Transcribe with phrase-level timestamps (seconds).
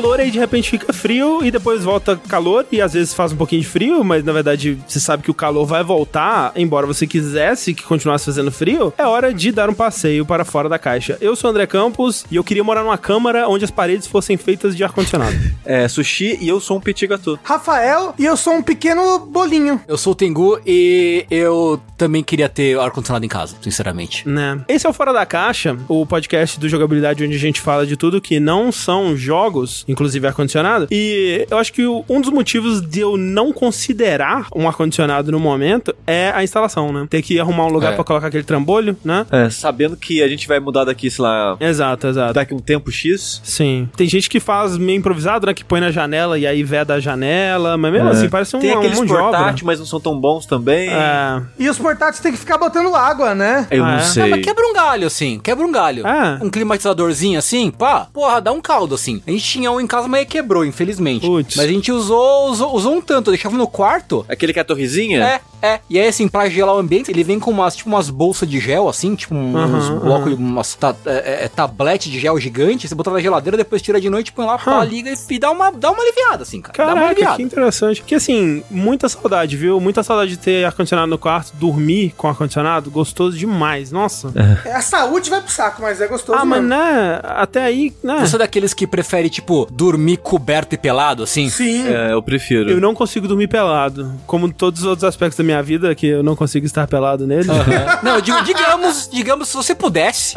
[0.00, 3.36] calor aí de repente fica frio e depois volta calor e às vezes faz um
[3.36, 7.06] pouquinho de frio, mas na verdade você sabe que o calor vai voltar, embora você
[7.06, 11.18] quisesse que continuasse fazendo frio, é hora de dar um passeio para fora da caixa.
[11.20, 14.38] Eu sou o André Campos e eu queria morar numa câmara onde as paredes fossem
[14.38, 15.36] feitas de ar-condicionado.
[15.66, 17.38] É, sushi e eu sou um petit gâteau.
[17.42, 19.82] Rafael e eu sou um pequeno bolinho.
[19.86, 24.26] Eu sou o Tengu e eu também queria ter ar-condicionado em casa, sinceramente.
[24.26, 24.62] né?
[24.66, 27.96] Esse é o Fora da Caixa, o podcast do jogabilidade onde a gente fala de
[27.98, 30.86] tudo que não são jogos, inclusive ar-condicionado.
[30.90, 35.94] E eu acho que um dos motivos de eu não considerar um ar-condicionado no momento
[36.06, 37.06] é a instalação, né?
[37.08, 37.94] Ter que arrumar um lugar É.
[37.96, 39.26] pra colocar aquele trambolho, né?
[39.30, 42.32] É, sabendo que a gente vai mudar daqui, sei lá, Exato, exato.
[42.34, 43.40] daqui um tempo X.
[43.44, 43.88] Sim.
[43.96, 45.54] Tem gente que faz meio improvisado, né?
[45.54, 48.12] Que põe na janela e aí veda a janela, mas mesmo É.
[48.12, 49.20] assim parece um, Tem aqueles um jogo.
[49.22, 50.88] portáteis, mas não são tão bons também.
[50.90, 51.42] É.
[51.58, 53.66] E os portáteis tem que ficar botando água, né?
[53.70, 54.02] Eu Ah, não é?
[54.02, 54.22] sei.
[54.24, 55.38] Ah, mas quebra um galho, assim.
[55.42, 56.06] Quebra um galho.
[56.06, 56.38] Ah.
[56.42, 58.06] Um climatizadorzinho assim, pá.
[58.12, 59.22] Porra, dá um caldo, assim.
[59.26, 61.26] A gente tinha um em casa, mas quebrou, infelizmente.
[61.26, 61.56] Putz.
[61.56, 63.28] Mas a gente usou, usou, usou um tanto.
[63.28, 64.24] Eu deixava no quarto.
[64.28, 65.22] Aquele que é a torrezinha?
[65.22, 65.80] É, é.
[65.88, 68.58] E aí, assim, pra gelar o ambiente, ele vem com umas, tipo, umas bolsas de
[68.60, 72.88] gel, assim, tipo, uns Aham, blocos, umas ta, é, é, tablete de gel gigante.
[72.88, 75.50] Você bota na geladeira, depois tira de noite, põe lá, pá, liga e, e dá,
[75.50, 76.76] uma, dá uma aliviada, assim, cara.
[76.76, 77.36] dá uma Caraca, aliviada.
[77.36, 78.02] que interessante.
[78.02, 79.80] Que assim, muita saudade, viu?
[79.80, 83.90] Muita saudade de ter ar-condicionado no quarto, dormir com ar-condicionado, gostoso demais.
[83.92, 84.32] Nossa.
[84.74, 87.20] A saúde vai pro saco, mas é gostoso Ah, mas né?
[87.22, 88.20] Até aí, né?
[88.20, 91.48] Você é daqueles que prefere, tipo, dormir coberto e pelado, assim?
[91.48, 91.86] Sim.
[91.86, 92.70] É, eu prefiro.
[92.70, 94.12] Eu não consigo dormir pelado.
[94.26, 97.26] Como todos os outros aspectos da minha vida, que eu não consigo estar pelado
[98.02, 100.34] Não, eu digo, digamos, digamos, se você pudesse.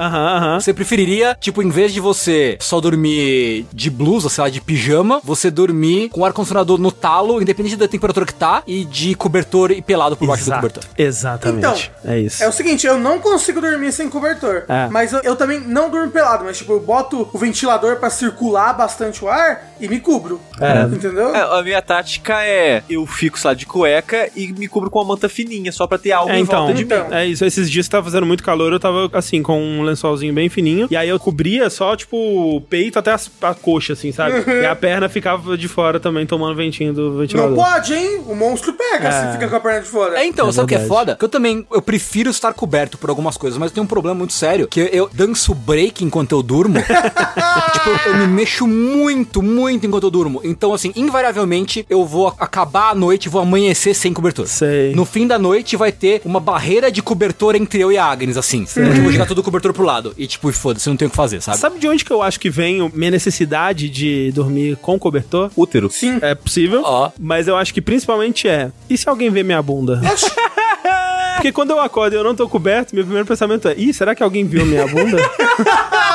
[0.56, 5.22] Você preferiria, tipo, em vez de você só dormir de blusa, sei lá, de pijama,
[5.24, 9.72] você dormir com o ar-condicionado no talo, independente da temperatura que tá, e de cobertor
[9.72, 10.62] e pelado por baixo do Exato.
[10.62, 10.84] cobertor.
[10.98, 11.92] Exatamente.
[12.06, 12.44] é isso.
[12.44, 14.64] É o seguinte, eu não consigo dormir sem cobertor.
[14.68, 14.88] É.
[14.90, 18.74] Mas eu, eu também não durmo pelado, mas tipo, eu boto o ventilador pra circular
[18.74, 20.40] bastante o ar e me cubro.
[20.60, 20.84] É.
[20.84, 21.36] Entendeu?
[21.36, 25.00] É, a minha tática é eu fico, sei lá, de cueca e me cubro com
[25.04, 27.08] uma manta fininha, só pra ter algo É, em então, volta de então.
[27.10, 27.16] mim.
[27.16, 27.44] é isso.
[27.46, 30.88] Esses dias que tava fazendo muito calor, eu tava assim, com um lençolzinho bem fininho.
[30.90, 34.44] E aí eu cobria só, tipo, o peito até as- a, coxa, assim, sabe?
[34.62, 37.52] E a perna ficava de fora também, tomando ventinho do ventilador.
[37.56, 38.22] Não pode, hein?
[38.28, 39.12] O monstro pega É.
[39.28, 40.20] se fica com a perna de fora.
[40.20, 41.16] É, então, É sabe o que é foda?
[41.16, 44.16] Que eu também, eu prefiro estar coberto por algumas coisas, mas eu tenho um problema
[44.16, 46.80] muito sério, que eu danço break enquanto eu durmo.
[47.74, 50.42] tipo, eu, me mexo muito, muito enquanto eu durmo.
[50.44, 54.48] Então, assim, invariavelmente, eu vou a- acabar a noite e vou amanhecer sem cobertor.
[54.48, 54.93] Sei.
[54.96, 58.38] No fim da noite vai ter uma barreira de cobertor entre eu e a Agnes,
[58.38, 58.66] assim.
[58.66, 60.14] Porque eu vou jogar todo o cobertor pro lado.
[60.18, 61.58] E tipo, foda-se, não tem o que fazer, sabe?
[61.58, 65.52] Sabe de onde que eu acho que vem minha necessidade de dormir com cobertor?
[65.56, 65.90] Útero.
[65.92, 66.20] Sim.
[66.22, 67.12] É possível, Ó.
[67.20, 68.72] mas eu acho que principalmente é.
[68.90, 70.02] E se alguém ver minha bunda?
[71.36, 74.16] Porque quando eu acordo e eu não tô coberto, meu primeiro pensamento é: ih, será
[74.16, 75.18] que alguém viu minha bunda?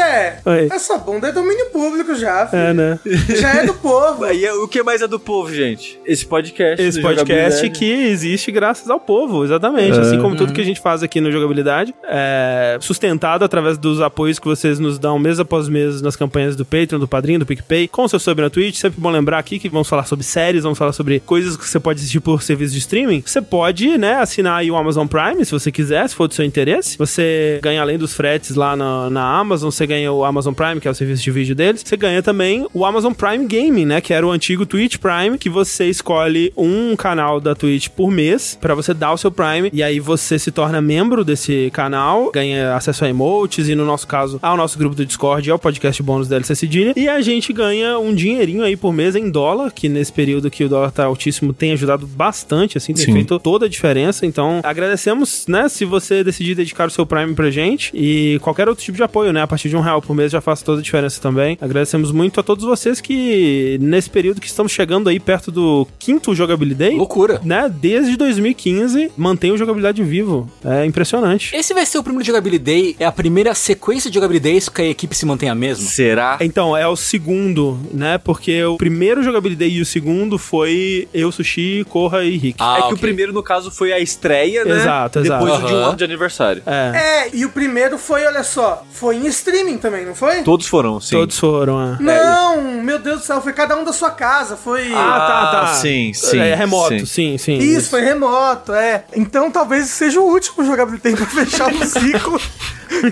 [0.00, 0.68] André, Oi.
[0.72, 2.62] essa bunda é domínio público já, filho.
[2.62, 2.98] é, né?
[3.38, 4.26] Já é do povo.
[4.26, 6.00] E é- o que mais é do povo, gente?
[6.06, 6.82] Esse podcast.
[6.82, 9.98] Esse do podcast que existe graças ao povo, exatamente.
[9.98, 10.00] É.
[10.00, 14.38] Assim como tudo que a gente faz aqui no Jogabilidade, é sustentado através dos apoios
[14.38, 17.86] que vocês nos dão mês após mês nas campanhas do Patreon, do Padrinho, do PicPay,
[17.88, 18.76] com o seu sub na Twitch.
[18.76, 21.78] Sempre bom lembrar aqui que vamos falar sobre séries, vamos falar sobre coisas que você
[21.78, 23.22] pode assistir por serviço de streaming.
[23.26, 26.44] Você pode, né, assinar aí o Amazon Prime, se você quiser, se for do seu
[26.44, 26.96] interesse.
[26.96, 30.86] Você ganha além dos fretes lá na, na Amazon, você ganha o Amazon Prime, que
[30.86, 31.82] é o serviço de vídeo deles.
[31.84, 35.50] Você ganha também o Amazon Prime Gaming, né, que era o antigo Twitch Prime, que
[35.50, 39.82] você escolhe um canal da Twitch por mês pra você dar o seu Prime e
[39.82, 44.38] aí você se torna membro desse canal, ganha acesso a emotes e no nosso caso
[44.40, 47.52] ao nosso grupo do Discord e ao podcast bônus da LC Cedilha e a gente
[47.52, 51.04] ganha um dinheirinho aí por mês em dólar, que nesse período que o dólar tá
[51.04, 53.12] altíssimo tem ajudado bastante, assim, tem Sim.
[53.12, 54.24] feito toda a diferença.
[54.24, 58.84] Então, agradecemos, né, se você decidir dedicar o seu Prime pra gente e qualquer outro
[58.84, 60.82] tipo de apoio, né, a partir de um real por mês já faz toda a
[60.82, 61.58] diferença também.
[61.60, 66.34] Agradecemos muito a todos vocês que nesse período que estamos chegando aí perto do quinto
[66.34, 67.40] Jogabilidade, Loucura.
[67.44, 70.50] né, desde 2015, mantém o jogabilidade vivo.
[70.64, 71.54] É impressionante.
[71.54, 75.16] Esse vai ser o primeiro Jogabilidade, é a primeira sequência de Jogabilidades que a equipe
[75.16, 75.88] se mantém a mesma.
[75.88, 76.38] Será?
[76.40, 78.18] Então, é o segundo, né?
[78.18, 82.56] Porque o primeiro jogabilidade e o segundo foi eu, Sushi, Corra e Rick.
[82.60, 84.76] Ah, é que o primeiro, no caso, foi a estreia, né?
[84.76, 85.44] Exato, exato.
[85.44, 86.62] Depois de um ano de aniversário.
[86.66, 87.26] É.
[87.26, 90.42] É, e o primeiro foi, olha só, foi em streaming também, não foi?
[90.42, 91.16] Todos foram, sim.
[91.16, 91.96] Todos foram, é.
[92.00, 94.92] Não, meu Deus do céu, foi cada um da sua casa, foi...
[94.94, 95.66] Ah, tá, tá.
[95.74, 97.06] sim, sim, É remoto, sim.
[97.06, 97.58] sim, sim.
[97.58, 99.04] Isso, foi remoto, é.
[99.14, 102.40] Então talvez seja o último jogabilidade pra fechar o ciclo.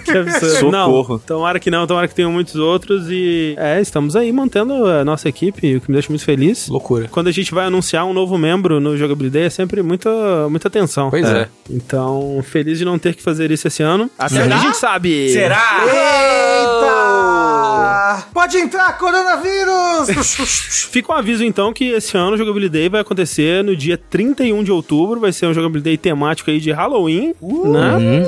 [0.04, 0.56] Que absurdo.
[0.56, 1.12] Socorro.
[1.14, 5.04] Não, tomara que não, tomara que tenham muitos outros e é, estamos aí mantendo a
[5.04, 6.68] nossa equipe, o que me deixa muito feliz.
[6.68, 7.08] Loucura.
[7.08, 10.10] Quando a gente vai anunciar um novo membro no Jogabilidade é sempre muita,
[10.50, 11.10] muita tensão.
[11.10, 11.48] Pois é.
[11.70, 14.10] Então, feliz de não ter que fazer isso esse ano.
[14.18, 14.44] Até Será?
[14.44, 15.32] onde a gente sabe.
[15.32, 15.84] Será?
[16.48, 17.37] Eita!
[18.32, 20.34] Pode entrar, coronavírus!
[20.90, 24.62] Fica um aviso então que esse ano o Jogability Day vai acontecer no dia 31
[24.62, 25.20] de outubro.
[25.20, 28.26] Vai ser um Jogability Day temático aí de Halloween, né?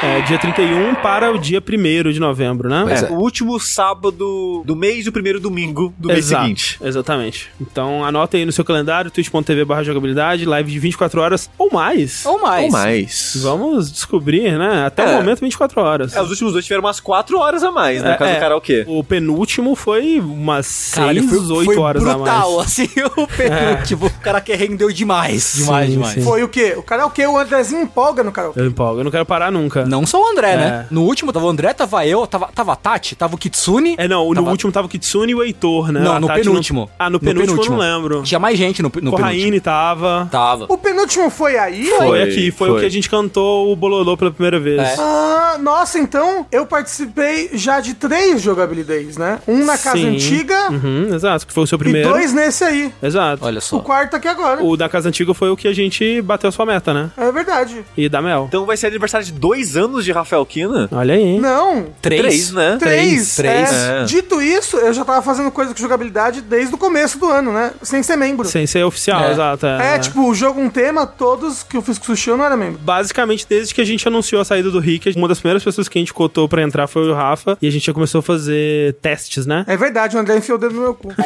[0.00, 2.84] É, dia 31 para o dia 1 de novembro, né?
[2.86, 6.78] Pois É, o último sábado do mês e o primeiro domingo do mês Exato, seguinte.
[6.80, 7.50] Exatamente.
[7.60, 12.24] Então anota aí no seu calendário, twitch.tv barra jogabilidade, live de 24 horas ou mais.
[12.24, 12.64] Ou mais.
[12.66, 13.40] Ou mais.
[13.42, 14.86] Vamos descobrir, né?
[14.86, 15.14] Até É.
[15.14, 16.14] o momento, 24 horas.
[16.14, 18.12] É, os últimos dois tiveram umas 4 horas a mais, né?
[18.12, 18.34] É, caso é.
[18.34, 18.84] do karaokê.
[18.88, 22.66] O penúltimo foi umas Caralho, 6, foi, 8 foi horas brutal, a mais.
[22.66, 24.06] assim, o penúltimo.
[24.06, 26.14] O cara que rendeu demais, demais, Sim, demais.
[26.14, 26.22] sim.
[26.22, 26.74] Foi o quê?
[26.76, 28.60] O karaokê, o Andrezinho empolga no karaokê.
[28.60, 29.84] Eu empolgo, eu não quero parar nunca.
[29.84, 30.56] Não só o André, É.
[30.56, 30.86] né?
[30.90, 33.94] No último tava o André, tava eu, tava, tava a Tati, tava o Kitsune.
[33.98, 36.00] É, não, no Tava- último tava o Kitsune e o Heitor, né?
[36.00, 36.90] Não, A no Tati penúltimo.
[36.98, 37.76] Ah, no No penúltimo, penúltimo.
[37.76, 38.22] eu não lembro.
[38.22, 39.16] Tinha mais gente no, no penúltimo.
[39.18, 40.28] Corraine tava.
[40.30, 40.66] Tava.
[40.68, 41.86] O penúltimo foi aí?
[41.86, 42.80] Foi, Foi, aqui, foi, o foi.
[42.80, 44.80] que a gente cantou o Bololô pela primeira vez.
[44.80, 44.94] É.
[44.98, 48.77] Ah, nossa, então eu participei já de três jogabilidades,
[49.18, 49.38] né?
[49.46, 50.14] Um na casa Sim.
[50.16, 52.08] antiga Uhum, exato, que foi o seu e primeiro.
[52.08, 52.92] dois nesse aí.
[53.02, 53.44] Exato.
[53.44, 53.78] Olha O só.
[53.80, 54.62] quarto aqui agora.
[54.62, 57.10] O da casa antiga foi o que a gente bateu sua meta, né?
[57.16, 57.84] É verdade.
[57.96, 58.46] E da Mel.
[58.48, 60.88] Então vai ser aniversário de dois anos de Rafael Kina.
[60.92, 61.22] Olha aí.
[61.22, 61.40] hein?
[61.40, 61.86] Não.
[62.02, 62.20] Três.
[62.20, 62.76] Três, né?
[62.78, 63.36] Três.
[63.36, 63.72] três.
[63.72, 64.02] É.
[64.02, 64.04] É.
[64.04, 67.72] Dito isso, eu já tava fazendo coisa com jogabilidade desde o começo do ano, né?
[67.82, 68.46] Sem ser membro.
[68.48, 69.32] Sem ser oficial, É.
[69.32, 69.66] exato.
[69.66, 72.44] É, tipo, o jogo um tema, todos que eu fiz com o Sushi eu não
[72.44, 72.78] era membro.
[72.82, 75.98] Basicamente, desde que a gente anunciou a saída do Rick, uma das primeiras pessoas que
[75.98, 77.56] a gente cotou pra entrar foi o Rafa.
[77.60, 78.67] E a gente já começou a fazer
[79.02, 79.64] testes, né?
[79.66, 81.08] É verdade, o André enfiou o dedo no meu cu.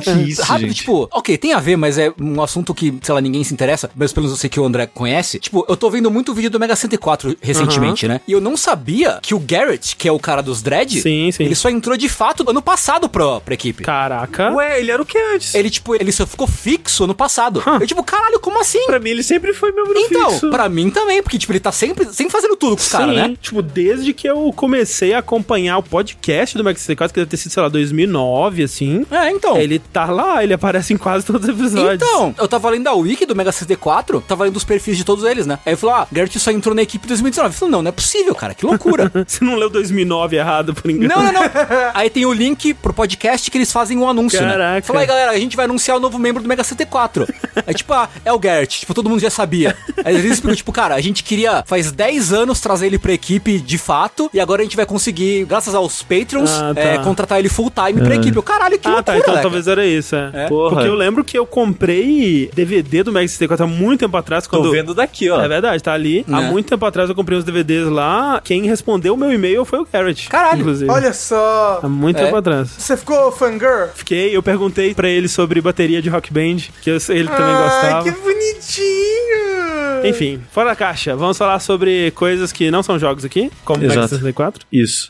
[0.00, 0.76] Que isso, Rápido, gente.
[0.78, 3.90] tipo, ok, tem a ver, mas é um assunto que, sei lá, ninguém se interessa,
[3.94, 5.38] mas pelo menos eu sei que o André conhece.
[5.38, 8.20] Tipo, eu tô vendo muito vídeo do Mega 104 recentemente, né?
[8.26, 11.44] E eu não sabia que o Garrett, que é o cara dos Dread, Sim, sim.
[11.44, 13.82] ele só entrou de fato ano passado pra, pra equipe.
[13.84, 14.52] Caraca.
[14.54, 15.54] Ué, ele era o que antes?
[15.54, 17.62] Ele, tipo, ele só ficou fixo ano passado.
[17.80, 18.84] Eu, tipo, caralho, como assim?
[18.86, 20.50] Pra mim, ele sempre foi membro Então, fixo.
[20.50, 23.16] pra mim também, porque, tipo, ele tá sempre, sempre fazendo tudo com os caras, Sim,
[23.16, 23.36] né?
[23.40, 27.36] tipo, desde que eu comecei a acompanhar o podcast do Max 64, que deve ter
[27.36, 29.06] sido, sei lá, 2009, assim.
[29.10, 29.56] É, então.
[29.56, 31.94] Ele tá lá, ele aparece em quase todos os episódios.
[32.02, 35.24] Então, eu tava lendo a wiki do Mega 64, tava lendo os perfis de todos
[35.24, 35.58] eles, né?
[35.64, 37.54] Aí eu falei, ah, Garrett só entrou na equipe em 2019.
[37.54, 39.10] Eu falei, não, não é possível, cara, que loucura.
[39.26, 41.14] Você não leu 2009 errado, por engano.
[41.14, 41.50] não, não, não.
[41.94, 44.52] Aí tem o link pro podcast que eles fazem um anúncio, né?
[44.52, 44.86] Caraca.
[44.86, 47.26] Falei, aí, galera, a gente vai anunciar o novo membro do Mega 74.
[47.66, 49.76] É tipo, ah, é o Garrett, tipo, todo mundo já sabia.
[50.04, 53.58] Aí eles explicam, tipo, cara, a gente queria faz 10 anos trazer ele pra equipe
[53.58, 56.80] de fato, e agora a gente vai conseguir, graças aos Patreons, Ah, tá.
[56.80, 58.36] é, contratar ele full time pra equipe.
[58.36, 59.18] Eu, caralho, que Ah, loucura, tá.
[59.18, 60.30] Então né, talvez era isso, é.
[60.34, 60.48] É.
[60.48, 60.70] Porra.
[60.76, 64.44] Porque eu lembro que eu comprei DVD do Max 64 há muito tempo atrás.
[64.46, 64.70] Tô Quando...
[64.70, 65.40] vendo daqui, ó.
[65.40, 66.24] É verdade, tá ali.
[66.30, 66.50] Há Né?
[66.50, 68.40] muito tempo atrás eu comprei uns DVDs lá.
[68.44, 70.28] Quem respondeu o meu e-mail foi o Garrett.
[70.28, 70.60] Caralho.
[70.60, 70.90] Inclusive.
[70.90, 71.80] Olha só.
[71.82, 72.24] Há muito É.
[72.24, 72.70] tempo atrás.
[72.78, 73.88] Você ficou fangirl?
[73.94, 77.62] Fiquei, eu perguntei pra ele sobre bateria de rock band, que eu- ele também Ai,
[77.62, 78.04] gostava.
[78.04, 80.04] que bonitinho.
[80.04, 84.08] Enfim, fora da caixa, vamos falar sobre coisas que não são jogos aqui, como Exato.
[84.08, 84.64] 64.
[84.72, 85.08] Isso.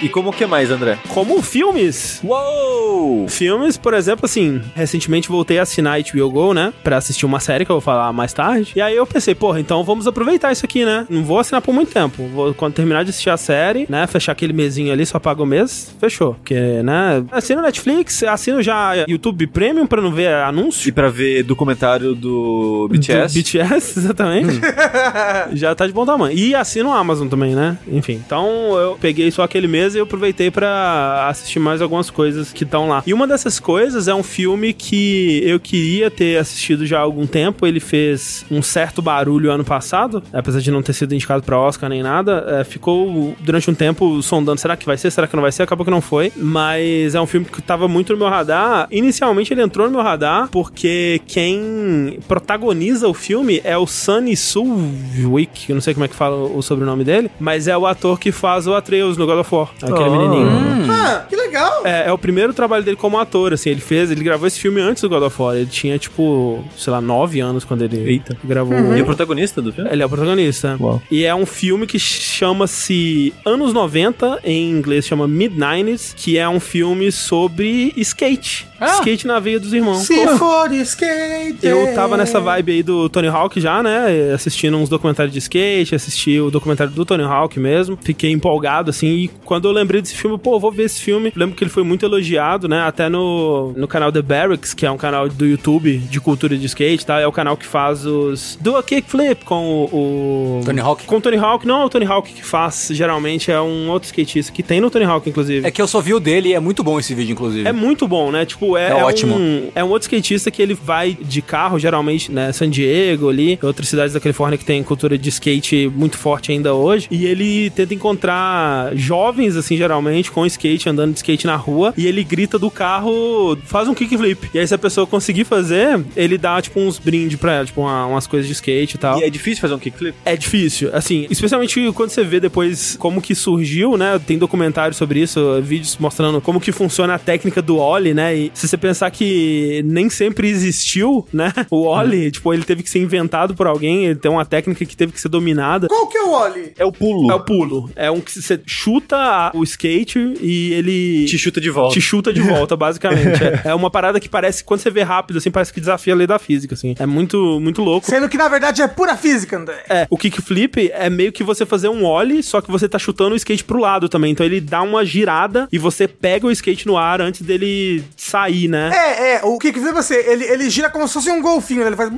[0.00, 0.96] E como o que mais, André?
[1.08, 2.20] Como filmes.
[2.22, 3.26] Uou!
[3.28, 6.72] Filmes, por exemplo, assim, recentemente voltei a assinar HBO Go, né?
[6.84, 8.72] Pra assistir uma série que eu vou falar mais tarde.
[8.76, 11.04] E aí eu pensei, porra, então vamos aproveitar isso aqui, né?
[11.10, 12.26] Não vou assinar por muito tempo.
[12.28, 14.06] Vou, quando terminar de assistir a série, né?
[14.06, 16.34] Fechar aquele mesinho ali, só paga o mês, fechou.
[16.34, 17.24] Porque, né?
[17.32, 20.88] Assino Netflix, assino já YouTube Premium pra não ver anúncio.
[20.88, 23.34] E pra ver documentário do Do BTS?
[23.36, 24.60] BTS, exatamente.
[25.52, 26.36] Já tá de bom tamanho.
[26.36, 27.76] E assino Amazon também, né?
[27.90, 28.20] Enfim.
[28.24, 32.64] Então eu peguei só aquele mês e eu aproveitei pra assistir mais algumas coisas que
[32.64, 33.02] estão lá.
[33.06, 37.26] E uma dessas coisas é um filme que eu queria ter assistido já há algum
[37.26, 37.66] tempo.
[37.66, 41.88] Ele fez um certo barulho ano passado, apesar de não ter sido indicado pra Oscar
[41.88, 42.44] nem nada.
[42.60, 45.10] é, ficou durante um tempo sondando: será que vai ser?
[45.10, 45.62] Será que não vai ser?
[45.62, 46.32] Acabou que não foi.
[46.36, 48.86] Mas é um filme que tava muito no meu radar.
[48.90, 55.68] Inicialmente ele entrou no meu radar porque quem protagoniza o filme é o Sunny Sulwick,
[55.70, 58.32] eu não sei como é que fala o sobrenome dele, mas é o ator que
[58.32, 60.10] faz o Atreus no God of War, aquele Oh.
[60.10, 60.92] menininho.
[60.92, 61.47] Ah, que legal.
[61.84, 64.80] É, é o primeiro trabalho dele como ator, assim, ele fez, ele gravou esse filme
[64.80, 68.36] antes do God of War, ele tinha, tipo, sei lá, nove anos quando ele Eita.
[68.44, 68.96] gravou.
[68.96, 69.90] E o protagonista do filme?
[69.90, 70.76] Ele é o protagonista.
[70.80, 71.02] Uau.
[71.10, 76.60] E é um filme que chama-se Anos 90, em inglês chama Mid-90s, que é um
[76.60, 78.66] filme sobre skate.
[78.80, 78.98] Ah.
[78.98, 80.06] Skate na veia dos irmãos.
[80.06, 81.58] Se for skate.
[81.62, 84.32] Eu tava nessa vibe aí do Tony Hawk já, né?
[84.32, 87.98] Assistindo uns documentários de skate, assisti o documentário do Tony Hawk mesmo.
[88.00, 89.06] Fiquei empolgado, assim.
[89.08, 91.32] E quando eu lembrei desse filme, pô, vou ver esse filme.
[91.38, 92.82] Lembro que ele foi muito elogiado, né?
[92.82, 96.66] Até no, no canal The Barracks, que é um canal do YouTube de cultura de
[96.66, 97.20] skate, tá?
[97.20, 98.58] É o canal que faz os.
[98.60, 100.58] Do a Kickflip com o.
[100.60, 101.04] o- Tony Hawk?
[101.06, 101.66] Com o Tony Hawk.
[101.66, 104.90] Não é o Tony Hawk que faz, geralmente é um outro skatista que tem no
[104.90, 105.66] Tony Hawk, inclusive.
[105.66, 107.68] É que eu só vi o dele e é muito bom esse vídeo, inclusive.
[107.68, 108.44] É muito bom, né?
[108.44, 109.36] Tipo, é, É é ótimo.
[109.36, 112.52] Um, é um outro skatista que ele vai de carro, geralmente, né?
[112.52, 116.74] San Diego ali, outras cidades da Califórnia que tem cultura de skate muito forte ainda
[116.74, 117.06] hoje.
[117.10, 121.92] E ele tenta encontrar jovens, assim, geralmente, com skate, andando de skate na rua.
[121.96, 124.50] E ele grita do carro, faz um kickflip.
[124.54, 127.80] E aí, se a pessoa conseguir fazer, ele dá, tipo, uns brindes pra ela, tipo,
[127.80, 129.18] uma- umas coisas de skate e tal.
[129.20, 130.14] E é difícil fazer um kickflip?
[130.24, 134.18] É difícil, assim, especialmente quando você vê depois como que surgiu, né?
[134.26, 138.34] Tem documentários sobre isso, vídeos mostrando como que funciona a técnica do Ollie, né?
[138.36, 141.52] E se você pensar que nem sempre existiu, né?
[141.70, 144.96] O Ollie, tipo, ele teve que ser inventado por alguém, ele tem uma técnica que
[144.96, 145.86] teve que ser dominada.
[145.88, 146.72] Qual que é o Oli?
[146.78, 147.30] É o pulo.
[147.30, 147.90] É o pulo.
[147.94, 151.94] É um que você chuta o skate e ele Te chuta de volta.
[151.94, 153.42] te chuta de volta, basicamente.
[153.42, 156.16] É, é uma parada que parece, quando você vê rápido, assim, parece que desafia a
[156.16, 156.94] lei da física, assim.
[156.98, 158.06] É muito, muito louco.
[158.06, 159.82] Sendo que na verdade é pura física, André.
[159.88, 163.32] É, o kickflip é meio que você fazer um ollie, só que você tá chutando
[163.34, 164.32] o skate pro lado também.
[164.32, 168.68] Então ele dá uma girada e você pega o skate no ar antes dele sair,
[168.68, 168.90] né?
[168.94, 171.86] É, é, o que que você, ele, ele gira como se fosse um golfinho, né?
[171.88, 172.10] ele faz...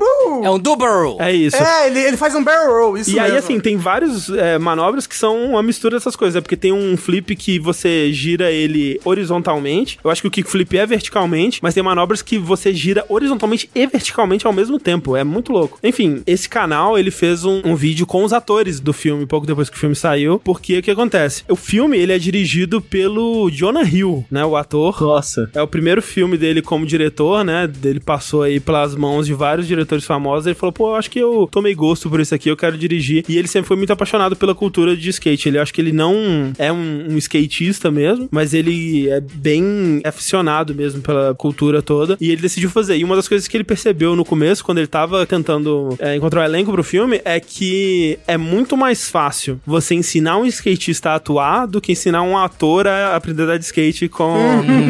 [0.43, 1.17] É um double.
[1.19, 1.57] É, isso.
[1.57, 3.39] É, ele, ele faz um barrel roll, isso E aí, mesmo.
[3.39, 4.29] assim, tem várias
[4.61, 6.37] manobras que são uma mistura dessas coisas.
[6.37, 9.99] É porque tem um flip que você gira ele horizontalmente.
[10.03, 13.87] Eu acho que o kickflip é verticalmente, mas tem manobras que você gira horizontalmente e
[13.87, 15.17] verticalmente ao mesmo tempo.
[15.17, 15.79] É muito louco.
[15.83, 19.69] Enfim, esse canal, ele fez um, um vídeo com os atores do filme, pouco depois
[19.69, 20.39] que o filme saiu.
[20.39, 21.45] Porque o que acontece?
[21.49, 24.45] O filme, ele é dirigido pelo Jonah Hill, né?
[24.45, 25.01] O ator.
[25.01, 25.51] Nossa.
[25.55, 27.71] É o primeiro filme dele como diretor, né?
[27.85, 30.47] Ele passou aí pelas mãos de vários diretores famosos.
[30.47, 33.25] Ele falou, pô, eu acho que eu tomei gosto por isso aqui, eu quero dirigir.
[33.29, 35.49] E ele sempre foi muito apaixonado pela cultura de skate.
[35.49, 38.71] Ele acho que ele não é um, um skatista mesmo, mas ele
[39.09, 42.17] é bem aficionado mesmo pela cultura toda.
[42.21, 42.97] E ele decidiu fazer.
[42.97, 46.43] E uma das coisas que ele percebeu no começo, quando ele tava tentando é, encontrar
[46.43, 51.15] o elenco pro filme, é que é muito mais fácil você ensinar um skatista a
[51.17, 54.35] atuar do que ensinar um ator a aprender a dar de skate com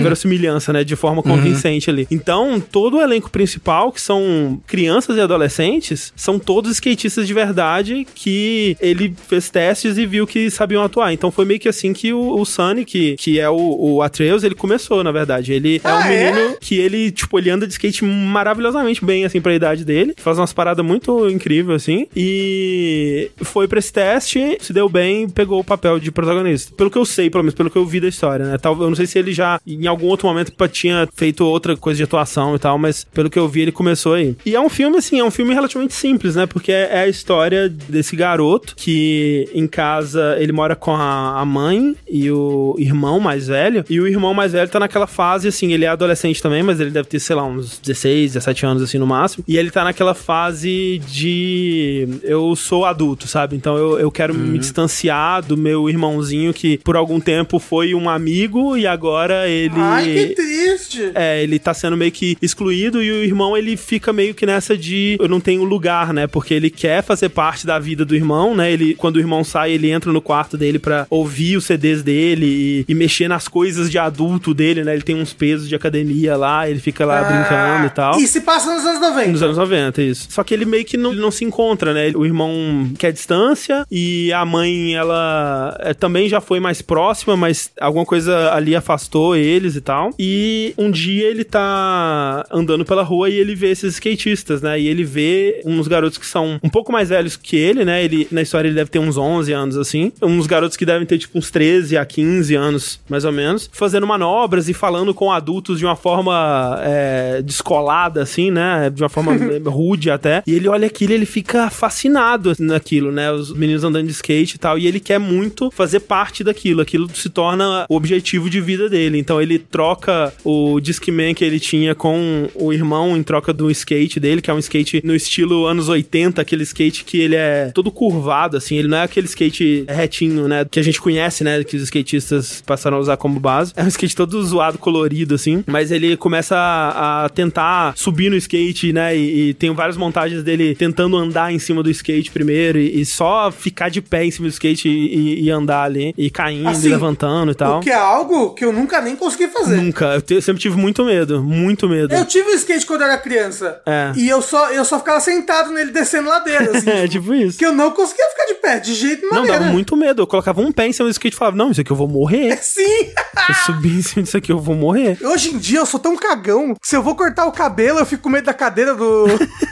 [0.02, 0.84] verossimilhança, né?
[0.84, 2.06] De forma convincente ali.
[2.10, 8.06] Então, todo o elenco principal, que são crianças e adolescentes, são todos skatistas de verdade
[8.14, 11.12] que ele fez testes e viu que sabiam atuar.
[11.12, 14.42] Então foi meio que assim que o, o Sunny, que, que é o, o Atreus,
[14.44, 15.52] ele começou, na verdade.
[15.52, 16.32] Ele é um Ah, é?
[16.32, 20.14] menino que ele, tipo, ele anda de skate maravilhosamente bem, assim, pra idade dele.
[20.16, 22.06] Faz umas paradas muito incríveis, assim.
[22.16, 26.72] E foi pra esse teste, se deu bem, pegou o papel de protagonista.
[26.76, 28.58] Pelo que eu sei, pelo menos, pelo que eu vi da história, né?
[28.58, 31.96] Tal, eu não sei se ele já, em algum outro momento, tinha feito outra coisa
[31.98, 34.36] de atuação e tal, mas pelo que eu vi, ele começou aí.
[34.44, 36.46] E é um filme, assim, é um filme relativamente simples, né?
[36.46, 41.44] Porque é é a história desse garoto que em casa ele mora com a, a
[41.44, 43.69] mãe e o irmão mais velho.
[43.88, 46.90] E o irmão mais velho tá naquela fase, assim, ele é adolescente também, mas ele
[46.90, 49.44] deve ter, sei lá, uns 16, 17 anos, assim, no máximo.
[49.46, 53.56] E ele tá naquela fase de eu sou adulto, sabe?
[53.56, 58.08] Então eu, eu quero me distanciar do meu irmãozinho que por algum tempo foi um
[58.08, 59.74] amigo e agora ele.
[59.76, 61.12] Ai, que triste.
[61.14, 64.76] É, ele tá sendo meio que excluído e o irmão ele fica meio que nessa
[64.76, 66.26] de eu não tenho lugar, né?
[66.26, 68.72] Porque ele quer fazer parte da vida do irmão, né?
[68.72, 72.46] Ele quando o irmão sai, ele entra no quarto dele pra ouvir os CDs dele
[72.46, 73.59] e, e mexer nas coisas
[73.90, 74.92] de adulto dele, né?
[74.92, 78.14] Ele tem uns pesos de academia lá, ele fica lá brincando e tal.
[78.14, 79.28] Ah, E se passa nos anos 90.
[79.30, 80.26] Nos anos 90, isso.
[80.30, 82.12] Só que ele meio que não, não se encontra, né?
[82.14, 87.70] O irmão quer distância e a mãe, ela é, também já foi mais próxima, mas
[87.80, 90.10] alguma coisa ali afastou eles e tal.
[90.18, 94.80] E um dia ele tá andando pela rua e ele vê esses skatistas, né?
[94.80, 98.04] E ele vê uns garotos que são um pouco mais velhos que ele, né?
[98.04, 100.12] Ele, na história, ele deve ter uns 11 anos, assim.
[100.22, 103.39] Uns garotos que devem ter, tipo, uns 13 a 15 anos, mais ou menos,
[103.72, 108.90] fazendo manobras e falando com adultos de uma forma é, descolada, assim, né?
[108.90, 109.32] De uma forma
[109.68, 110.42] rude até.
[110.46, 113.30] E ele olha aquilo e ele fica fascinado naquilo, né?
[113.30, 114.78] Os meninos andando de skate e tal.
[114.78, 116.80] E ele quer muito fazer parte daquilo.
[116.80, 119.18] Aquilo se torna o objetivo de vida dele.
[119.18, 124.18] Então ele troca o Discman que ele tinha com o irmão em troca do skate
[124.18, 127.90] dele, que é um skate no estilo anos 80, aquele skate que ele é todo
[127.90, 128.76] curvado, assim.
[128.76, 130.64] Ele não é aquele skate retinho, né?
[130.64, 131.62] Que a gente conhece, né?
[131.62, 133.72] Que os skatistas passaram a usar como base.
[133.76, 135.62] É um skate todo zoado, colorido, assim.
[135.66, 139.16] Mas ele começa a, a tentar subir no skate, né?
[139.16, 143.04] E, e tem várias montagens dele tentando andar em cima do skate primeiro e, e
[143.04, 146.14] só ficar de pé em cima do skate e, e- andar ali.
[146.16, 147.78] E caindo Assim, e levantando e tal.
[147.78, 149.76] O que é algo que eu nunca nem consegui fazer.
[149.76, 150.06] Nunca.
[150.14, 151.42] Eu, te- eu sempre tive muito medo.
[151.42, 152.14] Muito medo.
[152.14, 153.80] Eu tive skate quando eu era criança.
[153.84, 154.12] É.
[154.16, 156.88] E eu só, eu só ficava sentado nele descendo ladeira, assim.
[157.00, 157.58] É, tipo isso.
[157.58, 159.58] Que eu não conseguia ficar de pé, de jeito Não, maneira.
[159.60, 160.22] dava muito medo.
[160.22, 162.08] Eu colocava um pé em cima do skate e falava, não, isso aqui eu vou
[162.08, 162.56] morrer.
[162.62, 163.10] Sim!
[163.46, 165.18] Se eu subir em cima disso aqui, eu vou morrer.
[165.22, 166.74] Hoje em dia eu sou tão cagão.
[166.82, 169.26] Se eu vou cortar o cabelo, eu fico com medo da cadeira do,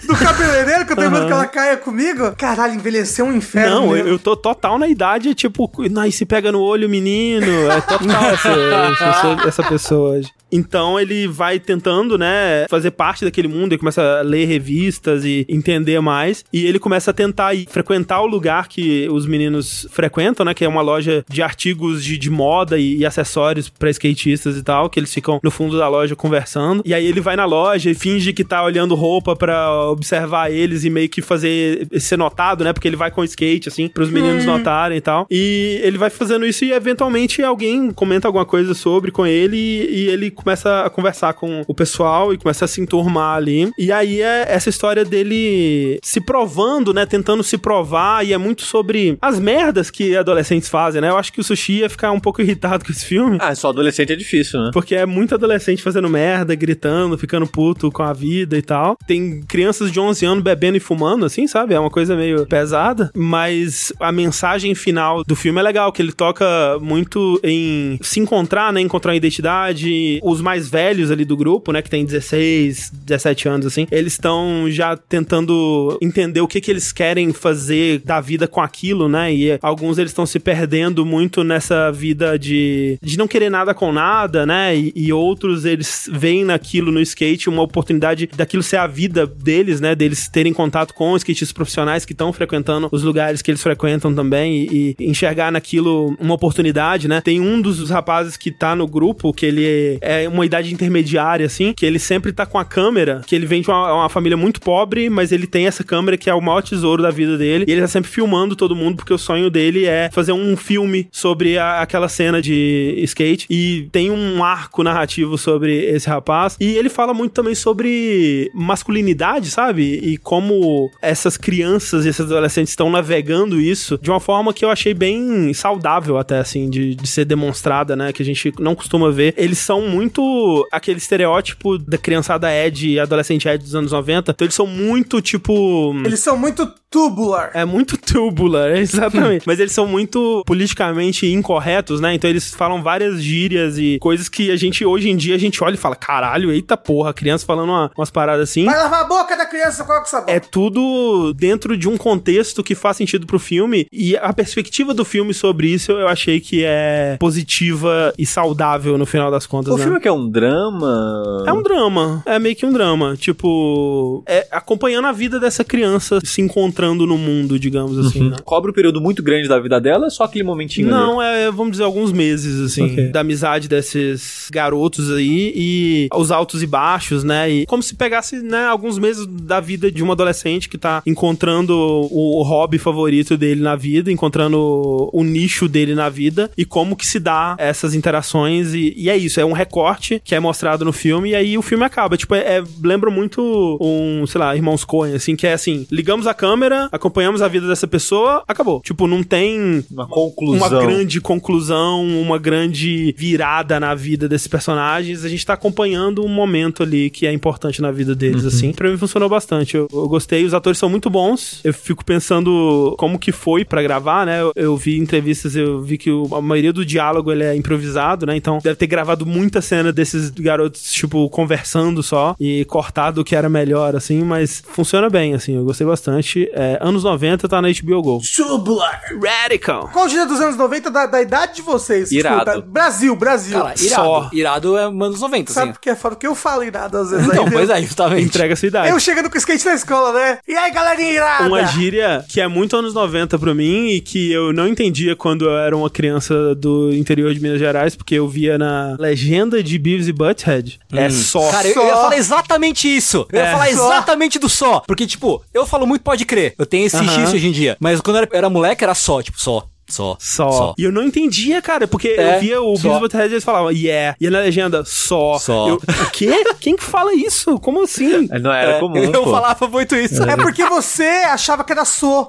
[0.07, 2.35] do cabeleireiro, que eu tenho medo que ela caia comigo.
[2.37, 3.81] Caralho, envelhecer é um inferno.
[3.81, 5.71] Não, eu, eu tô total na idade, tipo,
[6.07, 7.71] e se pega no olho, menino.
[7.71, 10.33] É total essa, essa, essa pessoa hoje.
[10.51, 15.45] Então ele vai tentando, né, fazer parte daquele mundo, ele começa a ler revistas e
[15.49, 16.45] entender mais.
[16.53, 20.55] E ele começa a tentar ir, frequentar o lugar que os meninos frequentam, né?
[20.55, 23.38] Que é uma loja de artigos de, de moda e, e acessórios
[23.79, 26.83] pra skatistas e tal, que eles ficam no fundo da loja conversando.
[26.85, 30.85] E aí ele vai na loja e finge que tá olhando roupa pra observar eles
[30.85, 32.73] e meio que fazer ser notado, né?
[32.73, 35.27] Porque ele vai com skate, assim, pros meninos notarem e tal.
[35.31, 40.05] E ele vai fazendo isso e eventualmente alguém comenta alguma coisa sobre com ele e,
[40.05, 43.71] e ele começa a conversar com o pessoal e começa a se enturmar ali.
[43.79, 47.07] E aí é essa história dele se provando, né?
[47.07, 51.11] Tentando se provar e é muito sobre as merdas que adolescentes fazem, né?
[51.11, 53.28] Eu acho que o Sushi ia ficar um pouco irritado com esse filme.
[53.39, 54.71] Ah, só adolescente é difícil, né?
[54.73, 58.97] Porque é muito adolescente fazendo merda, gritando, ficando puto com a vida e tal.
[59.07, 61.75] Tem crianças de 11 anos bebendo e fumando, assim, sabe?
[61.75, 63.11] É uma coisa meio pesada.
[63.15, 68.73] Mas a mensagem final do filme é legal, que ele toca muito em se encontrar,
[68.73, 68.81] né?
[68.81, 70.21] Encontrar uma identidade.
[70.23, 71.83] Os mais velhos ali do grupo, né?
[71.83, 73.87] Que tem 16, 17 anos, assim.
[73.91, 79.09] Eles estão já tentando entender o que que eles querem fazer da vida com aquilo,
[79.09, 79.33] né?
[79.33, 83.93] E alguns eles estão se perdendo muito nessa vida de, de não querer nada com
[83.93, 84.77] nada, né?
[84.77, 89.81] E, e outros eles veem naquilo no skate uma oportunidade daquilo ser a vida deles,
[89.81, 89.95] né?
[89.95, 94.67] Deles terem contato com skatistas profissionais que estão frequentando os lugares que eles frequentam também
[94.71, 97.21] e, e enxergar naquilo uma oportunidade, né?
[97.21, 101.73] Tem um dos rapazes que tá no grupo que ele é uma idade intermediária, assim,
[101.77, 104.61] que ele sempre tá com a câmera, que ele vem de uma, uma família muito
[104.61, 107.73] pobre, mas ele tem essa câmera que é o maior tesouro da vida dele e
[107.73, 111.59] ele tá sempre filmando todo mundo porque o sonho dele é fazer um filme sobre
[111.59, 116.89] a- aquela cena de skate e tem um arco narrativo sobre esse rapaz e ele
[116.89, 119.83] fala muito também sobre masculinidade, sabe?
[119.83, 124.71] E como essas crianças e esses adolescentes estão navegando isso de uma forma que eu
[124.71, 128.13] achei bem saudável até, assim, de, de ser demonstrada, né?
[128.13, 129.35] Que a gente não costuma ver.
[129.37, 134.33] Eles são muito aquele estereótipo da criançada Ed, adolescente Ed dos anos 90.
[134.33, 135.95] Então eles são muito, tipo...
[136.05, 137.51] Eles são muito tubular.
[137.55, 139.45] É muito tubular, exatamente.
[139.47, 142.15] Mas eles são muito politicamente incorretos, né?
[142.15, 145.63] Então eles falam várias gírias e coisas que a gente, hoje em dia, a gente
[145.63, 148.65] olha e fala: caralho, eita porra, criança falando uma- umas paradas assim.
[148.65, 150.35] Vai lavar a boca da criança, coloca o sabão.
[150.35, 153.87] É tudo dentro de um contexto que faz sentido pro filme.
[153.93, 159.07] E a perspectiva do filme sobre isso eu achei que é positiva e saudável no
[159.07, 159.73] final das contas.
[159.73, 159.85] O né?
[159.85, 161.45] filme que é um drama.
[161.47, 162.23] É um drama.
[162.27, 163.17] É meio que um drama.
[163.17, 168.31] Tipo, é acompanhando a vida dessa criança se encontrando no mundo, digamos assim.
[168.31, 168.37] né?
[168.45, 170.97] Cobra um período muito grande da vida dela, é só aquele momentinho ali.
[170.97, 173.09] Não, é, vamos dizer, alguns meses, assim, Ok.
[173.11, 177.51] da amizade desses garotos aí e os altos e baixos, né?
[177.51, 181.75] E como se pegasse, né, alguns meses da vida de um adolescente que tá encontrando
[181.77, 186.65] o, o hobby favorito dele na vida, encontrando o, o nicho dele na vida e
[186.65, 188.75] como que se dá essas interações.
[188.75, 191.63] E, e é isso, é um recorte que é mostrado no filme e aí o
[191.63, 192.17] filme acaba.
[192.17, 196.27] Tipo, é, é- lembra muito um, sei lá, Irmãos Coen, assim, que é assim, ligamos
[196.27, 198.81] a câmera, acompanhamos a vida dessa pessoa, acabou.
[198.81, 200.69] Tipo, não tem Uma conclusão.
[200.69, 202.68] uma grande conclusão, uma grande
[203.17, 205.25] virada na vida desses personagens.
[205.25, 208.73] A gente tá acompanhando um momento ali que é importante na vida deles, assim.
[208.73, 209.77] Pra mim funcionou bastante.
[209.77, 211.61] Eu, eu gostei, os atores são muito bons.
[211.65, 214.41] Eu fico pensando como que foi pra gravar, né?
[214.41, 218.27] Eu, eu vi entrevistas, eu vi que o- a maioria do diálogo ele é improvisado,
[218.27, 218.37] né?
[218.37, 223.35] Então deve ter gravado muita cena desses garotos, tipo, conversando só e cortado o que
[223.37, 225.55] era melhor, assim, mas funciona bem, assim.
[225.57, 226.49] Eu gostei bastante.
[226.53, 228.21] É, anos 90 tá na HBO Go.
[228.37, 229.01] Tubular.
[229.23, 229.89] Radical!
[229.93, 232.11] Qual dia dos anos 90 da, da idade de vocês?
[232.13, 232.58] Irado.
[232.63, 233.59] Brasil, Brasil.
[233.59, 233.89] Cara, irado.
[234.05, 234.31] Só.
[234.33, 235.73] Irado é anos 90, Sabe assim.
[235.73, 236.15] porque é foda?
[236.17, 237.27] Porque eu falo irado às vezes.
[237.27, 238.25] Então, aí, pois é, justamente.
[238.27, 238.91] Entrega a sua idade.
[238.91, 240.39] Eu chegando com skate na escola, né?
[240.47, 241.49] E aí, galerinha irada?
[241.49, 245.45] Uma gíria que é muito anos 90 pra mim e que eu não entendia quando
[245.47, 249.79] eu era uma criança do interior de Minas Gerais, porque eu via na legenda de
[249.79, 250.79] Beavis e Butthead.
[250.93, 251.51] É só.
[251.51, 253.27] Cara, eu, eu ia falar exatamente isso.
[253.33, 253.53] Eu ia É.
[253.53, 253.93] falar Só.
[253.93, 254.81] exatamente do só.
[254.87, 256.55] Porque, tipo, eu falo muito pode crer.
[256.59, 257.09] Eu tenho esse Aham.
[257.09, 257.77] xixi hoje em dia.
[257.81, 259.67] Mas quando eu era, era moleque, era só, tipo, só.
[259.89, 260.17] Só.
[260.21, 260.75] Só.
[260.77, 262.83] E eu não entendia, cara, porque É, eu via o só.
[262.83, 264.17] Beavis e Butthead e eles falavam, yeah.
[264.21, 265.39] E na legenda, só.
[265.39, 265.69] Só.
[265.69, 266.45] Eu, o quê?
[266.61, 267.59] Quem que fala isso?
[267.59, 268.29] Como assim?
[268.41, 269.31] Não era É, comum, eu pô.
[269.31, 270.23] falava muito isso.
[270.25, 272.27] É porque você achava que era so.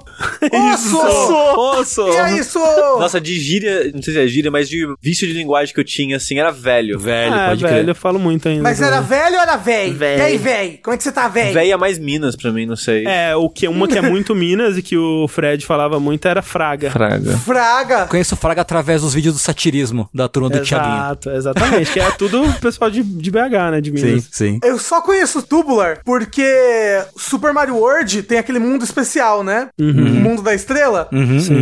[0.52, 1.00] Ô, so!
[1.00, 2.08] Ô, só.
[2.12, 2.58] E aí, so?
[2.98, 5.84] Nossa, de gíria, não sei se é gíria, mas de vício de linguagem que eu
[5.84, 6.98] tinha, assim, era velho.
[6.98, 7.88] Velho, É, pode velho, crer.
[7.88, 8.62] eu falo muito ainda.
[8.62, 9.18] Mas era também.
[9.18, 9.90] velho ou era véi?
[9.92, 10.18] Véi.
[10.18, 10.80] E aí, véi?
[10.82, 11.52] Como é que você tá, véi?
[11.52, 13.06] Véia mais Minas pra mim, não sei.
[13.06, 16.42] É, o que, uma que é muito Minas e que o Fred falava muito era
[16.42, 16.90] Fraga.
[16.90, 17.36] Fraga.
[17.52, 18.06] Fraga.
[18.06, 20.94] Conheço o Fraga através dos vídeos do satirismo da turma do Thiaguinho.
[20.94, 21.92] Exato, exatamente.
[21.92, 23.80] que é tudo pessoal de, de BH, né?
[23.80, 24.28] De Minas.
[24.30, 24.58] sim.
[24.62, 26.44] Eu só conheço Tubular porque
[27.16, 29.68] Super Mario World tem aquele mundo especial, né?
[29.78, 31.08] O mundo da estrela.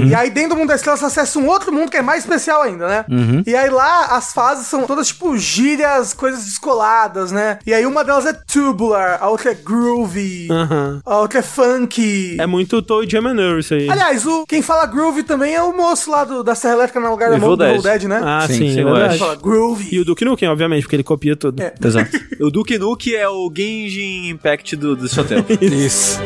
[0.08, 2.24] E aí dentro do mundo da estrela você acessa um outro mundo que é mais
[2.24, 3.04] especial ainda, né?
[3.46, 7.58] E aí lá as fases são todas tipo gírias, coisas descoladas, né?
[7.66, 11.00] E aí uma delas é Tubular, a outra é Groovy, Aham.
[11.04, 12.36] a outra é Funky.
[12.38, 13.88] É muito Toy Jam isso aí.
[13.88, 17.10] Aliás, o, quem fala Groovy também é o moço lá do, da Serra Elétrica no
[17.10, 18.02] lugar da mão do Evil Dead.
[18.04, 18.20] Né?
[18.22, 19.12] Ah, Sim, sim, sim, é eu verdade.
[19.14, 19.88] Ele fala Groovy.
[19.92, 21.62] E o Duke Nukem, obviamente, porque ele copia tudo.
[21.62, 21.72] É.
[21.82, 22.10] Exato.
[22.40, 25.52] o Duke Nuke é o Genshin Impact do, do seu tempo.
[25.64, 26.18] Isso.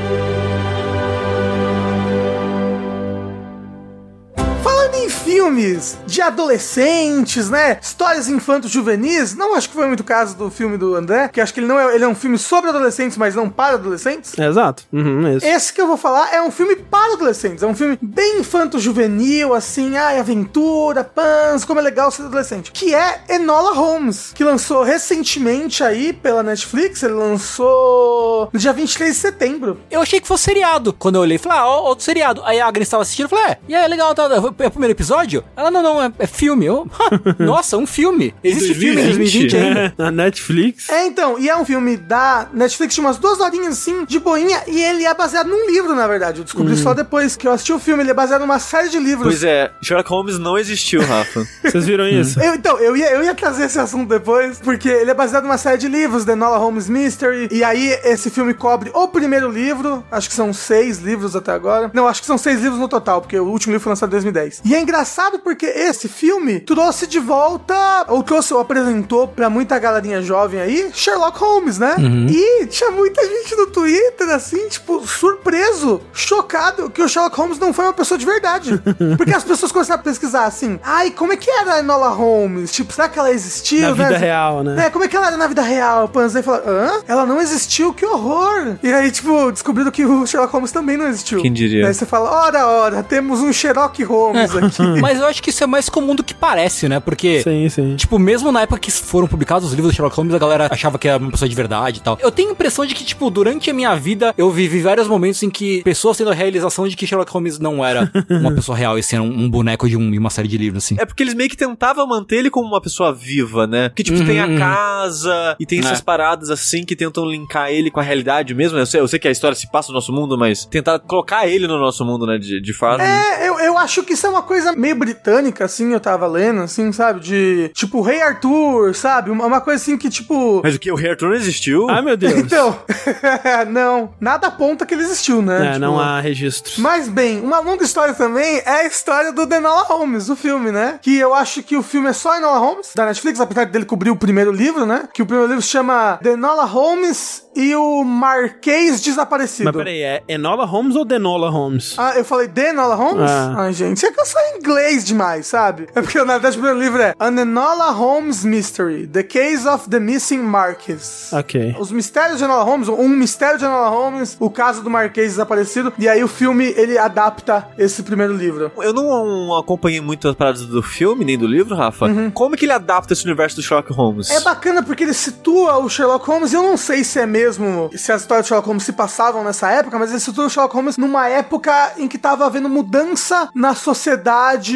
[5.32, 7.78] Filmes de adolescentes, né?
[7.80, 11.54] Histórias infanto-juvenis, não acho que foi muito o caso do filme do André, que acho
[11.54, 14.38] que ele não é, ele é um filme sobre adolescentes, mas não para adolescentes.
[14.38, 14.82] É, Exato.
[14.92, 15.46] Uhum, isso.
[15.46, 17.62] Esse que eu vou falar é um filme para adolescentes.
[17.62, 22.70] É um filme bem infanto-juvenil, assim, ai, aventura, pans, como é legal ser adolescente.
[22.70, 27.02] Que é Enola Holmes, que lançou recentemente aí pela Netflix.
[27.02, 29.80] Ele lançou no dia 23 de setembro.
[29.90, 30.92] Eu achei que fosse seriado.
[30.92, 32.42] Quando eu olhei, falei, ah, ó, outro seriado.
[32.44, 35.21] Aí a Agnes estava assistindo, falei, é, e aí, legal, tá, é o primeiro episódio?
[35.56, 36.66] Ela, não, não, é, é filme.
[36.66, 36.88] Eu,
[37.38, 38.34] nossa, um filme.
[38.42, 39.94] Existe filme em 2020 ainda.
[39.98, 40.88] Na Netflix.
[40.88, 44.62] É, então, e é um filme da Netflix de umas duas horinhas assim, de boinha,
[44.66, 46.38] e ele é baseado num livro, na verdade.
[46.38, 48.98] Eu descobri só depois que eu assisti o filme, ele é baseado numa série de
[48.98, 49.22] livros.
[49.22, 51.46] pois é, Sherlock Holmes não existiu, Rafa.
[51.62, 52.40] Vocês viram isso?
[52.40, 55.58] Eu, então, eu ia, eu ia trazer esse assunto depois, porque ele é baseado numa
[55.58, 60.04] série de livros, The Enola Holmes Mystery, e aí esse filme cobre o primeiro livro,
[60.10, 61.90] acho que são seis livros até agora.
[61.94, 64.12] Não, acho que são seis livros no total, porque o último livro foi lançado em
[64.12, 64.62] 2010.
[64.64, 69.78] E é engraçado porque esse filme trouxe de volta, ou trouxe, ou apresentou pra muita
[69.78, 71.96] galerinha jovem aí, Sherlock Holmes, né?
[72.30, 77.72] E tinha muita gente no Twitter, assim, tipo, surpreso, chocado que o Sherlock Holmes não
[77.72, 78.80] foi uma pessoa de verdade.
[79.16, 82.72] Porque as pessoas começaram a pesquisar assim, ai, como é que era a Enola Holmes?
[82.72, 83.82] Tipo, será que ela existiu?
[83.82, 84.04] Na né?
[84.04, 84.86] vida real, né?
[84.86, 86.04] É, como é que ela era na vida real?
[86.04, 87.00] O Panzai falou, hã?
[87.06, 88.76] Ela não existiu, que horror!
[88.82, 91.40] E aí, tipo, descobriram que o Sherlock Holmes também não existiu.
[91.40, 91.86] Quem diria?
[91.86, 95.01] Aí você fala, ora, ora, temos um Sherlock Holmes aqui.
[95.02, 97.00] Mas eu acho que isso é mais comum do que parece, né?
[97.00, 97.96] Porque Sim, sim.
[97.96, 100.98] Tipo, mesmo na época que foram publicados os livros do Sherlock Holmes, a galera achava
[100.98, 102.18] que era uma pessoa de verdade e tal.
[102.20, 105.42] Eu tenho a impressão de que, tipo, durante a minha vida, eu vivi vários momentos
[105.42, 108.98] em que pessoas tendo a realização de que Sherlock Holmes não era uma pessoa real,
[108.98, 110.96] e sim era um, um boneco de, um, de uma série de livros, assim.
[110.98, 113.90] É porque eles meio que tentavam manter ele como uma pessoa viva, né?
[113.94, 116.02] Que, tipo, tem a casa e tem essas É.
[116.02, 118.78] paradas assim que tentam linkar ele com a realidade mesmo.
[118.78, 121.46] Eu sei, eu sei que a história se passa no nosso mundo, mas tentar colocar
[121.46, 122.38] ele no nosso mundo, né?
[122.38, 123.00] De, de fato.
[123.00, 126.62] É, eu, eu acho que isso é uma coisa meio britânica, assim, eu tava lendo,
[126.62, 127.20] assim, sabe?
[127.20, 129.30] De, tipo, Rei Arthur, sabe?
[129.30, 130.60] Uma, uma coisa assim que, tipo...
[130.62, 130.90] Mas o que?
[130.90, 131.88] O Rei Arthur não existiu?
[131.90, 132.34] Ai, meu Deus.
[132.34, 132.78] Então,
[133.70, 135.66] não, nada aponta que ele existiu, né?
[135.66, 136.78] é, Tipo, não há registros.
[136.78, 140.98] Mas bem, uma longa história também é a história do Denola Holmes, o filme, né?
[141.02, 144.10] Que eu acho que o filme é só Enola Holmes, da Netflix, apesar dele cobrir
[144.10, 145.08] o primeiro livro, né?
[145.12, 149.64] Que o primeiro livro se chama Denola Holmes e o Marquês Desaparecido.
[149.66, 151.94] Mas peraí, é Enola Holmes ou Denola Holmes?
[151.98, 153.30] Ah, eu falei Denola Holmes?
[153.30, 153.54] Ah.
[153.58, 155.88] Ai, gente, é que eu sou inglês demais, sabe?
[155.94, 159.88] É porque, na verdade, o primeiro livro é An Enola Holmes Mystery, The Case of
[159.88, 161.32] the Missing Marquis.
[161.32, 161.76] Ok.
[161.78, 165.92] Os mistérios de Enola Holmes, um mistério de Enola Holmes, o caso do Marquês desaparecido,
[165.98, 168.70] e aí o filme, ele adapta esse primeiro livro.
[168.78, 172.06] Eu não acompanhei muito as paradas do filme, nem do livro, Rafa.
[172.34, 174.30] Como que ele adapta esse universo do Sherlock Holmes?
[174.30, 177.90] É bacana porque ele situa o Sherlock Holmes, e eu não sei se é mesmo,
[177.94, 180.74] se as histórias do Sherlock Holmes se passavam nessa época, mas ele situa o Sherlock
[180.74, 184.71] Holmes numa época em que tava havendo mudança na sociedade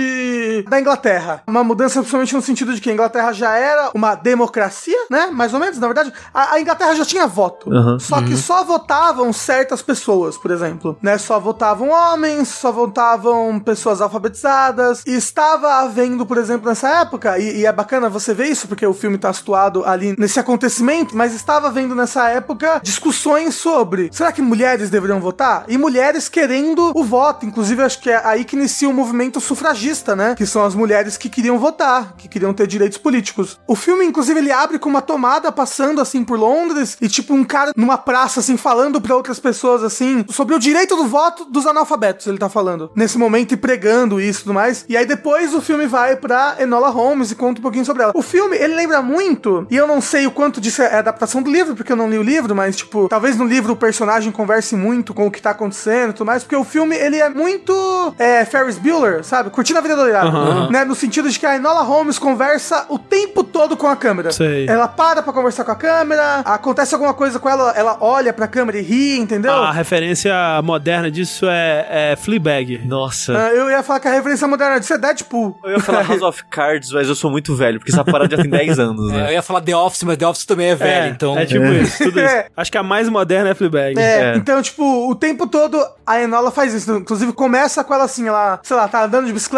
[0.68, 1.42] da Inglaterra.
[1.46, 5.28] Uma mudança principalmente no sentido de que a Inglaterra já era uma democracia, né?
[5.32, 6.12] Mais ou menos, na verdade.
[6.32, 7.70] A, a Inglaterra já tinha voto.
[7.70, 7.98] Uhum.
[7.98, 11.18] Só que só votavam certas pessoas, por exemplo, né?
[11.18, 15.02] Só votavam homens, só votavam pessoas alfabetizadas.
[15.06, 18.87] E estava havendo, por exemplo, nessa época, e, e é bacana você ver isso, porque
[18.87, 24.32] o filme tá situado ali nesse acontecimento, mas estava havendo nessa época discussões sobre será
[24.32, 25.64] que mulheres deveriam votar?
[25.68, 27.46] E mulheres querendo o voto.
[27.46, 29.86] Inclusive, acho que é aí que inicia o movimento sufragista,
[30.16, 30.35] né?
[30.37, 33.59] Que são as mulheres que queriam votar, que queriam ter direitos políticos.
[33.66, 37.44] O filme, inclusive, ele abre com uma tomada passando assim por Londres e tipo um
[37.44, 41.66] cara numa praça assim falando pra outras pessoas assim sobre o direito do voto dos
[41.66, 42.90] analfabetos, ele tá falando.
[42.94, 44.85] Nesse momento e pregando isso e tudo mais.
[44.88, 48.12] E aí depois o filme vai pra Enola Holmes e conta um pouquinho sobre ela.
[48.14, 51.51] O filme, ele lembra muito, e eu não sei o quanto disso é adaptação do
[51.51, 54.77] livro, porque eu não li o livro, mas tipo, talvez no livro o personagem converse
[54.77, 58.14] muito com o que tá acontecendo e tudo mais, porque o filme, ele é muito
[58.18, 59.51] é, Ferris Bueller, sabe?
[59.66, 60.29] Curtindo na vida doidada.
[60.29, 60.70] Aham.
[60.70, 60.85] Né?
[60.85, 64.31] No sentido de que a Enola Holmes conversa o tempo todo com a câmera.
[64.33, 64.66] Sei.
[64.68, 68.46] Ela para pra conversar com a câmera, acontece alguma coisa com ela, ela olha pra
[68.46, 69.52] câmera e ri, entendeu?
[69.52, 72.83] A referência moderna disso é, é Fleabag.
[72.87, 73.37] Nossa.
[73.37, 75.59] Ah, eu ia falar que a referência moderna disso é Deadpool.
[75.64, 78.42] Eu ia falar House of Cards, mas eu sou muito velho, porque essa parada já
[78.42, 79.29] tem 10 anos, É, né?
[79.29, 81.37] eu ia falar The Office, mas The Office também é velho, é, então.
[81.38, 82.26] É tipo isso, tudo isso.
[82.37, 82.46] É.
[82.57, 83.98] Acho que a mais moderna é Fleabag.
[83.98, 84.37] É, É.
[84.37, 86.92] então, tipo, o tempo todo a Enola faz isso.
[86.96, 89.56] Inclusive, começa com ela assim, ela, sei lá, tá andando de bicicleta,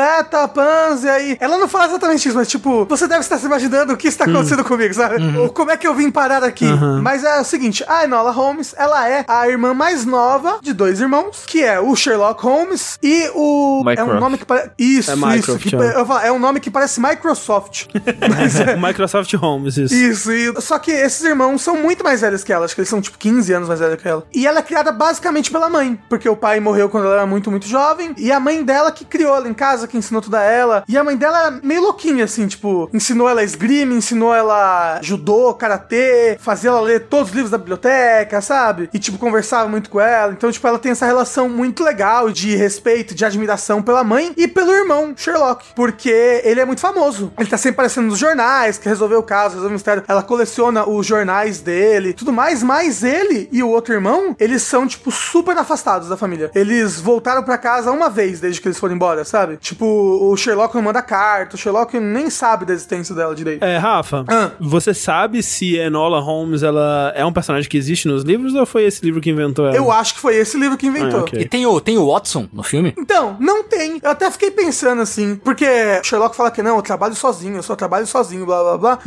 [0.55, 1.37] pans, e aí.
[1.41, 4.25] Ela não fala exatamente isso, mas tipo, você deve estar se imaginando o que está
[4.25, 5.17] acontecendo comigo, sabe?
[5.39, 6.67] Ou como é que eu vim parar aqui.
[7.03, 11.01] Mas é o seguinte: a Enola Holmes, ela é a irmã mais nova de dois
[11.01, 13.79] irmãos, que é o Sherlock Holmes e o.
[13.79, 14.21] É um Mycroft.
[14.21, 14.71] nome que parece.
[14.79, 15.27] Isso, É isso.
[15.27, 15.97] Mycroft, que- é.
[16.01, 17.87] eu falo, é um nome que parece Microsoft.
[18.37, 18.77] Mas é.
[18.79, 19.95] Microsoft Holmes, isso.
[19.95, 22.89] Isso, e, só que esses irmãos são muito mais velhos que ela, acho que eles
[22.89, 24.25] são tipo 15 anos mais velhos que ela.
[24.35, 27.51] E ela é criada basicamente pela mãe, porque o pai morreu quando ela era muito,
[27.51, 30.43] muito jovem, e a mãe dela que criou ela em casa, que ensinou tudo a
[30.43, 30.85] ela.
[30.89, 35.55] E a mãe dela era meio louquinha, assim, tipo, ensinou ela esgrima, ensinou ela judô,
[35.55, 38.89] karatê, fazia ela ler todos os livros da biblioteca, sabe?
[38.93, 40.33] E, tipo, conversava muito com ela.
[40.33, 44.47] Então, tipo, ela tem essa relação muito legal de respeito, de admiração pela mãe e
[44.47, 47.33] pelo irmão, Sherlock, porque ele é muito famoso.
[47.39, 50.05] Ele tá sempre aparecendo nos jornais, que resolveu o caso, resolveu o mistério.
[50.07, 54.87] Ela coleciona os jornais dele, tudo mais, mas ele e o outro irmão, eles são,
[54.87, 56.51] tipo, super afastados da família.
[56.55, 59.57] Eles voltaram pra casa uma vez desde que eles foram embora, sabe?
[59.57, 63.63] Tipo, o Sherlock não manda carta, o Sherlock nem sabe da existência dela direito.
[63.63, 64.51] É, Rafa, Ah.
[64.61, 68.85] você sabe se Enola Holmes ela é um personagem que existe nos livros ou foi
[68.85, 69.77] esse livro que inventou ela?
[69.77, 71.21] Eu acho que foi esse livro que inventou.
[71.21, 71.41] Ah, ok.
[71.41, 72.95] E tem o, tem o Watson no filme?
[72.99, 73.99] Então, não tem.
[74.03, 75.67] Eu até fiquei pensando assim, porque
[76.03, 78.99] Sherlock fala que não, eu trabalho sozinho, eu só trabalho sozinho, blá blá blá.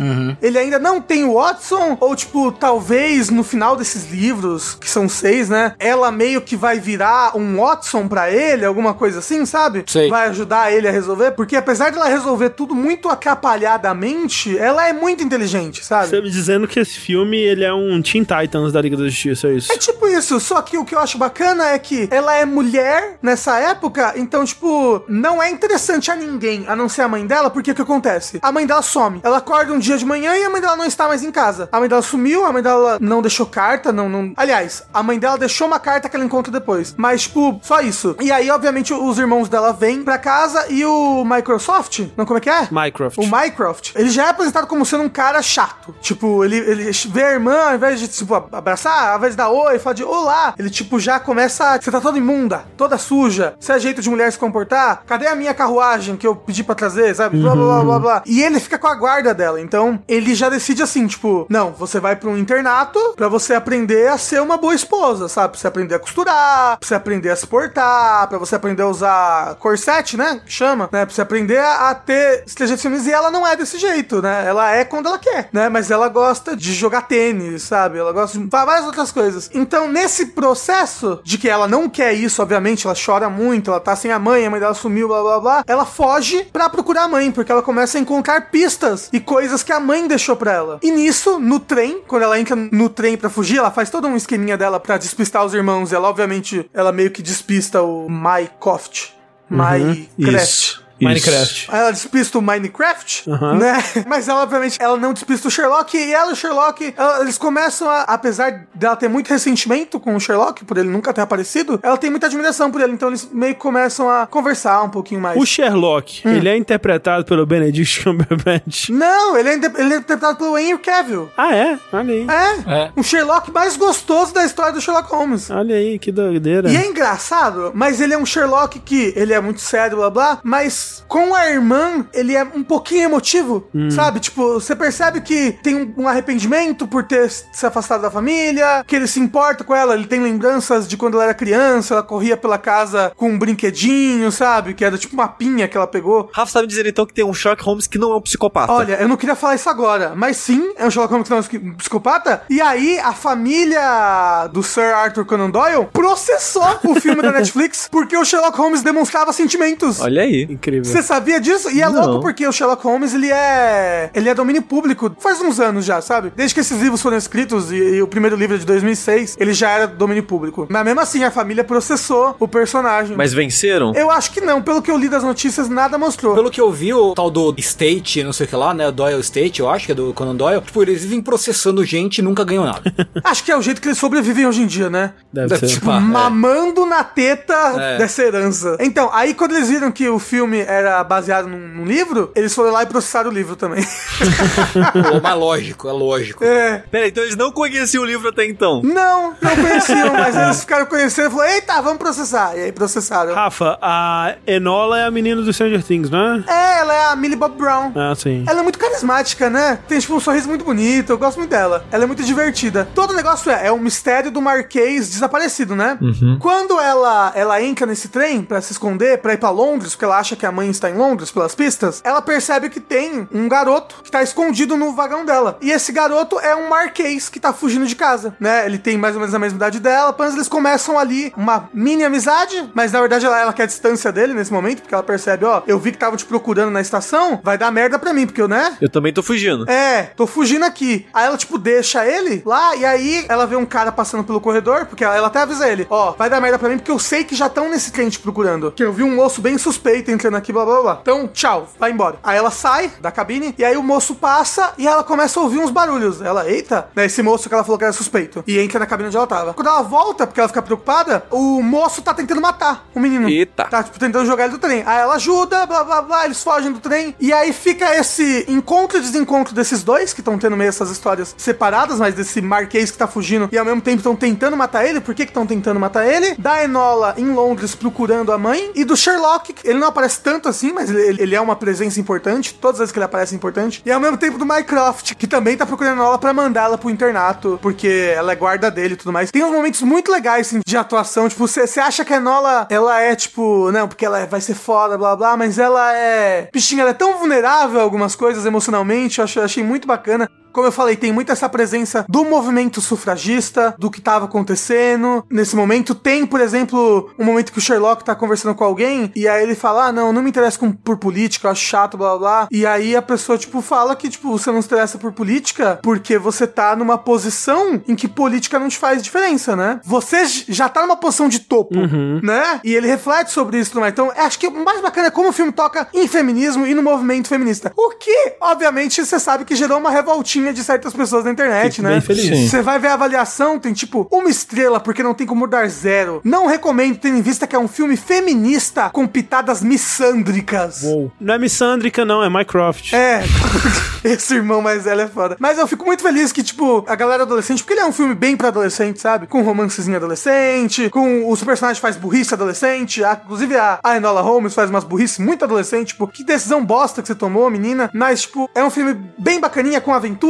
[0.41, 5.07] Ele ainda não tem o Watson, ou tipo, talvez no final desses livros, que são
[5.10, 5.75] seis, né?
[5.79, 9.84] Ela meio que vai virar um Watson pra ele, alguma coisa assim, sabe?
[9.88, 10.10] Sei.
[10.10, 14.93] Vai ajudar ele a resolver, porque apesar de ela resolver tudo muito atrapalhadamente, ela é
[14.93, 16.10] muito inteligente, sabe?
[16.10, 19.47] Você me dizendo que esse filme ele é um Teen Titans da Liga da Justiça,
[19.47, 19.71] é isso?
[19.71, 23.17] É tipo isso, só que o que eu acho bacana é que ela é mulher
[23.21, 27.50] nessa época, então, tipo, não é interessante a ninguém, a não ser a mãe dela,
[27.50, 28.39] porque o que acontece?
[28.41, 29.21] A mãe dela some.
[29.24, 31.69] Ela acorda um dia de manhã e a mãe dela não está mais em casa.
[31.71, 34.34] A mãe dela sumiu, a mãe dela não deixou carta, não, não...
[34.36, 36.93] Aliás, a mãe dela deixou uma carta que ela encontra depois.
[36.97, 38.15] Mas, tipo, só isso.
[38.19, 42.41] E aí, obviamente, os irmãos dela vêm pra casa e o Microsoft, não, como é
[42.41, 42.67] que é?
[42.71, 43.17] Mycroft.
[43.17, 45.93] O Mycroft, ele já é apresentado como sendo um cara chato.
[46.01, 49.49] Tipo, ele, ele vê a irmã, ao invés de, tipo, abraçar, ao invés de dar
[49.49, 51.63] oi, falar de olá, ele, tipo, já começa.
[51.75, 53.55] a- Você tá toda imunda, toda suja.
[53.59, 55.03] Você é jeito de mulher se comportar?
[55.05, 57.37] Cadê a minha carruagem que eu pedi pra trazer, sabe?
[57.39, 58.23] Blá, blá, blá, blá, blá.
[58.25, 59.59] E ele fica com a guarda dela.
[59.61, 64.07] Então, ele já decide assim, tipo, não, você vai pra um internato pra você aprender
[64.07, 65.51] a ser uma boa esposa, sabe?
[65.53, 68.87] Pra você aprender a costurar, pra você aprender a se portar, pra você aprender a
[68.87, 70.40] usar corset, né?
[70.45, 71.06] Chama, né?
[71.06, 73.10] Pra você aprender a, ter inteligência feminina.
[73.10, 74.45] E ela não é desse jeito, né?
[74.45, 75.69] Ela é quando ela quer, né?
[75.69, 77.97] Mas ela gosta de jogar tênis, sabe?
[77.97, 79.49] Ela gosta de várias outras coisas.
[79.54, 83.95] Então, nesse processo de que ela não quer isso, obviamente, ela chora muito, ela tá
[83.95, 85.63] sem a mãe, a mãe dela sumiu, blá blá blá.
[85.67, 89.71] Ela foge pra procurar a mãe, porque ela começa a encontrar pistas e coisas que
[89.71, 90.80] a mãe deixou pra ela.
[90.82, 94.15] E nisso, no trem, quando ela entra no trem pra fugir, ela faz todo um
[94.15, 95.93] esqueminha dela pra despistar os irmãos.
[95.93, 99.20] Ela, obviamente, ela meio que despista o Mycroft.
[99.51, 100.07] Minecraft.
[100.17, 100.80] Isso.
[101.05, 101.67] Minecraft.
[101.71, 103.55] Aí ela despista o Minecraft, Aham.
[103.57, 103.83] né?
[104.07, 105.97] Mas ela, obviamente, ela não despista o Sherlock.
[105.97, 110.15] E ela e o Sherlock, ela- eles começam a, apesar dela ter muito ressentimento com
[110.15, 112.93] o Sherlock, por ele nunca ter aparecido, ela tem muita admiração por ele.
[112.93, 115.37] Então eles meio que começam a conversar um pouquinho mais.
[115.39, 116.31] O Sherlock, Hum.
[116.31, 118.89] ele é interpretado pelo Benedict Cumberbatch.
[118.91, 121.29] Não, ele é, inter- ele é interpretado pelo Henry Cavill.
[121.37, 121.79] Ah, é?
[121.93, 122.27] Olha aí.
[122.29, 122.91] É, É.
[122.95, 125.49] o Sherlock mais gostoso da história do Sherlock Holmes.
[125.49, 126.69] Olha aí, que doideira.
[126.69, 130.39] E é engraçado, mas ele é um Sherlock que ele é muito sério, blá blá,
[130.43, 134.19] mas com a irmã ele é um pouquinho emotivo, sabe?
[134.19, 139.08] Tipo, você percebe que tem um, arrependimento por ter se afastado da família, que ele
[139.08, 142.58] se importa com ela, ele tem lembranças de quando ela era criança, ela corria pela
[142.58, 144.73] casa com um brinquedinho, sabe?
[144.73, 146.30] Que era tipo uma pinha que ela pegou.
[146.34, 148.71] Rafa me dizendo então que tem um Sherlock Holmes que não é um psicopata.
[148.71, 151.67] Olha, eu não queria falar isso agora, mas sim, é um Sherlock Holmes que não
[151.67, 152.43] é um psicopata.
[152.49, 158.15] E aí, a família do Sir Arthur Conan Doyle processou o filme da Netflix porque
[158.17, 159.99] o Sherlock Holmes demonstrava sentimentos.
[159.99, 160.43] Olha aí.
[160.49, 160.80] Incrível.
[160.83, 161.69] Você sabia disso?
[161.69, 162.05] E é Não.
[162.05, 164.09] louco porque o Sherlock Holmes, ele é...
[164.13, 166.31] Ele é domínio público faz uns anos já, sabe?
[166.35, 169.53] Desde que esses livros foram escritos, e, e o primeiro livro é de 2006, ele
[169.53, 170.67] já era domínio público.
[170.69, 173.15] Mas mesmo assim, a família processou o personagem.
[173.15, 173.93] Mas venceram?
[173.95, 174.61] Eu acho que não.
[174.61, 176.33] Pelo que eu li das notícias, nada mostrou.
[176.35, 178.87] Pelo que eu vi, o tal do State, não sei o que lá, né?
[178.87, 180.61] O Doyle State, eu acho que é do Conan Doyle.
[180.61, 182.81] Tipo, eles vivem processando gente e nunca ganham nada.
[183.23, 185.13] Acho que é o jeito que eles sobrevivem hoje em dia, né?
[185.31, 185.81] Deve Deve ser.
[185.83, 185.99] é.
[185.99, 187.97] mamando na teta É.
[187.97, 188.77] dessa herança.
[188.79, 192.71] Então, aí quando eles viram que o filme era baseado num, num livro, eles foram
[192.71, 193.84] lá e processaram o livro também.
[193.84, 196.43] Pô, mas lógico, é lógico.
[196.43, 196.84] é.
[196.91, 198.81] Pera, então eles não conheciam o livro até então.
[198.84, 202.55] Não, não conheciam, mas eles ficaram conhecendo e falaram, eita, vamos processar.
[202.55, 203.34] E aí processaram.
[203.34, 206.43] Rafa, a Enola é a menina do Stranger Things, não é?
[206.47, 207.91] É, ela é a Millie Bob Brown.
[207.95, 208.43] Ah, sim.
[208.47, 209.79] Ela é muito carismática, né?
[209.88, 211.12] Tem, tipo, um sorriso muito bonito.
[211.12, 211.86] Eu gosto muito dela.
[211.91, 212.88] Ela é muito divertida.
[212.95, 215.97] Todo o negócio é, é um mistério do Marquês desaparecido, né?
[216.39, 220.17] Quando ela, ela entra nesse trem pra se esconder, pra ir pra Londres, porque ela
[220.17, 223.97] acha que a mãe está em Londres pelas pistas, ela percebe que tem um garoto
[224.03, 225.57] que tá escondido no vagão dela.
[225.61, 228.65] E esse garoto é um Marquês que tá fugindo de casa, né?
[228.65, 232.03] Ele tem mais ou menos a mesma idade dela, apenas eles começam ali uma mini
[232.03, 235.45] amizade, mas na verdade ela, ela quer a distância dele nesse momento, porque ela percebe,
[235.45, 238.41] ó, eu vi que tava te procurando na estação, vai dar merda pra mim, porque
[238.41, 238.77] eu, né?
[238.81, 239.69] Eu também tô fugindo.
[239.69, 241.05] É, tô fugindo aqui.
[241.13, 244.85] Aí ela, tipo, deixa ele lá, e aí ela vê um cara passando pelo corredor,
[244.85, 247.23] porque ela, ela até avisa ele: Ó, vai dar merda pra mim, porque eu sei
[247.23, 248.71] que já estão nesse trem te procurando.
[248.71, 250.99] Que eu vi um moço bem suspeito entrando aqui, blá blá blá.
[251.01, 252.17] Então, tchau, vai embora.
[252.23, 255.60] Aí ela sai da cabine, e aí o moço passa e ela começa a ouvir
[255.60, 256.21] uns barulhos.
[256.21, 258.43] Ela, eita, né, esse moço que ela falou que era suspeito.
[258.47, 259.54] E entra na cabine onde ela tava.
[259.54, 263.30] Quando ela volta, porque ela fica preocupada, o moço tá tentando matar o menino.
[263.30, 263.65] Eita.
[263.65, 264.84] Tá, tipo, tentando jogar ele do trem.
[264.86, 267.15] Aí ela ajuda, blá blá blá, eles fogem do trem.
[267.19, 271.36] E aí fica esse encontro e desencontro desses dois, que estão tendo meio essas histórias
[271.38, 274.99] separadas, mas desse Marquês que tá fugindo e ao mesmo tempo estão tentando matar ele.
[274.99, 276.36] Por que estão tentando matar ele?
[276.36, 278.71] Da Enola em Londres procurando a mãe.
[278.75, 282.53] E do Sherlock, ele não aparece tanto assim, mas ele, ele é uma presença importante.
[282.53, 283.81] Todas as vezes que ele aparece é importante.
[283.85, 286.89] E ao mesmo tempo do Mycroft, que também tá procurando a Enola pra mandá-la pro
[286.89, 289.31] internato, porque ela é guarda dele e tudo mais.
[289.31, 291.27] Tem uns momentos muito legais assim, de atuação.
[291.27, 294.97] Tipo, você acha que a Enola, ela é tipo, não, porque ela vai ser foda,
[294.97, 296.49] blá blá, mas ela é.
[296.51, 299.19] Bichinha, ela é tão vulnerável a algumas coisas emocionalmente.
[299.19, 300.29] Eu achei, achei muito bacana.
[300.51, 305.25] Como eu falei, tem muito essa presença do movimento sufragista, do que tava acontecendo.
[305.29, 309.27] Nesse momento, tem, por exemplo, um momento que o Sherlock tá conversando com alguém, e
[309.27, 312.09] aí ele fala: Ah, não, não me interessa com, por política, eu acho chato, blá
[312.11, 312.47] blá blá.
[312.51, 316.17] E aí a pessoa, tipo, fala que, tipo, você não se interessa por política porque
[316.17, 319.79] você tá numa posição em que política não te faz diferença, né?
[319.83, 321.75] Você já tá numa posição de topo,
[322.21, 322.59] né?
[322.63, 323.89] E ele reflete sobre isso também.
[323.89, 326.83] Então, acho que o mais bacana é como o filme toca em feminismo e no
[326.83, 327.71] movimento feminista.
[327.75, 331.84] O que, obviamente, você sabe que gerou uma revoltinha de certas pessoas na internet, Fico
[331.84, 331.91] né?
[331.91, 332.49] bem feliz.
[332.49, 336.21] Você vai ver a avaliação, tem tipo uma estrela, porque não tem como dar zero.
[336.23, 340.84] Não recomendo, tendo em vista que é um filme feminista com pitadas missândricas.
[340.84, 341.12] Uou.
[341.19, 342.93] Não é Missandrica, não, é Mycroft.
[342.93, 343.21] É,
[344.04, 345.36] esse irmão mais velho é foda.
[345.39, 348.15] Mas eu fico muito feliz que, tipo, a galera adolescente, porque ele é um filme
[348.15, 349.27] bem pra adolescente, sabe?
[349.27, 354.21] Com um romancezinho adolescente, com os personagens faz burrice adolescente, a- inclusive a, a Enola
[354.21, 357.89] Holmes faz umas burrice muito adolescente, tipo, que decisão bosta que você tomou, menina.
[357.93, 360.21] Mas, tipo, é um filme bem bacaninha com aventura,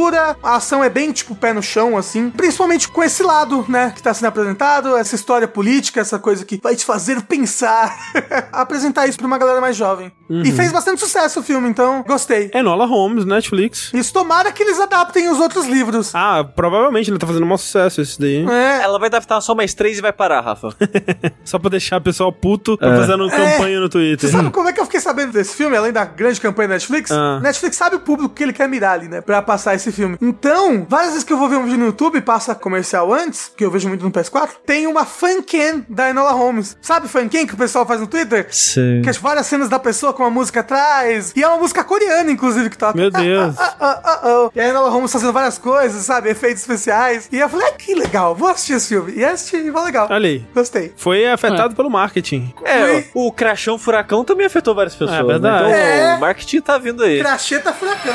[0.42, 2.30] a ação é bem, tipo, pé no chão, assim.
[2.30, 6.60] Principalmente com esse lado, né, que tá sendo apresentado, essa história política, essa coisa que
[6.62, 8.12] vai te fazer pensar.
[8.52, 10.12] Apresentar isso pra uma galera mais jovem.
[10.28, 12.50] E fez bastante sucesso o filme, então gostei.
[12.54, 13.92] Enola Holmes, Netflix.
[13.92, 16.14] Isso tomara que eles adaptem os outros livros.
[16.14, 18.46] Ah, provavelmente ele tá fazendo um maior sucesso esse daí.
[18.48, 18.82] É.
[18.82, 20.74] Ela vai adaptar só mais três e vai parar, Rafa.
[21.44, 24.30] Só pra deixar o pessoal puto pra fazendo campanha no Twitter.
[24.30, 26.74] Você sabe como é que eu fiquei sabendo desse filme, além da grande campanha da
[26.74, 27.10] Netflix?
[27.10, 27.40] Ah.
[27.40, 29.20] Netflix sabe o público que ele quer mirar ali, né?
[29.20, 30.16] Pra passar esse filme.
[30.20, 33.64] Então, várias vezes que eu vou ver um vídeo no YouTube, passa comercial antes, que
[33.64, 36.76] eu vejo muito no PS4, tem uma fancam da Enola Holmes.
[36.80, 38.46] Sabe fancam que o pessoal faz no Twitter?
[38.50, 39.00] Sim.
[39.02, 41.32] Que é várias cenas da pessoa com a música atrás.
[41.36, 42.96] E é uma música coreana, inclusive, que toca.
[42.96, 43.54] Meu Deus.
[43.58, 44.50] Ah, ah, ah, ah.
[44.54, 46.30] E a Enola Holmes fazendo várias coisas, sabe?
[46.30, 47.28] Efeitos especiais.
[47.32, 49.12] E eu falei, ah, que legal, vou assistir esse filme.
[49.16, 50.08] E assisti, e foi legal.
[50.10, 50.44] Olha aí.
[50.54, 50.92] Gostei.
[50.96, 52.52] Foi afetado pelo marketing.
[52.64, 55.18] É, o o crachão furacão também afetou várias pessoas.
[55.18, 55.64] É verdade.
[55.70, 56.00] né?
[56.00, 56.16] Então É.
[56.16, 57.20] o marketing tá vindo aí.
[57.20, 58.12] Cracheta furacão.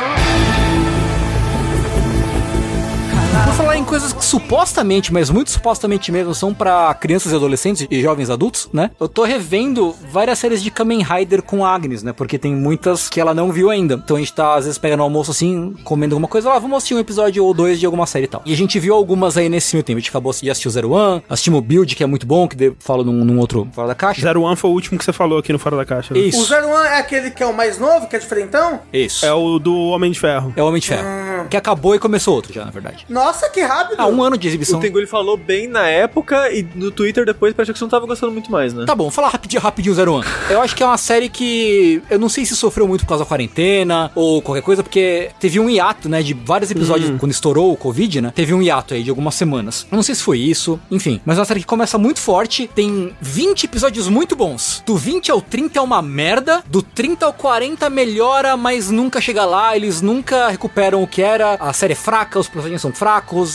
[3.46, 7.88] Por falar em coisas que supostamente, mas muito supostamente mesmo, são pra crianças e adolescentes
[7.90, 8.92] e jovens adultos, né?
[9.00, 12.14] Eu tô revendo várias séries de Kamen Rider com a Agnes, né?
[12.14, 13.96] Porque tem muitas que ela não viu ainda.
[13.96, 16.96] Então a gente tá, às vezes, pegando almoço assim, comendo alguma coisa, lá, vamos assistir
[16.96, 18.42] um episódio ou dois de alguma série e tal.
[18.46, 19.98] E a gente viu algumas aí nesse meio tempo.
[19.98, 22.48] A gente acabou de assistir o Zero One, assistimos o Build, que é muito bom,
[22.48, 24.22] que de- falo num, num outro fora da caixa.
[24.22, 26.14] Zero One foi o último que você falou aqui no Fora da Caixa.
[26.14, 26.20] né?
[26.20, 26.46] O Isso.
[26.46, 28.82] Zero One é aquele que é o mais novo, que é diferentão?
[28.92, 29.26] Isso.
[29.26, 30.54] É o do Homem de Ferro.
[30.56, 31.08] É o Homem de Ferro.
[31.50, 33.06] Que acabou e começou outro já, na verdade.
[33.18, 34.00] Nossa, que rápido.
[34.00, 34.78] Ah, um ano de exibição.
[34.78, 37.90] O Tengu ele falou bem na época e no Twitter depois pareceu que você não
[37.90, 38.86] tava gostando muito mais, né?
[38.86, 40.26] Tá bom, falar rapidinho, rapidinho Zero One.
[40.50, 43.24] Eu acho que é uma série que eu não sei se sofreu muito por causa
[43.24, 47.74] da quarentena ou qualquer coisa, porque teve um hiato, né, de vários episódios quando estourou
[47.74, 48.32] o Covid, né?
[48.36, 49.88] Teve um hiato aí de algumas semanas.
[49.92, 51.20] Eu não sei se foi isso, enfim.
[51.26, 54.84] Mas é uma série que começa muito forte, tem 20 episódios muito bons.
[54.86, 59.44] Do 20 ao 30 é uma merda, do 30 ao 40 melhora, mas nunca chega
[59.44, 63.07] lá, eles nunca recuperam o que era a série é fraca, os personagens são fracos,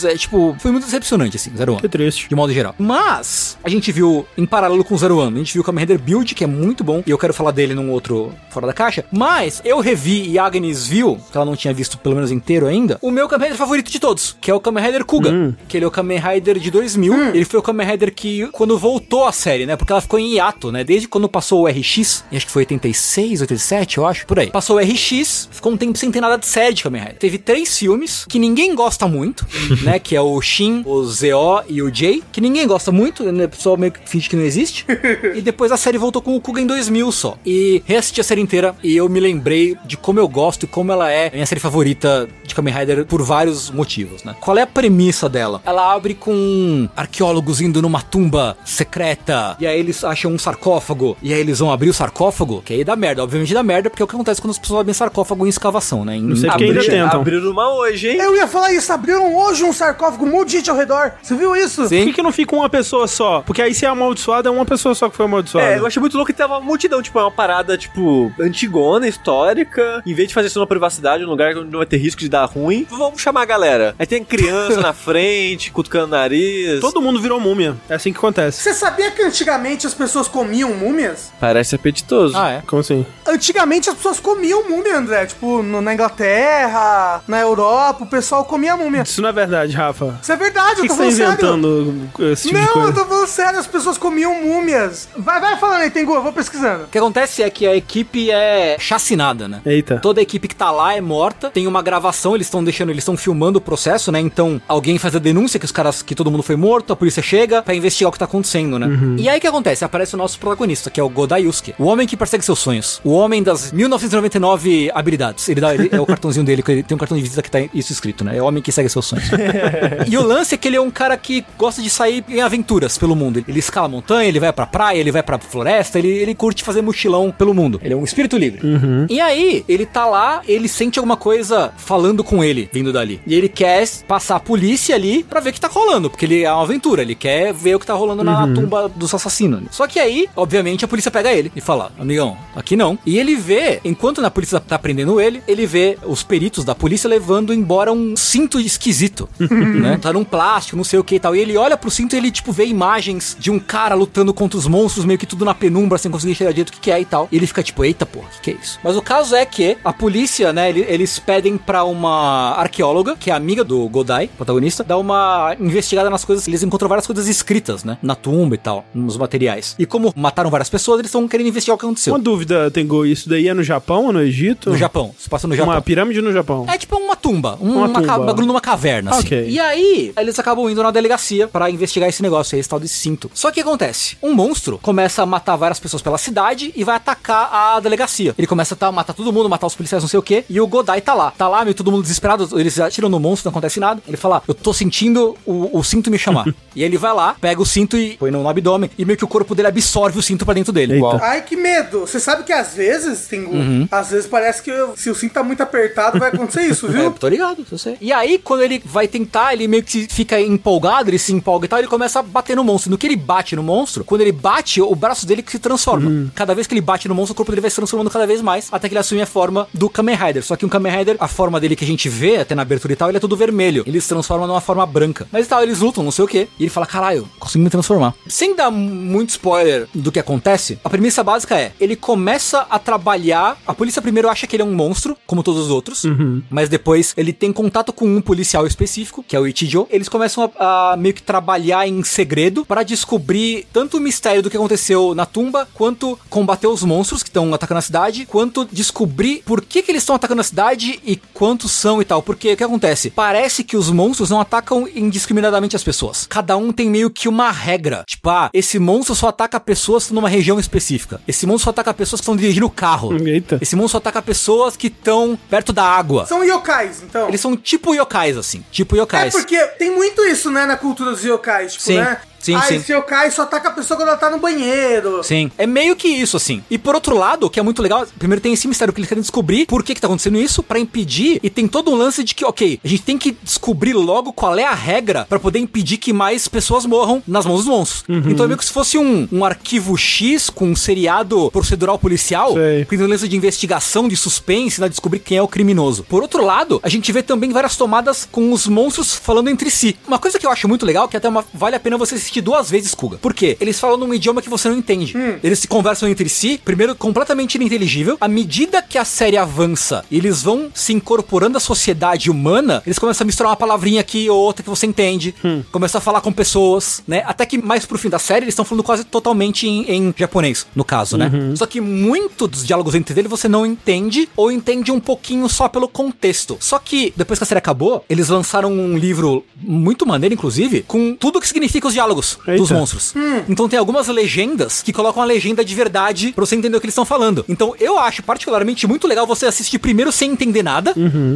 [0.03, 1.81] é tipo, foi muito decepcionante, assim, Zero One.
[1.81, 2.27] Que triste.
[2.29, 2.75] De modo geral.
[2.77, 5.81] Mas, a gente viu, em paralelo com o Zero One, a gente viu o Kamen
[5.81, 8.73] Rider Build, que é muito bom, e eu quero falar dele num outro fora da
[8.73, 9.05] caixa.
[9.11, 12.67] Mas, eu revi e a Agnes viu, que ela não tinha visto pelo menos inteiro
[12.67, 15.55] ainda, o meu Kamen Rider favorito de todos, que é o Kamen Rider Kuga.
[15.67, 17.35] Que ele é o Kamen Rider de 2000.
[17.35, 19.75] Ele foi o Kamen Rider que, quando voltou a série, né?
[19.75, 20.83] Porque ela ficou em hiato, né?
[20.83, 24.49] Desde quando passou o RX, e acho que foi 86, 87, eu acho, por aí.
[24.49, 27.17] Passou o RX, ficou um tempo sem ter nada de série de Kamen Rider.
[27.17, 29.42] Teve três filmes que ninguém gosta muito,
[29.83, 29.99] né?
[29.99, 33.45] Que é o Shin, o ZO e o J, que ninguém gosta muito, né?
[33.45, 34.85] O pessoal meio que finge que não existe.
[35.35, 37.37] e depois a série voltou com o Kuga em 2000 só.
[37.45, 40.91] E reassisti a série inteira e eu me lembrei de como eu gosto e como
[40.91, 44.35] ela é a minha série favorita de Kamen Rider por vários motivos, né?
[44.39, 45.61] Qual é a premissa dela?
[45.65, 51.33] Ela abre com arqueólogos indo numa tumba secreta e aí eles acham um sarcófago e
[51.33, 54.05] aí eles vão abrir o sarcófago, que aí dá merda, obviamente dá merda, porque é
[54.05, 56.17] o que acontece quando as pessoas abrem sarcófago em escavação, né?
[56.17, 57.21] Em- Não sei porque ainda Abri- tentam.
[57.21, 58.17] Abriram uma hoje, hein?
[58.17, 61.11] Eu ia falar isso, abriram hoje um sarcófago, um monte de gente ao redor.
[61.21, 61.81] Você viu isso?
[61.83, 63.41] Por que, que não fica uma pessoa só?
[63.41, 65.67] Porque aí se é amaldiçoado, é uma pessoa só que foi amaldiçoada.
[65.67, 69.07] É, eu achei muito louco que tava uma multidão, tipo, é uma parada, tipo, antigona,
[69.07, 70.01] histórica.
[70.05, 72.29] Em vez de fazer isso numa privacidade, num lugar onde não vai ter risco de
[72.29, 73.95] dar ruim, vamos chamar a galera.
[73.97, 76.79] Aí tem criança na frente, cutucando o nariz.
[76.79, 77.75] Todo mundo virou múmia.
[77.89, 78.61] É assim que acontece.
[78.61, 81.31] Você sabia que antigamente as pessoas comiam múmias?
[81.39, 82.37] Parece apetitoso.
[82.37, 82.61] Ah, é?
[82.67, 83.05] Como assim?
[83.25, 85.25] Antigamente as pessoas comiam múmia, André.
[85.25, 89.03] Tipo, no- na Inglaterra, na Europa, o pessoal comia múmia.
[89.03, 90.19] Isso não é verdade, Rafa.
[90.21, 91.91] Isso é verdade, Por eu que, tô que você tá falando sério.
[91.93, 92.87] inventando esse tipo de Não, coisa?
[92.89, 95.09] eu tô falando sério, as pessoas comiam múmias.
[95.17, 96.83] Vai, vai falando aí, Tengu, eu vou pesquisando.
[96.83, 99.61] O que acontece é que a equipe é chacinada, né?
[99.65, 99.97] Eita.
[99.99, 101.49] Toda a equipe que tá lá é morta.
[101.49, 104.19] Tem uma gravação, eles estão deixando, eles estão filmando o processo, né?
[104.19, 107.23] Então, alguém faz a denúncia que os caras, que todo mundo foi morto, a polícia
[107.23, 108.87] chega pra investigar o que tá acontecendo, né?
[109.17, 109.83] E aí o que acontece?
[109.85, 112.99] Aparece o nosso protagonista, que é o Godai Yusuke, o homem que persegue seus sonhos,
[113.03, 115.47] o homem das 1999 habilidades.
[115.49, 117.49] Ele dá, ele- é o cartãozinho dele, que ele tem um cartão de visita que
[117.51, 118.37] tá isso escrito, né?
[118.37, 119.12] É o homem que segue seus sonhos.
[120.07, 122.97] e o lance é que ele é um cara que gosta de sair em aventuras
[122.97, 123.43] pelo mundo.
[123.47, 126.81] Ele escala montanha, ele vai pra praia, ele vai pra floresta, ele, ele curte fazer
[126.81, 127.79] mochilão pelo mundo.
[127.83, 128.61] Ele é um espírito livre.
[129.09, 133.21] E aí, ele tá lá, ele sente alguma coisa falando com ele, vindo dali.
[133.25, 136.43] E ele quer passar a polícia ali pra ver o que tá rolando, porque ele
[136.43, 139.63] é uma aventura, ele quer ver o que tá rolando na tumba dos assassinos.
[139.71, 142.97] Só que aí, obviamente, a polícia pega ele e fala: Amigão, aqui não.
[143.05, 147.09] E ele vê, enquanto a polícia tá prendendo ele, ele vê os peritos da polícia
[147.09, 149.02] levando embora um cinto esquisito,
[149.39, 149.97] né?
[150.01, 151.35] Tá num plástico, não sei o que e tal.
[151.35, 154.57] E ele olha pro cinto e ele, tipo, vê imagens de um cara lutando contra
[154.57, 156.99] os monstros, meio que tudo na penumbra, sem conseguir tirar direito o que, que é
[157.01, 157.27] e tal.
[157.31, 158.79] E ele fica tipo, eita porra, o que, que é isso?
[158.83, 163.29] Mas o caso é que a polícia, né, ele- eles pedem pra uma arqueóloga, que
[163.31, 166.47] é amiga do Godai, protagonista, dar uma investigada nas coisas.
[166.47, 169.75] Eles encontram várias coisas escritas, né, na tumba e tal, nos materiais.
[169.79, 172.13] E como mataram várias pessoas, eles estão querendo investigar o que aconteceu.
[172.13, 174.69] Uma dúvida, Tengu, isso daí é no Japão ou no Egito?
[174.69, 175.73] No Japão, se passa no Japão.
[175.73, 176.65] Uma pirâmide no Japão.
[176.69, 178.01] É tipo uma tumba, um Uma uma tumba.
[178.07, 179.19] ca- bagulho numa caverna, assim.
[179.25, 179.45] Ok.
[179.49, 182.87] E aí, eles acabam indo na delegacia pra investigar esse negócio aí, esse tal de
[182.87, 183.29] cinto.
[183.33, 184.17] Só que o que acontece?
[184.21, 188.33] Um monstro começa a matar várias pessoas pela cidade e vai atacar a delegacia.
[188.37, 190.59] Ele começa a tá- matar todo mundo, matar os policiais, não sei o que, e
[190.59, 191.31] o Godai tá lá.
[191.31, 194.01] Tá lá, meio todo mundo desesperado, eles atiram no monstro, não acontece nada.
[194.07, 196.45] Ele fala, eu tô sentindo o, o cinto me chamar.
[196.75, 199.23] e ele vai lá, pega o cinto e põe no, no abdômen, e meio que
[199.25, 200.95] o corpo dele absorve o cinto pra dentro dele.
[200.95, 201.19] Eita.
[201.23, 202.01] Ai, que medo.
[202.01, 203.87] Você sabe que às vezes, Tengu, Uhum.
[203.91, 206.91] às vezes parece que eu- se o cinto tá muito apertado, vai acontecer isso, É,
[206.91, 207.11] viu?
[207.11, 207.97] tô ligado, eu sei.
[208.01, 211.69] E aí, quando ele vai tentar, ele meio que fica empolgado, ele se empolga e
[211.69, 212.91] tal, ele começa a bater no monstro.
[212.91, 216.31] No que ele bate no monstro, quando ele bate, o braço dele que se transforma.
[216.35, 218.41] Cada vez que ele bate no monstro, o corpo dele vai se transformando cada vez
[218.41, 220.43] mais, até que ele assume a forma do Kamen Rider.
[220.43, 222.93] Só que um Kamen Rider, a forma dele que a gente vê, até na abertura
[222.93, 223.83] e tal, ele é todo vermelho.
[223.85, 225.27] Ele se transforma numa forma branca.
[225.31, 226.47] Mas e tal, eles lutam, não sei o que.
[226.59, 228.13] E ele fala, caralho, consegui me transformar.
[228.27, 233.57] Sem dar muito spoiler do que acontece, a premissa básica é, ele começa a trabalhar,
[233.65, 236.03] a polícia primeiro acha que ele é um monstro, como todos os outros,
[236.49, 239.87] mas depois ele tem contato com um policial específico, que é o Ichijo.
[239.89, 244.49] Eles começam a, a meio que trabalhar em segredo para descobrir tanto o mistério do
[244.49, 249.43] que aconteceu na tumba, quanto combater os monstros que estão atacando a cidade, quanto descobrir
[249.45, 252.21] por que, que eles estão atacando a cidade e quantos são e tal.
[252.21, 253.09] Porque o que acontece?
[253.09, 256.25] Parece que os monstros não atacam indiscriminadamente as pessoas.
[256.29, 258.03] Cada um tem meio que uma regra.
[258.07, 261.21] Tipo, ah, esse monstro só ataca pessoas numa região específica.
[261.27, 263.13] Esse monstro só ataca pessoas que estão dirigindo o carro.
[263.27, 263.57] Eita.
[263.61, 266.25] Esse monstro só ataca pessoas que estão perto da água.
[266.25, 267.27] São yokais, então.
[267.27, 268.52] Eles são tipo yokais, assim.
[268.71, 269.33] Tipo É yokais.
[269.33, 271.97] porque tem muito isso, né, na cultura dos yokais, tipo, Sim.
[271.97, 272.19] né?
[272.43, 272.79] Sim, Aí sim.
[272.83, 275.23] se eu caio, só ataca a pessoa quando ela tá no banheiro.
[275.23, 276.61] Sim, é meio que isso, assim.
[276.69, 279.07] E por outro lado, o que é muito legal, primeiro tem esse mistério que eles
[279.09, 282.23] querem descobrir por que que tá acontecendo isso pra impedir, e tem todo um lance
[282.23, 285.59] de que, ok, a gente tem que descobrir logo qual é a regra pra poder
[285.59, 288.03] impedir que mais pessoas morram nas mãos dos monstros.
[288.27, 292.53] Então é meio que se fosse um, um arquivo X com um seriado procedural policial,
[292.53, 292.85] Sei.
[292.85, 296.03] que tem um lance de investigação, de suspense, né, descobrir quem é o criminoso.
[296.03, 299.95] Por outro lado, a gente vê também várias tomadas com os monstros falando entre si.
[300.07, 302.32] Uma coisa que eu acho muito legal, que até uma- vale a pena você assistir
[302.41, 303.17] duas vezes, Kuga.
[303.17, 303.57] Por quê?
[303.59, 305.13] Eles falam num idioma que você não entende.
[305.43, 308.17] Eles se conversam entre si, primeiro completamente ininteligível.
[308.19, 312.99] À medida que a série avança e eles vão se incorporando à sociedade humana, eles
[312.99, 315.33] começam a misturar uma palavrinha aqui ou outra que você entende.
[315.71, 317.23] Começam a falar com pessoas, né?
[317.25, 320.65] Até que mais pro fim da série, eles estão falando quase totalmente em, em japonês,
[320.75, 321.31] no caso, né?
[321.55, 325.67] Só que muito dos diálogos entre eles você não entende ou entende um pouquinho só
[325.67, 326.57] pelo contexto.
[326.59, 331.15] Só que depois que a série acabou, eles lançaram um livro muito maneiro, inclusive, com
[331.15, 332.57] tudo que significa os diálogos Eita.
[332.57, 333.13] dos monstros.
[333.47, 336.85] Então tem algumas legendas que colocam a legenda de verdade pra você entender o que
[336.85, 337.45] eles estão falando.
[337.47, 340.93] Então eu acho particularmente muito legal você assistir primeiro sem entender nada,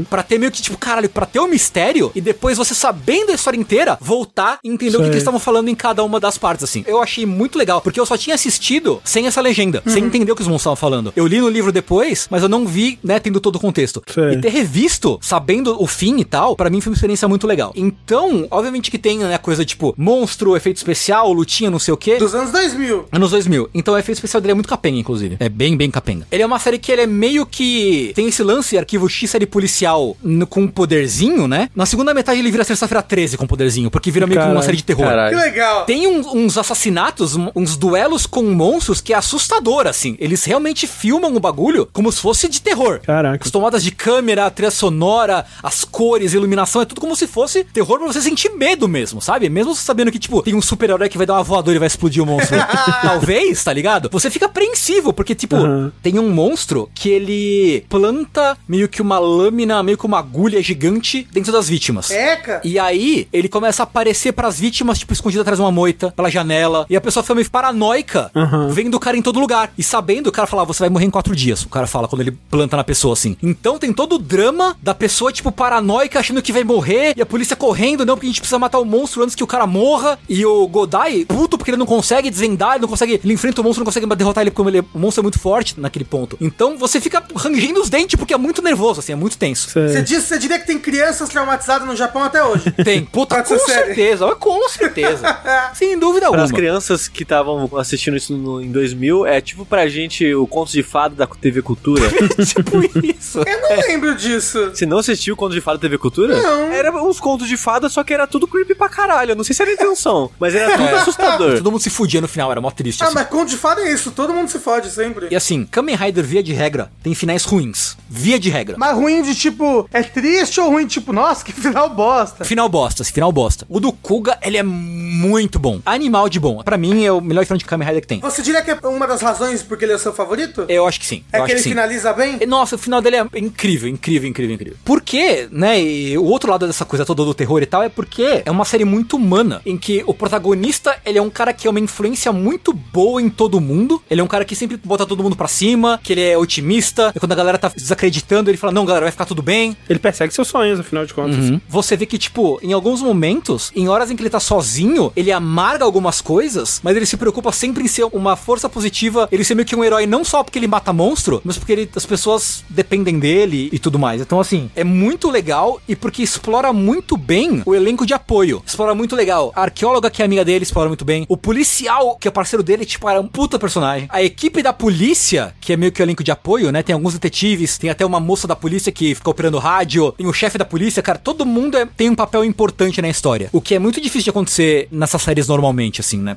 [0.09, 3.35] pra ter meio que tipo, caralho, pra ter o mistério e depois você sabendo a
[3.35, 5.05] história inteira, voltar e entender o que, Sei.
[5.05, 6.83] que eles estavam falando em cada uma das partes, assim.
[6.88, 10.35] Eu achei muito legal, porque eu só tinha assistido sem essa legenda, sem entender o
[10.35, 11.13] que os monstros estavam falando.
[11.15, 14.01] Eu li no livro depois, mas eu não vi, né, tendo todo o contexto.
[14.07, 14.33] Sei.
[14.33, 17.71] E ter revisto, sabendo o fim e tal, pra mim foi uma experiência muito legal.
[17.75, 22.17] Então, obviamente que tem, né, coisa tipo monstro, efeito especial, lutinha, não sei o quê.
[22.17, 23.05] Dos anos 2000.
[23.11, 23.69] Anos 2000.
[23.73, 25.38] Então o efeito especial dele é muito capenga, inclusive.
[25.39, 26.28] É bem, bem capenga.
[26.32, 28.11] Ele é uma série que ele é meio que.
[28.15, 31.69] Tem esse lance, arquivo X série policial no- com um poderzinho, né?
[31.75, 34.78] Na segunda metade ele vira sexta-feira 13 com poderzinho, porque vira meio que uma série
[34.78, 35.05] de terror.
[35.05, 35.38] Caralho.
[35.38, 35.86] Que legal.
[35.86, 40.15] Tem uns, uns assassinatos, um- uns duelos com monstros que é assustador, assim.
[40.19, 42.99] Eles realmente filmam o bagulho como se fosse de terror.
[43.03, 43.43] Caraca.
[43.43, 47.28] As tomadas de câmera, a trilha sonora, as cores, a iluminação, é tudo como se
[47.28, 49.49] fosse terror pra você sentir medo mesmo, sabe?
[49.49, 52.22] Mesmo sabendo que, tipo, tem um super-herói que vai dar uma voadora e vai explodir
[52.22, 52.57] o monstro.
[53.01, 54.09] Talvez, tá ligado?
[54.11, 55.91] Você fica apreensivo, porque, tipo, Uhum.
[56.03, 61.28] tem um monstro que ele planta meio que uma lâmina, meio que uma agulha gigante
[61.32, 62.09] dentro das vítimas.
[62.11, 62.61] Eca.
[62.63, 66.30] E aí, ele começa a aparecer pras vítimas, tipo, escondido atrás de uma moita, pela
[66.30, 66.86] janela.
[66.89, 68.70] E a pessoa fica meio paranoica, Uhum.
[68.70, 69.72] vendo o cara em todo lugar.
[69.78, 71.63] E sabendo, o cara fala, "Ah, você vai morrer em quatro dias.
[71.63, 73.36] O cara fala quando ele planta na pessoa, assim.
[73.41, 77.13] Então tem todo o drama da pessoa, tipo, paranoica, achando que vai morrer.
[77.15, 79.47] E a polícia correndo, não, porque a gente precisa matar o monstro antes que o
[79.47, 80.20] cara morra.
[80.28, 83.19] E o Godai, puto, porque ele não consegue desvendar, ele não consegue.
[83.23, 85.79] Ele enfrenta o monstro, não consegue derrotar ele porque ele, o monstro é muito forte
[85.79, 86.37] naquele ponto.
[86.41, 89.69] Então você fica rangendo os dentes, porque é muito nervoso, assim, é muito tenso.
[89.69, 92.71] Você, diz, você diria que tem crianças traumatizadas no Japão até hoje.
[92.83, 95.71] Tem, puta, com certeza, com certeza.
[95.73, 96.43] Sem dúvida Para alguma.
[96.45, 100.71] as crianças que estavam assistindo isso no- em 2000, é tipo pra gente o Conto
[100.71, 102.03] de Fada da TV Cultura.
[102.45, 103.39] tipo isso.
[103.39, 104.69] Eu não lembro disso.
[104.69, 106.41] Você não assistiu o Conto de Fada da TV Cultura?
[106.41, 106.71] Não.
[106.71, 109.31] Era uns contos de fada, só que era tudo creepy pra caralho.
[109.31, 111.57] Eu não sei se era a intenção, mas era tudo assustador.
[111.57, 113.01] Todo mundo se fudia no final, era mó triste.
[113.01, 113.15] Ah, assim.
[113.15, 114.11] mas conto de fada é isso.
[114.11, 115.27] Todo mundo se fode sempre.
[115.31, 117.97] E assim, Kamen Rider, via de regra, tem finais ruins.
[118.09, 118.75] Via de regra.
[118.77, 122.45] Mas ruim de tipo, é triste ou ruim de tipo, nossa, que final bosta.
[122.45, 123.65] Final bosta, esse final bosta.
[123.69, 125.81] O do Kuga, ele é muito bom.
[125.85, 126.61] Animal de bom.
[126.63, 128.19] Pra mim, é o melhor final de Kamen Rider que tem.
[128.19, 130.65] Você diria que é uma das razões porque ele é o seu favorito?
[130.67, 131.23] Eu acho que sim.
[131.31, 131.69] É eu que acho ele que sim.
[131.69, 132.39] finaliza bem?
[132.47, 134.77] Nossa, o final dele é incrível, incrível, incrível, incrível.
[134.83, 135.81] Por quê, né?
[135.81, 138.65] E o outro lado dessa coisa toda do terror e tal é porque é uma
[138.65, 142.32] série muito humana, em que o protagonista, ele é um cara que é uma influência
[142.32, 144.01] muito boa em todo mundo.
[144.09, 147.11] Ele é um cara que sempre bota todo mundo pra cima, que ele é otimista.
[147.15, 149.75] E quando a galera tá desacreditando, ele fala: Não, galera, vai ficar tudo bem.
[149.89, 151.38] Ele persegue seus sonhos, afinal de contas.
[151.49, 151.61] Uhum.
[151.69, 155.32] Você vê que, tipo, em alguns momentos, em horas em que ele tá sozinho, ele
[155.32, 159.55] amarga algumas coisas, mas ele se preocupa sempre em ser uma força positiva, ele ser
[159.55, 162.63] meio que um herói não só porque ele mata monstro, mas porque ele- as pessoas
[162.69, 164.21] dependem dele e tudo mais.
[164.21, 168.61] Então, assim, é muito legal e porque explora muito bem o elenco de apoio.
[168.65, 169.51] Explora muito legal.
[169.55, 171.26] A arqueóloga, que é amiga dele, explora muito bem.
[171.30, 174.07] O policial, que é parceiro dele, tipo, era um puta personagem.
[174.11, 176.82] A equipe da polícia, que é meio que o elenco de apoio, né?
[176.82, 180.34] Tem alguns detetives, tem até uma moça da polícia que fica operando rádio, tem o
[180.34, 183.47] chefe da polícia, cara, todo mundo é- tem um papel importante na história.
[183.53, 186.36] O que é muito difícil de acontecer nessas séries normalmente, assim, né?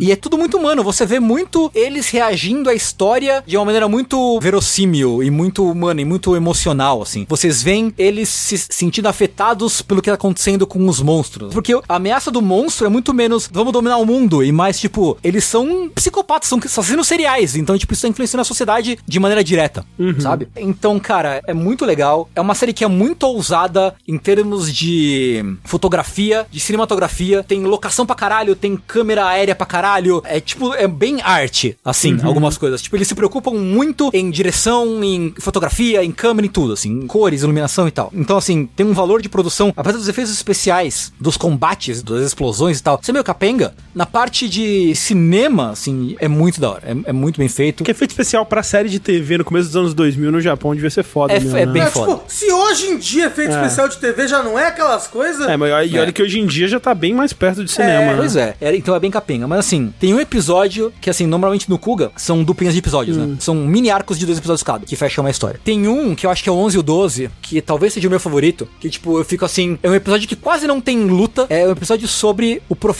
[0.00, 3.88] E é tudo muito humano, você vê muito eles reagindo à história de uma maneira
[3.88, 7.24] muito verossímil e muito humana e muito emocional, assim.
[7.28, 11.52] Vocês veem eles se sentindo afetados pelo que tá acontecendo com os monstros.
[11.54, 15.18] Porque a ameaça do monstro é muito menos vamos dominar o mundo e mais, tipo,
[15.22, 17.54] eles são psicopatas, são assassinos seriais.
[17.54, 19.84] Então, tipo, isso tá influenciando a sociedade de maneira direta,
[20.18, 20.48] sabe?
[20.56, 22.28] Então, cara, é muito legal.
[22.34, 27.42] É uma série que é muito ousada em termos de fotografia, de cinematografia.
[27.42, 30.22] Tem locação pra caralho, tem câmera aérea pra caralho.
[30.24, 32.80] É tipo, é bem arte, assim, algumas coisas.
[32.80, 37.06] Tipo, eles se preocupam muito em direção, em fotografia, em câmera, em tudo, assim, em
[37.06, 38.10] cores, iluminação e tal.
[38.14, 42.78] Então, assim, tem um valor de produção, apesar dos efeitos especiais, dos combates, das explosões
[42.78, 46.82] e tal, ser meio capenga, Na parte de cinema, assim, é muito da hora.
[46.86, 47.78] É, é muito bem feito.
[47.78, 50.90] Porque efeito especial pra série de TV no começo dos anos 2000 no Japão devia
[50.90, 51.72] ser foda É- mesmo, é né?
[51.72, 52.12] bem É, foda.
[52.14, 55.46] tipo, se hoje em dia efeito especial de TV já não é aquelas coisas.
[55.48, 58.12] É, mas e olha que hoje em dia já tá bem mais perto de cinema,
[58.12, 58.16] né?
[58.16, 59.48] Pois é, é, então é bem capenga.
[59.48, 63.36] Mas assim, tem um episódio que, assim, normalmente no Kuga são duplinhas de episódios, né?
[63.40, 65.58] São mini arcos de dois episódios cada, que fecham uma história.
[65.64, 68.06] Tem um que eu acho que é o 11 e o 12, que talvez seja
[68.06, 69.78] o meu favorito, que, tipo, eu fico assim.
[69.82, 71.46] É um episódio que quase não tem luta.
[71.50, 72.99] É um episódio sobre o professor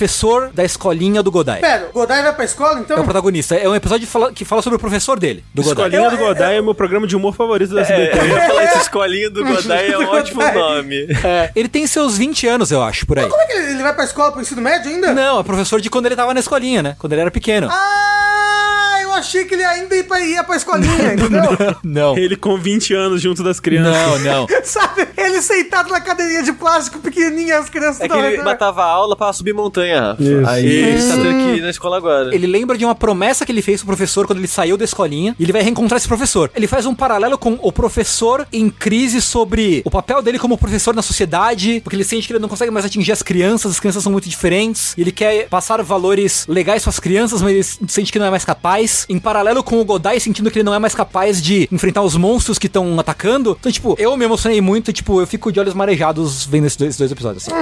[0.54, 1.60] da escolinha do Godai.
[1.60, 2.96] Pera, o Godai vai pra escola, então?
[2.96, 3.54] É o protagonista.
[3.54, 5.86] É um episódio que fala, que fala sobre o professor dele, do Godai.
[5.88, 8.18] Escolinha Eu- do Godai é, meu programa de humor favorito da É, SBT.
[8.18, 11.06] eu ia falar isso, Escolinha do Godai é um ótimo nome.
[11.24, 13.28] É, ele tem seus 20 anos, eu acho, por aí.
[13.28, 15.12] Como é que ele, ele vai pra escola pro ensino médio ainda?
[15.12, 16.96] Não, é professor de quando ele tava na escolinha, né?
[16.98, 17.68] Quando ele era pequeno.
[17.70, 21.76] Ah, eu achei que ele ainda ia pra, ia pra escolinha, entendeu?
[21.82, 22.16] Não.
[22.16, 23.92] Ele com 20 anos junto das crianças.
[23.92, 24.46] Não, não.
[24.64, 28.44] Sabe, ele sentado na cadeirinha de plástico pequenininha, as crianças É que ele redor.
[28.44, 30.22] matava a aula pra subir montanha, Rafa.
[30.22, 30.48] Isso.
[30.48, 32.34] Aí ele tá tendo que ir na escola agora.
[32.34, 35.34] Ele lembra de uma promessa que ele fez pro professor quando ele saiu da escolinha.
[35.38, 36.50] E ele vai reencontrar esse professor.
[36.54, 40.94] Ele faz um paralelo com o professor em crise sobre o papel dele como professor
[40.94, 44.02] na sociedade, porque ele sente que ele não consegue mais atingir as crianças, as crianças
[44.02, 44.94] são muito diferentes.
[44.96, 48.30] E ele quer passar valores legais para as crianças, mas ele sente que não é
[48.30, 49.06] mais capaz.
[49.08, 52.16] Em paralelo com o Godai, sentindo que ele não é mais capaz de enfrentar os
[52.16, 53.56] monstros que estão atacando.
[53.58, 56.88] Então, tipo, eu me emocionei muito, tipo, eu fico de olhos marejados vendo esses dois,
[56.90, 57.56] esses dois episódios, assim.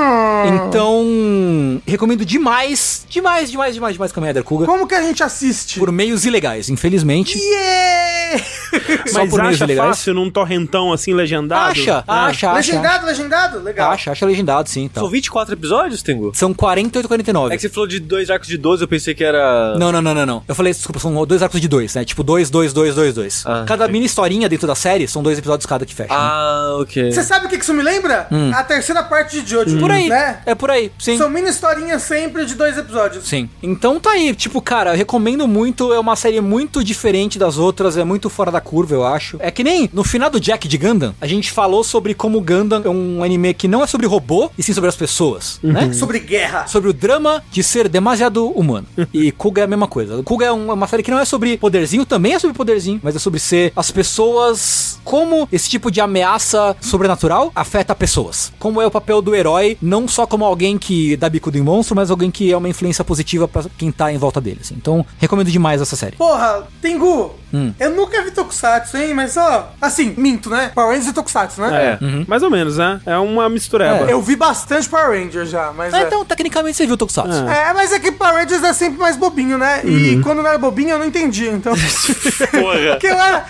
[0.66, 4.66] Então, recomendo demais, demais, demais, demais, demais Kamen Rider Kuga.
[4.66, 5.78] Como que a gente assiste?
[5.78, 7.38] Por meios ilegais, infelizmente.
[7.38, 8.44] Yeah!
[9.08, 9.88] Só Mas por meios acha ilegais.
[9.88, 11.70] fácil num torrentão assim legendado?
[11.72, 12.56] Acha, Ah, acha, acha.
[12.72, 13.58] legendado, legendado?
[13.60, 13.90] Legal.
[13.90, 14.90] Acha, acha legendado, sim.
[14.92, 15.08] São Então.
[15.10, 16.32] 24 episódios, Tengu?
[16.34, 17.54] São 48 e 49.
[17.54, 19.76] É que você falou de dois arcos de 12, eu pensei que era...
[19.78, 20.42] Não, não, não, não, não.
[20.46, 22.04] Eu falei, desculpa, são dois arcos de dois, né?
[22.04, 23.44] Tipo, dois, dois, dois, dois, dois.
[23.46, 23.92] Ah, cada ok.
[23.92, 26.12] mini historinha dentro da série são dois episódios cada que fecha.
[26.12, 26.16] né?
[26.20, 27.10] Ah, ok.
[27.12, 28.26] Você sabe o que isso me lembra?
[28.54, 29.76] A terceira parte de Jojo.
[29.76, 29.80] Hum.
[29.80, 30.08] Por aí.
[30.08, 30.38] Né?
[30.46, 31.16] É por aí, sim.
[31.18, 33.26] São mini historinhas sempre de dois episódios.
[33.28, 33.48] Sim.
[33.62, 35.92] Então tá aí, tipo, cara, eu recomendo muito.
[35.92, 39.36] É uma série muito diferente das outras, é muito fora da curva, eu acho.
[39.40, 42.82] É que nem no final do Jack de Gundam, a gente falou sobre como Gundam
[42.84, 45.92] é um anime que não é sobre robô, e sim sobre as pessoas, né?
[45.92, 46.66] Sobre guerra.
[46.66, 48.86] sobre o drama de ser demasiado humano.
[49.12, 50.22] E Kuga é a mesma coisa.
[50.22, 53.16] Kuga é um- uma série que não é sobre poderzinho, também é sobre poderzinho, mas
[53.16, 54.98] é sobre ser as pessoas.
[55.04, 58.52] Como esse tipo de ameaça sobrenatural afeta pessoas.
[58.58, 61.94] Como é o papel do herói, não só como alguém que dá bicudo em monstro,
[61.96, 64.60] mas alguém que é uma influência positiva pra quem tá em volta dele.
[64.60, 64.74] assim.
[64.76, 66.16] Então, recomendo demais essa série.
[66.16, 67.72] Porra, Tengu, Hum.
[67.78, 69.14] eu nunca vi Tokusatsu, hein?
[69.14, 70.70] Mas ó, assim, minto, né?
[70.74, 71.98] Power Rangers e Tokusatsu, né?
[72.00, 73.00] É, mais ou menos, né?
[73.06, 74.10] É uma mistureba.
[74.10, 75.92] Eu vi bastante Power Rangers já, mas.
[75.94, 76.02] Ah, é.
[76.06, 77.48] então, tecnicamente, você viu Tokusatsu.
[77.48, 77.68] É.
[77.68, 79.82] É, mas é que Power Rangers é sempre mais bobinho, né?
[79.84, 81.74] E quando não era bobinho, eu não entendia, então.
[82.52, 82.78] Porra.
[82.92, 83.44] Porque eu era.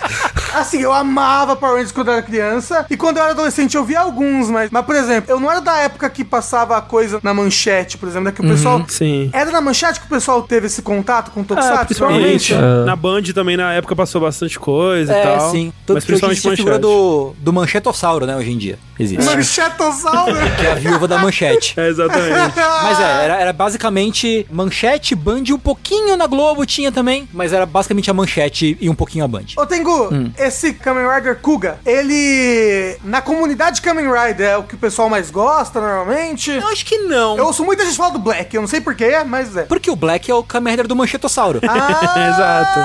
[0.53, 2.85] Assim, eu amava Power Rangers quando eu era criança.
[2.89, 4.69] E quando eu era adolescente, eu via alguns, mas.
[4.71, 8.07] Mas, por exemplo, eu não era da época que passava a coisa na manchete, por
[8.07, 8.31] exemplo, né?
[8.31, 8.83] Que o pessoal.
[8.87, 9.29] Sim.
[9.33, 11.81] Era na manchete que o pessoal teve esse contato com o Tokusatsu?
[11.81, 12.53] É, principalmente.
[12.85, 15.51] Na Band também, na época, passou bastante coisa e É, tal.
[15.51, 15.73] sim.
[15.85, 18.77] Tanto Mas que hoje principalmente existe a figura do, do manchetossauro, né, hoje em dia.
[18.99, 19.23] Existe.
[19.23, 20.35] Manchetossauro!
[20.59, 21.73] Que é a viúva da manchete.
[21.79, 22.55] É, exatamente.
[22.83, 27.53] Mas é, era, era basicamente manchete, Band e um pouquinho na Globo tinha também, mas
[27.53, 29.45] era basicamente a manchete e um pouquinho a Band.
[29.57, 30.31] Ô Tengu, Hum.
[30.37, 32.97] esse Kamen Rider Kuga, ele.
[33.03, 36.51] Na comunidade Kamen Rider é o que o pessoal mais gosta normalmente.
[36.51, 37.37] Eu acho que não.
[37.37, 39.63] Eu ouço muita gente falar do Black, eu não sei porquê, mas é.
[39.63, 41.59] Porque o Black é o Kamen Rider do manchetossauro.
[41.67, 42.79] Ah, Exato.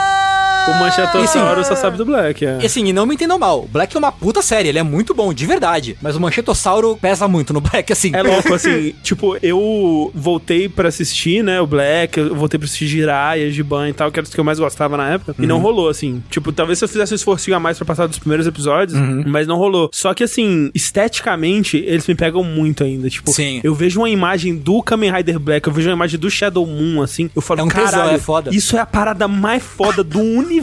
[0.67, 1.69] O Manchetossauro Isso.
[1.69, 2.59] só sabe do Black, é.
[2.63, 4.83] E assim, e não me entendam mal, o Black é uma puta série, ele é
[4.83, 5.97] muito bom, de verdade.
[6.01, 8.11] Mas o Manchetossauro pesa muito no Black, assim.
[8.15, 12.87] É louco, assim, tipo, eu voltei pra assistir, né, o Black, eu voltei pra assistir
[12.87, 15.59] Jiraiya, Giban e tal, que era os que eu mais gostava na época, e não
[15.59, 16.23] rolou, assim.
[16.31, 19.47] Tipo, talvez se eu fizesse um esforcinho a mais pra passar dos primeiros episódios, mas
[19.47, 19.91] não rolou.
[19.93, 23.61] Só que, assim, esteticamente, eles me pegam muito ainda, tipo, Sim.
[23.63, 27.03] eu vejo uma imagem do Kamen Rider Black, eu vejo uma imagem do Shadow Moon,
[27.03, 30.03] assim, eu falo, É um tesão, caralho, é foda." isso é a parada mais foda
[30.03, 30.54] do universo,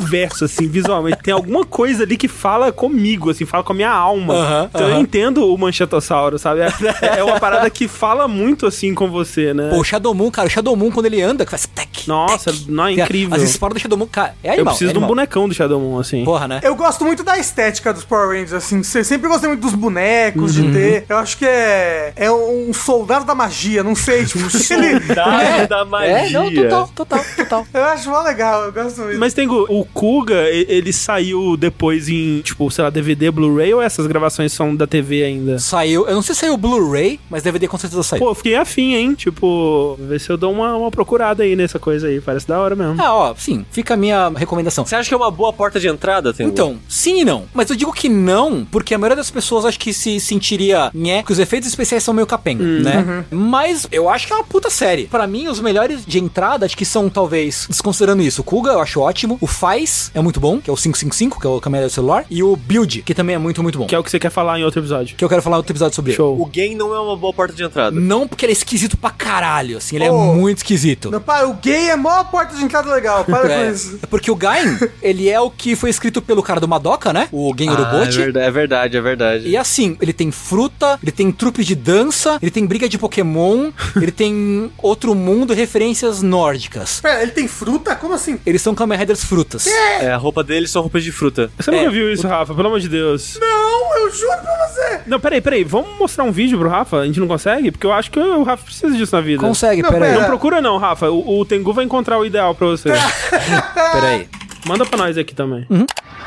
[0.43, 1.17] assim, visualmente.
[1.23, 4.33] Tem alguma coisa ali que fala comigo, assim, fala com a minha alma.
[4.33, 4.99] Aham, então eu aham.
[5.01, 6.61] entendo o Manchetossauro, sabe?
[6.61, 9.69] É, é uma parada que fala muito, assim, com você, né?
[9.69, 12.07] Pô, o Shadow Moon, cara, o Shadow Moon quando ele anda, que faz tec.
[12.07, 12.65] Nossa, tec.
[12.67, 13.35] não, é incrível.
[13.35, 14.73] As esporas do Shadow Moon, cara, é eu animal.
[14.73, 15.15] preciso é de um animal.
[15.15, 16.23] bonecão do Shadow Moon, assim.
[16.23, 16.59] Porra, né?
[16.63, 18.83] Eu gosto muito da estética dos Power Rangers, assim.
[18.83, 20.67] se- Sempre gostei muito dos bonecos, Uhum.
[20.67, 21.05] de ter.
[21.09, 22.13] Eu acho que é.
[22.15, 24.25] É um soldado da magia, não sei.
[24.31, 24.99] Tipo, ele.
[25.05, 26.11] Soldado da magia.
[26.11, 27.67] É, não, total, total, total.
[27.73, 29.19] Eu acho mó legal, eu gosto muito.
[29.19, 33.81] Mas tem o Kuga, e- ele saiu depois em, tipo, sei lá, DVD, Blu-ray ou
[33.81, 35.59] essas gravações são da TV ainda?
[35.59, 38.19] Saiu, eu não sei se saiu Blu-ray, mas DVD com certeza saiu.
[38.21, 39.13] Pô, eu fiquei afim, hein?
[39.13, 42.07] Tipo, ver se eu dou uma, uma procurada aí nessa coisa.
[42.07, 43.01] aí, parece da hora mesmo.
[43.01, 44.85] Ah, ó, sim, fica a minha recomendação.
[44.85, 46.49] Você acha que é uma boa porta de entrada, Tengu?
[46.49, 47.45] Então, sim e não.
[47.53, 51.23] Mas eu digo que não, porque a maioria das pessoas acho que se sentiria, né,
[51.23, 53.25] que os efeitos especiais são meio capenga, né?
[53.31, 55.05] Mas eu acho que é uma puta série.
[55.07, 58.79] Pra mim, os melhores de entrada, acho que são, talvez, desconsiderando isso, o Kuga, eu
[58.81, 59.37] acho ótimo.
[59.41, 59.47] O
[60.13, 62.25] É muito bom, que é o 555, que é o câmera do celular.
[62.29, 63.87] E o Build, que também é muito, muito bom.
[63.87, 65.15] Que é o que você quer falar em outro episódio.
[65.15, 66.17] Que eu quero falar outro episódio sobre ele.
[66.17, 66.39] Show.
[66.41, 67.97] O game não é uma boa porta de entrada.
[67.99, 70.33] Não porque ele é esquisito pra caralho, assim, ele é Oh.
[70.33, 71.09] muito esquisito.
[71.09, 73.23] Meu pai, o gay é mó porta de entrada legal.
[73.25, 73.99] Para É, com isso.
[74.01, 77.29] é porque o Gain, ele é o que foi escrito pelo cara do Madoka, né?
[77.31, 78.17] O Gen Ah, é Urobochi.
[78.17, 79.47] verdade, é verdade, é verdade.
[79.47, 83.71] E assim, ele tem fruta, ele tem trupe de dança, ele tem briga de Pokémon,
[83.95, 86.99] ele tem outro mundo, referências nórdicas.
[87.01, 87.95] Pera, ele tem fruta?
[87.95, 88.39] Como assim?
[88.45, 89.60] Eles são Kamen Riders frutas.
[89.69, 91.51] É, a roupa deles são roupas de fruta.
[91.59, 92.53] Você É, nunca viu isso, Rafa?
[92.53, 93.37] Pelo amor de Deus.
[93.39, 95.01] Não, eu juro pra você.
[95.05, 95.63] Não, peraí, peraí.
[95.63, 96.97] Vamos mostrar um vídeo pro Rafa?
[96.97, 97.71] A gente não consegue?
[97.71, 99.41] Porque eu acho que o Rafa precisa disso na vida.
[99.41, 100.09] Consegue, Não, peraí.
[100.09, 100.21] pera.
[100.21, 101.09] Não procura não, Rafa.
[101.09, 102.89] O, o Tengu vai encontrar o ideal pra você.
[103.93, 104.27] Peraí.
[104.65, 105.65] Manda pra nós aqui também.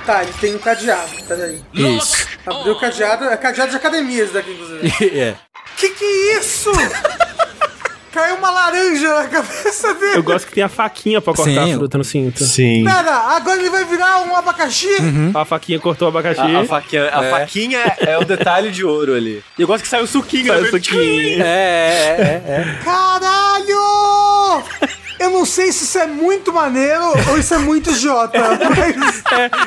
[0.05, 1.11] Tá, ele tem um cadeado.
[1.27, 1.63] Peraí.
[1.73, 2.27] Isso.
[2.47, 3.25] Abriu o cadeado.
[3.25, 4.89] É cadeado de academia esse daqui, inclusive.
[5.19, 5.35] é.
[5.77, 6.71] que que é isso?
[8.15, 10.19] Caiu uma laranja na cabeça dele.
[10.19, 11.73] Eu gosto que tem a faquinha pra cortar Sim.
[11.73, 12.45] a fruta no cinto.
[12.45, 12.85] Sim.
[12.85, 14.87] Pera, agora ele vai virar um abacaxi?
[15.35, 16.41] A faquinha cortou o abacaxi.
[16.41, 19.43] A, a faquinha, a faquinha é o detalhe de ouro ali.
[19.59, 20.47] E eu gosto que sai o suquinho.
[20.47, 20.69] Sai né?
[20.69, 21.43] o suquinho.
[21.43, 22.79] É, é, é, é.
[22.85, 24.63] Caralho!
[25.19, 28.39] Eu não sei se isso é muito maneiro ou isso é muito idiota.
[28.77, 29.23] Mas.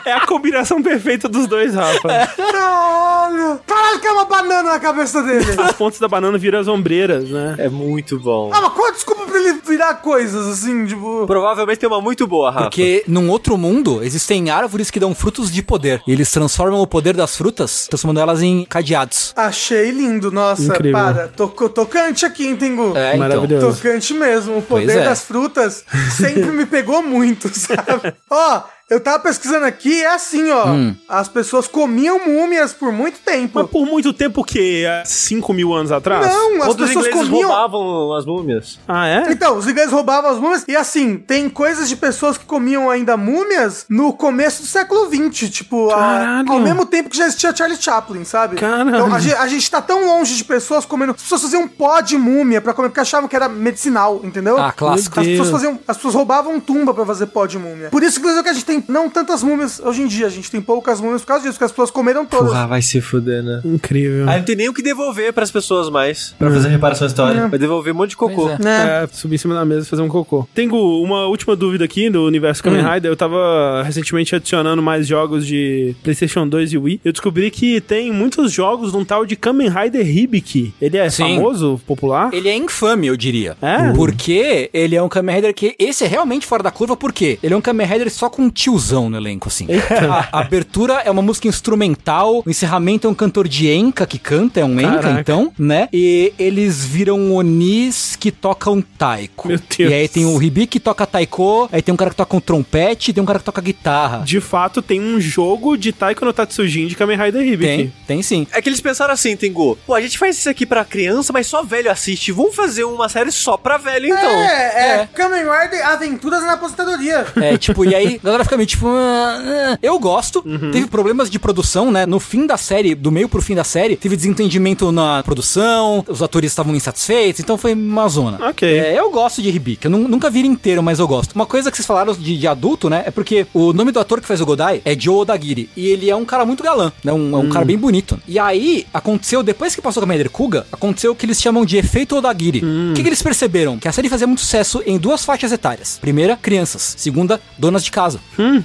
[0.06, 2.28] É, é a combinação perfeita dos dois, Rafa.
[2.36, 3.60] Caralho!
[3.66, 5.46] Caralho, que é uma banana na cabeça dele.
[5.58, 7.56] As pontas da banana viram as ombreiras, né?
[7.58, 8.52] É muito bom.
[8.54, 11.26] Ah, mas desculpa pra ele virar coisas assim, tipo.
[11.28, 12.66] Provavelmente tem uma muito boa, Rafa.
[12.66, 16.02] Porque num outro mundo existem árvores que dão frutos de poder.
[16.08, 19.34] E eles transformam o poder das frutas, transformando elas em cadeados.
[19.36, 20.94] Achei lindo, nossa, Incrível.
[20.94, 21.28] para.
[21.28, 22.96] Tocou tocante aqui, hein, Tengu?
[22.98, 23.20] É, então.
[23.20, 23.76] Maravilhoso.
[23.76, 24.58] Tocante mesmo.
[24.58, 25.04] O poder é.
[25.04, 25.84] das frutas
[26.16, 28.14] sempre me pegou muito, sabe?
[28.30, 30.68] Ó, eu tava pesquisando aqui, é assim, ó.
[30.68, 30.96] Hum.
[31.10, 33.60] As pessoas comiam múmias por muito tempo.
[33.60, 34.86] Mas por muito tempo o quê?
[34.90, 36.26] Há 5 mil anos atrás?
[36.26, 37.50] Não, as Quando os pessoas comiam.
[37.50, 38.80] roubavam as múmias.
[38.88, 39.32] Ah, é?
[39.32, 40.64] Então, os ingleses roubavam as múmias.
[40.68, 45.50] E assim, tem coisas de pessoas que comiam ainda múmias no começo do século XX.
[45.50, 48.56] Tipo, a- ao mesmo tempo que já existia Charlie Chaplin, sabe?
[48.56, 48.90] Caralho.
[48.90, 51.12] Então, a, gente, a gente tá tão longe de pessoas comendo.
[51.12, 54.58] As pessoas faziam pó de múmia pra comer, porque achavam que era medicinal, entendeu?
[54.58, 55.20] Ah, clássico.
[55.20, 57.90] As pessoas, faziam, as pessoas roubavam tumba pra fazer pó de múmia.
[57.90, 60.28] Por isso, inclusive, que a gente tem não tantas múmias hoje em dia.
[60.28, 62.50] A gente tem poucas múmias por causa disso, porque as pessoas comeram todas.
[62.50, 63.62] Porra, vai se fuder, né?
[63.64, 64.30] Incrível.
[64.30, 67.48] Aí não tem nem o que devolver pras pessoas mais pra fazer reparação histórica.
[67.48, 68.48] Vai devolver um monte de cocô.
[68.48, 69.04] Pois Né?
[69.04, 70.48] É, subir em cima da mesa e fazer um cocô.
[70.54, 73.12] Tenho uma última dúvida aqui do universo Kamen Rider.
[73.12, 77.02] Eu tava recentemente adicionando mais jogos de PlayStation 2 e Wii.
[77.04, 80.74] Eu descobri que tem muitos jogos de um tal de Kamen Rider Hibiki.
[80.82, 81.36] Ele é Sim.
[81.36, 82.30] famoso, popular?
[82.34, 83.58] Ele é infame, eu diria.
[83.62, 83.92] É?
[83.94, 85.76] Porque ele é um Kamen Rider que.
[85.80, 87.40] Esse é realmente fora da curva, por quê?
[87.42, 89.68] Ele é um Kamen Rider só com tiozão no elenco, assim.
[90.10, 94.20] A, a abertura é uma música instrumental, o encerramento é um cantor de Enka que
[94.20, 95.20] canta, é um Enka, Caraca.
[95.22, 95.88] então, né?
[95.94, 99.48] E eles viram Onis que tocam taiko.
[99.48, 99.92] Meu Deus.
[99.92, 102.40] E aí tem o Ribi que toca taiko, aí tem um cara que toca um
[102.42, 104.24] trompete, e tem um cara que toca guitarra.
[104.26, 107.78] De fato, tem um jogo de Taiko no Tatsujin de Kamen Rider Hibiki.
[107.78, 108.48] Tem, tem sim.
[108.52, 109.78] É que eles pensaram assim, Tengu.
[109.86, 112.32] Pô, a gente faz isso aqui pra criança, mas só velho assiste.
[112.32, 114.30] Vamos fazer uma série só pra velho, então.
[114.30, 115.10] É, é, é.
[115.14, 117.26] Kamen Rider Aventuras na Aposentadoria.
[117.38, 118.88] É, tipo, e aí a galera fica tipo.
[118.88, 119.80] "Ah, ah".
[119.82, 120.42] Eu gosto.
[120.46, 120.72] Uhum.
[120.72, 122.06] Teve problemas de produção, né?
[122.06, 126.22] No fim da série, do meio pro fim da série, teve desentendimento na produção, os
[126.22, 128.38] atores estavam insatisfeitos, então foi uma zona.
[128.50, 128.68] Ok.
[128.68, 129.86] É, eu gosto de Hibiki.
[129.86, 131.34] Eu nu- nunca vi ele inteiro, mas eu gosto.
[131.34, 133.04] Uma coisa que vocês falaram de, de adulto, né?
[133.06, 135.70] É porque o nome do ator que faz o Godai é Joe Odagiri.
[135.76, 137.12] E ele é um cara muito galã, né?
[137.14, 137.50] Um, é um Hum.
[137.50, 138.20] cara bem bonito.
[138.28, 141.66] E aí, aconteceu, depois que passou com a Commander Kuga, aconteceu o que eles chamam
[141.66, 142.62] de efeito Odagiri.
[142.64, 142.92] Hum.
[142.92, 143.78] O que, que eles perceberam?
[143.78, 145.98] Que a série fazia muito sucesso em duas faixas etárias.
[146.00, 146.96] Primeira, crianças.
[146.98, 148.20] Segunda, donas de casa.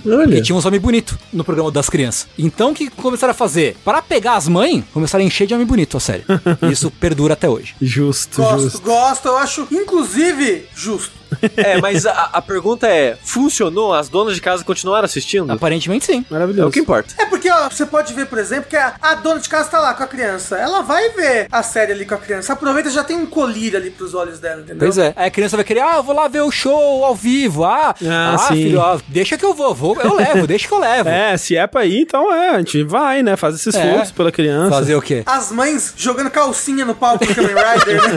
[0.06, 0.36] Olha.
[0.36, 2.26] E tinha uns homens bonitos no programa das crianças.
[2.38, 3.76] Então o que começaram a fazer?
[3.84, 6.24] Para pegar as mães, começaram a encher de homem bonito a série.
[6.62, 7.74] E isso perdura até hoje.
[7.80, 8.80] Justo, Gosto, justo.
[8.82, 11.21] gosto, eu acho, inclusive, justo.
[11.56, 13.94] É, mas a, a pergunta é: funcionou?
[13.94, 15.50] As donas de casa continuaram assistindo?
[15.52, 16.24] Aparentemente sim.
[16.28, 16.68] É Maravilhoso.
[16.68, 17.14] o que importa.
[17.18, 19.78] É porque, ó, você pode ver, por exemplo, que a, a dona de casa tá
[19.80, 20.56] lá com a criança.
[20.56, 22.52] Ela vai ver a série ali com a criança.
[22.52, 24.78] Aproveita já tem um colírio ali pros olhos dela, entendeu?
[24.78, 25.12] Pois é.
[25.16, 27.64] Aí a criança vai querer, ah, eu vou lá ver o show ao vivo.
[27.64, 28.54] Ah, Ah, ah, sim.
[28.54, 31.08] filho, ah, deixa que eu vou, vou, eu levo, deixa que eu levo.
[31.08, 33.36] É, se é pra ir, então é, a gente vai, né?
[33.36, 34.16] Faz esse esforço É.
[34.16, 34.70] pela criança.
[34.70, 35.22] Fazer o quê?
[35.26, 38.16] As mães jogando calcinha no palco do Kamen Rider, né?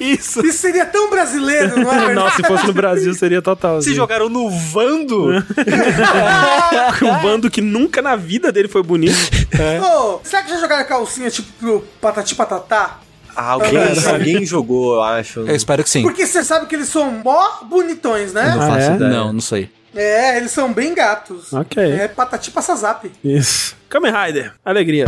[0.00, 0.44] Isso.
[0.44, 2.14] Isso seria tão brasileiro, não é verdade?
[2.14, 3.80] Nossa, se fosse no Brasil, seria total.
[3.82, 3.96] Se assim.
[3.96, 5.28] jogaram no Vando?
[7.02, 9.16] o bando que nunca na vida dele foi bonito.
[9.82, 12.98] Ô, será que já jogaram calcinha tipo pro Patati Patatá?
[13.34, 14.10] Ah, alguém, É.
[14.10, 15.40] alguém jogou, eu acho.
[15.40, 16.02] Eu espero que sim.
[16.02, 18.54] Porque você sabe que eles são mó bonitões, né?
[18.54, 18.94] Não Ah, faço é?
[18.96, 19.10] ideia.
[19.10, 19.70] Não, não sei.
[19.94, 21.52] É, eles são bem gatos.
[21.52, 21.82] Ok.
[21.82, 23.10] É patati passazap.
[23.24, 23.74] Isso.
[23.88, 24.52] Kamen Rider.
[24.64, 25.06] Alegria.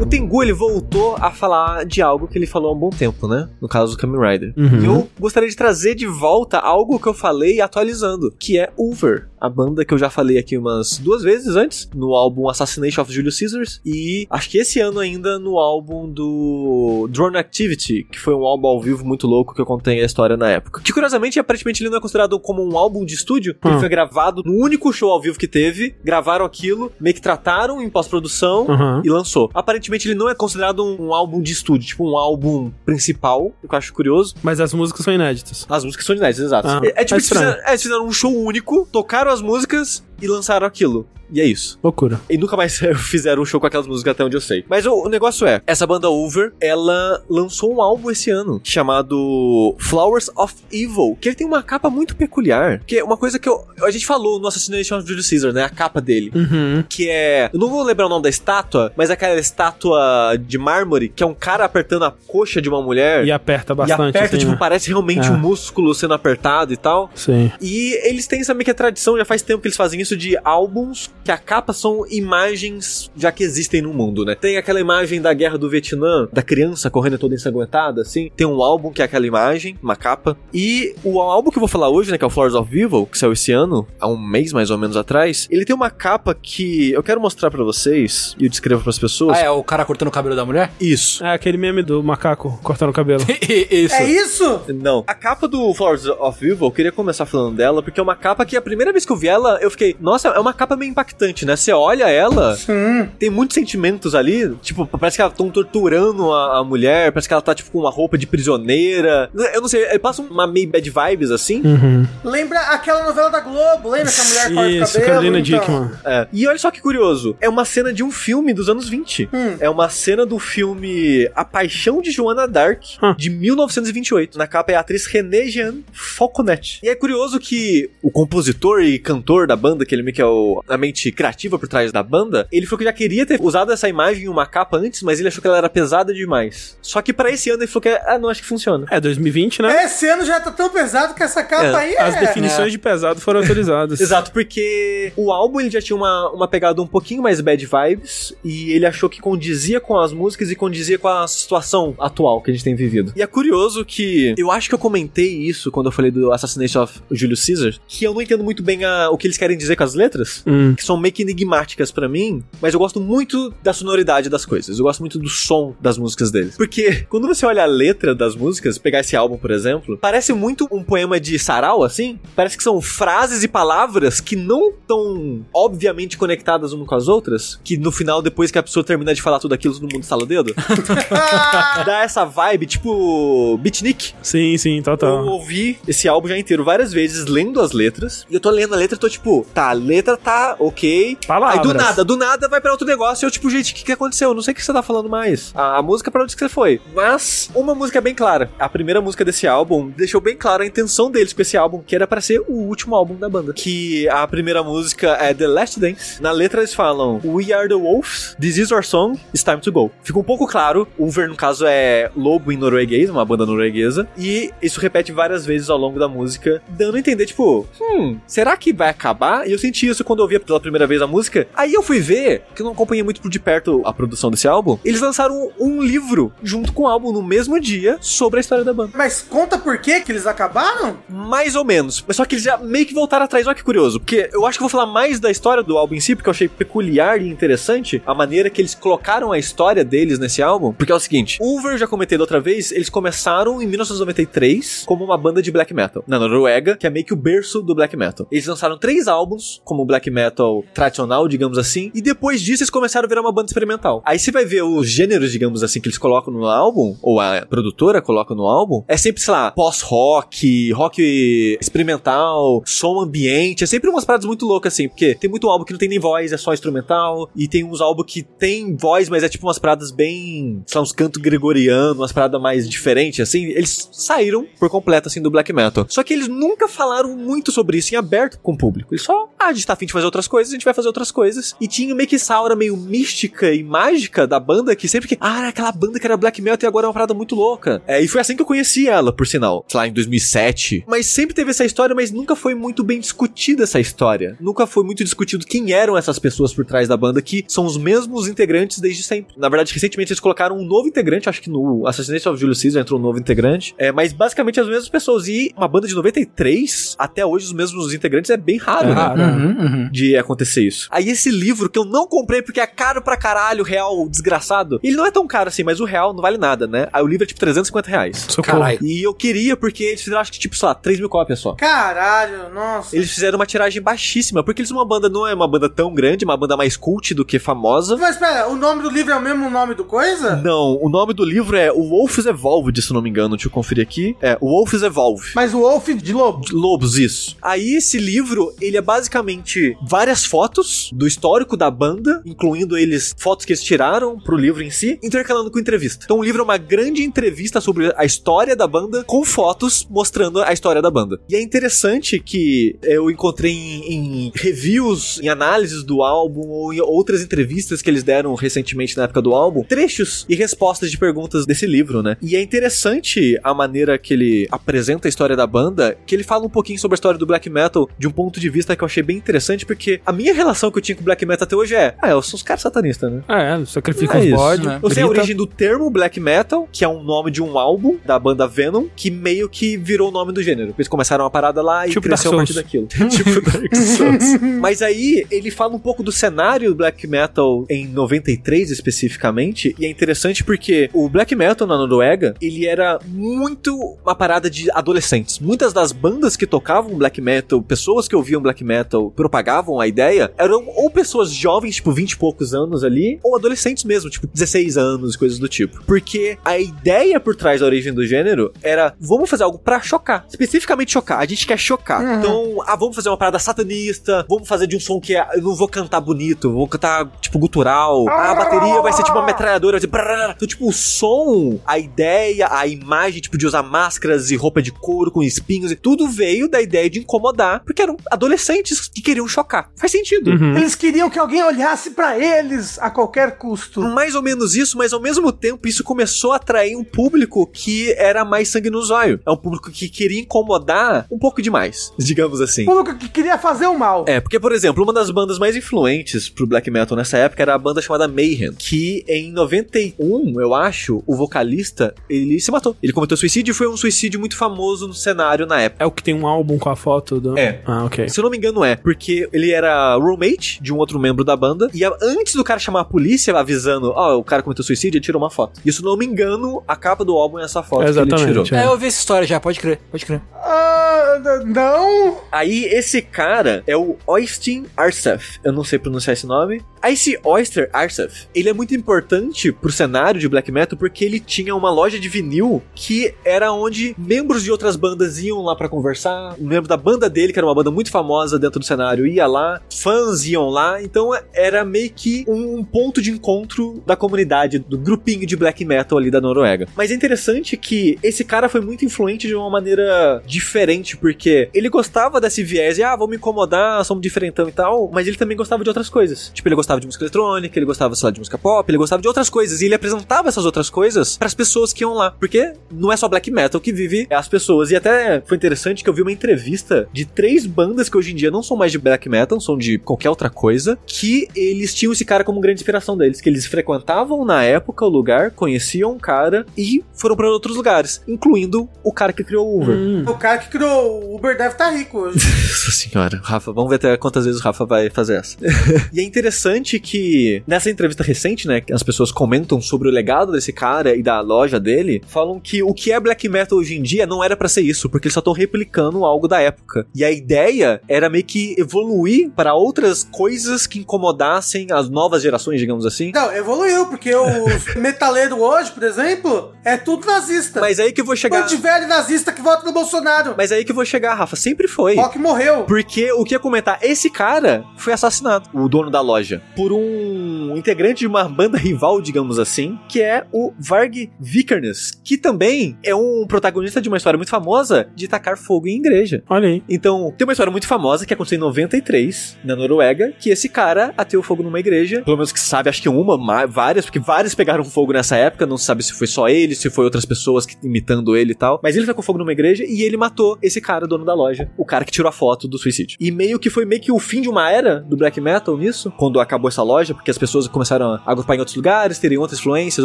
[0.00, 3.26] O Tengu, ele voltou a falar de algo que ele falou há um bom tempo,
[3.26, 3.48] né?
[3.60, 4.54] No caso do Kamen Rider.
[4.56, 4.80] Uhum.
[4.80, 9.26] E eu gostaria de trazer de volta algo que eu falei atualizando, que é Over,
[9.40, 13.12] a banda que eu já falei aqui umas duas vezes antes, no álbum Assassination of
[13.12, 18.34] Julius Caesars, e acho que esse ano ainda no álbum do Drone Activity, que foi
[18.34, 20.80] um álbum ao vivo muito louco que eu contei a história na época.
[20.80, 23.72] Que curiosamente, aparentemente, ele não é considerado como um álbum de estúdio, porque Hum.
[23.72, 27.82] ele foi gravado no único show ao vivo que teve, gravaram aquilo, meio que trataram
[27.82, 29.02] em pós-produção, Uhum.
[29.04, 29.50] e lançou.
[29.52, 33.74] Aparentemente ele não é considerado um, álbum de estúdio, tipo um álbum principal, o que
[33.74, 34.34] eu acho curioso.
[34.42, 35.66] Mas as músicas são inéditas.
[35.68, 36.68] As músicas são inéditas, exato.
[36.68, 39.40] Ah, é, é tipo, é eles fizeram, é, eles fizeram um show único, tocaram as
[39.40, 41.06] músicas e lançaram aquilo.
[41.32, 41.78] E é isso.
[41.82, 42.20] Loucura.
[42.28, 44.64] E nunca mais fizeram um show com aquelas músicas até onde eu sei.
[44.68, 49.74] Mas o, o negócio é, essa banda Over, ela lançou um álbum esse ano chamado
[49.78, 53.48] Flowers of Evil, que ele tem uma capa muito peculiar, que é uma coisa que
[53.48, 55.64] eu, a gente falou no Assassination of Julius Caesar, né?
[55.64, 56.84] A capa dele Uhum.
[56.88, 57.50] que é.
[57.52, 61.22] Eu não vou lembrar o nome da estátua, mas é aquela estátua de mármore, que
[61.22, 63.24] é um cara apertando a coxa de uma mulher.
[63.24, 64.00] E aperta e bastante.
[64.16, 64.56] aperta, assim, tipo, né?
[64.58, 65.30] parece realmente É.
[65.30, 67.10] um músculo sendo apertado e tal.
[67.14, 67.50] Sim.
[67.60, 70.16] E eles têm essa meio que a tradição, já faz tempo que eles fazem isso,
[70.16, 74.34] de álbuns que a capa são imagens já que existem no mundo, né?
[74.34, 78.30] Tem aquela imagem da guerra do Vietnã, da criança correndo toda ensanguentada, assim.
[78.34, 80.38] Tem um álbum que é aquela imagem, uma capa.
[80.54, 83.04] E o álbum que eu vou falar hoje, né, que é o Flowers of Evil,
[83.04, 86.34] que saiu esse ano, há um mês mais ou menos atrás, ele tem uma capa
[86.34, 89.36] que eu quero mostrar pra vocês e eu descrevo pras pessoas.
[89.36, 90.72] Ah, é o cara cortando o cabelo da mulher?
[90.80, 91.22] Isso.
[91.22, 93.22] É aquele meme do macaco cortando o cabelo.
[93.70, 93.94] Isso.
[93.94, 94.62] É isso?
[94.82, 95.04] Não.
[95.06, 98.46] A capa do Flowers of Evil, eu queria começar falando dela, porque é uma capa
[98.46, 100.90] que a primeira vez que eu vi ela, eu fiquei, nossa, é uma capa meio
[100.90, 101.56] impactante, né?
[101.56, 103.08] Você olha ela, Sim.
[103.18, 107.34] tem muitos sentimentos ali, tipo, parece que elas estão torturando a, a mulher, parece que
[107.34, 109.30] ela tá, tipo, com uma roupa de prisioneira.
[109.54, 111.60] Eu não sei, passa uma meio bad vibes, assim.
[111.64, 112.06] Uhum.
[112.24, 113.90] Lembra aquela novela da Globo?
[113.90, 115.06] Lembra que a mulher corta o Isso, cabelo?
[115.12, 115.90] Carolina Então, Dickman.
[116.04, 116.28] É.
[116.32, 119.28] E olha só que curioso, é uma cena de um filme dos anos 20.
[119.32, 119.56] Hum.
[119.60, 123.14] É uma cena do filme A Paixão de Joana Dark, Hum.
[123.16, 124.38] de 1928.
[124.38, 126.80] Na capa é a atriz René Jean Falconet.
[126.82, 130.26] E é curioso que o compositor e cantor da banda, que ele meio que é
[130.26, 133.72] o, a mente criativa por trás da banda, ele falou que já queria ter usado
[133.72, 136.76] essa imagem em uma capa antes, mas ele achou que ela era pesada demais.
[136.82, 138.86] Só que pra esse ano ele falou que, ah, não, acho que funciona.
[138.90, 139.84] É 2020, né?
[139.84, 142.00] Esse ano já tá tão pesado que essa capa É, aí é.
[142.00, 144.00] As definições de pesado foram autorizadas.
[144.00, 148.34] Exato, porque o álbum ele já tinha uma, uma pegada um pouquinho mais bad vibes
[148.44, 152.50] e ele achou que condizia com as músicas e condizia com a situação atual que
[152.50, 153.12] a gente tem vivido.
[153.16, 156.82] E é curioso que eu acho que eu comentei isso quando eu falei do Assassination
[156.82, 159.76] of Julius Caesar, que eu não entendo muito bem a- o que eles querem dizer
[159.76, 160.42] com as letras.
[160.46, 160.74] Hum.
[160.88, 164.78] São meio que enigmáticas pra mim, mas eu gosto muito da sonoridade das coisas.
[164.78, 166.56] Eu gosto muito do som das músicas deles.
[166.56, 170.66] Porque quando você olha a letra das músicas, pegar esse álbum, por exemplo, parece muito
[170.72, 172.18] um poema de sarau, assim.
[172.34, 177.60] Parece que são frases e palavras que não estão obviamente conectadas umas com as outras.
[177.62, 180.22] Que no final, depois que a pessoa termina de falar tudo aquilo, todo mundo estala
[180.22, 180.54] o dedo.
[181.84, 184.14] Dá essa vibe, tipo beatnik.
[184.22, 185.26] Sim, sim, Eu total.
[185.26, 188.24] ouvi esse álbum já inteiro várias vezes, lendo as letras.
[188.30, 190.77] E eu tô lendo a letra e tô tipo, tá, a letra tá ok.
[191.26, 191.58] Palavras.
[191.58, 193.24] Aí do nada, do nada vai pra outro negócio.
[193.24, 194.30] E eu, tipo, gente, o que, que aconteceu?
[194.30, 195.52] Eu não sei o que você tá falando mais.
[195.54, 196.80] A, a música pra onde que você foi.
[196.94, 198.50] Mas uma música é bem clara.
[198.58, 201.94] A primeira música desse álbum deixou bem clara a intenção deles com esse álbum, que
[201.94, 203.52] era pra ser o último álbum da banda.
[203.52, 206.22] Que a primeira música é The Last Dance.
[206.22, 209.72] Na letra eles falam: We are the wolves, this is our song, it's time to
[209.72, 209.90] go.
[210.02, 210.86] Fica um pouco claro.
[210.98, 214.08] Uver, no caso, é lobo em norueguês, uma banda norueguesa.
[214.16, 218.56] E isso repete várias vezes ao longo da música, dando a entender, tipo, hum, será
[218.56, 219.48] que vai acabar?
[219.48, 221.46] E eu senti isso quando eu ouvia pela primeira vez a música.
[221.54, 224.78] Aí eu fui ver, que eu não acompanhei muito de perto a produção desse álbum.
[224.84, 228.72] Eles lançaram um livro junto com o álbum no mesmo dia sobre a história da
[228.72, 228.92] banda.
[228.94, 230.98] Mas conta por que que eles acabaram?
[231.08, 232.04] Mais ou menos.
[232.06, 233.46] Mas só que eles já meio que voltaram atrás.
[233.46, 234.00] Olha que curioso.
[234.00, 236.28] Porque eu acho que eu vou falar mais da história do álbum em si, porque
[236.28, 240.72] eu achei peculiar e interessante a maneira que eles colocaram a história deles nesse álbum.
[240.72, 245.04] Porque é o seguinte: Uber, já comentei da outra vez, eles começaram em 1993 como
[245.04, 247.96] uma banda de black metal na Noruega, que é meio que o berço do black
[247.96, 248.26] metal.
[248.30, 253.06] Eles lançaram três álbuns como black metal tradicional, digamos assim, e depois disso eles começaram
[253.06, 254.02] a virar uma banda experimental.
[254.04, 257.44] Aí você vai ver os gêneros, digamos assim, que eles colocam no álbum, ou a
[257.46, 263.90] produtora coloca no álbum, é sempre, sei lá, pós-rock, rock experimental, som ambiente, é sempre
[263.90, 266.36] umas paradas muito loucas assim, porque tem muito álbum que não tem nem voz, é
[266.36, 270.62] só instrumental, e tem uns álbuns que tem voz, mas é tipo umas paradas bem,
[270.66, 275.20] sei lá, uns cantos gregorianos, umas paradas mais diferentes, assim, eles saíram por completo, assim,
[275.20, 275.86] do black metal.
[275.88, 279.28] Só que eles nunca falaram muito sobre isso em aberto com o público, eles só
[279.38, 281.54] ah, a gente tá afim de fazer outras coisas, a gente vai fazer outras coisas.
[281.60, 285.16] E tinha meio que essa aura meio mística e mágica da banda, que sempre que,
[285.20, 287.82] ah, era aquela banda que era black metal e agora é uma parada muito louca.
[287.86, 290.84] É, e foi assim que eu conheci ela, por sinal, sei lá, em 2007.
[290.86, 294.36] Mas sempre teve essa história, mas nunca foi muito bem discutida essa história.
[294.40, 297.76] Nunca foi muito discutido quem eram essas pessoas por trás da banda, que são os
[297.76, 299.34] mesmos integrantes desde sempre.
[299.36, 302.82] Na verdade, recentemente eles colocaram um novo integrante, acho que no Assassination of Julius Caesar
[302.82, 303.74] entrou um novo integrante.
[303.78, 305.28] É, mas basicamente as mesmas pessoas.
[305.28, 308.94] E uma banda de 93, até hoje os mesmos integrantes é bem raro, É né?
[308.94, 309.20] raro.
[309.20, 309.90] Uhum, uhum.
[309.90, 310.88] de acontecer isso.
[310.90, 314.80] Aí esse livro que eu não comprei porque é caro pra caralho, real, desgraçado.
[314.82, 316.88] Ele não é tão caro assim, mas o real não vale nada, né?
[316.92, 318.26] Aí o livro é tipo 350 reais.
[318.28, 318.58] Socorro.
[318.58, 318.78] Caralho.
[318.82, 321.52] E eu queria porque eles fizeram acho que tipo, sei lá, 3 mil cópias só.
[321.54, 322.96] Caralho, nossa.
[322.96, 325.94] Eles fizeram uma tiragem baixíssima, porque eles são uma banda, não é uma banda tão
[325.94, 327.96] grande, uma banda mais cult do que famosa.
[327.96, 330.36] Mas pera, o nome do livro é o mesmo nome do coisa?
[330.36, 333.52] Não, o nome do livro é O Wolf's Evolved, se não me engano, deixa eu
[333.52, 334.16] conferir aqui.
[334.20, 335.32] É, O Wolf's Evolve.
[335.34, 336.44] Mas o Wolf de Lobo.
[336.52, 337.36] Lobos, isso.
[337.40, 343.44] Aí esse livro, ele é basicamente várias fotos do histórico da banda, incluindo eles fotos
[343.44, 346.04] que eles tiraram pro livro em si, intercalando com entrevista.
[346.04, 350.42] Então o livro é uma grande entrevista sobre a história da banda com fotos mostrando
[350.42, 351.20] a história da banda.
[351.28, 356.80] E é interessante que eu encontrei em, em reviews, em análises do álbum ou em
[356.80, 361.46] outras entrevistas que eles deram recentemente na época do álbum, trechos e respostas de perguntas
[361.46, 362.16] desse livro, né?
[362.20, 366.44] E é interessante a maneira que ele apresenta a história da banda, que ele fala
[366.44, 368.86] um pouquinho sobre a história do black metal de um ponto de vista que eu
[368.86, 371.54] achei bem interessante, porque a minha relação que eu tinha com o black metal até
[371.54, 373.22] hoje é, ah, eu sou os caras satanistas, né?
[373.28, 374.66] É, sacrifica É os bodes.
[374.66, 374.80] né?
[374.82, 377.96] Eu sei a origem do termo black metal, que é um nome de um álbum
[378.04, 380.74] da banda Venom, que meio que virou o nome do gênero.
[380.76, 382.86] Eles começaram uma parada lá e Tipo cresceu a partir daquilo.
[383.08, 384.40] tipo Dark Souls.
[384.60, 389.86] Mas aí ele fala um pouco do cenário do black metal em 93 especificamente, e
[389.86, 395.38] é interessante porque o black metal na Noruega, ele era muito uma parada de adolescentes.
[395.38, 399.97] Muitas das bandas que tocavam black metal, pessoas que ouviam black metal, propagavam a ideia,
[400.36, 404.76] eram ou pessoas jovens, tipo 20 e poucos anos ali, ou adolescentes mesmo, tipo 16
[404.76, 405.82] anos, coisas do tipo.
[405.84, 410.26] Porque a ideia por trás da origem do gênero era, vamos fazer algo pra chocar.
[410.28, 411.20] Especificamente chocar.
[411.20, 412.02] A gente quer chocar.
[412.02, 412.14] Uhum.
[412.18, 415.42] Então, ah, vamos fazer uma parada satanista, vamos fazer de um som que é, eu
[415.42, 418.08] não vou cantar bonito, vou cantar, tipo, gutural.
[418.08, 420.34] Ah, a bateria vai ser tipo uma metralhadora, vai ser brrr.
[420.36, 424.72] Então, tipo, o som, a ideia, a imagem, tipo, de usar máscaras e roupa de
[424.72, 429.26] couro com espinhos e tudo veio da ideia de incomodar, porque eram adolescentes que queriam
[429.28, 429.70] chocar.
[429.76, 430.30] Faz sentido.
[430.30, 430.56] Uhum.
[430.56, 433.80] Eles queriam que alguém olhasse pra eles a qualquer custo.
[433.80, 437.92] Mais ou menos isso, mas ao mesmo tempo isso começou a atrair um público que
[437.92, 439.20] era mais sangue no zóio.
[439.24, 442.62] É um público que queria incomodar um pouco demais, digamos assim.
[442.62, 444.04] O público que queria fazer o mal.
[444.06, 447.54] É, porque, por exemplo, uma das bandas mais influentes pro black metal nessa época era
[447.54, 452.76] a banda chamada Mayhem, que em 91, eu acho, o vocalista, ele se matou.
[452.82, 455.82] Ele cometeu suicídio e foi um suicídio muito famoso no cenário na época.
[455.82, 457.38] É o que tem um álbum com a foto do.
[457.38, 457.60] É.
[457.66, 458.08] Ah, ok.
[458.08, 461.36] Se eu não me engano é, porque ele era roommate de um outro membro da
[461.36, 464.98] banda, e a- antes do cara chamar a polícia avisando, ó, o cara cometeu suicídio,
[464.98, 465.60] ele tirou uma foto.
[465.64, 468.26] E se não me engano, a capa do álbum é essa foto que ele Exatamente,
[468.44, 468.44] tirou.
[468.60, 468.64] é.
[468.64, 470.20] É, eu vi essa história já, pode crer, pode crer.
[470.34, 472.18] Ah, não.
[472.30, 475.38] Aí esse cara é o Oystein Arsef.
[475.44, 476.62] Eu não sei pronunciar esse nome.
[476.80, 481.18] Aí esse Oyster Arsef, ele é muito importante pro cenário de black metal porque ele
[481.18, 485.68] tinha uma loja de vinil que era onde membros de outras bandas iam lá pra
[485.68, 486.34] conversar.
[486.38, 489.26] Um membro da banda dele, que era uma banda muito famosa dentro do cenário, ia
[489.26, 489.60] lá.
[489.70, 490.82] Fãs iam lá.
[490.82, 495.98] Então era meio que um, ponto de encontro da comunidade, do grupinho de black metal
[495.98, 496.66] ali da Noruega.
[496.76, 501.68] Mas é interessante que esse cara foi muito influente de uma maneira diferente, porque ele
[501.68, 505.62] gostava desse viés de, ah, vamos incomodar, somos diferentão e tal, mas ele também gostava
[505.62, 506.30] de outras coisas.
[506.34, 509.02] Tipo, ele gostava de música eletrônica, ele gostava, sei lá, de música pop, ele gostava
[509.02, 512.52] de outras coisas, e ele apresentava essas outras coisas pras pessoas que iam lá, porque
[512.70, 514.70] não é só black metal que vive, é as pessoas.
[514.70, 518.14] E até foi interessante que eu vi uma entrevista de três bandas que hoje em
[518.14, 521.92] dia não são mais de black metal, são de qualquer outra coisa, que eles tinham
[521.92, 525.98] esse cara como grande inspiração deles, que eles frequentavam na época o lugar, conheciam o
[525.98, 529.76] cara e foram pra outros lugares, incluindo o cara que criou o Uber.
[529.76, 530.04] Hum.
[530.06, 532.18] O cara que criou o Uber deve estar rico hoje.
[532.24, 535.36] Nossa senhora, Rafa, vamos ver até quantas vezes o Rafa vai fazer essa.
[535.92, 540.32] e é interessante que nessa entrevista recente, né, que as pessoas comentam sobre o legado
[540.32, 543.82] desse cara e da loja dele, falam que o que é black metal hoje em
[543.82, 546.86] dia não era pra ser isso, porque eles só estão replicando algo da época.
[546.94, 552.60] E a ideia era meio que evoluir para outras coisas que incomodassem as novas gerações,
[552.60, 553.12] digamos assim.
[553.14, 557.60] Não, evoluiu, porque os metaleiros hoje, por exemplo, é tudo nazista.
[557.60, 558.40] Mas aí que eu vou chegar.
[558.40, 560.34] Bando de velho nazista que vota no Bolsonaro.
[560.36, 561.36] Mas aí que eu vou chegar, Rafa.
[561.36, 561.96] Sempre foi.
[561.96, 562.64] Rock morreu.
[562.64, 567.28] Porque o que ia comentar, esse cara foi assassinado, o dono da loja, por um
[567.50, 572.76] um integrante de uma banda rival, digamos assim, que é o Varg Vikernes, que também
[572.82, 576.22] é um protagonista de uma história muito famosa de tacar fogo em igreja.
[576.28, 576.62] Olha aí.
[576.68, 580.92] Então, tem uma história muito famosa que aconteceu em 93, na Noruega, que esse cara
[580.96, 582.02] ateou fogo numa igreja.
[582.02, 585.46] Pelo menos que sabe, acho que uma, ma- várias, porque várias pegaram fogo nessa época.
[585.46, 588.34] Não se sabe se foi só ele, se foi outras pessoas que, imitando ele e
[588.34, 588.60] tal.
[588.62, 591.50] Mas ele foi com fogo numa igreja e ele matou esse cara, dono da loja.
[591.56, 592.96] O cara que tirou a foto do suicídio.
[593.00, 595.92] E meio que foi meio que o fim de uma era do black metal nisso,
[595.96, 599.38] quando acabou essa loja, porque as pessoas começaram a agrupar em outros lugares, terem outras
[599.40, 599.84] influências,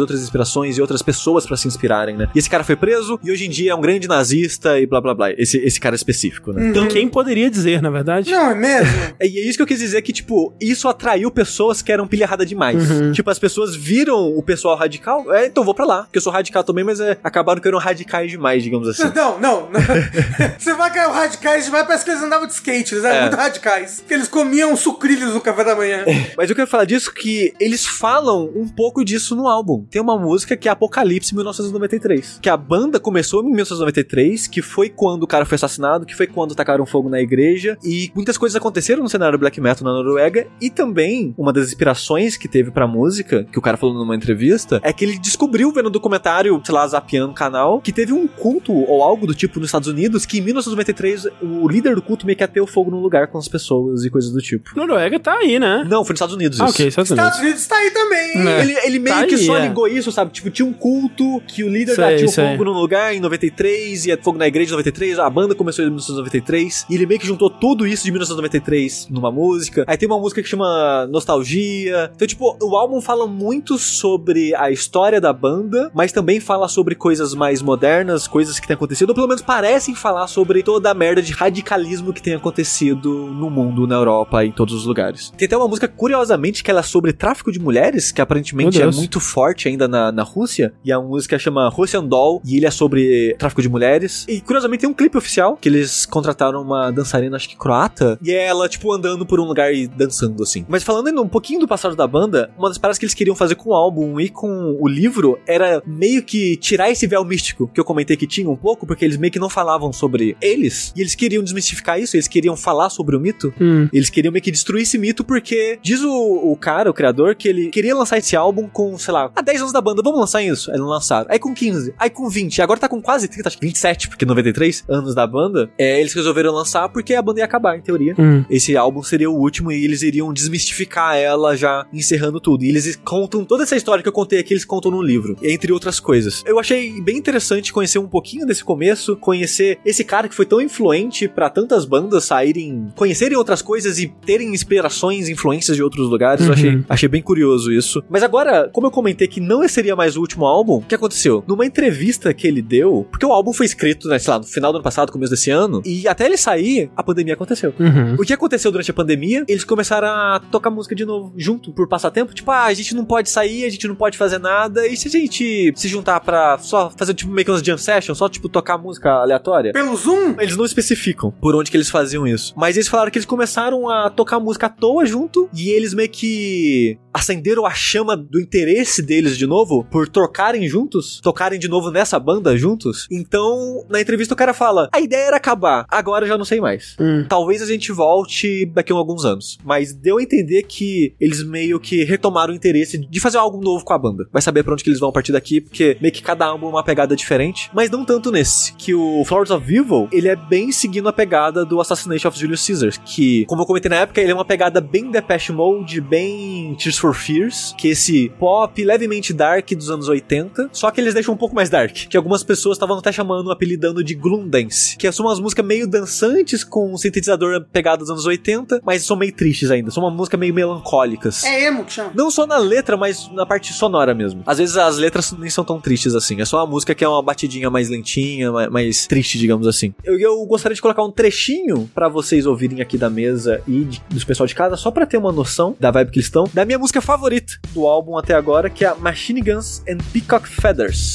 [0.00, 2.28] outras inspirações e outras pessoas pra se inspirarem, né?
[2.34, 5.00] E esse cara foi preso e hoje em dia é um grande nazista e blá
[5.00, 5.30] blá blá.
[5.32, 6.68] Esse, esse cara específico, né?
[6.68, 8.30] Então, quem poderia dizer, na verdade?
[8.30, 8.94] Não, é mesmo?
[9.20, 12.90] E isso que eu quis dizer que, tipo, isso atraiu pessoas que eram pilharrada demais.
[12.90, 13.12] Uhum.
[13.12, 16.32] Tipo, as pessoas viram o pessoal radical, é, então vou pra lá, porque eu sou
[16.32, 19.04] radical também, mas é, acabaram que eram radicais demais, digamos assim.
[19.14, 19.70] Não, não.
[19.70, 19.80] não.
[20.58, 23.20] Você vai cair radicais demais, parece que eles andavam de skate, eles eram É.
[23.22, 24.00] muito radicais.
[24.00, 26.04] Porque eles comiam sucrilhos no café da manhã.
[26.36, 29.84] Mas eu quero falar disso que eles falam um pouco disso no álbum.
[29.90, 32.38] Tem uma música que é Apocalipse 1993.
[32.40, 36.26] Que a banda começou em 1993, que foi quando o cara foi assassinado, que foi
[36.26, 37.76] quando tacaram fogo na igreja.
[37.82, 40.46] E muitas coisas aconteceram no cenário black metal na Noruega.
[40.60, 44.80] E também, uma das inspirações que teve pra música, que o cara falou numa entrevista,
[44.82, 48.26] é que ele descobriu vendo um documentário, sei lá, zapeando o canal, que teve um
[48.26, 52.26] culto ou algo do tipo nos Estados Unidos, que em 1993 o líder do culto
[52.26, 54.70] meio que ateu fogo num lugar com as pessoas e coisas do tipo.
[54.76, 55.84] Noruega tá aí, né?
[55.88, 56.74] Não, foi nos Estados Unidos Ah, isso.
[56.74, 57.26] ok, Estados Unidos.
[57.28, 58.48] Estados Unidos tá aí também, hein?
[58.60, 59.68] Ele, ele meio Tá que aí, só é.
[59.68, 60.32] ligou isso, sabe?
[60.32, 64.16] Tipo, tinha um culto que o líder Sei, fogo num lugar em 93 e é
[64.16, 67.48] fogo na igreja em 93, a banda começou em 1993 e ele meio que juntou
[67.50, 69.84] tudo isso de 1993 numa música.
[69.86, 72.10] Aí tem uma música que chama Nostalgia.
[72.14, 76.94] Então, tipo, o álbum fala muito sobre a história da banda, mas também fala sobre
[76.94, 80.94] coisas mais modernas, coisas que têm acontecido, ou pelo menos parecem falar sobre toda a
[80.94, 85.30] merda de radicalismo que tem acontecido no mundo, na Europa e em todos os lugares.
[85.36, 88.90] Tem até uma música, curiosamente, que ela é sobre tráfico de mulheres, que aparentemente é
[88.90, 90.74] muito forte ainda na, na Rússia.
[90.84, 94.24] E a música chama Russian Doll, e ele é sobre tráfico de mulheres.
[94.28, 98.32] E curiosamente tem um clipe oficial que eles contrataram uma dançarina, acho que croata, e
[98.32, 100.64] ela, tipo, andando por um lugar e dançando assim.
[100.68, 103.36] Mas falando ainda um pouquinho do passado da banda, uma das paradas que eles queriam
[103.36, 107.68] fazer com o álbum e com o livro era meio que tirar esse véu místico
[107.72, 110.92] que eu comentei que tinha um pouco, porque eles meio que não falavam sobre eles,
[110.96, 113.52] e eles queriam desmistificar isso, eles queriam falar sobre o mito.
[113.60, 113.88] Hum.
[113.92, 117.48] Eles queriam meio que destruir esse mito porque diz o, o cara, o criador, que
[117.48, 120.42] ele queria lançar esse álbum com, sei lá, há 10 anos da banda, vamos lançar
[120.42, 120.70] isso.
[120.70, 121.26] Aí não lançaram.
[121.30, 124.24] Aí com 15, aí com 20, agora tá com quase 30, acho que 27, porque
[124.24, 125.70] 93 anos da banda.
[125.78, 128.14] É, eles resolveram lançar porque a banda ia acabar, em teoria.
[128.18, 128.44] Hum.
[128.48, 132.64] Esse álbum seria o último e eles iriam desmistificar ela já encerrando tudo.
[132.64, 135.72] E eles contam toda essa história que eu contei aqui, eles contam no livro, entre
[135.72, 136.42] outras coisas.
[136.46, 140.60] Eu achei bem interessante conhecer um pouquinho desse começo, conhecer esse cara que foi tão
[140.60, 146.42] influente pra tantas bandas saírem, conhecerem outras coisas e terem inspirações, influências de outros lugares.
[146.42, 146.52] Eu Uhum.
[146.54, 148.02] achei, achei bem curioso isso.
[148.08, 151.42] Mas agora, como eu comentei que não seria mais o último álbum, o que aconteceu?
[151.46, 154.72] Numa entrevista que ele deu, porque o álbum foi escrito, né, sei lá, no final
[154.72, 157.72] do ano passado, começo desse ano, e até ele sair, a pandemia aconteceu.
[157.78, 158.14] Uhum.
[158.14, 159.44] O que aconteceu durante a pandemia?
[159.48, 162.34] Eles começaram a tocar música de novo, junto, por passatempo.
[162.34, 164.86] Tipo, ah, a gente não pode sair, a gente não pode fazer nada.
[164.86, 168.18] E se a gente se juntar pra só fazer, tipo, meio que umas jam sessions,
[168.18, 169.72] só, tipo, tocar música aleatória?
[169.72, 170.36] Pelo Zoom?
[170.38, 172.52] Eles não especificam por onde que eles faziam isso.
[172.56, 175.48] Mas eles falaram que eles começaram a tocar música à toa junto.
[175.54, 181.20] E eles meio que acenderam a chama do interesse deles de novo por trocarem juntos,
[181.22, 183.06] tocarem de novo nessa banda juntos.
[183.10, 186.60] Então, na entrevista o cara fala: a ideia era acabar, agora eu já não sei
[186.60, 186.96] mais.
[186.98, 187.24] Hum.
[187.28, 189.58] Talvez a gente volte daqui a alguns anos.
[189.64, 193.84] Mas deu a entender que eles meio que retomaram o interesse de fazer algo novo
[193.84, 194.26] com a banda.
[194.32, 196.70] Vai saber pra onde que eles vão partir daqui, porque meio que cada álbum é
[196.70, 197.70] uma pegada diferente.
[197.72, 198.72] Mas não tanto nesse.
[198.74, 202.66] Que o Flowers of Evil, ele é bem seguindo a pegada do Assassination of Julius
[202.66, 203.00] Caesar.
[203.04, 206.98] Que, como eu comentei na época, ele é uma pegada bem Depeche Mode, bem Tears
[206.98, 207.74] for Fears.
[207.78, 210.70] Que é esse pop levemente dark dos anos 80.
[210.72, 211.94] Só que eles deixam um pouco mais dark.
[212.08, 214.96] Que algumas pessoas estavam até chamando, apelidando de Gloom Dance.
[214.96, 219.16] Que são umas músicas meio dançantes com um sintetizador pegado dos anos 80, mas são
[219.16, 219.90] meio tristes ainda.
[219.90, 221.44] São uma música meio melancólicas.
[221.44, 222.10] É emo que chama.
[222.14, 224.42] Não só na letra, mas na parte sonora mesmo.
[224.46, 226.40] Às vezes as letras nem são tão tristes assim.
[226.40, 229.94] É só a música que é uma batidinha mais lentinha, mais, triste, digamos assim.
[230.04, 234.02] Eu, eu gostaria de colocar um trechinho pra vocês ouvirem aqui da mesa e de-
[234.08, 236.48] dos pessoal de casa, só pra ter uma noção da vibe que eles estão.
[236.52, 240.48] Da minha música favorita do álbum até agora, que é a Machine Guns and Peacock
[240.48, 241.14] Feathers.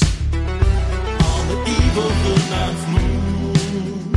[2.88, 4.12] Moon,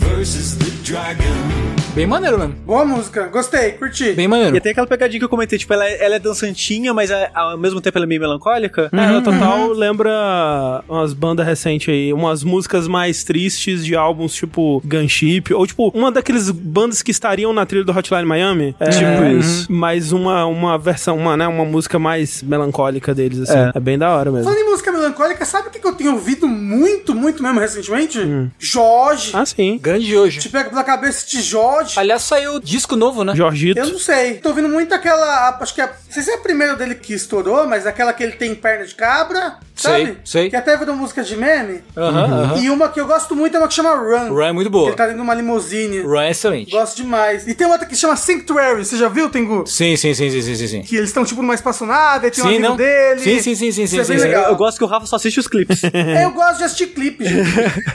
[0.00, 1.67] versus the dragon.
[1.98, 2.54] Bem maneiro mesmo.
[2.64, 4.12] Boa música, gostei, curti.
[4.12, 4.56] Bem maneiro.
[4.56, 7.28] E tem aquela pegadinha que eu comentei, tipo, ela é, ela é dançantinha, mas é-
[7.34, 8.88] ao mesmo tempo ela é meio melancólica.
[8.92, 14.80] É, ela total lembra umas bandas recentes aí, umas músicas mais tristes de álbuns tipo
[14.84, 18.76] Gunship, ou tipo, uma daqueles bandas que estariam na trilha do Hotline Miami.
[18.78, 19.66] É, Tipo isso.
[19.68, 23.58] Mas uma, uma versão, uma, né, uma música mais melancólica deles, assim.
[23.58, 23.80] É, É.
[23.80, 24.44] bem da hora mesmo.
[24.44, 28.20] Falando em música melancólica, sabe o que que eu tenho ouvido muito, muito mesmo recentemente?
[28.56, 29.32] Jorge.
[29.34, 29.80] Ah, sim.
[29.82, 30.38] Grande hoje.
[30.38, 31.87] Te pega pela cabeça de Jorge.
[31.96, 33.34] Aliás, saiu disco novo, né?
[33.34, 33.78] Jorgito.
[33.78, 34.34] Eu não sei.
[34.34, 35.58] Tô ouvindo muito aquela.
[35.60, 35.86] Acho que é.
[35.86, 38.84] Não sei se é a primeira dele que estourou, mas aquela que ele tem perna
[38.86, 39.56] de cabra.
[39.74, 40.18] Sei, Sabe?
[40.24, 40.50] sei.
[40.50, 41.82] Que até virou música de meme.
[41.96, 42.58] Aham, aham.
[42.58, 44.30] E uma que eu gosto muito é uma que chama Run.
[44.34, 44.88] Run é muito Que boa.
[44.88, 46.00] Ele tá dentro de uma limusine.
[46.00, 46.70] Run é excelente.
[46.72, 47.46] Gosto demais.
[47.46, 48.84] E tem outra que chama Sanctuary.
[48.84, 49.64] Você já viu, Tengu?
[49.66, 50.82] Sim, sim, sim, sim, sim, sim, sim.
[50.82, 52.76] Que eles estão tipo numa espaçonave, tem um Sim, amigo não?
[52.76, 53.20] dele.
[53.20, 54.24] Sim, sim, sim, sim, Isso sim, é sim, bem sim.
[54.26, 54.50] legal.
[54.50, 55.84] Eu gosto que o Rafa só assiste os clipes.
[55.84, 57.48] É, eu gosto de assistir clipe, gente.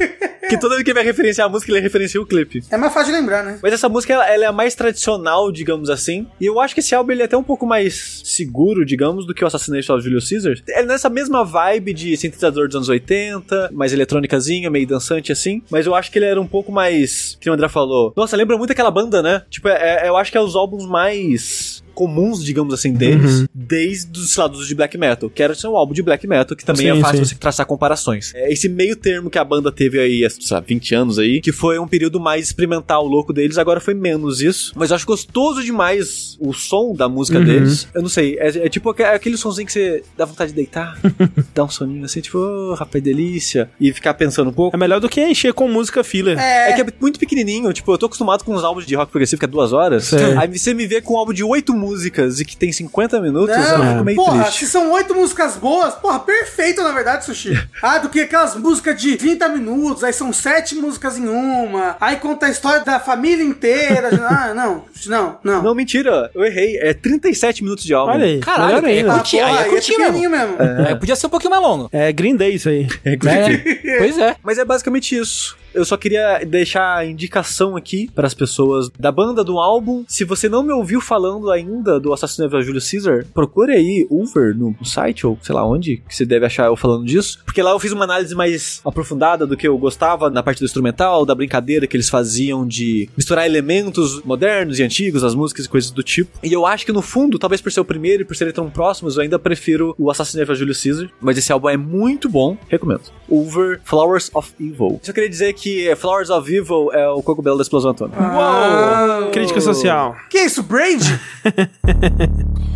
[0.47, 2.63] que toda vez que vai referenciar a música, ele referencia o clipe.
[2.71, 3.57] É mais fácil de lembrar, né?
[3.61, 6.27] Mas essa música, ela, ela é a mais tradicional, digamos assim.
[6.39, 9.33] E eu acho que esse álbum ele é até um pouco mais seguro, digamos, do
[9.33, 10.55] que o Assassination of Julius Caesar.
[10.69, 15.61] É nessa mesma vibe de sintetizador dos anos 80, mais eletrônicazinha, meio dançante assim.
[15.69, 17.37] Mas eu acho que ele era um pouco mais.
[17.39, 18.13] Que o André falou.
[18.15, 19.43] Nossa, lembra muito aquela banda, né?
[19.49, 21.72] Tipo, é- é- eu acho que é os álbuns mais.
[21.93, 25.93] Comuns, digamos assim, deles, desde os lados de black metal, que era ser um álbum
[25.93, 27.25] de black metal, que também Sim, é fácil sim.
[27.25, 28.33] você traçar comparações.
[28.35, 31.39] É esse meio termo que a banda teve aí, há, sei lá, 20 anos aí,
[31.41, 34.73] que foi um período mais experimental, louco deles, agora foi menos isso.
[34.75, 37.45] Mas eu acho gostoso demais o som da música Uhum.
[37.45, 37.87] deles.
[37.93, 40.97] Eu não sei, é, é tipo aque- aquele sonzinho que você dá vontade de deitar,
[41.53, 44.75] dá um soninho assim, tipo, oh, rapaz, delícia, e ficar pensando um pouco.
[44.75, 46.37] É melhor do que encher com música filler.
[46.39, 46.71] É.
[46.71, 49.39] É que é muito pequenininho, tipo, eu tô acostumado com os álbuns de rock progressivo
[49.39, 50.05] que é duas horas.
[50.05, 50.19] Sei.
[50.37, 53.55] Aí você me vê com um álbum de oito músicas e que tem 50 minutos,
[53.55, 54.65] eu fico meio porra, triste.
[54.65, 57.53] se são oito músicas boas, porra, perfeito na verdade, Sushi.
[57.81, 62.17] ah, do que aquelas músicas de 30 minutos, aí são sete músicas em uma, aí
[62.17, 64.09] conta a história da família inteira.
[64.29, 65.63] ah, não, não, não.
[65.63, 66.77] Não, mentira, eu errei.
[66.77, 68.13] É 37 minutos de álbum.
[68.13, 68.39] Olha aí.
[68.39, 69.13] Caralho, melhor velho, ainda.
[69.13, 70.55] Ah, curti, porra, aí é aí é curti pequenininho mesmo.
[70.59, 71.89] É, podia ser um pouquinho mais longo.
[71.91, 72.87] É Green Day isso aí.
[73.03, 73.97] É, Né?
[73.97, 74.35] pois é.
[74.43, 75.55] Mas é basicamente isso.
[75.73, 80.03] Eu só queria deixar a indicação aqui para as pessoas da banda do álbum.
[80.07, 84.55] Se você não me ouviu falando ainda do Assassinato de Júlio Caesar, procure aí Uber
[84.55, 87.39] no site ou sei lá onde que você deve achar eu falando disso.
[87.43, 90.65] Porque lá eu fiz uma análise mais aprofundada do que eu gostava na parte do
[90.65, 95.69] instrumental, da brincadeira que eles faziam de misturar elementos modernos e antigos, as músicas e
[95.69, 96.37] coisas do tipo.
[96.43, 98.69] E eu acho que no fundo, talvez por ser o primeiro e por serem tão
[98.69, 101.09] próximos, eu ainda prefiro o Assassinato de Júlio Caesar.
[101.19, 103.01] Mas esse álbum é muito bom, recomendo.
[103.27, 104.99] Over Flowers of Evil.
[105.01, 105.62] Só queria dizer que
[105.97, 108.17] Flowers of Evil é o cogumelo da explosão atômica.
[108.19, 110.15] Ah, Crítica social.
[110.29, 111.03] Que isso, Braid?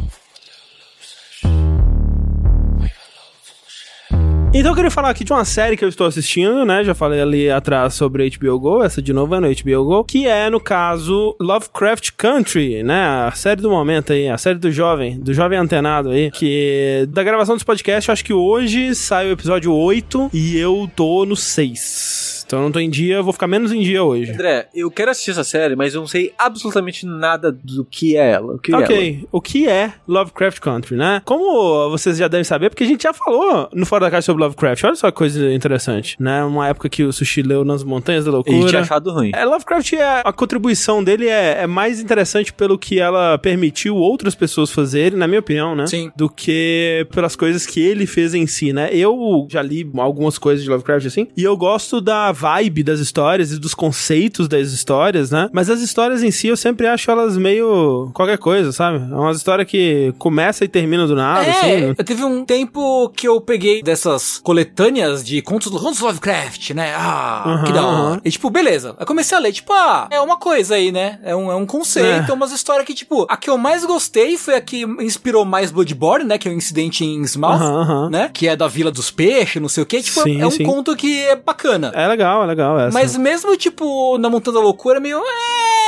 [4.54, 6.84] Então eu queria falar aqui de uma série que eu estou assistindo, né?
[6.84, 10.26] Já falei ali atrás sobre HBO Go, essa de novo é no HBO Go, que
[10.26, 13.28] é, no caso, Lovecraft Country, né?
[13.28, 17.24] A série do momento aí, a série do jovem, do jovem antenado aí, que da
[17.24, 21.36] gravação desse podcast, eu acho que hoje sai o episódio 8 e eu tô no
[21.36, 22.37] 6.
[22.48, 24.32] Então eu não tô em dia, eu vou ficar menos em dia hoje.
[24.32, 28.32] André, eu quero assistir essa série, mas eu não sei absolutamente nada do que é
[28.32, 28.56] ela.
[28.56, 28.84] O que é ela.
[28.86, 31.22] Ok, o que é Lovecraft Country, né?
[31.26, 34.44] Como vocês já devem saber, porque a gente já falou no Fora da Caixa sobre
[34.44, 36.44] Lovecraft, olha só que coisa interessante, né?
[36.46, 38.70] Uma época que o Sushi leu nas Montanhas da E Loucura.
[38.70, 39.32] tinha achado ruim.
[39.36, 44.36] É, Lovecraft, é, a contribuição dele é, é mais interessante pelo que ela permitiu outras
[44.36, 45.86] pessoas fazerem, na minha opinião, né?
[45.86, 46.12] Sim.
[46.16, 48.90] Do que pelas coisas que ele fez em si, né?
[48.94, 53.52] Eu já li algumas coisas de Lovecraft assim, e eu gosto da vibe das histórias
[53.52, 55.50] e dos conceitos das histórias, né?
[55.52, 58.98] Mas as histórias em si eu sempre acho elas meio qualquer coisa, sabe?
[59.12, 61.96] É uma história que começa e termina do nada, é, assim.
[61.98, 66.94] eu teve um tempo que eu peguei dessas coletâneas de contos do do Lovecraft, né?
[66.96, 68.22] Ah, Aham, que da hora.
[68.26, 68.96] E tipo, beleza.
[69.00, 71.20] Eu comecei a ler, tipo, ah, é uma coisa aí, né?
[71.24, 72.32] É um, é um conceito, É.
[72.32, 75.72] é umas histórias que, tipo, a que eu mais gostei foi a que inspirou mais
[75.72, 76.38] Bloodborne, né?
[76.38, 78.10] Que é o incidente em Smouth, aham.
[78.10, 78.30] né?
[78.34, 80.02] Que é da Vila dos Peixes, não sei o que.
[80.02, 80.64] Tipo, Sim, é um sim.
[80.64, 81.92] conto que é bacana.
[81.94, 82.94] É legal, é legal essa.
[82.94, 85.18] Mas mesmo, tipo, na Montanha da Loucura, meio.
[85.20, 85.87] É,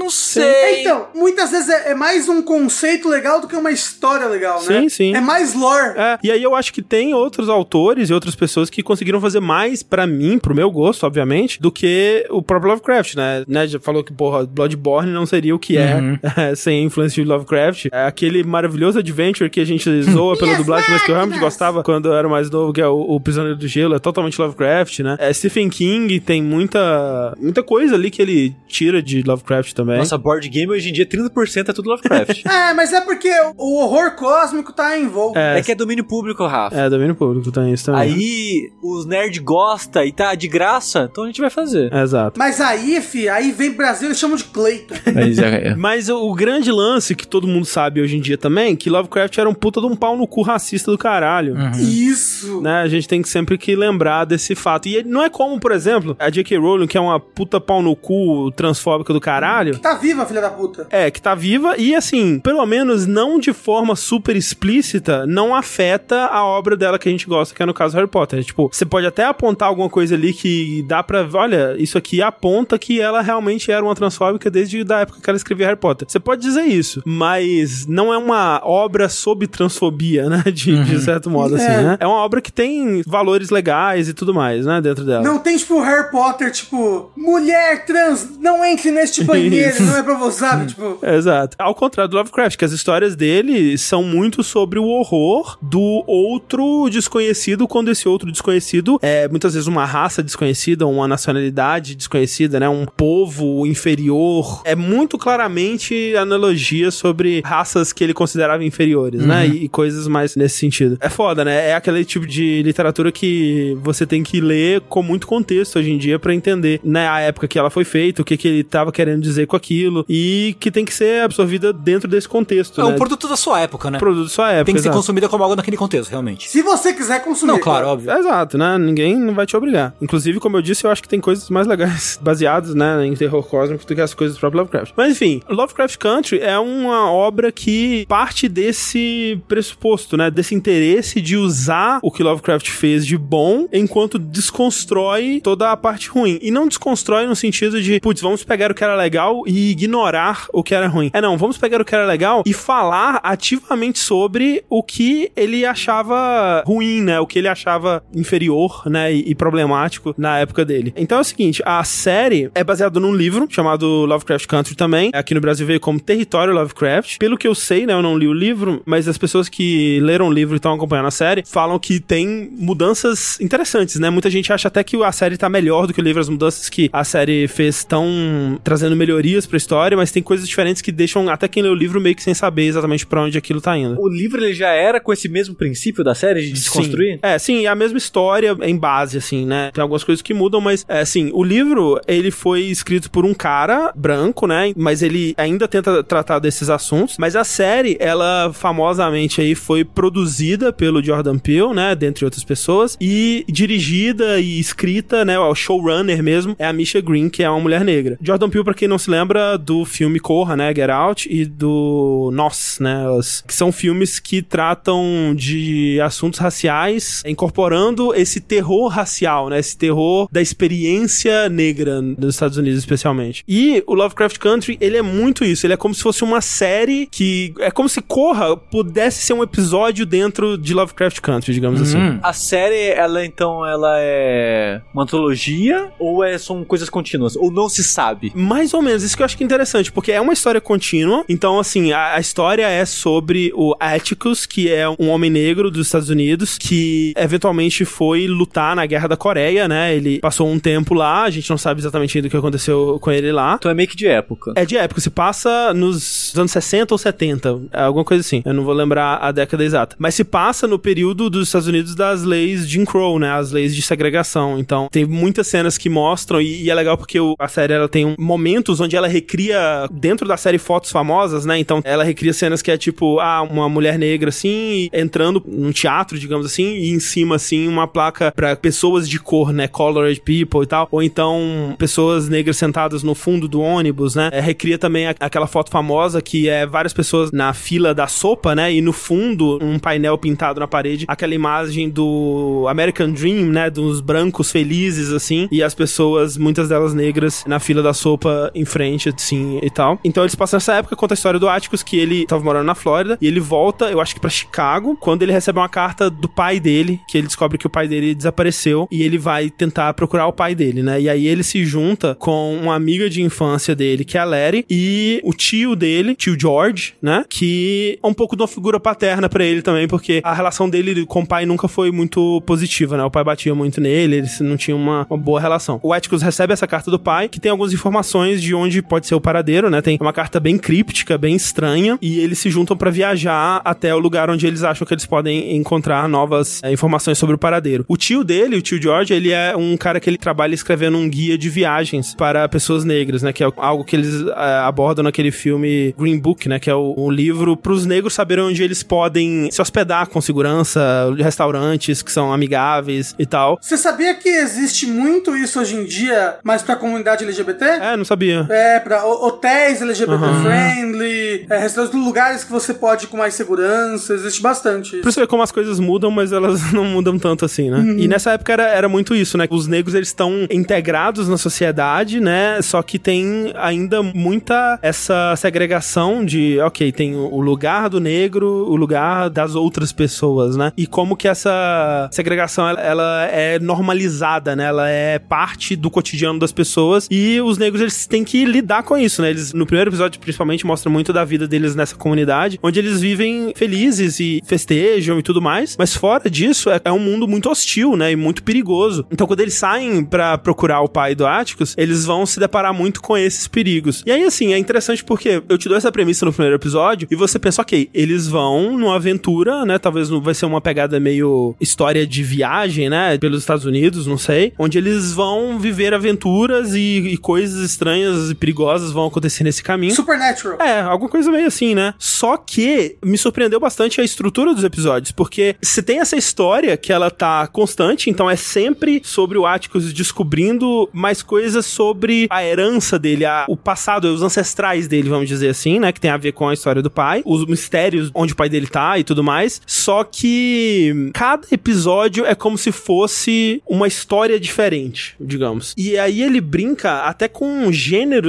[0.00, 0.80] não É, sei.
[0.80, 4.80] então, muitas vezes é, é mais um conceito legal do que uma história legal, né?
[4.82, 5.14] Sim, sim.
[5.14, 5.94] É mais lore.
[5.96, 9.40] É, e aí eu acho que tem outros autores e outras pessoas que conseguiram fazer
[9.40, 13.44] mais pra mim, pro meu gosto, obviamente, do que o próprio Lovecraft, né?
[13.46, 13.66] né?
[13.66, 16.18] Já falou que, porra, Bloodborne não seria o que Uhum.
[16.36, 17.86] é sem a influência de Lovecraft.
[17.92, 21.82] É aquele maravilhoso adventure que a gente zoa pela dublagem, mas que eu realmente gostava
[21.82, 25.00] quando eu era mais novo, que é o, o Prisioneiro do Gelo, é totalmente Lovecraft,
[25.00, 25.16] né?
[25.18, 29.89] É, Stephen King tem muita, muita coisa ali que ele tira de Lovecraft também.
[29.98, 32.42] Nossa, board game hoje em dia 30% é tudo Lovecraft.
[32.50, 35.38] É, mas é porque o horror cósmico tá envolto.
[35.38, 36.76] é que é domínio público, Rafa.
[36.76, 38.00] É, domínio público tem isso também.
[38.02, 41.92] Aí os nerds gostam e tá de graça, então a gente vai fazer.
[41.92, 42.38] Exato.
[42.38, 44.94] Mas aí, fi, aí vem Brasil e chamam de Cleiton.
[45.14, 48.74] Mas é, Mas o, o grande lance que todo mundo sabe hoje em dia também,
[48.76, 51.54] que Lovecraft era um puta de um pau no cu racista do caralho.
[51.78, 52.60] Isso.
[52.60, 54.86] Né, a gente tem que sempre que lembrar desse fato.
[54.88, 56.56] E ele- não é como, por exemplo, a J.K.
[56.58, 60.50] Rowling, que é uma puta pau no cu transfóbica do caralho, Tá viva, filha da
[60.50, 60.86] puta.
[60.90, 66.26] É, que tá viva e assim, pelo menos não de forma super explícita, não afeta
[66.26, 68.42] a obra dela que a gente gosta, que é no caso Harry Potter.
[68.44, 71.26] Tipo, você pode até apontar alguma coisa ali que dá pra.
[71.32, 75.36] Olha, isso aqui aponta que ela realmente era uma transfóbica desde a época que ela
[75.36, 76.06] escrevia Harry Potter.
[76.08, 80.42] Você pode dizer isso, mas não é uma obra sob transfobia, né?
[80.52, 81.82] De, de certo modo, assim, É.
[81.82, 81.96] né?
[82.00, 84.80] É uma obra que tem valores legais e tudo mais, né?
[84.80, 85.22] Dentro dela.
[85.22, 89.82] Não tem, tipo, Harry Potter, tipo, mulher trans, não entre neste banheiro, Isso.
[89.82, 90.66] não é pra você, sabe?
[90.66, 91.56] Tipo, Exato.
[91.58, 96.88] Ao contrário do Lovecraft, que as histórias dele são muito sobre o horror do outro
[96.90, 102.68] desconhecido, quando esse outro desconhecido é muitas vezes uma raça desconhecida, uma nacionalidade desconhecida, né?
[102.68, 104.62] Um povo inferior.
[104.64, 109.46] É muito claramente analogia sobre raças que ele considerava inferiores, né?
[109.46, 110.96] E, e coisas mais nesse sentido.
[111.00, 111.70] É foda, né?
[111.70, 115.98] É aquele tipo de literatura que você tem que ler com muito contexto hoje em
[115.98, 117.08] dia pra entender, né?
[117.08, 120.04] A época que ela foi feita, o que, que ele tava querendo dizer com aquilo
[120.08, 122.90] e que tem que ser absorvida dentro desse contexto, É né?
[122.90, 123.98] um produto da sua época, né?
[123.98, 124.64] produto da sua época.
[124.66, 124.96] Tem que ser exato.
[124.98, 126.48] consumida como algo naquele contexto, realmente.
[126.48, 127.52] se você quiser consumir.
[127.52, 128.10] Não, claro, óbvio.
[128.10, 128.78] Exato, né?
[128.78, 129.94] Ninguém não vai te obrigar.
[130.00, 133.42] Inclusive, como eu disse, eu acho que tem coisas mais legais baseadas, né, em terror
[133.46, 134.92] cósmico do que as coisas do próprio Lovecraft.
[134.96, 141.36] Mas enfim, Lovecraft Country é uma obra que parte desse pressuposto, né, desse interesse de
[141.36, 146.38] usar o que Lovecraft fez de bom enquanto desconstrói toda a parte ruim.
[146.40, 150.46] E não desconstrói no sentido de, putz, vamos pegar o que era legal e ignorar
[150.52, 151.10] o que era ruim.
[151.12, 155.64] É não, vamos pegar o que era legal e falar ativamente sobre o que ele
[155.64, 157.20] achava ruim, né?
[157.20, 159.12] O que ele achava inferior, né?
[159.12, 160.92] E, e problemático na época dele.
[160.96, 165.10] Então é o seguinte, a série é baseada num livro chamado Lovecraft Country também.
[165.12, 167.18] Aqui no Brasil veio como Território Lovecraft.
[167.18, 167.92] Pelo que eu sei, né?
[167.92, 171.06] Eu não li o livro, mas as pessoas que leram o livro e estão acompanhando
[171.06, 174.10] a série falam que tem mudanças interessantes, né?
[174.10, 176.68] Muita gente acha até que a série tá melhor do que o livro, as mudanças
[176.68, 178.96] que a série fez estão trazendo
[179.30, 182.14] melhorias pra história, mas tem coisas diferentes que deixam até quem lê o livro meio
[182.14, 184.00] que sem saber exatamente pra onde aquilo tá indo.
[184.00, 187.14] O livro ele já era com esse mesmo princípio da série de desconstruir?
[187.14, 187.20] Sim.
[187.22, 189.70] É, sim, é a mesma história em base, assim, né?
[189.72, 193.34] Tem algumas coisas que mudam, mas, é, assim, o livro, ele foi escrito por um
[193.34, 194.72] cara branco, né?
[194.76, 197.16] Mas ele ainda tenta tratar desses assuntos.
[197.18, 201.94] Mas a série, ela famosamente aí foi produzida pelo Jordan Peele, né?
[201.94, 202.96] Dentre outras pessoas.
[203.00, 205.38] E dirigida e escrita, né?
[205.38, 208.18] O showrunner mesmo é a Misha Green, que é uma mulher negra.
[208.20, 209.19] Jordan Peele, pra quem não se lembra,
[209.58, 210.72] do filme Corra, né?
[210.74, 213.08] Get Out e do Nós, né?
[213.10, 219.58] Os- que são filmes que tratam de assuntos raciais, incorporando esse terror racial, né?
[219.58, 223.44] Esse terror da experiência negra nos Estados Unidos, especialmente.
[223.46, 225.66] E o Lovecraft Country, ele é muito isso.
[225.66, 227.52] Ele é como se fosse uma série que...
[227.60, 232.18] É como se Corra pudesse ser um episódio dentro de Lovecraft Country, digamos assim.
[232.22, 237.36] A série, ela então, ela é uma antologia ou é, são coisas contínuas?
[237.36, 238.32] Ou não se sabe?
[238.34, 241.24] Mais ou menos, isso que eu acho que é interessante, porque é uma história contínua.
[241.28, 245.86] Então, assim, a, a história é sobre o Atticus, que é um homem negro dos
[245.86, 249.94] Estados Unidos, que eventualmente foi lutar na Guerra da Coreia, né?
[249.94, 253.10] Ele passou um tempo lá, a gente não sabe exatamente ainda o que aconteceu com
[253.10, 253.56] ele lá.
[253.58, 254.52] Então é meio que de época.
[254.56, 258.42] É de época, se passa nos anos 60 ou 70, é alguma coisa assim.
[258.44, 259.96] Eu não vou lembrar a década exata.
[259.98, 263.30] Mas se passa no período dos Estados Unidos das leis Jim Crow, né?
[263.32, 264.58] As leis de segregação.
[264.58, 267.88] Então, tem muitas cenas que mostram, e, e é legal porque o- a série ela
[267.88, 271.58] tem um- momentos onde ela recria, dentro da série, fotos famosas, né?
[271.58, 276.18] Então, ela recria cenas que é tipo, ah, uma mulher negra assim, entrando num teatro,
[276.18, 279.66] digamos assim, e em cima, assim, uma placa pra pessoas de cor, né?
[279.68, 280.88] Colored people e tal.
[280.90, 284.28] Ou então, pessoas negras sentadas no fundo do ônibus, né?
[284.32, 288.54] É, recria também a- aquela foto famosa que é várias pessoas na fila da sopa,
[288.54, 288.72] né?
[288.72, 293.70] E no fundo, um painel pintado na parede, aquela imagem do American Dream, né?
[293.70, 298.64] Dos brancos felizes, assim, e as pessoas, muitas delas negras, na fila da sopa em
[298.64, 299.98] frente, assim, e tal.
[300.04, 302.74] Então eles passam essa época, conta a história do Atticus, que ele tava morando na
[302.74, 306.28] Flórida, e ele volta, eu acho que pra Chicago, quando ele recebe uma carta do
[306.28, 310.26] pai dele, que ele descobre que o pai dele desapareceu, e ele vai tentar procurar
[310.26, 311.00] o pai dele, né?
[311.00, 314.64] E aí ele se junta com uma amiga de infância dele, que é a Larry,
[314.68, 317.24] e o tio dele, tio George, né?
[317.28, 321.04] Que é um pouco de uma figura paterna pra ele também, porque a relação dele
[321.06, 323.04] com o pai nunca foi muito positiva, né?
[323.04, 325.80] O pai batia muito nele, eles não tinham uma, uma boa relação.
[325.82, 329.14] O Atticus recebe essa carta do pai, que tem algumas informações de onde pode ser
[329.14, 329.80] o paradeiro, né?
[329.80, 333.98] Tem uma carta bem críptica, bem estranha, e eles se juntam pra viajar até o
[333.98, 337.84] lugar onde eles acham que eles podem encontrar novas é, informações sobre o paradeiro.
[337.88, 341.08] O tio dele, o tio George, ele é um cara que ele trabalha escrevendo um
[341.08, 343.32] guia de viagens para pessoas negras, né?
[343.32, 346.58] Que é algo que eles é, abordam naquele filme Green Book, né?
[346.58, 350.80] Que é o, um livro pros negros saberem onde eles podem se hospedar com segurança,
[351.18, 353.58] restaurantes que são amigáveis e tal.
[353.60, 357.64] Você sabia que existe muito isso hoje em dia, mas pra comunidade LGBT?
[357.64, 358.46] É, não sabia.
[358.48, 363.34] É, pra ho- hotéis LGBT friendly, é, restaurantes, lugares que você pode ir com mais
[363.34, 365.02] segurança, existe bastante isso.
[365.02, 367.80] Pra você ver como as coisas mudam, mas elas não mudam tanto assim, né?
[367.98, 369.46] E nessa época era, era muito isso, né?
[369.50, 372.60] Os negros, eles estão integrados na sociedade, né?
[372.62, 378.46] Só que tem ainda muita essa segregação de, ok, tem o o lugar do negro,
[378.68, 380.72] o lugar das outras pessoas, né?
[380.76, 384.64] E como que essa segregação, ela, ela é normalizada, né?
[384.66, 388.96] Ela é parte do cotidiano das pessoas e os negros, eles têm que lidar com
[388.96, 389.30] isso, né?
[389.30, 393.52] Eles, no primeiro episódio, principalmente, mostra muito da vida deles nessa comunidade, onde eles vivem
[393.54, 397.96] felizes e festejam e tudo mais, mas fora disso, é, é um mundo muito hostil,
[397.96, 398.12] né?
[398.12, 399.06] E muito perigoso.
[399.10, 403.00] Então, quando eles saem pra procurar o pai do Atticus, eles vão se deparar muito
[403.00, 404.02] com esses perigos.
[404.06, 407.16] E aí, assim, é interessante porque eu te dou essa premissa no primeiro episódio e
[407.16, 409.78] você pensa, ok, eles vão numa aventura, né?
[409.78, 413.18] Talvez não vai ser uma pegada meio história de viagem, né?
[413.18, 414.52] Pelos Estados Unidos, não sei.
[414.58, 419.94] Onde eles vão viver aventuras e, e coisas estranhas e perigosas vão acontecer nesse caminho.
[419.94, 420.58] Supernatural.
[420.60, 421.94] É, alguma coisa meio assim, né?
[421.98, 426.92] Só que me surpreendeu bastante a estrutura dos episódios, porque você tem essa história que
[426.92, 432.98] ela tá constante, então é sempre sobre o Atticus descobrindo mais coisas sobre a herança
[432.98, 435.92] dele, a- o passado, os ancestrais dele, vamos dizer assim, né?
[435.92, 438.66] Que tem a ver com a história do pai, os mistérios onde o pai dele
[438.66, 439.60] tá e tudo mais.
[439.66, 445.74] Só que cada episódio é como se fosse uma história diferente, digamos.
[445.76, 447.70] E aí ele brinca até com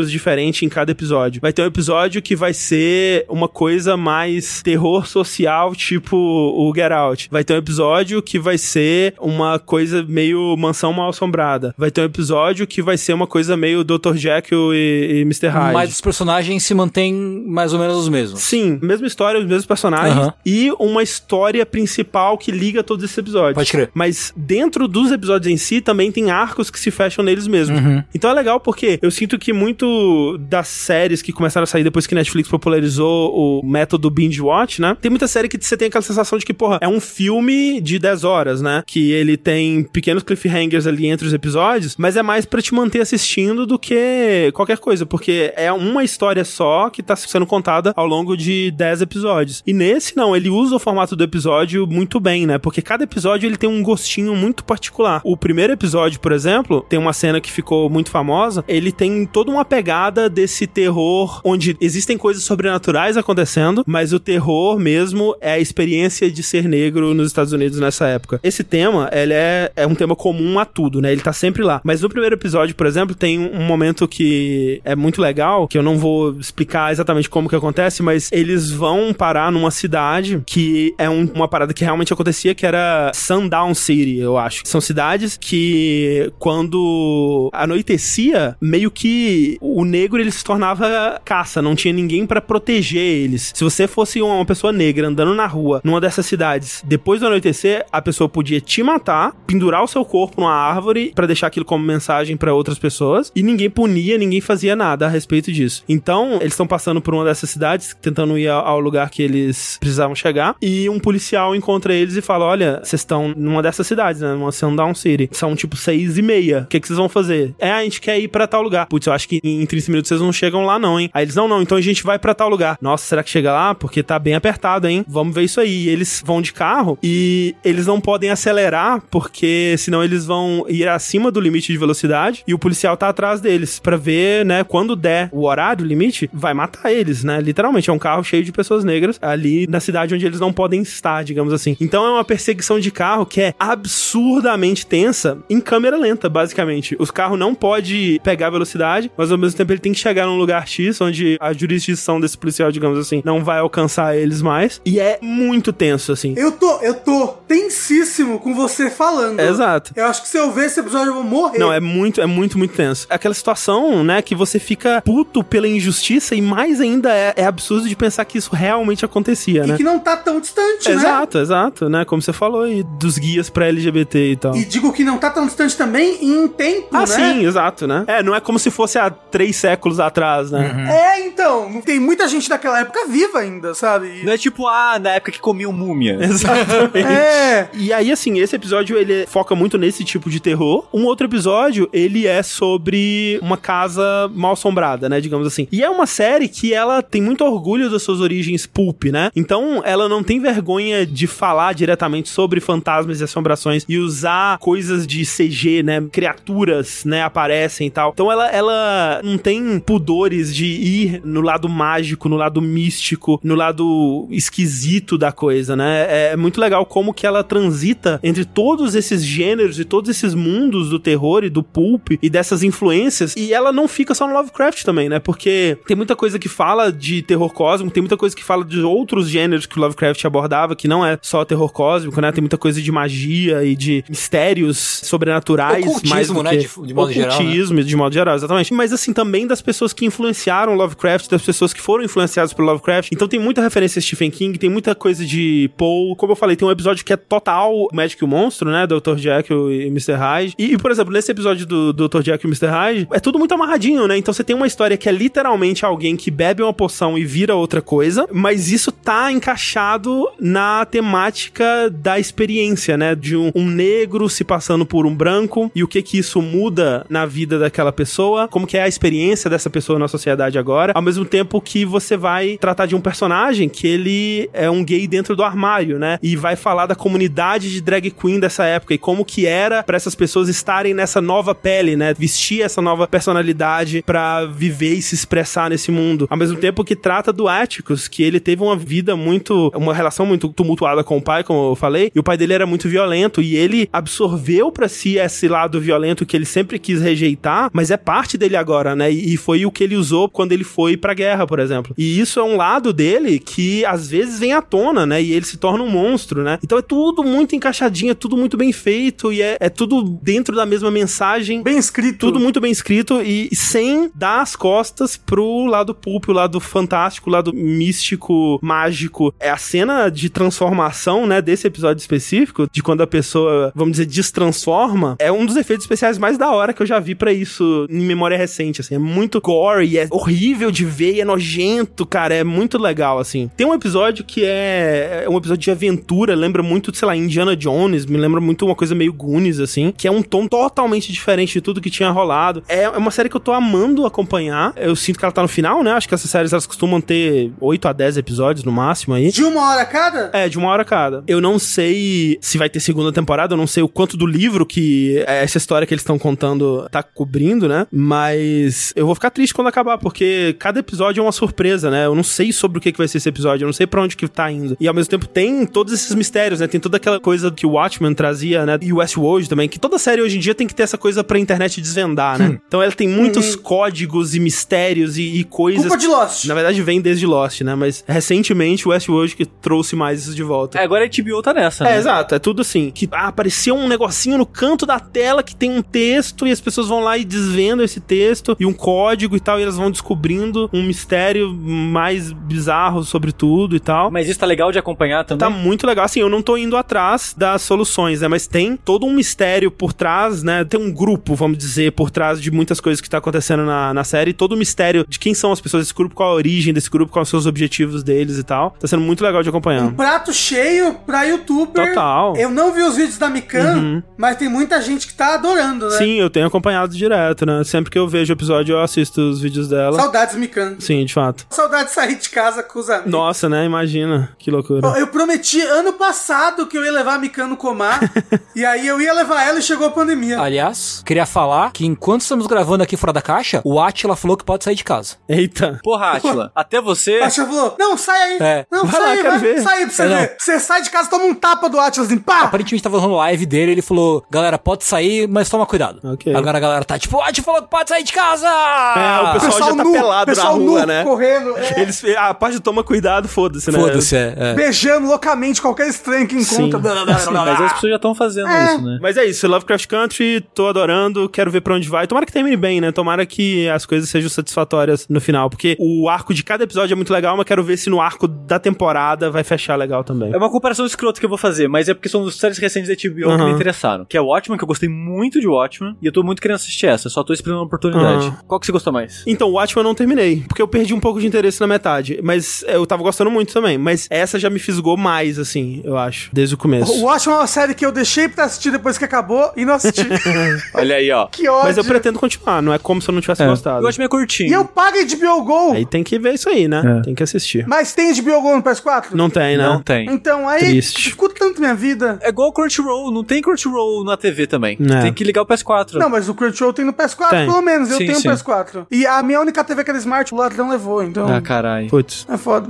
[0.02, 1.42] gêneros diferentes em cada episódio.
[1.42, 6.92] Vai ter um episódio que vai ser uma coisa mais terror social, tipo o Get
[6.92, 7.28] Out.
[7.32, 11.74] Vai ter um episódio que vai ser uma coisa meio mansão mal assombrada.
[11.78, 14.16] Vai ter um episódio que vai ser uma coisa meio Dr.
[14.16, 15.48] Jekyll e, e Mr.
[15.48, 15.74] Hyde.
[15.74, 18.42] Mas os personagens se mantêm mais ou menos os mesmos.
[18.42, 20.34] Sim, mesma história, os mesmos personagens Aham.
[20.46, 23.56] e uma história principal que liga todos esses episódios.
[23.56, 23.90] Pode crer.
[23.94, 27.80] Mas dentro dos episódios em si também tem arcos que se fecham neles mesmos.
[27.82, 28.04] Uhum.
[28.14, 29.91] Então é legal porque eu sinto que muito
[30.38, 34.98] das séries que começaram a sair depois que Netflix popularizou o método binge watch, né?
[35.00, 38.00] Tem muita série que você tem aquela sensação de que, porra, é um filme de
[38.00, 38.84] 10 horas, né?
[38.86, 43.02] Que ele tem pequenos cliffhangers ali entre os episódios, mas é mais pra te manter
[43.02, 48.06] assistindo do que qualquer coisa, porque é uma história só que tá sendo contada ao
[48.06, 49.64] longo de 10 episódios.
[49.66, 52.58] E nesse, não, ele usa o formato do episódio muito bem, né?
[52.58, 55.22] Porque cada episódio ele tem um gostinho muito particular.
[55.24, 59.52] O primeiro episódio, por exemplo, tem uma cena que ficou muito famosa, ele tem toda
[59.52, 65.60] uma pegada desse terror onde existem coisas sobrenaturais acontecendo, mas o terror mesmo é a
[65.60, 68.40] experiência de ser negro nos Estados Unidos nessa época.
[68.44, 71.12] Esse tema, ele é, é um tema comum a tudo, né?
[71.12, 71.82] Ele tá sempre lá.
[71.84, 75.84] Mas no primeiro episódio, por exemplo, tem um momento que é muito legal, que eu
[75.84, 81.10] não vou explicar exatamente como que acontece, mas eles vão parar numa cidade que é
[81.10, 84.62] um- uma parada que realmente acontecia, que era Sundown City, eu acho.
[84.64, 91.94] São cidades que quando anoitecia, meio que o negro ele se tornava caça, não tinha
[91.94, 93.52] ninguém pra proteger eles.
[93.56, 97.86] Se você fosse uma pessoa negra andando na rua numa dessas cidades, depois do anoitecer,
[97.92, 101.84] a pessoa podia te matar, pendurar o seu corpo numa árvore pra deixar aquilo como
[101.84, 105.84] mensagem pra outras pessoas e ninguém punia, ninguém fazia nada a respeito disso.
[105.88, 110.16] Então, eles estão passando por uma dessas cidades, tentando ir ao, lugar que eles precisavam
[110.16, 114.34] chegar, e um policial encontra eles e fala: Olha, vocês estão numa dessas cidades, né?
[114.34, 115.30] Numa Sundown City.
[115.32, 116.62] São tipo seis e meia.
[116.62, 117.54] O que, que vocês vão fazer?
[117.60, 118.88] É, a gente quer ir pra tal lugar.
[118.88, 121.10] Putz, eu acho que em 30 minutos vocês não chegam lá, não, hein?
[121.14, 122.78] Aí eles, não, não, então a gente vai pra tal lugar.
[122.82, 123.74] Nossa, será que chega lá?
[123.76, 125.06] Porque tá bem apertado, hein?
[125.08, 125.72] Vamos ver isso aí.
[125.72, 130.88] E eles vão de carro e eles não podem acelerar, porque senão eles vão ir
[130.88, 134.96] acima do limite de velocidade e o policial tá atrás deles pra ver, né, quando
[134.96, 137.40] der o horário limite, vai matar eles, né?
[137.42, 140.82] Literalmente, é um carro cheio de pessoas negras ali na cidade onde eles não podem
[140.82, 141.76] estar, digamos assim.
[141.80, 146.96] Então é uma perseguição de carro que é absurdamente tensa em câmera lenta, basicamente.
[147.00, 150.38] Os carros não podem pegar velocidade, mas ao mesmo tempo ele tem que chegar num
[150.38, 154.82] lugar X onde a jurisdição desse policial, digamos assim, não vai alcançar eles mais.
[154.86, 156.34] E é muito tenso, assim.
[156.38, 159.40] Eu tô, eu tô tensíssimo com você falando.
[159.40, 159.94] Exato.
[159.96, 161.58] Eu acho que se eu ver esse episódio eu vou morrer.
[161.60, 163.08] Não, é muito, é muito, muito tenso.
[163.10, 167.88] Aquela situação, né, que você fica puto pela injustiça e mais ainda é, é absurdo
[167.88, 169.78] de pensar que isso realmente acontecia, E né?
[169.78, 170.96] que não tá tão distante, né?
[170.96, 172.06] Exato, exato, né?
[172.06, 174.56] Como você falou aí, dos guias pra LGBT e tal.
[174.56, 177.06] E digo que não tá tão distante também em tempo, Ah, né?
[177.08, 178.04] sim, exato, né?
[178.08, 180.88] É, não é como se fosse há três séculos atrás né?
[180.90, 184.22] É, então, tem muita gente daquela época viva ainda, sabe?
[184.24, 186.18] Não é tipo, ah, na época que comiam múmia.
[186.22, 187.08] Exatamente.
[187.08, 187.70] É.
[187.74, 190.88] E aí, assim, esse episódio ele foca muito nesse tipo de terror.
[190.94, 195.20] Um outro episódio, ele é sobre uma casa mal assombrada, né?
[195.20, 195.68] Digamos assim.
[195.72, 199.32] E é uma série que ela tem muito orgulho das suas origens pulp, né?
[199.36, 205.06] Então, ela não tem vergonha de falar diretamente sobre fantasmas e assombrações e usar coisas
[205.08, 206.02] de CG, né?
[206.12, 207.24] Criaturas, né?
[207.24, 208.12] Aparecem e tal.
[208.14, 213.56] Então, ela, ela não tem pudores de ir no lado mágico, no lado místico, no
[213.56, 216.32] lado esquisito da coisa, né?
[216.32, 220.90] É muito legal como que ela transita entre todos esses gêneros e todos esses mundos
[220.90, 223.36] do terror e do pulp e dessas influências.
[223.36, 225.20] E ela não fica só no Lovecraft também, né?
[225.20, 228.80] Porque tem muita coisa que fala de terror cósmico, tem muita coisa que fala de
[228.82, 232.32] outros gêneros que o Lovecraft abordava, que não é só terror cósmico, né?
[232.32, 235.86] Tem muita coisa de magia e de mistérios sobrenaturais.
[235.86, 236.50] Ocultismo, mais do né?
[236.52, 237.36] que- De- de modo geral, né?
[237.44, 238.74] Ocultismo, de modo geral, exatamente.
[238.74, 243.12] Mas assim, também das pessoas que influenciaram Lovecraft, das pessoas que foram influenciadas por Lovecraft.
[243.12, 246.16] Então tem muita referência a Stephen King, tem muita coisa de Poe.
[246.16, 248.88] Como eu falei, tem um episódio que é total Magic e o Monstro, né?
[248.88, 249.18] Dr.
[249.18, 250.14] Jekyll e Mr.
[250.14, 250.56] Hyde.
[250.58, 252.22] E, e, por exemplo, nesse episódio do Dr.
[252.24, 252.68] Jekyll e Mr.
[252.68, 254.18] Hyde, é tudo muito amarradinho, né?
[254.18, 257.56] Então você tem uma história que é literalmente alguém que bebe uma poção e vira
[257.56, 263.16] outra coisa, mas isso tá encaixado na temática da experiência, né?
[263.16, 267.06] De um, um negro se passando por um branco e o que que isso muda
[267.10, 269.01] na vida daquela pessoa, como que é a experiência
[269.50, 273.68] dessa pessoa na sociedade agora, ao mesmo tempo que você vai tratar de um personagem
[273.68, 276.20] que ele é um gay dentro do armário, né?
[276.22, 279.98] E vai falar da comunidade de drag queen dessa época e como que era pra
[279.98, 282.14] essas pessoas estarem nessa nova pele, né?
[282.14, 286.28] Vestir essa nova personalidade pra viver e se expressar nesse mundo.
[286.30, 290.26] Ao mesmo tempo que trata do Atticus, que ele teve uma vida muito, uma relação
[290.26, 293.42] muito tumultuada com o pai, como eu falei, e o pai dele era muito violento
[293.42, 297.98] e ele absorveu pra si esse lado violento que ele sempre quis rejeitar, mas é
[297.98, 299.10] parte dele agora, né?
[299.10, 301.94] E foi o que ele usou quando ele foi pra guerra, por exemplo.
[301.98, 305.22] E isso é um lado dele que às vezes vem à tona, né?
[305.22, 306.60] E ele se torna um monstro, né?
[306.64, 310.56] Então é tudo muito encaixadinho, é tudo muito bem feito e é, é tudo dentro
[310.56, 311.64] da mesma mensagem.
[311.64, 312.20] Bem escrito.
[312.20, 317.30] Tudo muito bem escrito e sem dar as costas pro lado pulp, o lado fantástico,
[317.30, 319.34] o lado místico, mágico.
[319.40, 324.06] É a cena de transformação, né, desse episódio específico, de quando a pessoa, vamos dizer,
[324.06, 327.86] destransforma, é um dos efeitos especiais mais da hora que eu já vi pra isso
[327.90, 328.96] em memória recente, assim.
[328.96, 333.50] É muito gore, é horrível de ver, e é nojento, cara, é muito legal, assim.
[333.56, 337.56] Tem um episódio que é, é um episódio de aventura, lembra muito, sei lá, Indiana
[337.56, 341.54] Jones, me lembra muito uma coisa meio Goonies, assim, que é um tom totalmente diferente
[341.54, 342.64] de tudo que tinha rolado.
[342.68, 344.74] É é uma série que eu tô amando acompanhar.
[344.76, 345.92] Eu sinto que ela tá no final, né?
[345.92, 349.32] Acho que essas séries elas costumam ter 8 a 10 episódios no máximo aí.
[349.32, 350.30] De uma hora cada?
[350.34, 351.24] É, de uma hora cada.
[351.28, 354.66] Eu não sei se vai ter segunda temporada, eu não sei o quanto do livro
[354.66, 357.86] que essa história que eles estão contando tá cobrindo, né?
[357.92, 362.06] Mas eu vou ficar triste quando acabar, porque cada episódio é uma surpresa, né?
[362.06, 364.02] Eu não sei sobre o que que vai ser esse episódio, eu não sei pra
[364.02, 364.76] onde que tá indo.
[364.80, 366.68] E ao mesmo tempo tem todos esses mistérios, né?
[366.68, 368.78] Tem toda aquela coisa que o Watchmen trazia, né?
[368.82, 371.24] E o Westworld também, que toda série hoje em dia tem que ter essa coisa
[371.24, 372.60] pra internet desvendar, né?
[372.68, 375.82] Então ela tem muitos códigos e mistérios e, e coisas.
[375.84, 376.46] Culpa de Lost.
[376.46, 377.76] Na verdade, vem desde Lost, né?
[377.76, 380.80] Mas recentemente o Westworld que trouxe mais isso de volta.
[380.80, 381.98] É, agora a HBO tá nessa, É, né?
[381.98, 382.36] exato.
[382.36, 382.92] É tudo assim.
[382.92, 386.62] Que ah, apareceu um negocinho no canto da tela que tem um texto e as
[386.62, 389.90] pessoas vão lá e desvendam esse texto e um código e tal, e elas vão
[389.90, 394.12] descobrindo um mistério mais bizarro sobre tudo e tal.
[394.12, 395.40] Mas isso tá legal de acompanhar também.
[395.40, 396.06] Tá muito legal.
[396.06, 398.28] Assim, eu não tô indo atrás das soluções, né?
[398.28, 400.64] Mas tem todo um mistério por trás, né?
[400.64, 404.04] Tem um grupo, vamos dizer, por trás de muitas coisas que tá acontecendo na, na
[404.04, 404.32] série.
[404.32, 407.12] Todo o mistério de quem são as pessoas desse grupo, qual a origem desse grupo,
[407.12, 408.76] quais são os objetivos deles e tal.
[408.80, 409.86] Tá sendo muito legal de acompanhar.
[409.86, 411.88] Um prato cheio pra youtuber.
[411.88, 412.36] Total.
[412.38, 415.98] Eu não vi os vídeos da Mikan, mas tem muita gente que tá adorando, né?
[415.98, 417.64] Sim, eu tenho acompanhado direto, né?
[417.64, 419.96] Sempre que eu vejo o episódio, eu assisto os vídeos dela.
[419.98, 420.76] Saudades, Mikan.
[420.80, 421.46] Sim, de fato.
[421.50, 423.12] Saudade de sair de casa com os amigos.
[423.12, 423.66] Nossa, né?
[423.66, 424.36] Imagina.
[424.38, 424.82] Que loucura.
[425.00, 428.00] Eu prometi ano passado que eu ia levar a Mikan no Comar.
[428.56, 430.40] e aí eu ia levar ela e chegou a pandemia.
[430.40, 434.44] Aliás, queria falar que enquanto estamos gravando aqui fora da caixa, o Atila falou que
[434.44, 435.16] pode sair de casa.
[435.30, 435.80] Eita.
[435.84, 437.20] Porra, Atila, até você.
[437.22, 438.38] A Tia falou: Não, sai aí.
[438.42, 438.66] É.
[438.72, 439.40] Não, Vai sai lá, aí, quero vai.
[439.40, 439.62] ver.
[439.62, 440.18] Sai aí pra você É, não.
[440.18, 440.36] ver.
[440.38, 442.42] Você sai de casa, toma um tapa do Atlas assim, pá!
[442.42, 446.00] Aparentemente tava rolando live dele, ele falou, galera, pode sair, mas toma cuidado.
[446.04, 446.34] Ok.
[446.36, 448.31] Agora a galera tá tipo, o Atila falou que pode sair de casa!
[448.40, 451.04] É, o pessoal já tá pelado na pessoal rua, nu, né?
[451.04, 453.80] correndo, é, Eles, a parte de toma cuidado, foda-se, né?
[453.80, 454.34] Foda-se, é.
[454.38, 454.54] é.
[454.54, 456.66] beijando loucamente qualquer estranho que Sim.
[456.68, 456.80] encontra.
[456.92, 457.46] Blá, blá, blá, blá, blá.
[457.54, 458.66] Mas as pessoas já estão fazendo É.
[458.66, 459.00] isso, né?
[459.02, 462.08] Mas é isso, Lovecraft Country, tô adorando, quero ver pra onde vai.
[462.08, 462.92] Tomara que termine bem, né?
[462.92, 466.96] Tomara que as coisas sejam satisfatórias no final, porque o arco de cada episódio é
[466.96, 470.34] muito legal, mas quero ver se no arco da temporada vai fechar legal também.
[470.34, 472.90] É uma comparação escrota que eu vou fazer, mas é porque são as séries recentes
[472.90, 473.46] da HBO que Aham.
[473.46, 474.06] me interessaram.
[474.06, 476.56] Que é o Watchmen, que eu gostei muito de Watchmen, e eu tô muito querendo
[476.56, 478.21] assistir essa, só tô esperando uma oportunidade.
[478.48, 479.24] Qual que você gostou mais?
[479.26, 482.20] Então, o Watchmen eu não terminei, porque eu perdi um pouco de interesse na metade.
[482.24, 483.78] Mas é, eu tava gostando muito também.
[483.78, 486.92] Mas essa já me fisgou mais, assim, eu acho, desde o começo.
[486.92, 489.74] O Watchmen é uma série que eu deixei pra assistir depois que acabou e não
[489.76, 490.08] assisti.
[490.74, 491.28] Olha aí, ó.
[491.28, 491.64] que ódio.
[491.66, 493.88] Mas eu pretendo continuar, não é como se eu não tivesse Eu gostado.
[493.88, 494.50] acho meio curtinho.
[494.50, 495.72] E eu pago HBO Go.
[495.74, 497.00] Aí tem que ver isso aí, né?
[497.00, 497.02] É.
[497.04, 497.66] Tem que assistir.
[497.68, 499.08] Mas tem HBO Go no PS4?
[499.14, 499.64] Não tem, né?
[499.64, 500.10] Não tem.
[500.10, 501.02] Então, aí, Triste.
[501.04, 502.20] dificulta tanto minha vida.
[502.22, 504.78] É igual o Crunchyroll, não tem Crunchyroll na TV também.
[504.90, 505.02] É.
[505.02, 505.94] Tem que ligar o PS4.
[505.94, 507.46] Não, mas o Crunchyroll tem no PS4, Tem.
[507.46, 507.92] pelo menos.
[507.92, 508.30] Eu Sim, tenho sim.
[508.30, 508.88] um PS4.
[508.92, 511.28] E a minha única TV que era Smart, o ladrão levou, então...
[511.28, 511.90] Ah, caralho.
[511.90, 512.26] Putz.
[512.30, 512.68] É foda.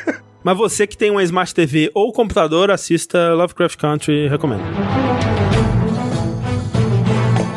[0.42, 4.62] Mas você que tem uma Smart TV ou computador, assista Lovecraft Country, recomendo.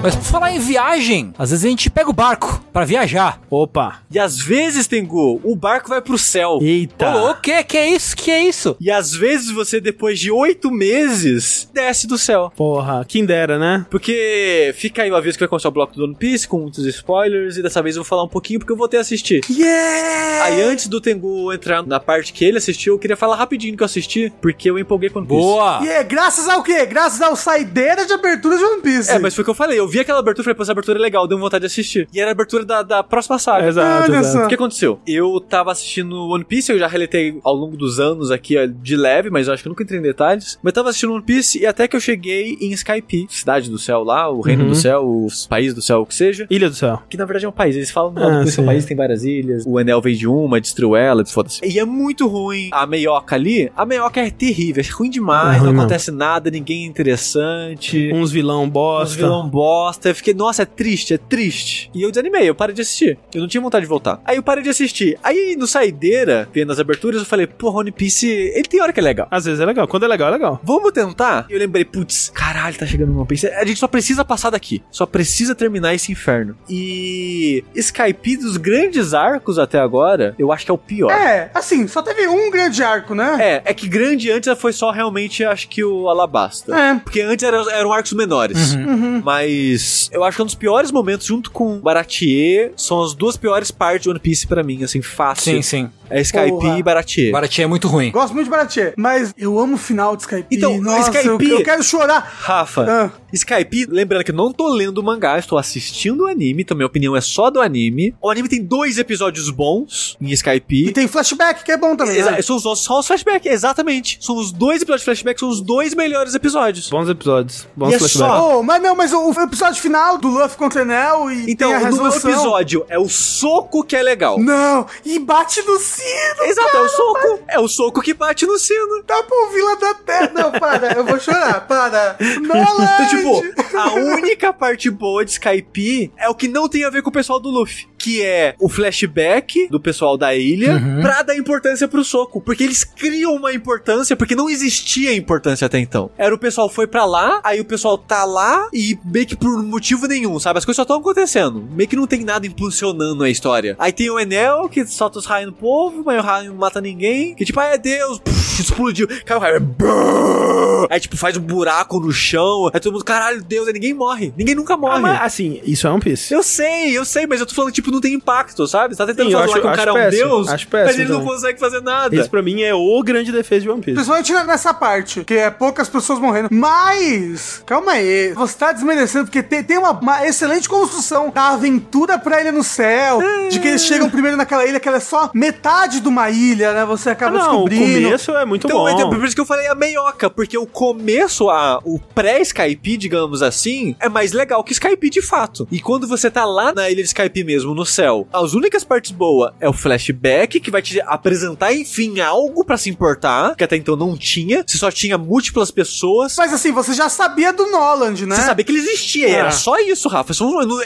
[0.02, 3.41] Mas por falar em viagem, às vezes a gente pega o barco pra viajar.
[3.49, 3.99] Opa.
[4.11, 6.60] E às vezes, Tengu, o barco vai pro céu.
[6.61, 7.18] Eita.
[7.18, 7.64] Ô, o que?
[7.64, 8.15] Que é isso?
[8.15, 8.78] Que é isso?
[8.80, 12.52] E às vezes você, depois de oito meses, desce do céu.
[12.56, 13.86] Porra, quem dera, né?
[13.90, 16.86] Porque fica aí uma vez que vai começar o bloco do One Piece com muitos
[16.86, 17.57] spoilers.
[17.57, 19.41] E dessa vez eu vou falar um pouquinho porque eu vou ter assistir.
[19.49, 20.44] Yeah!
[20.45, 23.82] Aí antes do Tengu entrar na parte que ele assistiu, eu queria falar rapidinho que
[23.82, 25.41] eu assisti, porque eu empolguei com One Piece.
[25.41, 25.80] Boa!
[25.84, 26.86] E é graças ao quê?
[26.86, 29.10] Graças ao saideira de abertura de One Piece.
[29.10, 29.80] É, mas foi o que eu falei.
[29.80, 32.07] Eu vi aquela abertura e falei, pô, essa abertura é legal, deu vontade de assistir.
[32.14, 33.68] E era a abertura da, da próxima saga.
[33.68, 34.45] Exato, Olha exato.
[34.45, 34.99] O que aconteceu?
[35.07, 38.95] Eu tava assistindo One Piece, eu já reletei ao longo dos anos aqui ó, de
[38.95, 40.57] leve, mas eu acho que eu nunca entrei em detalhes.
[40.61, 43.77] Mas eu tava assistindo One Piece e até que eu cheguei em Skype, cidade do
[43.80, 44.69] céu lá, o reino Uhum.
[44.69, 46.45] do céu, os país do céu, o que seja.
[46.49, 47.01] Ilha do Céu.
[47.09, 48.97] Que na verdade é um país, eles falam, não, Ah, depois é um país, tem
[48.97, 49.64] várias ilhas.
[49.65, 51.59] O Enel veio de uma, destruiu ela, foda-se.
[51.65, 52.69] E é muito ruim.
[52.72, 55.81] A meioca ali, a meioca é terrível, é ruim demais, É ruim não mesmo.
[55.81, 58.11] acontece nada, ninguém é interessante.
[58.14, 59.15] Uns vilão Os bosta.
[59.15, 59.77] vilão bosta.
[60.04, 61.90] Eu fiquei, nossa, é triste, é triste.
[61.94, 63.18] E eu desanimei, eu parei de assistir.
[63.34, 64.22] Eu não tinha vontade de voltar.
[64.26, 65.18] Aí eu parei de assistir.
[65.24, 68.99] Aí no Saideira, vendo as aberturas, eu falei, pô, One Piece, ele tem hora que
[68.99, 69.28] é legal.
[69.30, 69.88] Às vezes é legal.
[69.88, 70.60] Quando é legal, é legal.
[70.64, 71.45] Vamos tentar?
[71.49, 73.48] E eu lembrei, putz, caralho, tá chegando One Piece.
[73.48, 74.84] A gente só precisa passar daqui.
[74.91, 76.56] Só precisa terminar esse inferno.
[76.70, 81.12] E Skype dos grandes arcos até agora, eu acho que é o pior.
[81.12, 83.38] É, assim, só teve um grande arco, né?
[83.40, 86.76] É, é que grande antes foi só realmente, acho que o Alabasta.
[86.76, 86.95] É.
[86.95, 88.74] Porque antes eram, eram arcos menores.
[88.74, 89.22] Uhum.
[89.24, 89.66] Mas
[90.11, 94.03] eu acho que um dos piores momentos, junto com Baratier, são as duas piores partes
[94.03, 95.56] de One Piece pra mim, assim, fácil.
[95.56, 95.89] Sim, sim.
[96.10, 96.80] É Skype Porra.
[96.80, 97.31] e Baratier.
[97.34, 98.11] Baratinha é muito ruim.
[98.11, 100.45] Gosto muito de Baratie, mas eu amo o final de Skype.
[100.49, 102.22] Então, Nossa, Skype- Eu, eu quero chorar.
[102.39, 103.11] Rafa, Ah.
[103.34, 106.88] Skype, lembrando que eu não tô lendo o mangá, estou assistindo o anime, então minha
[106.88, 108.15] opinião é só do anime.
[108.22, 110.94] O anime tem dois episódios bons em E Skype.
[110.94, 112.15] tem flashback, que é bom também.
[112.15, 112.41] Exa- né?
[112.41, 114.18] São os, só os flashbacks, exatamente.
[114.22, 116.89] São os dois episódios de flashback, são os dois melhores episódios.
[116.89, 117.68] Bons episódios.
[117.76, 118.18] Bons E é flashbacks.
[118.38, 121.52] só- Oh, mas não, mas o, o episódio final do Luffy contra o Enel e
[121.52, 122.30] Então, tem a resolução.
[122.32, 124.40] episódio é o soco que é legal.
[124.40, 126.44] Não, e bate no sino.
[126.44, 127.40] Exato, é o soco.
[127.48, 129.02] É o soco que bate no sino.
[129.04, 130.32] Tá pro Vila da Terra.
[130.34, 132.18] Não, para, eu vou chorar, para.
[132.42, 132.84] Nolan!
[132.84, 137.02] Então, tipo, a única parte boa de Skype é o que não tem a ver
[137.02, 137.88] com o pessoal do Luffy.
[138.08, 142.40] Que é o flashback do pessoal da ilha pra dar importância pro soco.
[142.40, 146.10] Porque eles criam uma importância, porque não existia importância até então.
[146.18, 149.62] Era o pessoal foi pra lá, aí o pessoal tá lá e meio que por
[149.62, 150.58] motivo nenhum, sabe?
[150.58, 151.68] As coisas só estão acontecendo.
[151.70, 153.76] Meio que não tem nada impulsionando a história.
[153.78, 156.80] Aí tem o Enel, que solta os raios no povo, mas o raio não mata
[156.80, 157.36] ninguém.
[157.36, 159.06] Que tipo, ah, é Deus, puf, explodiu.
[159.26, 159.60] Caiu o raio.
[159.60, 160.88] brrr.
[160.90, 162.70] Aí tipo, faz um buraco no chão.
[162.74, 164.34] Aí todo mundo, caralho, Deus, aí ninguém morre.
[164.38, 164.98] Ninguém nunca morre.
[164.98, 166.34] Ah, mas, assim, isso é One Piece.
[166.34, 168.94] Eu sei, eu sei, mas eu tô falando, tipo, não tem impacto, sabe?
[168.95, 171.06] Você tá tentando Sim, falar acho- que o cara é um péssimo, deus, mas ele
[171.10, 171.34] não também.
[171.34, 172.15] consegue fazer nada.
[172.15, 173.95] Esse pra mim é o grande defesa de One Piece.
[173.95, 176.49] Principalmente nessa parte, que é poucas pessoas morrendo.
[176.52, 182.18] Mas, calma aí, você tá desmerecendo, porque tem, tem uma, uma excelente construção da aventura
[182.19, 183.19] pra ilha no céu,
[183.49, 186.74] de que eles chegam primeiro naquela ilha que ela é só metade de uma ilha,
[186.74, 186.86] né?
[186.86, 188.03] Você Ah, acaba não, o descobrindo.
[188.06, 188.90] começo é muito Então, bom.
[188.90, 193.41] então, por isso que eu falei a meioca, porque o começo, a, o pré-Skype, digamos
[193.41, 195.68] assim, é mais legal que Skype de fato.
[195.72, 199.12] E quando você tá lá na ilha de Skype mesmo, no céu, as únicas partes
[199.12, 203.76] boas é o flashback, que vai te apresentar, enfim, algo pra se importar, que até
[203.78, 204.64] então não tinha.
[204.68, 206.36] Você só tinha múltiplas pessoas.
[206.38, 208.36] Mas assim, você já sabia do Noland, né?
[208.36, 209.52] Você sabia que ele existia, era É.
[209.52, 210.34] só isso, Rafa.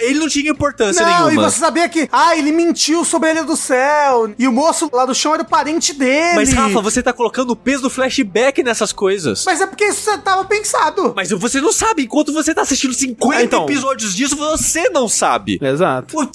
[0.01, 1.47] Ele não tinha importância Não, nenhuma.
[1.47, 4.89] e você sabia que, ah, ele mentiu sobre a Ilha do Céu, e o moço
[4.93, 6.35] lá do chão era o parente dele.
[6.35, 9.43] Mas, Rafa, você tá colocando o peso do flashback nessas coisas.
[9.45, 11.13] Mas é porque isso já tava pensado.
[11.15, 13.63] Mas você não sabe, enquanto você tá assistindo 50 Ah, então.
[13.63, 15.59] episódios disso, você não sabe.
[15.61, 16.13] Exato.
[16.13, 16.25] Pô,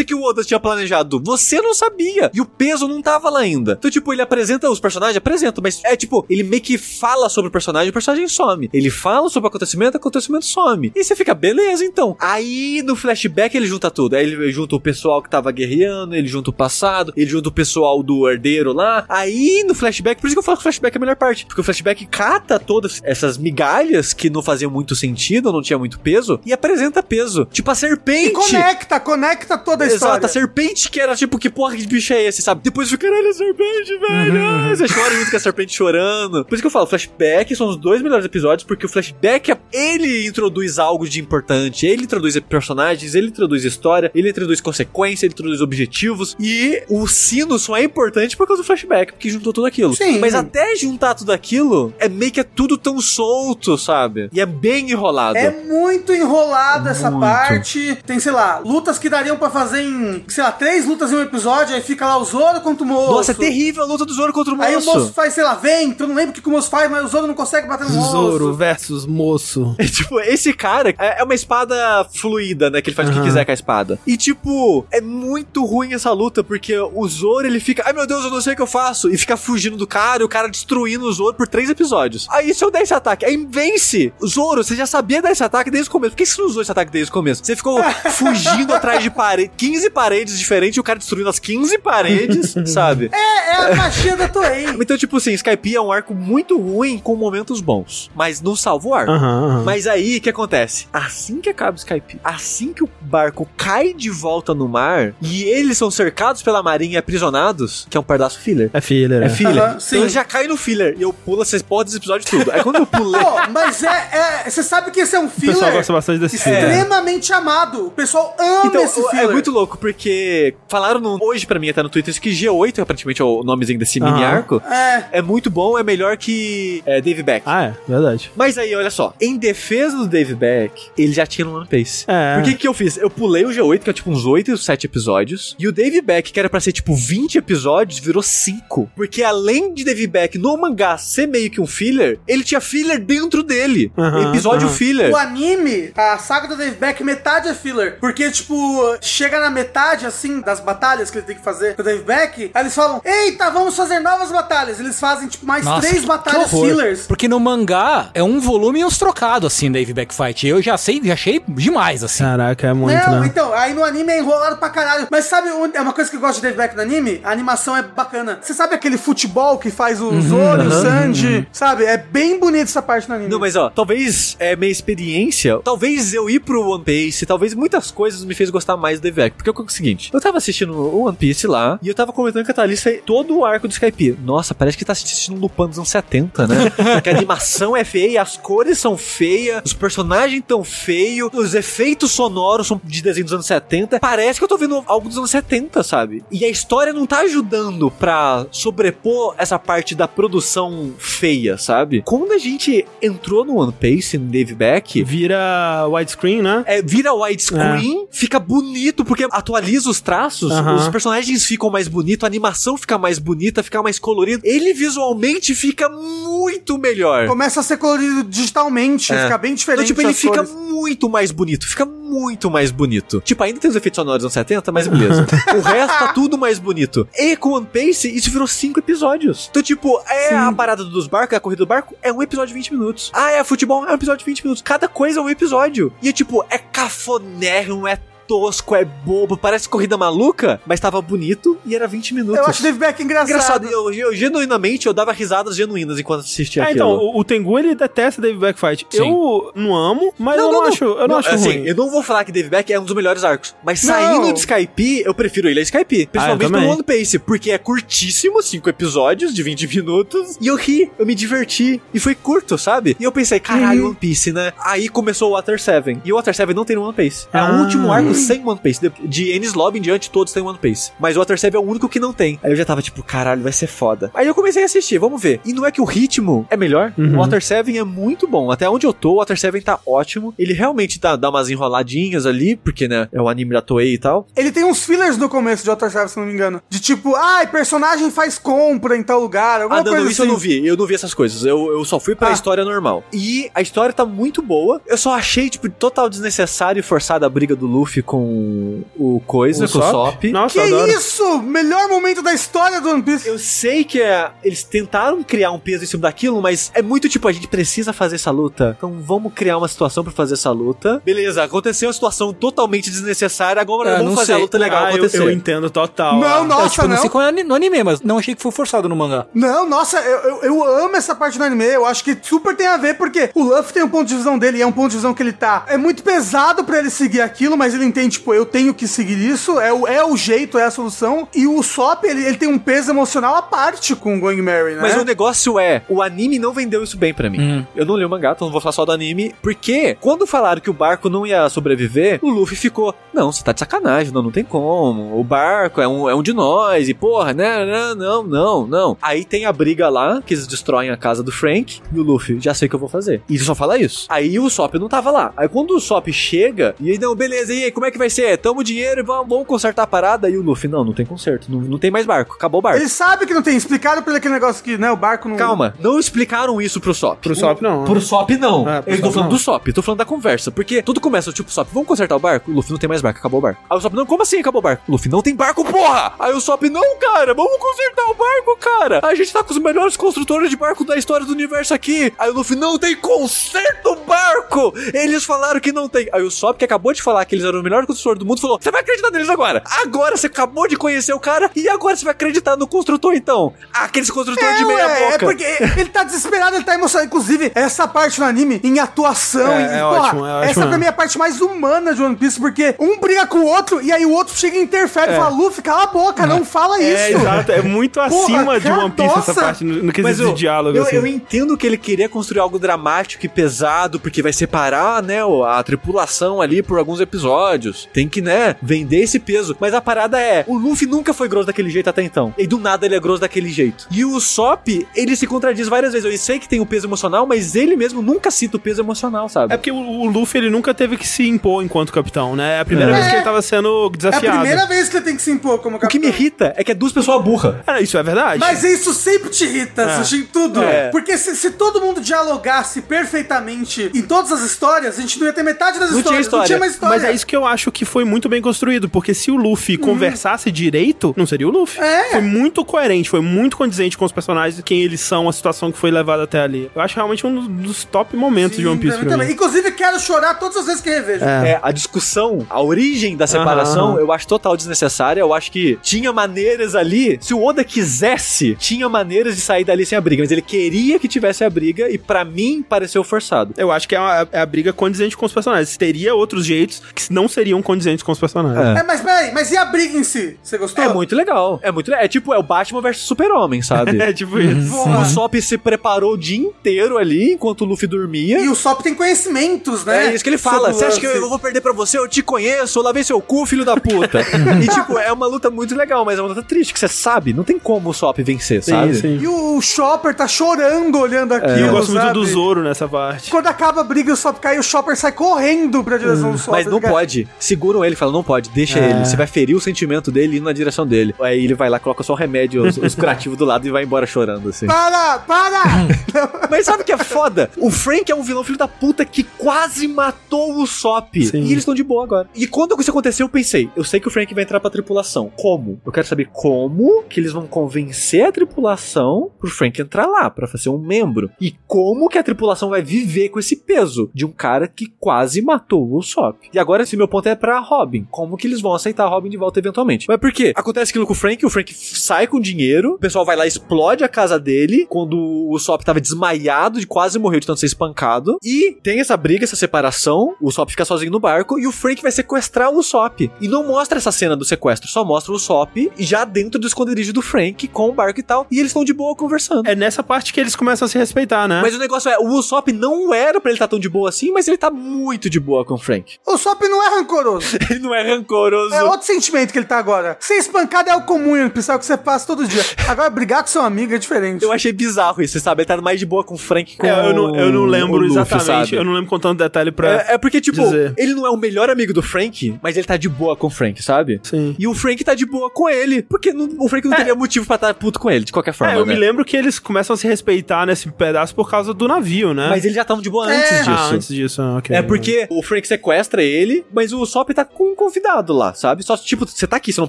[0.00, 1.20] Foda-se que o Oda tinha planejado.
[1.24, 2.30] Você não sabia.
[2.32, 3.76] E o peso não tava lá ainda.
[3.78, 7.48] Então, tipo, ele apresenta os personagens, apresenta, mas é tipo, ele meio que fala sobre
[7.48, 8.70] o personagem, o personagem some.
[8.72, 10.92] Ele fala sobre o acontecimento, o acontecimento some.
[10.94, 12.16] E você fica, beleza, então.
[12.20, 14.14] Aí no flashback ele junta tudo.
[14.14, 17.52] Aí ele junta o pessoal que tava guerreando, ele junta o passado, ele junta o
[17.52, 19.04] pessoal do herdeiro lá.
[19.08, 21.46] Aí no flashback, por isso que eu falo que o flashback é a melhor parte.
[21.46, 25.98] Porque o flashback cata todas essas migalhas que não faziam muito sentido, não tinha muito
[25.98, 27.46] peso, e apresenta peso.
[27.46, 28.28] Tipo a serpente.
[28.28, 30.12] E conecta, conecta toda a história.
[30.12, 32.62] Exato, a serpente que era tipo, que porra de bicho é esse, sabe?
[32.62, 34.40] Depois fica, caralho, a serpente, velho.
[34.44, 36.44] Ah, Você chora junto com a serpente chorando.
[36.44, 40.26] Por isso que eu falo, flashback são os dois melhores episódios, porque o flashback, ele
[40.26, 41.86] introduz algo de importante.
[41.86, 46.36] Ele introduz personagens, ele introduz história, ele introduz consequência, ele introduz objetivos.
[46.38, 49.94] E o sino só é importante por causa do flashback, porque juntou tudo aquilo.
[49.94, 50.18] Sim.
[50.18, 54.28] Mas até juntar tudo aquilo, é meio que é tudo tão solto, sabe?
[54.32, 55.36] E é bem enrolado.
[55.38, 57.96] É muito enrolado essa parte.
[58.06, 61.22] Tem, sei lá, lutas que dariam pra fazer em, sei lá, três lutas em um
[61.22, 63.12] episódio, aí fica lá o Zoro contra o moço.
[63.12, 64.68] Nossa, é terrível a luta do Zoro contra o moço.
[64.68, 66.68] Aí o moço faz, sei lá, vento, eu não lembro o que, que o moço
[66.68, 68.10] faz, mas o Zoro não consegue bater no moço.
[68.10, 69.74] Zoro versus moço.
[69.78, 72.80] É, tipo, esse cara é é uma espada fluida, né?
[72.80, 73.98] Que ele faz o que quiser com a espada.
[74.06, 78.24] E, tipo, é muito ruim essa luta, porque o Zoro, ele fica, ai meu Deus,
[78.24, 79.10] eu não sei o que eu faço.
[79.10, 82.26] E fica fugindo do cara, e o cara destruindo o Zoro por três episódios.
[82.30, 84.12] Aí, se eu der esse ataque, aí vence.
[84.24, 86.12] Zoro, você já sabia dar esse ataque desde o começo.
[86.12, 87.44] Por que você não usou esse ataque desde o começo?
[87.44, 87.82] Você ficou
[88.12, 93.10] fugindo atrás de parede, 15 paredes diferentes, e o cara destruindo as 15 paredes, sabe?
[93.12, 94.64] É, é a magia da Toei.
[94.80, 98.88] Então, tipo assim, Skype é um arco muito ruim com momentos bons, mas não salva
[98.88, 99.12] o arco.
[99.12, 99.62] Aham, aham.
[99.64, 100.86] Mas aí, o que acontece?
[100.92, 105.44] Assim que acaba o Skype, assim que o barco cai de volta no mar e
[105.44, 108.70] eles são cercados pela marinha e aprisionados, que é um pedaço filler.
[108.72, 109.22] É filler.
[109.22, 109.62] É filler.
[109.62, 109.96] Aham, sim.
[109.96, 112.50] então ele já cai no filler e eu pulo essas porra desse episódio tudo.
[112.50, 113.20] Aí quando eu pulei.
[113.22, 114.50] Pô, mas é, é.
[114.50, 116.60] Você sabe que esse é um O pessoal filler gosta bastante desse filler.
[116.64, 117.86] extremamente amado.
[117.86, 119.30] O pessoal ama Então, esse é filler.
[119.30, 123.20] muito louco, porque falaram no- hoje pra mim até no Twitter isso que G8, aparentemente
[123.20, 125.18] é o nomezinho desse mini arco, É.
[125.18, 127.42] é muito bom, é melhor que é, Dave Beck.
[127.46, 128.30] Ah, é, verdade.
[128.36, 132.04] Mas aí, olha só, em defesa do Dave Beck, ele já tinha no One Piece.
[132.08, 132.34] É.
[132.36, 132.96] Por que que eu fiz?
[132.96, 136.00] Eu pulei o G8, que é tipo uns 8 ou 7 episódios, e o Dave
[136.00, 138.90] Beck, que era pra ser tipo 20 episódios, virou 5.
[138.96, 143.00] Porque além de Dave Beck no mangá ser meio que um filler, ele tinha filler
[143.00, 143.92] dentro dele.
[144.28, 145.10] Episódio filler.
[145.12, 147.98] O anime, a saga do Dave Beck, metade é filler.
[148.00, 148.54] Porque, tipo,
[149.00, 152.50] chega na metade, assim, das batalhas que ele tem que fazer com o Dave Beck,
[152.54, 154.80] aí eles falam, eita, vamos fazer novas batalhas.
[154.80, 157.06] Eles fazem, tipo, mais Nossa, três que batalhas fillers.
[157.06, 160.46] Porque no mangá é um volume e uns trocados, assim, Dave Back Fight.
[160.46, 162.24] Eu já sei, já achei demais, assim.
[162.24, 163.26] Caraca, é muito, Não, né?
[163.26, 165.08] então, aí no anime é enrolado pra caralho.
[165.10, 167.20] Mas sabe, é uma coisa que eu gosto de Dave Beck no anime?
[167.24, 168.38] A animação é bacana.
[168.40, 171.46] Você sabe aquele futebol que faz o Zoro, o Sanji?
[171.52, 171.84] Sabe?
[171.84, 173.30] É bem bonito essa parte no anime.
[173.30, 177.90] Não, mas ó, talvez é minha experiência, talvez eu ir pro One Piece, talvez muitas
[177.90, 179.39] coisas me fez gostar mais do Dave Beck.
[179.42, 182.44] Porque é o seguinte, eu tava assistindo o One Piece lá, e eu tava comentando
[182.44, 184.18] com a Thalissa todo o arco do Skype.
[184.22, 186.70] Nossa, parece que tá assistindo um Lupin dos anos 70, né?
[186.94, 192.10] Porque a animação é feia, as cores são feias, os personagens tão feios, os efeitos
[192.10, 194.00] sonoros são de desenho dos anos 70.
[194.00, 196.22] Parece que eu tô vendo algo dos anos 70, sabe?
[196.30, 202.02] E a história não tá ajudando pra sobrepor essa parte da produção feia, sabe?
[202.02, 206.64] Quando a gente entrou no One Piece, no Dave Beck, Vira widescreen, né?
[206.66, 212.26] é, vira widescreen, fica bonito, porque atualiza os traços, os personagens ficam mais bonitos, a
[212.26, 214.42] animação fica mais bonita, fica mais colorida.
[214.44, 217.26] Ele visualmente fica muito melhor.
[217.26, 219.24] Começa a ser colorido digitalmente, É.
[219.24, 219.86] fica bem Então, diferente.
[219.88, 220.50] tipo, ele fica cores.
[220.54, 223.20] muito mais bonito, fica muito mais bonito.
[223.24, 225.26] Tipo, ainda tem os efeitos sonoros dos anos 70, mas beleza.
[225.56, 227.06] o resto tá tudo mais bonito.
[227.18, 229.48] E com One Piece, isso virou cinco episódios.
[229.50, 232.48] Então, tipo, é a parada dos barcos, é a corrida do barco, é um episódio
[232.48, 233.10] de 20 minutos.
[233.14, 234.62] Ah, é futebol, é um episódio de 20 minutos.
[234.62, 235.92] Cada coisa é um episódio.
[236.02, 237.96] E, tipo, é cafonérrimo, é
[238.30, 242.38] tosco, é bobo, parece corrida maluca, mas tava bonito e era 20 minutos.
[242.38, 243.28] Eu acho Dave Beck engraçado.
[243.28, 243.66] engraçado.
[243.66, 246.76] Eu, eu, genuinamente, eu dava risadas genuínas enquanto assistia É, aquilo.
[246.76, 248.86] então, o, o Tengu, ele detesta Dave Back Fight.
[248.88, 248.98] Sim.
[249.08, 251.66] Eu não amo, mas eu não, acho, eu não, acho assim, ruim.
[251.66, 253.92] Eu não vou falar que Dave Beck é um dos melhores arcos, mas Não.
[253.94, 256.06] saindo de Skype, eu prefiro ele a Skype.
[256.06, 256.60] Principalmente também.
[256.60, 261.04] pelo One Piece, porque é curtíssimo, 5 episódios de 20 minutos, e eu ri, eu
[261.04, 262.96] me diverti, e foi curto, sabe?
[263.00, 264.52] E eu pensei, caralho, One Piece, né?
[264.64, 267.26] Aí começou o Water 7, e o Water 7 não tem no One Piece.
[267.32, 267.50] É Ah.
[267.56, 268.80] o último arco sem One Piece.
[268.80, 270.92] De, de Ennis Lobby em diante, todos têm One Piece.
[270.98, 272.38] Mas o Water 7 é o único que não tem.
[272.42, 274.10] Aí eu já tava tipo, caralho, vai ser foda.
[274.14, 275.40] Aí eu comecei a assistir, vamos ver.
[275.44, 276.92] E não é que o ritmo é melhor?
[276.96, 277.14] Uhum.
[277.16, 278.50] O Water 7 é muito bom.
[278.50, 280.34] Até onde eu tô, o Water 7 tá ótimo.
[280.38, 283.98] Ele realmente tá, dá umas enroladinhas ali, porque, né, é o anime da Toei e
[283.98, 284.26] tal.
[284.36, 286.62] Ele tem uns fillers no começo de Outer Service, se não me engano.
[286.68, 290.22] De tipo, ai, personagem faz compra em tal lugar, alguma Ah, não, coisa não, isso
[290.22, 290.28] assim.
[290.28, 290.66] eu não vi.
[290.66, 291.44] Eu não vi essas coisas.
[291.44, 292.32] Eu, eu só fui pra Ah.
[292.32, 293.04] história normal.
[293.12, 294.80] E a história tá muito boa.
[294.86, 299.68] Eu só achei, tipo, total desnecessário e forçada a briga do Luffy com o Coisa,
[299.68, 300.24] com o Sop.
[300.32, 300.90] Nossa, Que eu adoro.
[300.90, 301.42] isso?
[301.42, 303.28] Melhor momento da história do One Piece.
[303.28, 307.08] Eu sei que é, eles tentaram criar um peso em cima daquilo, mas é muito
[307.08, 308.74] tipo, a gente precisa fazer essa luta.
[308.76, 311.00] Então vamos criar uma situação pra fazer essa luta.
[311.04, 314.42] Beleza, aconteceu uma situação totalmente desnecessária, agora É, vamos fazer a sei.
[314.42, 315.18] luta legal Ah, eu, acontecer.
[315.22, 316.18] eu entendo total.
[316.18, 317.00] Não, Ah, nossa, É, tipo, não, não.
[317.00, 319.26] sei qual é no anime, mas não achei que foi forçado no mangá.
[319.32, 321.64] Não, nossa, eu, eu, eu amo essa parte do anime.
[321.66, 324.36] Eu acho que super tem a ver, porque o Luffy tem um ponto de visão
[324.36, 325.64] dele, e é um ponto de visão que ele tá.
[325.68, 329.18] É muito pesado pra ele seguir aquilo, mas ele entende, tipo, eu tenho que seguir
[329.18, 331.28] isso, é o, é o jeito, é a solução.
[331.34, 334.74] E o Sop, ele, ele tem um peso emocional à parte com o Going Mary,
[334.74, 334.80] né?
[334.80, 337.66] Mas o negócio é, o anime não vendeu isso bem pra mim.
[337.74, 339.34] Eu não li o mangá, então não vou falar só do anime.
[339.42, 343.52] Porque quando falaram que o barco não ia sobreviver, o Luffy ficou, não, você tá
[343.52, 345.18] de sacanagem, não, não tem como.
[345.18, 348.96] O barco é um, é um de nós, e porra, né, não, não, não, não.
[349.02, 352.38] Aí tem a briga lá, que eles destroem a casa do Frank, e o Luffy,
[352.40, 353.22] já sei o que eu vou fazer.
[353.28, 354.06] E ele só fala isso.
[354.08, 355.32] Aí o Sop não tava lá.
[355.36, 358.10] Aí quando o Sop chega, e aí, não, beleza, e aí, como é que vai
[358.10, 358.36] ser?
[358.36, 360.28] Tamo dinheiro e vamos, vamos consertar a parada.
[360.28, 362.78] E o Luffy, não, não tem conserto, não, não tem mais barco, acabou o barco.
[362.78, 363.56] Ele sabe que não tem.
[363.56, 365.36] Explicaram pra ele aquele negócio que, né, o barco não...
[365.36, 367.22] Calma, não explicaram isso pro Sop.
[367.22, 367.84] Pro Sop, não.
[367.84, 368.68] Pro Sop, não.
[368.68, 369.36] É, pro Eu tô Sop, falando não.
[369.36, 370.50] do Sop, tô falando da conversa.
[370.50, 372.50] Porque tudo começa, tipo, Sop, vamos consertar o barco?
[372.50, 373.62] O Luffy não tem mais barco, acabou o barco.
[373.70, 374.82] Aí o Sop, não, como assim acabou o barco?
[374.86, 376.12] O Luffy, não tem barco, porra!
[376.18, 379.00] Aí o Sop, não, cara, vamos consertar o barco, cara!
[379.02, 382.12] A gente tá com os melhores construtores de barco da história do universo aqui.
[382.18, 384.74] Aí o Luffy, não tem conserto barco!
[384.92, 386.10] Eles falaram que não tem.
[386.12, 388.40] Aí o Sop, que acabou de falar que eles eram o melhor construtor do mundo,
[388.40, 389.62] falou, você vai acreditar neles agora.
[389.82, 393.52] Agora você acabou de conhecer o cara e agora você vai acreditar no construtor, então.
[393.72, 395.14] Aqueles construtores de É, meia ué, boca.
[395.14, 395.44] é porque
[395.80, 397.06] ele tá desesperado, ele tá emocionado.
[397.06, 400.66] Inclusive, essa parte no anime, em atuação, É, e, é porra, ótimo, é ótimo essa
[400.66, 403.46] pra mim é a parte mais humana de One Piece, porque um briga com o
[403.46, 406.44] outro, e aí o outro chega e interfere e fala, Luffy, cala a boca, não
[406.44, 407.18] fala É, isso.
[407.20, 407.52] exato.
[407.52, 409.34] É muito acima de One Piece essa nossa.
[409.40, 410.96] parte, no, no quesito Mas de eu, diálogo, eu, assim.
[410.96, 415.62] eu entendo que ele queria construir algo dramático e pesado, porque vai separar, né, a
[415.62, 417.59] tripulação ali por alguns episódios.
[417.92, 419.56] Tem que, né, vender esse peso.
[419.60, 422.34] Mas a parada é, o Luffy nunca foi grosso daquele jeito até então.
[422.38, 423.86] E do nada ele é grosso daquele jeito.
[423.90, 426.10] E o Sop, ele se contradiz várias vezes.
[426.10, 429.28] Eu sei que tem o peso emocional, mas ele mesmo nunca cita o peso emocional,
[429.28, 429.52] sabe?
[429.54, 432.56] É porque o, o Luffy, ele nunca teve que se impor enquanto capitão, né?
[432.56, 432.94] É a primeira É.
[432.94, 434.38] vez que ele tava sendo É a desafiado.
[434.38, 436.08] primeira vez que ele tem que se impor como o que me capitão.
[436.10, 437.56] irrita é que é duas pessoas burras.
[437.66, 438.38] É, isso é verdade.
[438.40, 440.62] Mas isso sempre te irrita, Sushi, em tudo.
[440.62, 440.88] É.
[440.90, 445.32] Porque se, se todo mundo dialogasse perfeitamente em todas as histórias, a gente não ia
[445.32, 446.20] ter metade das Não tinha histórias.
[446.20, 446.46] Não história.
[446.46, 446.96] tinha mais história.
[446.96, 449.76] Mas é isso que eu acho que foi muito bem construído, porque se o Luffy
[449.76, 451.78] conversasse direito, não seria o Luffy.
[451.80, 451.84] Uhum.
[451.86, 452.10] É.
[452.12, 455.78] Foi muito coerente, foi muito condizente com os personagens, quem eles são, a situação que
[455.78, 456.70] foi levada até ali.
[456.74, 459.28] Eu acho realmente um dos- top momentos de Sim, One Piece também, pra também.
[459.28, 459.34] mim.
[459.34, 461.24] Inclusive, quero chorar todas as vezes que revejo.
[461.24, 464.00] É, a discussão, a origem da separação, Aham.
[464.00, 465.20] eu acho total desnecessária.
[465.20, 467.18] Eu acho que tinha maneiras ali.
[467.20, 470.22] Se o Oda quisesse, tinha maneiras de sair dali sem a briga.
[470.22, 473.54] Mas ele queria que tivesse a briga e pra mim pareceu forçado.
[473.56, 475.76] Eu acho que é, uma- é a briga condizente com os personagens.
[475.76, 478.78] Teria outros jeitos que não seriam condizentes com os personagens.
[478.78, 480.36] É, mas peraí, mas e a briga em si?
[480.42, 480.84] Você gostou?
[480.84, 481.58] É muito legal.
[481.62, 482.04] É muito legal.
[482.04, 483.98] É tipo, é o Batman versus Super-Homem, sabe?
[484.00, 484.70] É, tipo isso.
[484.70, 485.00] Porra.
[485.00, 488.40] O Sop se preparou o dia inteiro ali enquanto o Luffy dormia.
[488.40, 490.06] E o Sop tem conhecimentos, né?
[490.06, 490.72] É isso que ele fala.
[490.72, 491.98] Você acha que eu vou perder pra você?
[491.98, 494.20] Eu te conheço, eu lavei seu cu, filho da puta.
[494.62, 497.32] e, tipo, é uma luta muito legal, mas é uma luta triste, que você sabe,
[497.32, 498.94] não tem como o Sop vencer, sabe?
[498.94, 499.18] Sim, sim.
[499.22, 502.14] E o Chopper tá chorando olhando aquilo, E eu gosto muito sabe?
[502.14, 503.30] do Zoro nessa parte.
[503.30, 506.38] Quando acaba a briga e o Sop cai, o Chopper sai correndo pra direção do
[506.38, 506.52] Sop.
[506.52, 507.28] Mas não Ele- pode.
[507.38, 508.90] Seguram ele, falam, não pode, deixa É.
[508.90, 509.04] ele.
[509.04, 511.14] Você vai ferir o sentimento dele indo na direção dele.
[511.20, 513.84] Aí ele vai lá, coloca só o remédio, os, os curativos do lado e vai
[513.84, 514.66] embora chorando, assim.
[514.66, 515.62] Para, para!
[516.50, 517.50] Mas sabe o que é foda?
[517.56, 521.14] O Frank é um vilão filho da puta que quase matou o Sop.
[521.16, 522.28] E eles estão de boa agora.
[522.34, 525.30] E quando isso aconteceu, eu pensei, eu sei que o Frank vai entrar pra tripulação.
[525.36, 525.80] Como?
[525.84, 530.46] Eu quero saber como que eles vão convencer a tripulação pro Frank entrar lá, pra
[530.46, 531.30] fazer um membro.
[531.40, 535.40] E como que a tripulação vai viver com esse peso de um cara que quase
[535.42, 536.36] matou o Sop.
[536.52, 538.06] E agora esse meu ponto é pra Robin.
[538.10, 540.06] Como que eles vão aceitar a Robin de volta eventualmente?
[540.08, 540.52] Mas por quê?
[540.56, 543.48] Acontece aquilo com o Frank, o Frank sai com dinheiro, o pessoal vai lá e
[543.48, 547.66] explode a casa dele, quando o Sop tava desmaiado, de quase morreu de tanto ser
[547.66, 548.36] espancado.
[548.42, 552.02] E tem essa briga, essa separação, o Sop fica sozinho no barco e o Frank
[552.02, 553.30] vai sequestrar o Sop.
[553.40, 557.12] E não mostra essa cena do sequestro, só mostra o Sop já dentro do esconderijo
[557.12, 558.46] do Frank, com o barco e tal.
[558.50, 559.66] E eles estão de boa conversando.
[559.68, 561.60] É nessa parte que eles começam a se respeitar, né?
[561.62, 564.30] Mas o negócio é, o Usopp não era pra ele estar tão de boa assim,
[564.30, 566.18] mas ele tá muito de boa com o Frank.
[566.26, 567.56] O Sop não é rancoroso.
[567.70, 568.74] Ele não é rancoroso.
[568.74, 570.16] É outro sentimento que ele tá agora.
[570.20, 572.62] Ser espancado é o comum, é o pessoal que você passa todo dia.
[572.88, 574.42] Agora, brigar com seu amigo é diferente.
[574.42, 575.62] Eu achei bizarro isso, sabe?
[575.62, 577.62] Ele tá mais de boa com o Frank que com É, eu, não, eu não
[577.62, 578.44] o lembro Luffy, exatamente.
[578.70, 578.74] sabe?
[578.76, 579.90] Eu não lembro com tanto detalhe pra.
[580.08, 580.94] É, é porque, tipo, dizer.
[580.96, 583.50] ele não é o melhor amigo do Frank, mas ele tá de boa com o
[583.50, 584.20] Frank, sabe?
[584.22, 584.54] Sim.
[584.58, 587.46] E o Frank tá de boa com ele, porque não- o Frank não teria motivo
[587.46, 588.92] pra estar puto com ele, de qualquer forma, É, eu né?
[588.94, 592.48] me lembro que eles começam a se respeitar nesse pedaço por causa do navio, né?
[592.48, 593.36] Mas eles já estavam de boa É.
[593.36, 593.70] antes disso.
[593.70, 594.76] Ah, antes disso, ah, ok.
[594.76, 598.82] É porque o Frank sequestra ele, mas o Sop tá com um convidado lá, sabe?
[598.82, 599.88] Só tipo, você tá aqui, você não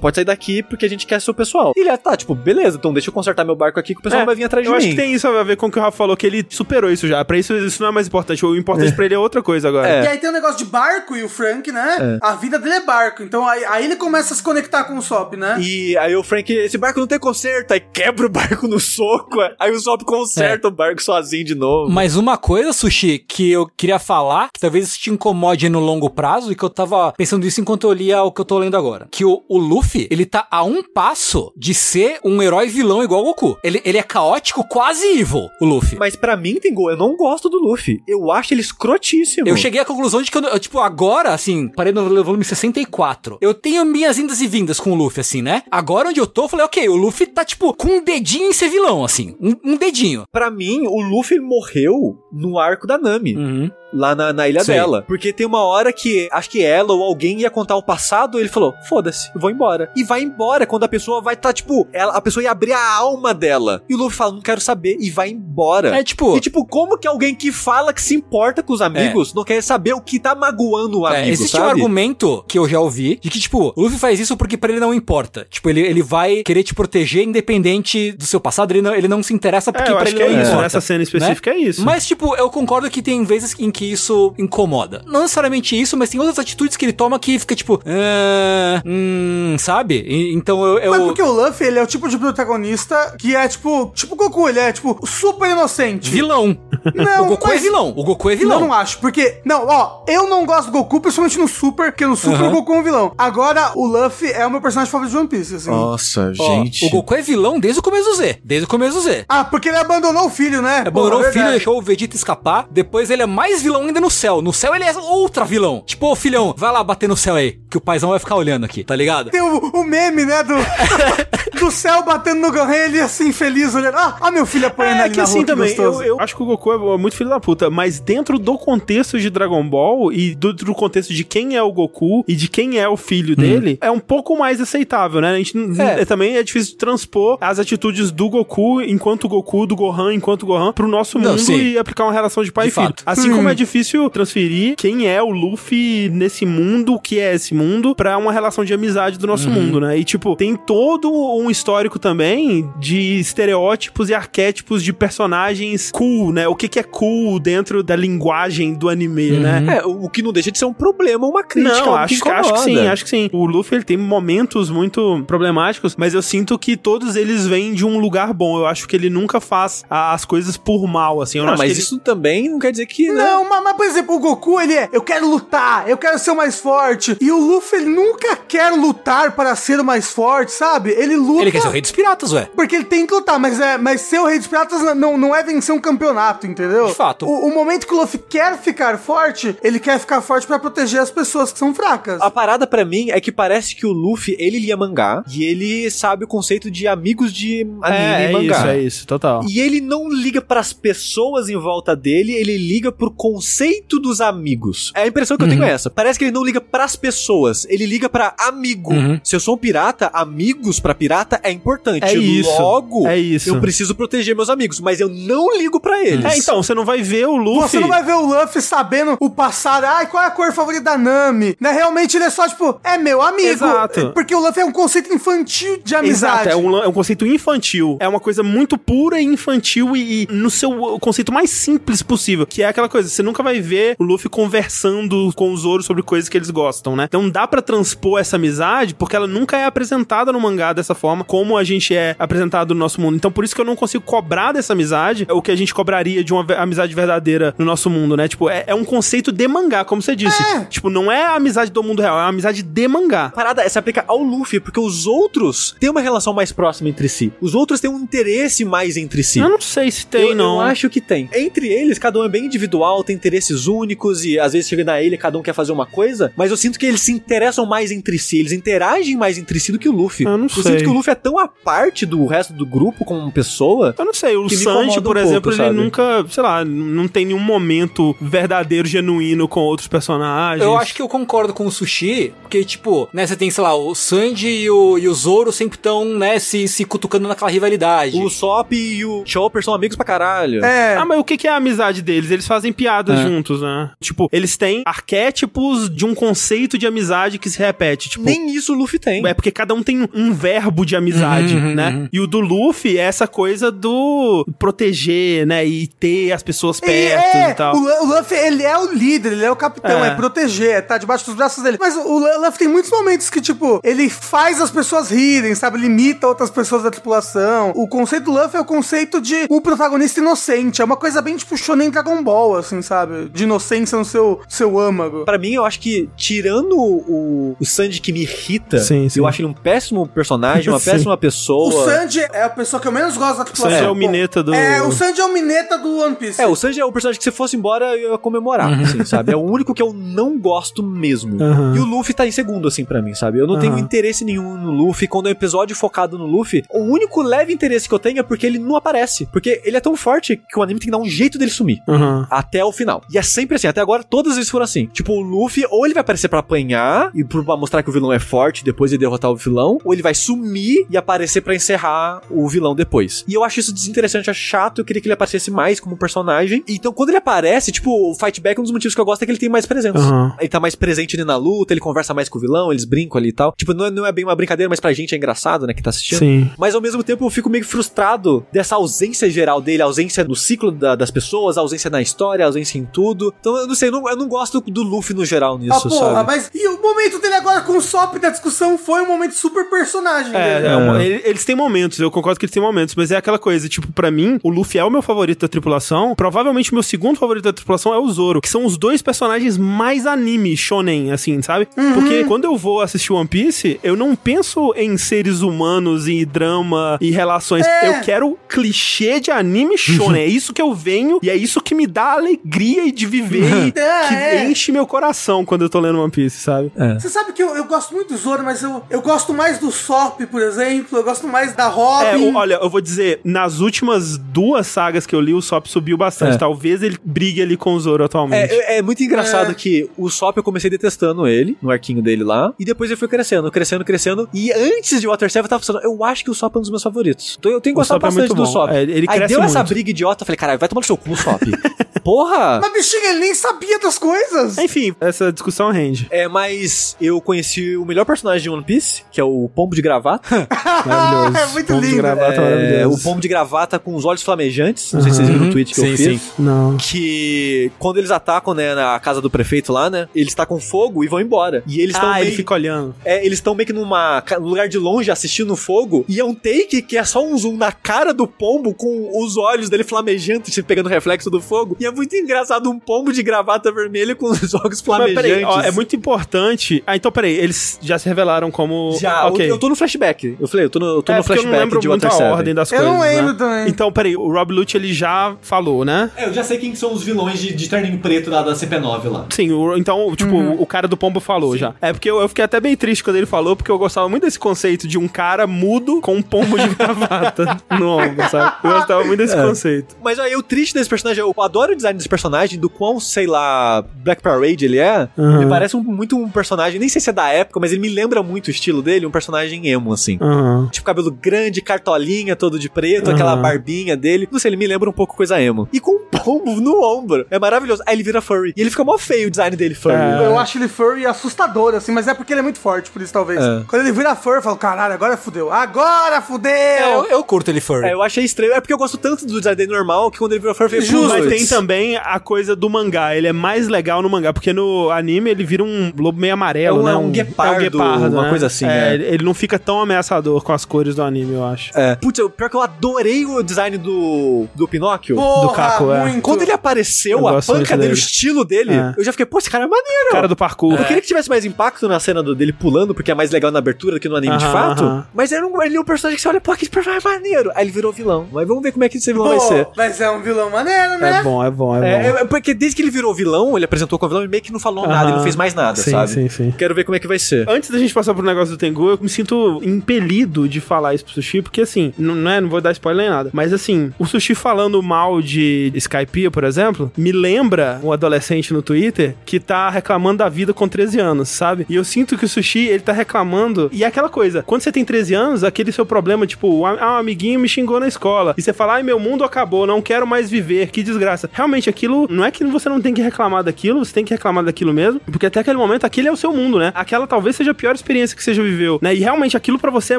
[0.00, 1.72] pode sair daqui porque a gente quer seu pessoal.
[1.76, 4.02] E ele ah, tá, tipo, beleza, então deixa eu consertar meu barco aqui que o
[4.02, 4.78] pessoal É, não vai vir atrás de eu mim.
[4.78, 6.90] acho que tem isso a ver com o que o Rafa falou, que ele superou
[6.90, 7.24] isso já.
[7.24, 8.44] Pra isso, isso não é mais importante.
[8.44, 9.88] O importante pra ele é outra coisa agora.
[9.88, 10.04] É.
[10.04, 12.18] E aí tem o negócio de barco e o Frank, né?
[12.22, 13.22] A vida dele é barco.
[13.22, 15.58] Então aí, aí ele começa a se conectar com o Sop, né?
[15.60, 19.38] E aí o Frank, esse barco não tem conserto, aí quebra o barco no soco,
[19.58, 21.90] aí o Sop conserta o barco sozinho de novo.
[21.90, 26.08] Mas uma coisa, Sushi, que eu queria falar, que talvez isso te incomode no longo
[26.10, 28.58] prazo e que eu tava tava pensando isso enquanto eu lia o que eu tô
[28.58, 29.08] lendo agora.
[29.10, 33.22] Que o, o Luffy, ele tá a um passo de ser um herói vilão igual
[33.22, 33.58] o Goku.
[33.64, 35.98] Ele, ele é caótico, quase evil, o Luffy.
[35.98, 38.00] Mas pra mim, Tengu, eu não gosto do Luffy.
[38.06, 39.48] Eu acho ele escrotíssimo.
[39.48, 43.38] Eu cheguei à conclusão de que, eu, eu, tipo, agora, assim, parei no volume 64.
[43.40, 45.62] Eu tenho minhas indas e vindas com o Luffy, assim, né?
[45.70, 48.52] Agora onde eu tô, eu falei, ok, o Luffy tá, tipo, com um dedinho em
[48.52, 49.36] ser vilão, assim.
[49.40, 50.24] Um, um dedinho.
[50.30, 53.36] Pra mim, o Luffy morreu no arco da Nami.
[53.36, 53.70] Uhum.
[53.92, 54.74] Lá na, na ilha Sei.
[54.74, 55.04] dela.
[55.06, 58.48] Porque tem uma hora que acho que ela ou alguém ia contar o passado, ele
[58.48, 59.90] falou: foda-se, eu vou embora.
[59.96, 62.94] E vai embora quando a pessoa vai estar, tipo, ela, a pessoa ia abrir a
[62.96, 63.82] alma dela.
[63.88, 65.96] E o Luffy fala: não quero saber, e vai embora.
[65.98, 66.36] É, tipo...
[66.36, 69.62] E tipo, como que alguém que fala que se importa com os amigos não quer
[69.62, 71.70] saber o que tá magoando o É, amigo, existe um sabe?
[71.80, 74.80] argumento que eu já ouvi de que, tipo, o Luffy faz isso porque pra ele
[74.80, 75.46] não importa.
[75.48, 79.22] Tipo, ele, ele vai querer te proteger independente do seu passado, ele não, ele não
[79.22, 80.48] se interessa porque É, eu pra acho ele que é não isso.
[80.50, 80.62] importa.
[80.62, 81.84] Nessa cena específica é isso.
[81.84, 85.02] Mas, tipo, eu concordo que tem vezes em que isso incomoda.
[85.06, 89.56] Não necessariamente isso, mas tem outras atitudes que ele toma que fica, tipo, ah, hum,
[89.58, 90.02] sabe?
[90.06, 90.78] E- então eu.
[90.78, 94.14] eu- Mas porque o Luffy, ele é o tipo de protagonista que é tipo, tipo
[94.16, 96.10] Goku, ele é tipo super inocente.
[96.10, 96.56] Vilão.
[96.94, 97.92] Não, o Goku é mas- vilão.
[97.96, 98.60] O Goku é Não, vilão.
[98.60, 102.16] não acho, porque, não, ó, eu não gosto do Goku, principalmente no Super, porque no
[102.16, 103.12] Super o Goku é um vilão.
[103.16, 105.70] Agora, o Luffy é o meu personagem favorito de One Piece, assim.
[105.70, 108.38] Nossa, Ó, o Goku é vilão desde o começo do Z.
[108.44, 109.24] Desde o começo do Z.
[109.28, 110.78] Ah, porque ele abandonou o filho, né?
[110.86, 111.50] Abandonou Pô, é o filho, verdade.
[111.56, 112.66] deixou o Vegeta escapar.
[112.70, 114.42] Depois ele é mais vilão ainda no céu.
[114.42, 115.82] No céu ele é outra vilão.
[115.86, 117.58] Tipo, ô filhão, vai lá bater no céu aí.
[117.70, 119.30] Que o paizão vai ficar olhando aqui, tá ligado?
[119.30, 120.54] Tem o, o meme, né, do,
[121.58, 123.96] do céu batendo no Gohan, ele assim, feliz, olhando.
[123.96, 126.02] Ah, ah, meu filho apanhando É ali que na assim rua, que também, eu, gostoso.
[126.04, 129.28] eu acho que o Goku é muito filho da puta, mas dentro do contexto de
[129.30, 132.88] Dragon Ball e do, do contexto de quem é o Goku e de quem é
[132.88, 135.30] o filho dele, é um pouco mais aceitável, né?
[135.32, 136.04] A gente É.
[136.04, 140.72] também é difícil de transpor as atitudes do Goku enquanto Goku, do Gohan enquanto Gohan,
[140.72, 141.56] pro nosso Não, mundo sim.
[141.72, 142.86] e aplicar uma relação de pai De e filho.
[142.86, 143.02] fato.
[143.06, 147.54] Assim como é difícil transferir quem é o Luffy nesse mundo, o que é esse
[147.54, 149.98] mundo, pra uma relação de amizade do nosso mundo, né?
[149.98, 156.46] E, tipo, tem todo um histórico também de estereótipos e arquétipos de personagens cool, né?
[156.46, 159.78] O que, que é cool dentro da linguagem do anime, né?
[159.78, 161.74] É, o que não deixa de ser um problema, uma crítica.
[161.74, 163.30] Não, acho, que- acho que sim, acho que sim.
[163.32, 167.84] O Luffy ele tem momentos muito problemáticos, mas eu sinto que todos eles vêm de
[167.86, 168.58] um lugar bom.
[168.58, 171.38] Eu acho que ele nunca faz as coisas por mal, assim.
[171.38, 173.08] Eu não Ah, acho mas que ele- isso também não quer dizer que.
[173.10, 173.14] né?
[173.24, 176.30] Não, mas, mas, por exemplo, o Goku, ele é, eu quero lutar, eu quero ser
[176.30, 177.16] o mais forte.
[177.20, 180.90] E o Luffy, ele nunca quer lutar para ser o mais forte, sabe?
[180.90, 181.42] Ele luta...
[181.42, 182.48] Ele quer ser o rei dos piratas, ué.
[182.54, 185.34] Porque ele tem que lutar, mas, é, mas ser o Rei dos Piratas não, não
[185.34, 186.86] é vencer um campeonato, entendeu?
[186.86, 187.26] De fato.
[187.26, 191.00] O, o momento que o Luffy quer ficar forte, ele quer ficar forte pra proteger
[191.00, 192.20] as pessoas que são fracas.
[192.20, 195.90] A parada pra mim é que parece que o Luffy, ele lia mangá e ele
[195.90, 198.56] sabe o conceito de amigos de anime é, e é mangá.
[198.58, 199.44] isso, é isso, total.
[199.48, 204.92] E ele não liga pras pessoas em volta dele, ele liga pro conceito dos amigos.
[204.94, 205.52] É a impressão que eu Uhum.
[205.54, 205.90] tenho é essa.
[205.90, 208.92] Parece que ele não liga pras pessoas, ele liga pra amigo.
[208.92, 209.20] Uhum.
[209.22, 212.04] Se eu sou um pirata, amigos pra pirata é importante.
[212.04, 213.48] É isso, Logo, é isso.
[213.50, 216.24] eu preciso proteger meus amigos, mas eu não ligo pra eles.
[216.24, 217.70] É, então, você não vai ver o Luffy...
[217.70, 219.84] Você não vai ver o Luffy sabendo o passado.
[219.84, 221.56] Ai, qual é a cor favorita da Nami?
[221.60, 221.72] Né?
[221.72, 223.48] Realmente ele é só, tipo, é meu amigo.
[223.48, 224.12] Exato.
[224.12, 226.48] Porque o Luffy é um conceito infantil de amizade.
[226.48, 227.96] Exato, é um, é um conceito infantil.
[228.00, 232.46] É uma coisa muito pura e infantil e, e no seu conceito mais simples possível.
[232.46, 236.02] Que é aquela coisa, você nunca vai ver o Luffy conversando com o Zoro sobre
[236.12, 237.04] coisas que eles gostam, né?
[237.08, 241.24] Então dá pra transpor essa amizade porque ela nunca é apresentada no mangá dessa forma
[241.24, 243.16] como a gente é apresentado no nosso mundo.
[243.16, 246.22] Então por isso que eu não consigo cobrar dessa amizade o que a gente cobraria
[246.22, 248.28] de uma amizade verdadeira no nosso mundo, né?
[248.28, 250.42] Tipo, é, é um conceito de mangá, como você disse.
[250.42, 250.64] É.
[250.66, 253.26] Tipo, não é a amizade do mundo real, é uma amizade de mangá.
[253.26, 257.08] A parada se aplica ao Luffy, porque os outros têm uma relação mais próxima entre
[257.08, 257.32] si.
[257.40, 259.38] Os outros têm um interesse mais entre si.
[259.38, 260.56] Eu não sei se tem, eu, não.
[260.56, 261.30] eu acho que tem.
[261.32, 265.00] Entre eles, cada um é bem individual, tem interesses únicos e às vezes chega na
[265.00, 266.01] ilha, cada um quer fazer uma coisa,
[266.36, 269.72] mas eu sinto que eles se interessam mais entre si, eles interagem mais entre si
[269.72, 270.26] do que o Luffy.
[270.26, 270.62] Eu não Eu sei.
[270.64, 273.94] sinto que o Luffy é tão à parte do resto do grupo como pessoa.
[273.98, 275.76] Eu não sei, o Sanji, por um exemplo, pouco, ele sabe?
[275.76, 280.64] nunca, sei lá, não tem nenhum momento verdadeiro, genuíno com outros personagens.
[280.64, 283.74] Eu acho que eu concordo com o Sushi, porque, tipo, né, você tem, sei lá,
[283.74, 288.18] o Sanji e o, e o Zoro sempre estão, né, se, se cutucando naquela rivalidade.
[288.18, 290.64] O Sop e o Chopper são amigos pra caralho.
[290.64, 290.96] É.
[290.96, 292.30] Ah, mas o que que é a amizade deles?
[292.30, 293.22] Eles fazem piadas É.
[293.22, 293.90] juntos, né?
[294.00, 298.08] Tipo, eles têm arquétipos de um conceito de amizade que se repete.
[298.08, 299.26] Tipo, Nem isso o Luffy tem.
[299.26, 301.90] É porque cada um tem um verbo de amizade, Uhum, né?
[301.90, 302.08] uhum.
[302.12, 305.66] E o do Luffy é essa coisa do proteger, né?
[305.66, 307.76] E manter as pessoas E perto é, e tal.
[307.76, 310.08] O, Lu- o Luffy, ele é o líder, ele é o capitão, É.
[310.08, 311.76] é, proteger, é tá debaixo dos braços dele.
[311.80, 315.78] Mas o Lu- Luffy tem muitos momentos que, tipo, ele faz as pessoas rirem, sabe?
[315.78, 317.72] Limita outras pessoas da tripulação.
[317.76, 320.80] O conceito do Luffy é o conceito de o protagonista inocente.
[320.80, 323.28] É uma coisa bem, tipo, Shonen Dragon Ball, assim, sabe?
[323.32, 325.24] De inocência no seu, seu âmago.
[325.24, 325.81] Pra mim, eu acho que,
[326.16, 329.18] tirando o, o Sanji que me irrita, Sim, sim.
[329.20, 330.90] eu acho ele um péssimo personagem, uma Sim.
[330.90, 331.84] péssima O pessoa.
[331.84, 333.70] Sanji é a pessoa que eu menos gosto da tripulação.
[333.78, 336.40] Sanji é o Mineta do- É, o Sanji é o Mineta do One Piece.
[336.40, 339.32] É, o Sanji é o personagem que se fosse embora eu ia comemorar, assim, sabe?
[339.32, 341.42] É o único que eu não gosto mesmo.
[341.42, 341.74] Aham.
[341.76, 343.38] E o Luffy tá em segundo, assim, pra mim, sabe?
[343.38, 343.80] Eu não tenho Aham.
[343.80, 345.06] interesse nenhum no Luffy.
[345.08, 348.22] Quando é um episódio focado no Luffy, o único leve interesse que eu tenho é
[348.22, 349.26] porque ele não aparece.
[349.32, 351.78] Porque ele é tão forte que o anime tem que dar um jeito dele sumir.
[351.88, 352.26] Aham.
[352.30, 353.02] Até o final.
[353.12, 354.86] E é sempre assim, até agora todas as vezes foram assim.
[354.86, 358.12] Tipo, o Luffy, ou ele vai aparecer pra apanhar e pra mostrar que o vilão
[358.12, 362.22] é forte depois de derrotar o vilão, ou ele vai sumir e aparecer pra encerrar
[362.30, 363.24] o vilão depois.
[363.26, 366.62] E eu acho isso desinteressante, acho chato, eu queria que ele aparecesse mais como personagem.
[366.68, 369.26] Então, quando ele aparece, tipo, o Fight Back, um dos motivos que eu gosto é
[369.26, 369.98] que ele tem mais presença.
[369.98, 370.36] Aham.
[370.38, 373.18] Ele tá mais presente ali na luta, ele conversa mais com o vilão, eles brincam
[373.18, 373.52] ali e tal.
[373.56, 375.82] Tipo, não é, não é bem uma brincadeira, mas pra gente é engraçado, né, que
[375.82, 376.18] tá assistindo.
[376.18, 376.50] Sim.
[376.58, 380.70] Mas ao mesmo tempo eu fico meio frustrado dessa ausência geral dele, ausência do ciclo
[380.70, 383.32] da- das pessoas, ausência na história, ausência em tudo.
[383.40, 385.88] Então eu não sei, eu não, eu não gosto do Luffy no geral Ah, nisso,
[385.88, 386.26] porra, sabe?
[386.26, 389.68] mas e o momento dele agora com o Sop da discussão foi um momento super
[389.68, 390.66] personagem É, dele.
[390.68, 393.68] é ele- eles têm momentos, eu concordo que eles têm momentos, mas é aquela coisa,
[393.68, 396.14] tipo, pra mim, o Luffy é o meu favorito da tripulação.
[396.14, 399.56] Provavelmente o meu segundo favorito da tripulação é o Zoro, que são os dois personagens
[399.58, 401.68] mais anime shonen, assim, sabe?
[401.94, 406.98] Porque quando eu vou assistir One Piece, eu não penso em seres humanos e drama
[407.00, 407.66] e relações.
[407.66, 407.88] É.
[407.88, 410.22] Eu quero clichê de anime shonen.
[410.22, 413.72] é isso que eu venho e é isso que me dá alegria de viver e
[413.82, 414.50] É, que é.
[414.50, 416.72] enche meu coração quando eu tô lendo One Piece, sabe?
[416.98, 419.70] Você sabe que eu, eu gosto muito do Zoro, mas eu, eu gosto mais do
[419.70, 420.96] Sop, por exemplo.
[420.98, 422.30] Eu gosto mais da É, Robin.
[422.30, 425.98] o- olha, eu vou dizer, nas últimas duas sagas que eu li, o Sop subiu
[425.98, 426.36] bastante.
[426.36, 426.38] É.
[426.38, 428.50] Talvez ele brigue ali com o Zoro atualmente.
[428.50, 429.54] É, é muito engraçado É.
[429.54, 433.08] que o Sop eu comecei detestando ele, no arquinho dele lá, e depois ele foi
[433.08, 436.34] crescendo, crescendo, crescendo, e antes de Water 7 eu tava pensando, eu acho que o
[436.34, 437.36] Sop é um dos meus favoritos.
[437.38, 438.46] Então eu tenho gostado Sop é bastante muito do.
[438.50, 438.70] Sop.
[438.70, 439.68] É, ele Aí deu essa muito.
[439.68, 441.42] briga idiota, eu falei, caralho, vai tomar no seu cu, Sop.
[442.04, 442.60] Porra!
[442.60, 444.58] Mas bichinho, ele nem sabia das coisas.
[444.58, 446.06] Enfim, essa discussão rende.
[446.10, 449.82] É, mas eu conheci o melhor personagem de One Piece, que é o Pombo de
[449.82, 450.48] Gravata.
[450.86, 451.36] Maravilhoso.
[451.38, 451.96] é muito Pombo de lindo.
[452.02, 452.96] gravata É, maravilhoso.
[452.96, 454.92] o Pombo de Gravata com os olhos flamejantes.
[454.92, 456.20] Não sei se vocês viram no tweet que eu Sim, fiz.
[456.22, 456.30] sim.
[456.38, 456.76] Não.
[456.76, 460.08] Que quando eles atacam, né, na casa do prefeito lá, né?
[460.14, 461.62] Eles tacam fogo e vão embora.
[461.66, 462.26] E eles estão Ah, meio...
[462.26, 462.94] ele fica olhando.
[463.04, 466.04] É, eles estão meio que numa num lugar de longe assistindo o fogo.
[466.08, 469.36] E é um take que é só um zoom na cara do pombo com os
[469.36, 471.76] olhos dele flamejantes, tipo, pegando o reflexo do fogo.
[471.78, 475.22] E é muito engraçado um pombo de gravata vermelha com os olhos Mas flamejantes.
[475.22, 476.82] peraí, ó, é muito importante.
[476.86, 478.96] Ah, então peraí, eles já se revelaram como.
[479.00, 479.46] Já, ok.
[479.46, 480.36] eu, eu tô no flashback.
[480.40, 481.88] Eu falei, eu tô no, eu tô é, no porque eu flashback não lembro de
[481.88, 482.32] muito Water a 7.
[482.36, 482.94] ordem das Eu coisas.
[482.94, 483.38] não lembro né?
[483.38, 483.68] também.
[483.68, 486.10] Então, peraí, o Rob Lute ele já falou, né?
[486.16, 489.08] É, eu já sei quem são os vilões de, de terninho preto da, da CP9
[489.10, 489.26] lá.
[489.30, 491.74] Sim, o- então, tipo, o cara do pombo falou já.
[491.80, 494.22] É porque eu, eu fiquei até bem triste quando ele falou, porque eu gostava muito
[494.24, 498.56] desse conceito de um cara mudo com um pombo de gravata no ombro, sabe?
[498.64, 499.96] Eu gostava muito desse conceito.
[500.02, 503.26] Mas aí o triste desse personagem, eu adoro o design desse personagem, do quão, sei
[503.26, 505.08] lá, Black Parade ele é.
[505.16, 505.40] Uhum.
[505.40, 507.88] Me parece um- muito um personagem, nem sei se é da época, mas ele me
[507.88, 510.18] lembra muito o estilo dele, um personagem emo, assim.
[510.20, 510.68] Aham.
[510.70, 513.14] Tipo, cabelo grande, cartolinha, todo de preto, Aham.
[513.14, 514.28] aquela barbinha dele.
[514.30, 515.68] Não sei, ele me lembra um pouco coisa emo.
[515.72, 517.26] E com um pombo no ombro.
[517.30, 517.82] É maravilhoso.
[517.86, 518.52] Aí ele vira furry.
[518.56, 519.94] E ele fica mó feio o design dele, furry.
[519.96, 520.26] É.
[520.26, 523.12] Eu acho ele furry assustador, assim, mas é porque ele é muito forte, por isso
[523.12, 523.40] talvez.
[523.42, 523.62] É.
[523.66, 525.52] Quando ele vira furry, eu falo, caralho, agora fudeu.
[525.52, 526.50] Agora fudeu!
[526.52, 527.86] É, eu, eu curto ele furry.
[527.86, 528.52] É, eu achei estranho.
[528.52, 530.82] É porque eu gosto tanto do design dele normal que quando ele vira furry, eu
[530.82, 531.08] falei, Justo.
[531.18, 531.62] Mas tem também
[531.96, 533.16] a coisa do mangá.
[533.16, 536.78] Ele é mais legal no mangá, porque no anime ele vira um lobo meio amarelo,
[536.78, 536.92] É um- né?
[536.92, 538.28] é um guepardo, uma né?
[538.28, 538.94] coisa assim, É, é.
[538.94, 541.70] ele- não fica tão ameaçador com as cores do anime, eu acho.
[541.78, 541.96] É.
[541.96, 545.16] Putz, eu- pior que eu adorei o design do, do Pinóquio.
[545.16, 546.00] Porra, do Caco, é.
[546.04, 546.22] muito.
[546.22, 548.94] Quando ele apareceu, Eu a panca dele, o estilo dele, É.
[548.96, 550.10] eu já fiquei, pô, esse cara é maneiro.
[550.10, 550.72] Cara do parkour.
[550.78, 553.50] Eu queria que tivesse mais impacto na cena do- dele pulando, porque é mais legal
[553.50, 554.82] na abertura do que no anime de fato.
[554.84, 555.06] aham.
[555.14, 557.50] Mas era um, ele é um personagem que você olha, pô, que personagem maneiro.
[557.54, 558.26] Aí ele virou vilão.
[558.32, 559.68] Mas vamos ver como é que esse vilão vai Pô, ser.
[559.76, 561.18] Mas é um vilão maneiro, né?
[561.18, 562.18] É bom, é bom, é bom.
[562.18, 564.52] É, é, porque desde que ele virou vilão, ele apresentou como vilão e meio que
[564.52, 566.10] não falou nada, ele não fez mais nada, sim, sabe?
[566.10, 566.54] Sim, sim.
[566.56, 567.48] Quero ver como é que vai ser.
[567.48, 571.04] Antes da gente passar pro negócio do Tengu, eu me sinto impelido de falar isso
[571.04, 573.92] pro Sushi, porque assim, não, não é, não vou dar spoiler nem nada, mas assim,
[573.98, 579.38] o Sushi falando mal de Skypiea, por exemplo, me lembra um adolescente no Twitter que
[579.40, 581.66] tá reclamando da vida com 13 anos, sabe?
[581.68, 584.72] E eu sinto que o Sushi, ele tá reclamando, e é aquela coisa, quando você
[584.72, 588.42] tem 13 anos, aquele seu problema, tipo, ah, um amiguinho me xingou na escola, e
[588.42, 591.28] você fala, ai, meu mundo acabou, não quero mais viver, que desgraça.
[591.32, 594.12] Realmente, realmente aquilo, não é que você não tem que reclamar daquilo, você tem que
[594.14, 596.72] reclamar daquilo mesmo, porque até aquele momento aquele é o seu mundo, né?
[596.74, 598.94] Aquela talvez seja a pior experiência que você já viveu, né?
[598.94, 599.98] E realmente aquilo pra você é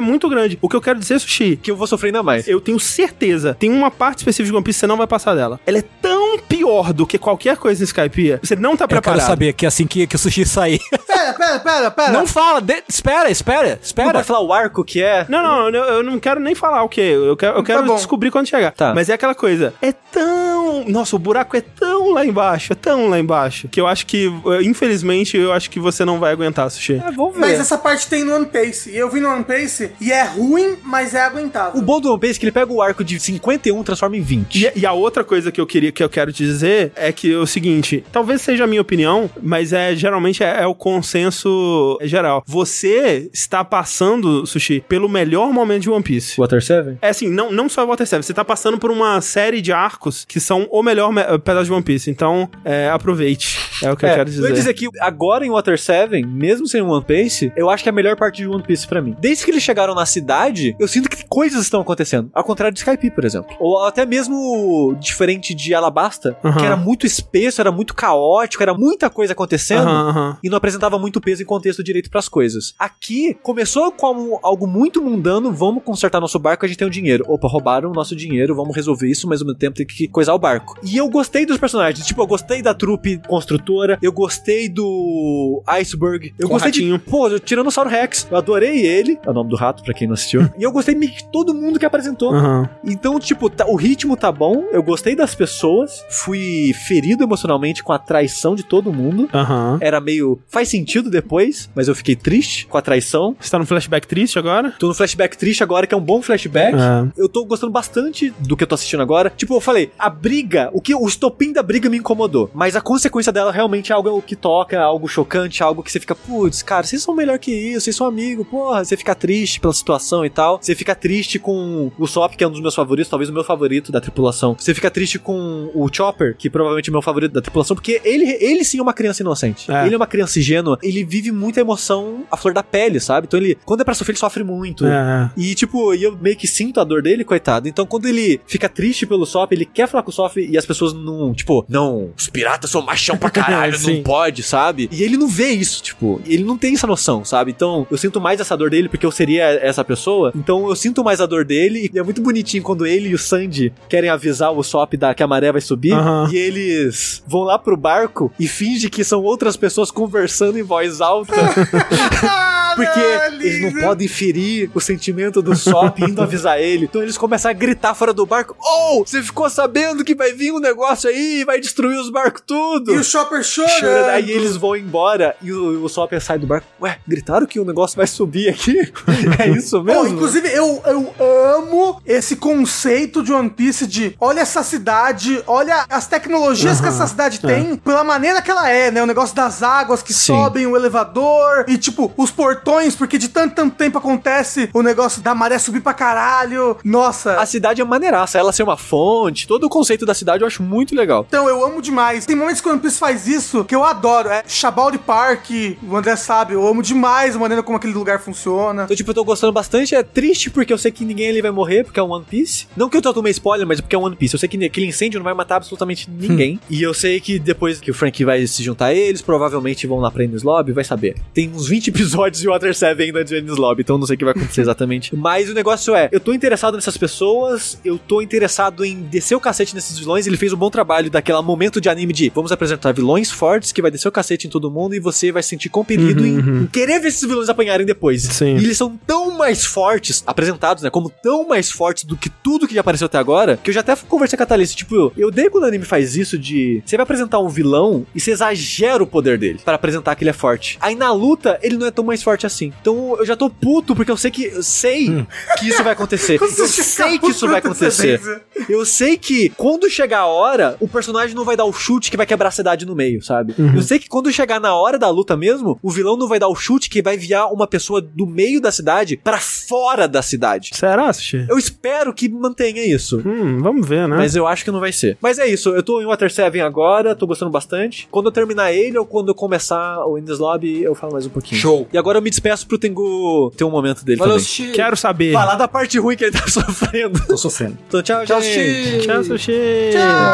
[0.00, 0.58] muito grande.
[0.60, 2.48] O que eu quero dizer, Sushi, Que eu vou sofrer ainda mais.
[2.48, 5.34] eu tenho certeza, tem uma parte específica de One Piece que você não vai passar
[5.34, 5.60] dela.
[5.66, 9.02] Ela é tão pior do que qualquer coisa em Skypiea, você não tá Eu quero
[9.02, 9.26] preparado.
[9.26, 10.80] saber que assim que, que o sushi sair.
[11.14, 12.12] Pera, pera, pera, pera.
[12.12, 14.12] Não fala, de- espera, espera, Não espera.
[14.12, 15.24] pode falar o arco que é.
[15.28, 17.00] Não, não, eu, eu não quero nem falar o que.
[17.00, 18.72] Eu quero, eu quero Tá descobrir quando chegar.
[18.72, 18.92] Tá.
[18.94, 19.72] Mas é aquela coisa.
[19.80, 20.84] É tão.
[20.88, 23.68] Nossa, o buraco é tão lá embaixo, é tão lá embaixo.
[23.68, 26.94] Que eu acho que, eh, infelizmente, eu acho que você não vai aguentar, Sushi.
[26.94, 27.40] É, vamos ver.
[27.40, 28.90] Mas essa parte tem no One Piece.
[28.90, 31.80] E eu vi no One Piece e é ruim, mas é aguentável.
[31.80, 34.16] O bom do One Piece é que ele pega o arco de 51 e transforma
[34.16, 34.54] em 20.
[34.54, 37.32] E, e a outra coisa que eu queria que eu quero te dizer é que
[37.32, 41.98] é o seguinte, talvez seja a minha opinião, mas é geralmente é, é o consenso
[42.02, 42.42] geral.
[42.46, 46.38] Você está passando, Sushi, pelo melhor momento de One Piece.
[46.38, 46.98] Water 7?
[47.00, 50.24] É assim, não, não só Water 7, você tá passando por uma série de arcos
[50.24, 52.10] que são o melhor me- pedaço de One Piece.
[52.10, 53.58] Então, é, aproveite.
[53.82, 54.42] É o que eu quero dizer.
[54.42, 57.88] Eu ia dizer que agora em Water 7, mesmo sem One Piece, eu acho que
[57.88, 59.16] é a melhor parte de One Piece pra mim.
[59.18, 62.30] Desde que eles chegaram na cidade, eu sinto que coisas estão acontecendo.
[62.32, 63.54] Ao contrário de Skype, por exemplo.
[63.58, 66.58] Ou até mesmo diferente de Alabasta, Aham.
[66.58, 69.88] que era muito espesso, era muito caótico, era muita coisa acontecendo.
[69.88, 70.38] Aham, aham.
[70.42, 72.74] E não apresentava muito peso e contexto direito pras coisas.
[72.78, 77.24] Aqui, começou como algo muito mundano, vamos consertar nosso barco, a gente tem o dinheiro.
[77.28, 80.34] Opa, roubaram o nosso dinheiro, vamos resolver isso, mas ao mesmo tempo tem que coisar
[80.34, 80.78] o barco.
[80.82, 86.34] E eu gostei dos personagens, tipo, eu gostei da trupe construtora, eu gostei do Iceberg,
[86.36, 86.98] eu Com gostei ratinho.
[86.98, 90.08] de, pô, o Tiranossauro Rex, eu adorei ele, é o nome do rato, pra quem
[90.08, 90.42] não assistiu.
[90.58, 92.34] e eu gostei de todo mundo que apresentou.
[92.34, 92.68] Aham.
[92.84, 97.92] Então, tipo, tá- o ritmo tá bom, eu gostei das pessoas, fui ferido emocionalmente com
[97.92, 99.28] a traição de todo mundo.
[99.32, 99.78] Aham.
[99.80, 100.40] Era meio.
[100.48, 103.36] Faz sentido depois, mas eu fiquei triste com a traição.
[103.38, 104.72] Você tá no flashback triste agora?
[104.78, 106.74] Tô no flashback triste agora, que é um bom flashback.
[106.74, 107.06] É.
[107.16, 109.32] Eu tô gostando bastante do que eu tô assistindo agora.
[109.36, 112.50] Tipo, eu falei, a briga, o que o estopim da briga me incomodou.
[112.54, 116.14] Mas a consequência dela realmente é algo que toca, algo chocante, algo que você fica,
[116.14, 118.84] putz, cara, vocês são melhor que isso, vocês são amigos, porra.
[118.84, 120.58] Você fica triste pela situação e tal.
[120.60, 123.44] Você fica triste com o Sop, que é um dos meus favoritos, talvez o meu
[123.44, 124.56] favorito da tripulação.
[124.58, 128.00] Você fica triste com o Chopper, que provavelmente é o meu favorito da tripulação, porque
[128.04, 129.70] ele, ele sim é uma criança inocente.
[129.70, 129.86] É.
[129.86, 133.26] Ele é uma criança ingênua, ele vive muita emoção à flor da pele, sabe?
[133.26, 134.86] Então ele, quando é pra sofrer, ele sofre muito.
[134.86, 135.30] É.
[135.36, 137.68] E, tipo, eu meio que sinto a dor dele, coitado.
[137.68, 140.64] Então, quando ele fica triste pelo Sop, ele quer falar com o Sop e as
[140.64, 140.93] pessoas
[141.34, 144.88] tipo, não, os piratas são machão pra caralho, não pode, sabe?
[144.92, 147.50] E ele não vê isso, tipo, ele não tem essa noção, sabe?
[147.50, 150.32] Então, eu sinto mais essa dor dele porque eu seria essa pessoa.
[150.34, 153.18] Então, eu sinto mais a dor dele e é muito bonitinho quando ele e o
[153.18, 156.28] Sandy querem avisar o Sop da, que a maré vai subir Aham.
[156.32, 161.00] e eles vão lá pro barco e fingem que são outras pessoas conversando em voz
[161.00, 161.34] alta.
[162.74, 166.84] Porque eles não podem ferir o sentimento do Sop indo avisar ele.
[166.86, 170.52] Então eles começam a gritar fora do barco: Oh, você ficou sabendo que vai vir
[170.52, 172.92] um negócio aí e vai destruir os barcos tudo?
[172.92, 173.80] E o Chopper Chorando.
[173.80, 174.08] chorando.
[174.10, 176.66] Aí eles vão embora e o, o Sop sai do barco.
[176.80, 178.92] Ué, gritaram que o negócio vai subir aqui?
[179.38, 180.02] é isso mesmo?
[180.02, 181.14] Bom, inclusive, eu, eu
[181.56, 187.06] amo esse conceito de One Piece de olha essa cidade, olha as tecnologias que essa
[187.06, 189.02] cidade tem, pela maneira que ela é, né?
[189.02, 190.34] O negócio das águas que Sim.
[190.34, 195.22] sobem, o elevador, e tipo, os portões, porque de tanto, tanto tempo acontece o negócio
[195.22, 196.76] da maré subir pra caralho.
[196.84, 197.40] Nossa.
[197.40, 200.62] A cidade é maneiraça, ela ser uma fonte, todo o conceito da cidade eu acho
[200.62, 201.24] muito legal.
[201.28, 202.26] Então, eu amo demais.
[202.26, 204.28] Tem momentos que o One Piece faz isso que eu adoro.
[204.28, 205.50] É Chabaldi Park,
[205.86, 208.84] o André sabe, eu amo demais a maneira como aquele lugar funciona.
[208.84, 209.94] Então, tipo, eu tô gostando bastante.
[209.94, 212.66] É triste porque eu sei que ninguém ali vai morrer, porque é um One Piece.
[212.76, 214.34] Não que eu tomei spoiler, mas porque é um One Piece.
[214.34, 216.58] Eu sei que aquele incêndio não vai matar absolutamente ninguém.
[216.68, 219.98] e eu sei que depois que o Frank vai se juntar a eles, provavelmente vão
[219.98, 221.16] lá pra Enies Lobby, vai saber.
[221.32, 224.18] Tem uns 20 episódios de Water 7 ainda de Enies Lobby, então não sei o
[224.18, 225.14] que vai acontecer exatamente.
[225.14, 229.40] Mas o negócio é, eu tô interessado nessas pessoas, eu tô interessado em descer o
[229.40, 230.26] cacete nesses vilões.
[230.26, 233.82] Ele fez um bom trabalho daquele momento de anime de vamos apresentar vilões fortes que
[233.82, 236.66] vai descer o cacete em todo mundo e você vai se sentir compelido em, em
[236.66, 238.22] querer ver esses vilões apanharem depois.
[238.22, 238.56] Sim.
[238.56, 240.88] E eles são tão mais fortes, apresentados, né?
[240.88, 243.80] Como tão mais fortes do que tudo que já apareceu até agora, que eu já
[243.80, 246.82] até conversei com a Thalys, tipo, eu dei quando o anime faz isso de.
[246.86, 250.30] Você vai apresentar um vilão e você exagera o poder dele para apresentar que ele
[250.30, 250.78] é forte.
[250.80, 252.72] Aí na luta, ele não é tão mais forte assim.
[252.80, 254.44] Então eu já tô puto, porque eu sei que.
[254.44, 255.26] Eu sei
[255.58, 256.40] que isso vai acontecer.
[256.40, 258.20] eu sei que isso vai acontecer.
[258.66, 262.16] Eu sei que quando chegar a hora, o personagem não vai dar o chute que
[262.16, 263.54] vai quebrar a cidade no meio, sabe?
[263.74, 266.48] Eu sei que quando chegar na hora da luta mesmo, o vilão não vai dar
[266.48, 270.70] o chute que vai enviar uma pessoa do meio da cidade pra fora da cidade.
[270.72, 271.46] Será, Sushi?
[271.48, 273.22] Eu espero que mantenha isso.
[273.24, 274.16] Hum, vamos ver, né?
[274.16, 275.16] Mas eu acho que não vai ser.
[275.20, 278.08] Mas é isso, eu tô em Water 7 agora, tô gostando bastante.
[278.10, 281.30] Quando eu terminar ele ou quando eu começar o Indies Lobby, eu falo mais um
[281.30, 281.60] pouquinho.
[281.60, 281.88] Show.
[281.92, 284.44] E agora eu me despeço pro Tengu ter um momento dele Valeu, também.
[284.46, 284.72] Sushi.
[284.72, 285.32] Quero saber.
[285.32, 287.20] Falar da parte ruim que ele tá sofrendo.
[287.26, 287.78] Tô sofrendo.
[287.88, 288.94] Então tchau, Tchau, gente.
[288.94, 289.06] Sushi.
[289.06, 289.52] Tchau, Sushi.
[289.92, 290.33] Tchau.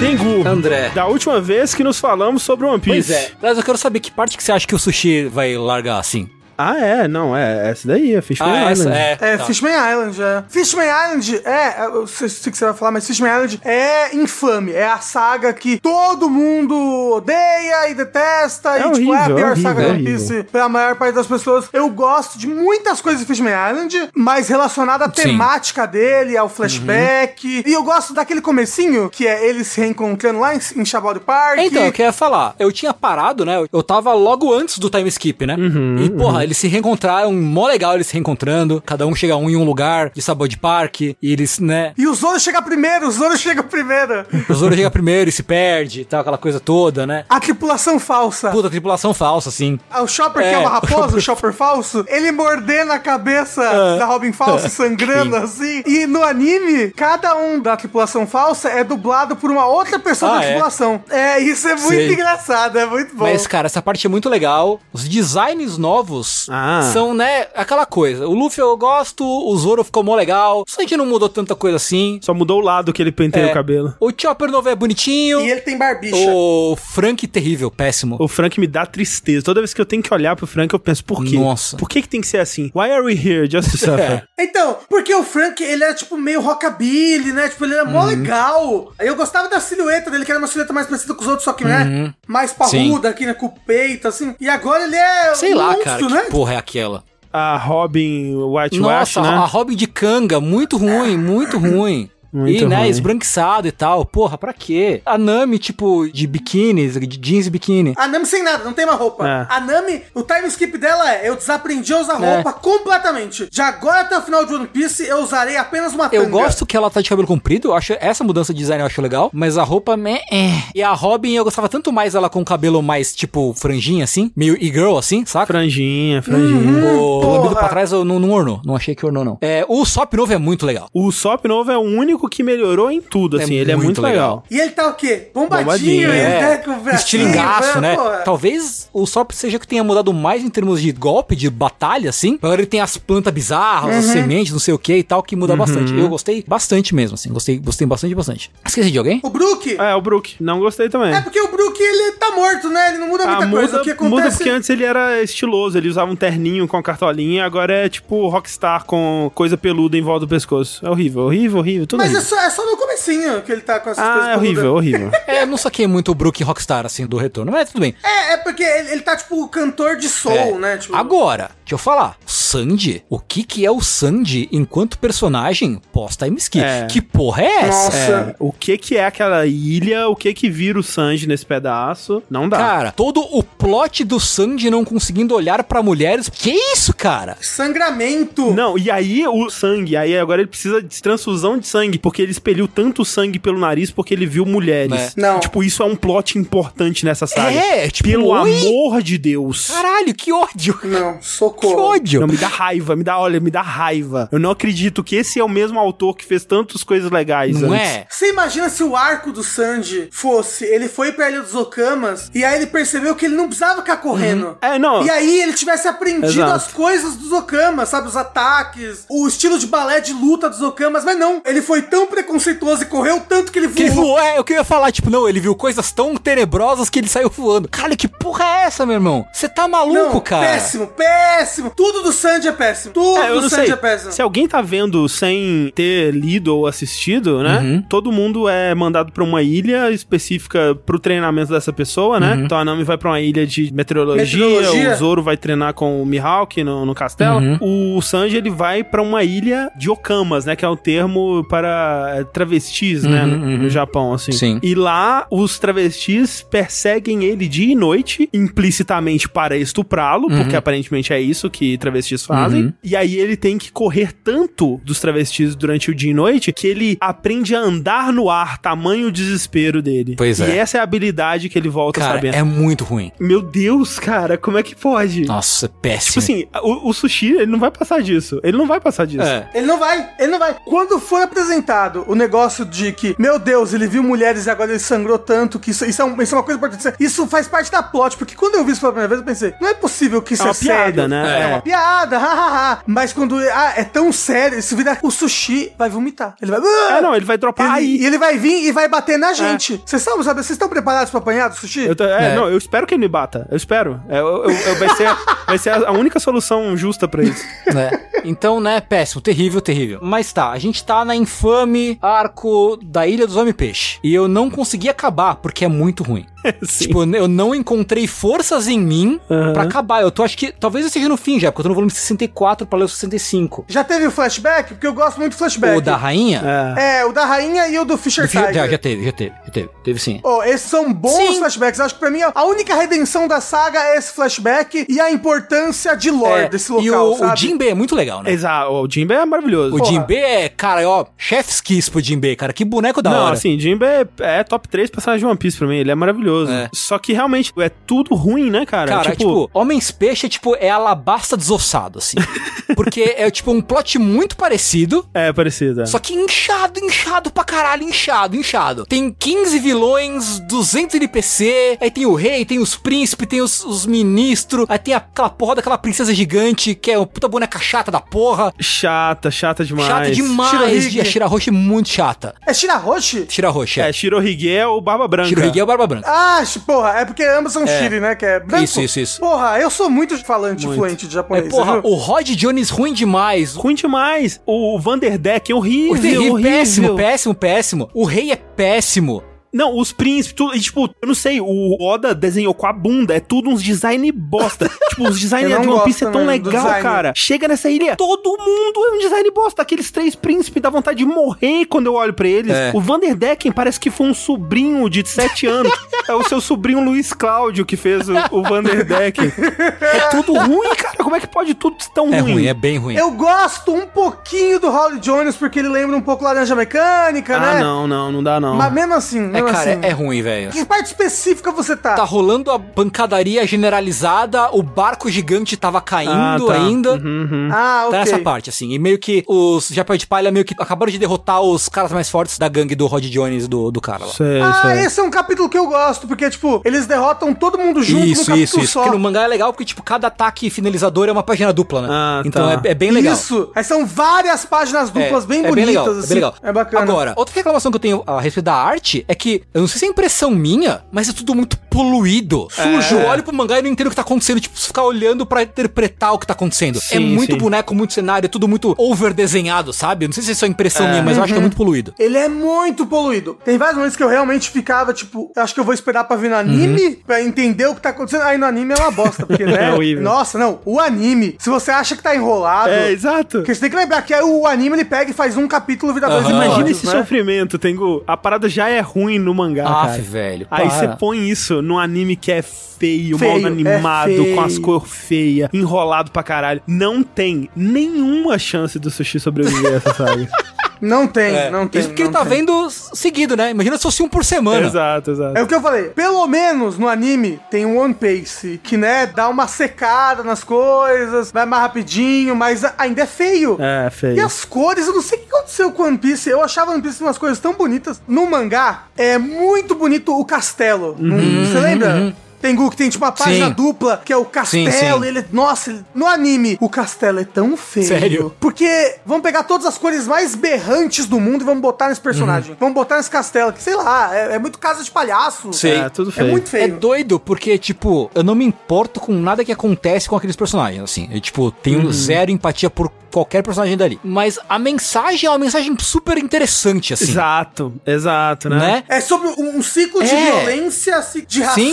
[0.00, 0.46] Tengu.
[0.46, 0.90] André.
[0.90, 3.08] Da última vez que nos falamos sobre One Piece.
[3.08, 3.32] Pois é.
[3.42, 6.28] Mas eu quero saber que parte que você acha que o sushi vai largar assim?
[6.58, 8.96] Ah, é, não, é essa daí, a Fishman Ah, essa Island.
[8.98, 9.18] é.
[9.20, 9.44] É, tá.
[9.44, 10.44] Fishman Island, é.
[10.48, 14.72] Fishman Island é, eu sei, sei que você vai falar, mas Fishman Island é infame.
[14.72, 16.74] É a saga que todo mundo
[17.14, 18.76] odeia e detesta.
[18.76, 20.18] É e, tipo, é a horrível, pior é horrível, saga é de One horrível.
[20.28, 21.68] Piece pra maior parte das pessoas.
[21.72, 25.22] Eu gosto de muitas coisas de Fishman Island, mas relacionada à Sim.
[25.22, 27.62] temática dele, ao flashback.
[27.66, 31.58] E eu gosto daquele comecinho, que é ele se reencontrando lá em, em Shabody Park.
[31.60, 33.64] Então, eu queria falar, eu tinha parado, né?
[33.72, 35.56] Eu tava logo antes do time skip, né?
[36.04, 38.82] e, porra, eles se reencontraram, mó legal eles se reencontrando.
[38.84, 41.16] Cada um chega um em um lugar de Sabor de Parque.
[41.22, 41.92] E eles, né?
[41.96, 44.24] E o Zoro chega primeiro, o Zoro chega primeiro.
[44.48, 47.24] O Zoro chega primeiro e se perde e tal, aquela coisa toda, né?
[47.28, 48.50] A tripulação falsa.
[48.50, 49.78] Puta, tripulação falsa, assim.
[49.90, 53.62] Ah, O Chopper, que É, é uma raposa, o Chopper falso, ele mordendo a cabeça
[53.98, 55.82] da Robin falsa, sangrando assim.
[55.86, 60.38] E no anime, cada um da tripulação falsa é dublado por uma outra pessoa Ah,
[60.38, 60.46] da é?
[60.48, 61.02] tripulação.
[61.10, 62.12] É, isso é muito Sei.
[62.12, 63.24] engraçado, é muito bom.
[63.24, 64.80] Mas, cara, essa parte é muito legal.
[64.92, 66.90] Os designs novos Ah.
[66.92, 68.26] são, né, aquela coisa.
[68.28, 70.64] O Luffy eu gosto, o Zoro ficou mó legal.
[70.66, 72.18] Só que não mudou tanta coisa assim.
[72.22, 73.50] Só mudou o lado que ele penteia É.
[73.50, 73.94] o cabelo.
[74.00, 75.40] O Chopper novo é bonitinho.
[75.40, 76.16] E ele tem barbicha.
[76.16, 78.16] O Frank terrível, péssimo.
[78.20, 79.44] O Frank me dá tristeza.
[79.44, 81.36] Toda vez que eu tenho que olhar pro Frank, eu penso, por quê?
[81.38, 81.76] Nossa.
[81.76, 82.70] Por que, que tem que ser assim?
[82.74, 83.48] Why are we here?
[83.50, 84.24] Just to suffer.
[84.38, 87.48] Então, porque o Frank, ele era tipo meio rockabilly, né?
[87.48, 87.90] Tipo, ele era Uhum.
[87.92, 88.92] mó legal.
[88.98, 91.52] Eu gostava da silhueta dele, que era uma silhueta mais parecida com os outros, só
[91.52, 92.12] que, né?
[92.26, 93.34] Mais parruda aqui, né?
[93.34, 94.34] Com o peito, assim.
[94.40, 96.27] E agora ele é Sei um lá, monstro, cara, né?
[96.30, 97.04] Porra é aquela?
[97.32, 99.28] A Robin White Wash, Nossa, né?
[99.28, 102.10] a Robin de canga, muito ruim, muito ruim.
[102.38, 102.88] Muito e, né, ruim.
[102.88, 104.04] esbranquiçado e tal.
[104.04, 105.02] Porra, pra quê?
[105.04, 107.94] A Nami, tipo, de biquíni, de jeans e biquíni.
[107.96, 109.26] A Nami sem nada, não tem uma roupa.
[109.28, 109.46] É.
[109.48, 112.34] A Nami, o time skip dela é: eu desaprendi a usar É.
[112.36, 113.48] roupa completamente.
[113.50, 116.22] De agora até o final de One Piece, eu usarei apenas uma tanga.
[116.22, 118.86] Eu gosto que ela tá de cabelo comprido, eu acho essa mudança de design eu
[118.86, 120.50] acho legal, mas a roupa meh, é.
[120.74, 124.30] E a Robin eu gostava tanto mais ela com o cabelo mais tipo franjinha assim,
[124.36, 125.46] meio e-girl assim, saca?
[125.46, 126.94] Franjinha, franjinha.
[126.94, 127.36] O Porra.
[127.38, 129.38] lambido pra trás eu não, não ornou, não achei que ornou não.
[129.40, 130.88] É, o Sop novo é muito legal.
[130.92, 133.54] O Sop novo é o único que melhorou em tudo, É assim.
[133.54, 134.44] ele é muito legal.
[134.44, 134.44] legal.
[134.50, 135.28] E ele tá o quê?
[135.34, 136.56] Bombadinho, Bombadinho, ele é.
[136.56, 137.96] tá com o Estilingaço, né?
[137.96, 138.02] pô.
[138.24, 142.10] Talvez o Sop seja o que tenha mudado mais em termos de golpe, de batalha,
[142.10, 142.38] assim.
[142.42, 145.34] Agora ele tem as plantas bizarras, as sementes, não sei o que e tal, que
[145.36, 145.92] muda bastante.
[145.96, 147.30] Eu gostei bastante mesmo, assim.
[147.32, 148.50] Gostei, gostei bastante, bastante.
[148.66, 149.20] Esqueci de alguém?
[149.22, 149.76] O Brook?
[149.78, 150.36] É, o Brook.
[150.40, 151.12] Não gostei também.
[151.14, 152.88] É porque o Brook, ele tá morto, né?
[152.90, 153.66] Ele não muda muita Ah, coisa.
[153.66, 154.10] muda, O que acontece...
[154.22, 157.88] muda porque antes ele era estiloso, ele usava um terninho com a cartolinha, agora é
[157.88, 160.84] tipo rockstar com coisa peluda em volta do pescoço.
[160.84, 162.36] É horrível, horrível, horrível, tudo Mas é horrível.
[162.38, 165.10] só, é só no comecinho que ele tá com essas coisas Ah, é horrível, horrível.
[165.26, 167.94] É, eu não saquei muito o Brook Rockstar, assim, do retorno, mas tudo bem.
[168.02, 170.52] É, é porque ele, ele tá tipo cantor de soul, É.
[170.58, 170.76] né?
[170.78, 172.16] Tipo, Agora, deixa eu falar.
[172.24, 173.04] Sandy?
[173.10, 176.64] O que que é o Sandy enquanto personagem pós-time skip?
[176.64, 176.86] É.
[176.86, 177.84] Que porra é essa?
[177.84, 177.98] Nossa.
[178.30, 182.22] É, o que que é aquela ilha, o que que vira o Sanji nesse pedaço,
[182.30, 182.56] não dá.
[182.56, 186.30] Cara, todo o plot do Sandy não conseguindo olhar pra mulheres.
[186.30, 187.36] Que isso, cara?
[187.40, 188.52] sangramento.
[188.54, 192.30] Não, e aí o sangue, aí agora ele precisa de transfusão de sangue, porque ele
[192.30, 195.14] expeliu tanto sangue pelo nariz porque ele viu mulheres.
[195.16, 195.20] É.
[195.20, 195.40] Não.
[195.40, 197.50] Tipo, isso é um plot importante nessa saga.
[197.50, 198.58] É, tipo, Pelo oi?
[198.58, 199.68] amor de Deus.
[199.68, 200.78] Caralho, que ódio.
[200.84, 201.18] Não,
[201.57, 201.88] Que socorro.
[201.90, 202.20] ódio.
[202.20, 204.28] Não, me dá raiva, me dá, olha, me dá raiva.
[204.32, 207.72] Eu não acredito que esse é o mesmo autor que fez tantas coisas legais Não
[207.72, 207.86] antes.
[207.86, 208.06] é?
[208.08, 212.44] Você imagina se o arco do Sanji fosse, ele foi pra Ilha dos Okamas e
[212.44, 214.56] aí ele percebeu que ele não precisava ficar correndo.
[214.60, 215.04] É, não.
[215.04, 216.52] E aí ele tivesse aprendido Exato.
[216.52, 218.08] as coisas dos Okamas, sabe?
[218.08, 221.42] Os ataques, o estilo de balé de luta dos Okamas, mas não.
[221.44, 224.06] Ele foi tão preconceituoso e correu tanto que ele Que ele voou.
[224.08, 227.28] voou, é, eu queria falar, tipo, não, ele viu coisas tão tenebrosas que ele saiu
[227.30, 227.68] voando.
[227.68, 229.26] Cara, que porra é essa, meu irmão?
[229.32, 230.46] Você tá maluco, Não, cara?
[230.46, 231.47] péssimo, péssimo.
[231.76, 232.94] Tudo do Sanji é péssimo.
[232.94, 233.72] Tudo É, eu do não Sanji sei.
[233.72, 234.12] é péssimo.
[234.12, 237.58] Se alguém tá vendo sem ter lido ou assistido, né?
[237.58, 237.82] Uhum.
[237.82, 242.34] Todo mundo é mandado pra uma ilha específica pro treinamento dessa pessoa, né?
[242.34, 242.44] Uhum.
[242.44, 244.92] Então a Nami vai pra uma ilha de meteorologia, Meteorologia.
[244.92, 247.38] o Zoro vai treinar com o Mihawk no, no castelo.
[247.38, 247.96] Uhum.
[247.96, 250.54] O Sanji ele vai pra uma ilha de okamas, né?
[250.56, 253.24] Que é o termo para é, travestis, né?
[253.24, 253.58] Uhum, No, uhum.
[253.58, 254.32] no Japão, assim.
[254.32, 254.58] Sim.
[254.62, 261.20] E lá os travestis perseguem ele dia e noite, implicitamente para estuprá-lo, porque aparentemente é
[261.20, 262.64] isso que travestis fazem.
[262.64, 262.72] Uhum.
[262.82, 266.66] E aí ele tem que correr tanto dos travestis durante o dia e noite que
[266.66, 270.14] ele aprende a andar no ar, tamanho o desespero dele.
[270.16, 270.56] Pois e é.
[270.56, 272.34] essa é a habilidade que ele volta Cara, sabendo.
[272.34, 273.12] é muito ruim.
[273.20, 275.24] Meu Deus, cara, como é que pode?
[275.26, 276.08] Nossa, é péssimo.
[276.08, 278.40] Tipo assim, o, o sushi, ele não vai passar disso.
[278.42, 279.22] Ele não vai passar disso.
[279.22, 279.48] É.
[279.54, 280.56] Ele não vai, ele não vai.
[280.64, 284.78] Quando foi apresentado o negócio de que, meu Deus, ele viu mulheres e agora ele
[284.78, 286.96] sangrou tanto que isso, isso, é, um- isso é uma coisa importante.
[287.00, 289.54] Isso faz parte da plot, porque quando eu vi isso pela primeira vez, eu pensei,
[289.60, 291.08] não é possível que isso É é, uma piada, sério.
[291.08, 291.27] né?
[291.28, 291.46] É, É.
[291.48, 292.18] uma piada.
[292.18, 292.78] hahaha.
[292.86, 296.34] Mas quando ah, é tão sério, se vira o sushi, vai vomitar.
[296.40, 296.60] Ele vai.
[296.96, 298.02] É, não, ele vai dropar Ele, aí.
[298.02, 299.80] e ele vai vir e vai bater na gente.
[299.84, 300.36] Vocês estão, sabe?
[300.42, 301.80] Vocês estão preparados pra apanhar do sushi?
[301.86, 302.34] Eu tô- é, É.
[302.36, 303.46] não, eu espero que ele me bata.
[303.50, 304.00] Eu espero.
[304.08, 305.08] É, eu- eu- eu- vai, ser,
[305.46, 307.44] vai ser a única solução justa pra isso.
[307.74, 307.90] né?
[308.24, 310.00] Então, né, péssimo, terrível, terrível.
[310.02, 313.98] Mas tá, a gente tá na infame arco da Ilha dos Homem-Peixe.
[314.02, 316.26] E eu não consegui acabar, porque é muito ruim.
[316.62, 316.86] Sim.
[316.86, 319.52] Tipo, eu não encontrei forças em mim Aham.
[319.52, 320.02] pra acabar.
[320.02, 321.90] Eu tô, acho que, talvez eu esteja no fim já, porque eu tô no volume
[321.90, 323.64] 64 pra ler o 65.
[323.68, 324.74] Já teve o flashback?
[324.74, 325.76] Porque eu gosto muito do flashback.
[325.78, 326.42] O da rainha?
[326.76, 326.98] É.
[327.00, 328.52] É, o da rainha e o do Fisher Do Tiger.
[328.54, 330.20] já, já teve, já teve, já teve, teve sim.
[330.22, 331.38] Oh, esses são bons Sim.
[331.38, 331.80] flashbacks.
[331.80, 335.94] Acho que pra mim a única redenção da saga é esse flashback e a importância
[335.96, 337.32] de lore É, desse local, e o, sabe?
[337.32, 338.30] o Jinbei é muito legal, né?
[338.30, 339.74] Exato, o Jimbe é maravilhoso.
[339.74, 339.90] O Porra.
[339.92, 342.52] Jinbei é, cara, ó, chef's kiss pro Jinbei, cara.
[342.52, 343.34] Que boneco da Não, hora.
[343.34, 346.50] assim, Jimbe é, é top 3 personagens de One Piece pra mim, ele é maravilhoso.
[346.52, 346.68] É.
[346.74, 348.88] Só que realmente é tudo ruim, né, cara?
[348.88, 350.68] Cara, tipo, Homens Peixe é tipo, é
[350.98, 352.16] alabasta desossado, assim.
[352.74, 355.82] Porque é tipo um plot muito parecido, é parecido.
[355.82, 355.86] é.
[355.86, 358.84] só que inchado, inchado pra caralho, inchado, inchado.
[358.84, 363.86] Tem 15 vilões, 200 NPC, aí tem o rei, tem os príncipes, tem os, os
[363.86, 368.00] ministros, aí tem aquela porra daquela princesa gigante, que é uma puta boneca chata da
[368.00, 368.52] porra.
[368.60, 369.88] Chata, chata demais.
[369.88, 370.50] Chata demais.
[370.50, 371.04] Shirohige.
[371.04, 372.34] Shirahoshi muito chata.
[372.46, 373.26] É Shirahoshi?
[373.28, 373.88] Shirahoshi, é.
[373.88, 375.28] É, Shirohige é o Barba Branca.
[375.28, 376.08] Shirohige é o Barba Branca.
[376.10, 378.14] Ah, porra, é porque ambos são Shiri, né?
[378.14, 378.64] Que é branco.
[378.64, 379.20] Isso, isso, isso.
[379.20, 380.78] Porra, eu sou muito falante Muito.
[380.78, 381.48] fluente de É, japonês.
[381.48, 381.90] porra, viu?
[381.90, 383.54] o Rod Jones ruim demais.
[383.54, 384.40] Ruim demais.
[384.46, 386.50] O Vanderdeck é horrível, O terrível, horrível.
[386.52, 387.90] péssimo, péssimo, péssimo.
[387.94, 389.22] O rei é péssimo.
[389.58, 393.14] Não, os príncipes, tudo, e, tipo, eu não sei, o Oda desenhou com a bunda,
[393.14, 394.70] é tudo uns design bosta.
[394.90, 397.12] tipo, os design Eu não de One Piece é tão legal, cara.
[397.16, 399.62] Chega nessa ilha, todo mundo é um design bosta.
[399.62, 402.52] Aqueles três príncipes dá vontade de morrer quando eu olho pra eles.
[402.54, 402.70] É.
[402.72, 405.72] O Vanderdecken parece que foi um sobrinho de 7 anos.
[406.08, 409.32] é o seu sobrinho Luiz Cláudio que fez o, o Vanderdecken.
[409.80, 410.96] é tudo ruim, cara.
[410.98, 412.32] Como é que pode tudo ser tão É ruim?
[412.34, 412.94] ruim, é bem ruim.
[412.96, 417.54] Eu gosto um pouquinho do Holly Jones porque ele lembra um pouco Laranja Mecânica, Ah,
[417.54, 417.60] né?
[417.60, 418.54] não, não, não dá não.
[418.54, 419.80] Mas mesmo assim, É, cara, assim.
[419.82, 420.50] é, é ruim, velho.
[420.50, 421.94] Que parte específica você tá?
[421.94, 426.52] Tá rolando a pancadaria generalizada, o barco gigante tava caindo Ah, tá.
[426.54, 426.92] ainda.
[426.94, 427.48] Uhum, uhum.
[427.52, 427.92] Ah, ok.
[427.92, 428.72] Tá nessa parte, assim.
[428.72, 432.08] E meio que os Chapéu de Palha meio que acabaram de derrotar os caras mais
[432.08, 434.12] fortes da gangue do Rod Jones do, do cara lá.
[434.12, 434.84] Sei, Ah, sei.
[434.84, 438.32] esse é um capítulo que eu gosto, porque, tipo, eles derrotam todo mundo junto Isso,
[438.34, 438.72] isso, isso.
[438.72, 438.82] só.
[438.82, 441.88] Porque no mangá é legal porque, tipo, cada ataque finalizador é uma página dupla, né?
[441.90, 442.68] Ah, então tá.
[442.68, 443.14] é, é bem legal.
[443.14, 443.50] Isso.
[443.54, 445.98] Aí são várias páginas duplas bem é bonitas, bem legal, assim.
[445.98, 446.34] É bem legal.
[446.42, 446.82] É bacana.
[446.82, 449.78] Agora, outra reclamação que eu tenho a respeito da arte é que, eu não sei
[449.78, 452.48] se é impressão minha, mas é tudo muito poluído.
[452.50, 452.96] Sujo.
[452.96, 454.40] Eu olho pro mangá e não entendo o que tá acontecendo.
[454.40, 456.78] Tipo, ficar olhando pra interpretar o que tá acontecendo.
[456.78, 457.38] é Sim, muito sim.
[457.38, 460.04] boneco, muito cenário, é tudo muito over desenhado, sabe?
[460.04, 460.90] Eu não sei se é só impressão É.
[460.90, 461.42] minha, mas eu acho que é Uhum.
[461.42, 461.94] muito poluído.
[461.98, 463.38] Ele é muito poluído.
[463.44, 466.16] Tem vários momentos que eu realmente ficava, tipo, eu acho que eu vou esperar pra
[466.16, 466.96] ver no anime, Uhum.
[467.06, 468.22] pra entender o que tá acontecendo.
[468.22, 469.68] Aí no anime é uma bosta, porque, né?
[469.78, 469.94] É.
[470.00, 470.60] Nossa, não.
[470.64, 472.70] O anime, se você acha que tá enrolado.
[472.70, 473.38] É, exato.
[473.38, 475.92] Porque você tem que lembrar que aí o anime ele pega e faz um capítulo
[475.94, 476.34] vira dois Aham.
[476.44, 476.92] Imagina esse né?
[476.92, 478.02] sofrimento, Tengu.
[478.06, 480.02] A parada já é ruim no mangá, Aff, cara.
[480.02, 480.46] velho.
[480.50, 484.34] Aí você põe isso num anime que é feio, Feio, mal animado, é feio.
[484.34, 486.62] com as cores feias, enrolado pra caralho.
[486.66, 490.28] Não tem nenhuma chance do sushi sobreviver a essa saga.
[490.80, 491.80] Não tem, É, não tem.
[491.80, 492.38] Isso porque ele tá tem.
[492.38, 493.50] vendo seguido, né?
[493.50, 494.66] Imagina se fosse um por semana.
[494.66, 495.36] exato, exato.
[495.38, 495.84] É o que eu falei.
[495.90, 501.30] Pelo menos no anime tem um One Piece que, né, dá uma secada nas coisas,
[501.32, 503.56] vai mais rapidinho, mas ainda é feio.
[503.60, 504.24] É, E feio.
[504.26, 506.28] as cores, eu não sei o que aconteceu com One Piece.
[506.30, 508.00] Eu achava One Piece umas coisas tão bonitas.
[508.06, 510.96] No mangá, é muito bonito o castelo.
[510.98, 512.14] Não- Você lembra?
[512.40, 513.50] Tengu, que tem tipo uma página Uhum.
[513.50, 513.54] Sim.
[513.56, 514.84] dupla, que é o castelo, Sim, sim.
[514.86, 515.24] e ele.
[515.32, 517.86] Nossa, ele- no anime, o castelo é tão feio.
[517.86, 518.34] Sério?
[518.38, 522.56] Porque vamos pegar todas as cores mais berrantes do mundo e vamos botar nesse personagem.
[522.58, 525.52] Vamos botar nesse castelo, que sei lá, é, é muito casa de palhaço.
[525.52, 525.72] Sei.
[525.78, 526.28] É, tudo É feio.
[526.28, 526.76] muito É feio.
[526.78, 531.08] doido, porque, tipo, eu não me importo com nada que acontece com aqueles personagens, assim.
[531.12, 531.92] Eu, tipo, tenho Uhum.
[531.92, 533.98] zero empatia por qualquer personagem dali.
[534.04, 537.04] Mas a mensagem é uma mensagem super interessante, assim.
[537.04, 538.58] Exato, exato, né?
[538.58, 538.84] Né?
[538.88, 540.24] É sobre um, um ciclo de É.
[540.30, 541.72] violência, ci- de Sim.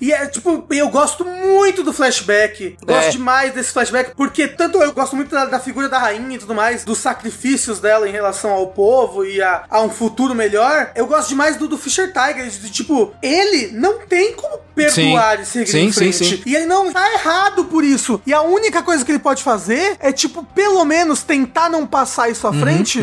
[0.00, 2.76] E é tipo, eu gosto muito do flashback.
[2.84, 3.10] Gosto É.
[3.10, 6.54] demais desse flashback, porque tanto eu gosto muito da, da figura da rainha e tudo
[6.54, 10.90] mais, dos sacrifícios dela em relação ao povo e a, a um futuro melhor.
[10.94, 15.36] Eu gosto demais do, do Fisher Tiger, de, de, tipo, ele não tem como perdoar
[15.36, 15.42] Sim.
[15.42, 16.36] e seguir Sim, em sim, frente.
[16.36, 16.42] sim.
[16.46, 18.20] E ele não tá errado por isso.
[18.26, 22.30] E a única coisa que ele pode fazer é, tipo, pelo menos tentar não passar
[22.30, 22.98] isso à frente,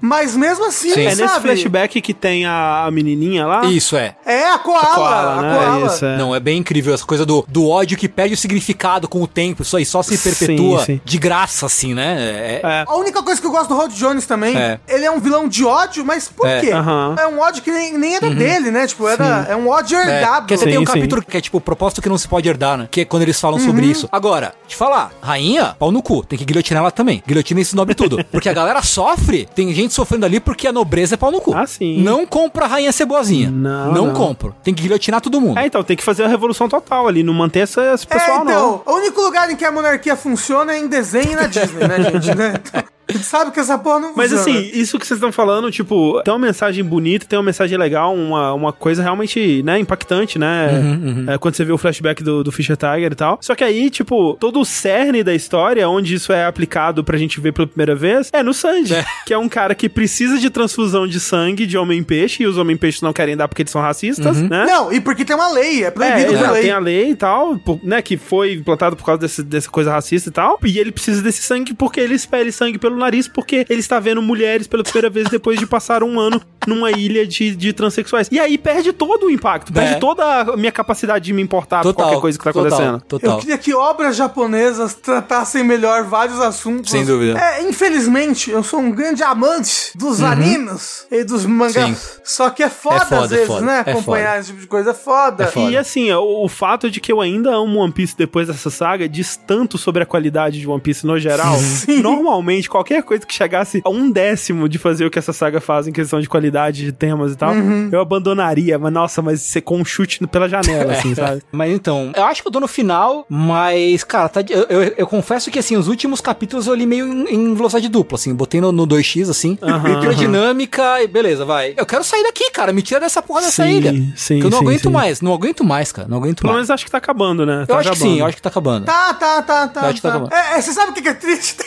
[0.00, 1.06] mas mesmo assim, Sim.
[1.06, 1.22] É sabe?
[1.22, 3.64] nesse flashback que tem a, a menininha lá?
[3.66, 4.14] Isso é.
[4.26, 4.94] É, a koala.
[4.94, 5.54] Koala, a né?
[5.54, 5.86] koala.
[5.86, 6.16] Isso, é.
[6.18, 9.26] Não, é bem incrível essa coisa do, do ódio que perde o significado com o
[9.26, 9.62] tempo.
[9.62, 11.00] Isso aí só se Sim, perpetua sim.
[11.04, 12.16] de graça, assim, né?
[12.18, 12.84] É- É.
[12.86, 14.78] A única coisa que eu gosto do Rod Jones também, É.
[14.88, 16.60] ele é um vilão de ódio, mas por É.
[16.60, 16.70] quê?
[16.70, 18.86] É um ódio que nem, nem era dele, né?
[18.86, 20.40] Tipo, era, é um ódio É, herdado.
[20.42, 20.92] porque você tem um Sim, sim.
[20.94, 22.88] capítulo que é tipo o propósito que não se pode herdar, né?
[22.90, 23.64] Que é quando eles falam Uhum.
[23.66, 24.08] sobre isso.
[24.10, 27.22] Agora, te falar, rainha, pau no cu, tem que guilhotinar ela também.
[27.26, 28.24] Guilhotina isso nobre tudo.
[28.30, 31.54] Porque a galera sofre, tem gente sofrendo ali porque a nobreza é pau no cu.
[31.54, 32.00] Ah, sim.
[32.02, 33.50] Não compra a rainha ser boazinha.
[33.50, 34.14] Não, Não, não.
[34.14, 34.54] compro.
[34.62, 35.58] Tem que guilhotinar todo mundo.
[35.58, 38.44] É, então, tem que fazer a revolução total ali, não manter essa, esse É, pessoal,
[38.44, 38.52] não.
[38.52, 41.86] então, o único lugar em que a monarquia funciona é em desenho e na Disney,
[41.88, 42.34] né, gente?
[42.34, 42.54] Né?
[42.64, 44.58] Então, a gente sabe que essa porra não Mas funciona.
[44.58, 48.14] assim, isso que vocês estão falando, tipo, tem uma mensagem bonita, tem uma mensagem legal,
[48.14, 50.70] uma, uma coisa realmente, né, impactante, né?
[50.72, 53.36] Uhum, É, quando você vê o flashback do, do Fischer Tiger e tal.
[53.42, 57.38] Só que aí, tipo, todo o cerne da história, onde isso é aplicado pra gente
[57.42, 59.04] ver pela primeira vez, é no Sanji, É.
[59.26, 63.02] que é um cara que precisa de transfusão de sangue de homem-peixe, e os homem-peixes
[63.02, 64.48] não querem dar porque eles são racistas, Uhum.
[64.48, 64.64] né?
[64.66, 66.62] Não, e porque tem uma lei, é É, proibido por exato, lei.
[66.62, 69.92] tem a lei e tal, por- né, que foi implantado por causa desse, dessa coisa
[69.92, 73.66] racista e tal, e ele precisa desse sangue porque ele expele sangue pelo nariz, porque
[73.68, 77.54] ele está vendo mulheres pela primeira vez depois de passar um ano numa ilha de,
[77.56, 78.28] de transexuais.
[78.30, 79.98] E aí perde todo o impacto, perde É.
[79.98, 82.06] toda a minha capacidade de me importar por Total.
[82.06, 83.00] qualquer coisa que tá total, acontecendo.
[83.02, 83.30] Total.
[83.34, 86.90] Eu queria que obras japonesas tratassem melhor vários assuntos.
[86.90, 87.38] Sem dúvida.
[87.38, 91.76] É, infelizmente, eu sou um grande amante dos animes e dos mangás.
[91.88, 91.94] Uhum.
[91.94, 92.20] Sim.
[92.24, 93.84] Só que é foda, É foda, às vezes, é foda, né?
[93.86, 94.38] é Acompanhar foda.
[94.40, 95.44] esse tipo de coisa é foda.
[95.44, 95.70] É foda.
[95.70, 99.08] E assim, o, o fato de que eu ainda amo One Piece depois dessa saga
[99.08, 101.56] diz tanto sobre a qualidade de One Piece no geral.
[101.58, 102.00] Sim.
[102.00, 105.86] Normalmente, qualquer coisa que chegasse a um décimo de fazer o que essa saga faz
[105.88, 107.88] em questão de qualidade de temas e tal, Uhum.
[107.92, 108.78] eu abandonaria.
[108.78, 111.42] Mas nossa, mas ser com um chute pela janela, assim, sabe?
[111.52, 115.06] Mas então, eu acho que eu tô no final, mas, cara, tá eu, eu- eu
[115.06, 118.60] confesso que, assim, os últimos capítulos eu li meio em, em velocidade dupla, assim, botei
[118.60, 121.74] no, no 2x, assim, pela dinâmica e beleza, vai.
[121.76, 124.12] Eu quero sair daqui, cara, me tira dessa porra dessa Sim, ilha.
[124.16, 124.90] sim, que eu não sim, aguento sim.
[124.90, 126.56] mais, não aguento mais, cara, não aguento Pelo mais.
[126.58, 127.62] menos acho que tá acabando, né?
[127.62, 128.12] Eu Tá acho que acabando.
[128.14, 128.84] sim, eu acho que tá acabando.
[128.86, 129.80] Tá, tá, tá, tá.
[129.82, 130.16] Eu acho que tá tá.
[130.16, 130.34] acabando.
[130.34, 131.56] É, é, você sabe o que que é triste?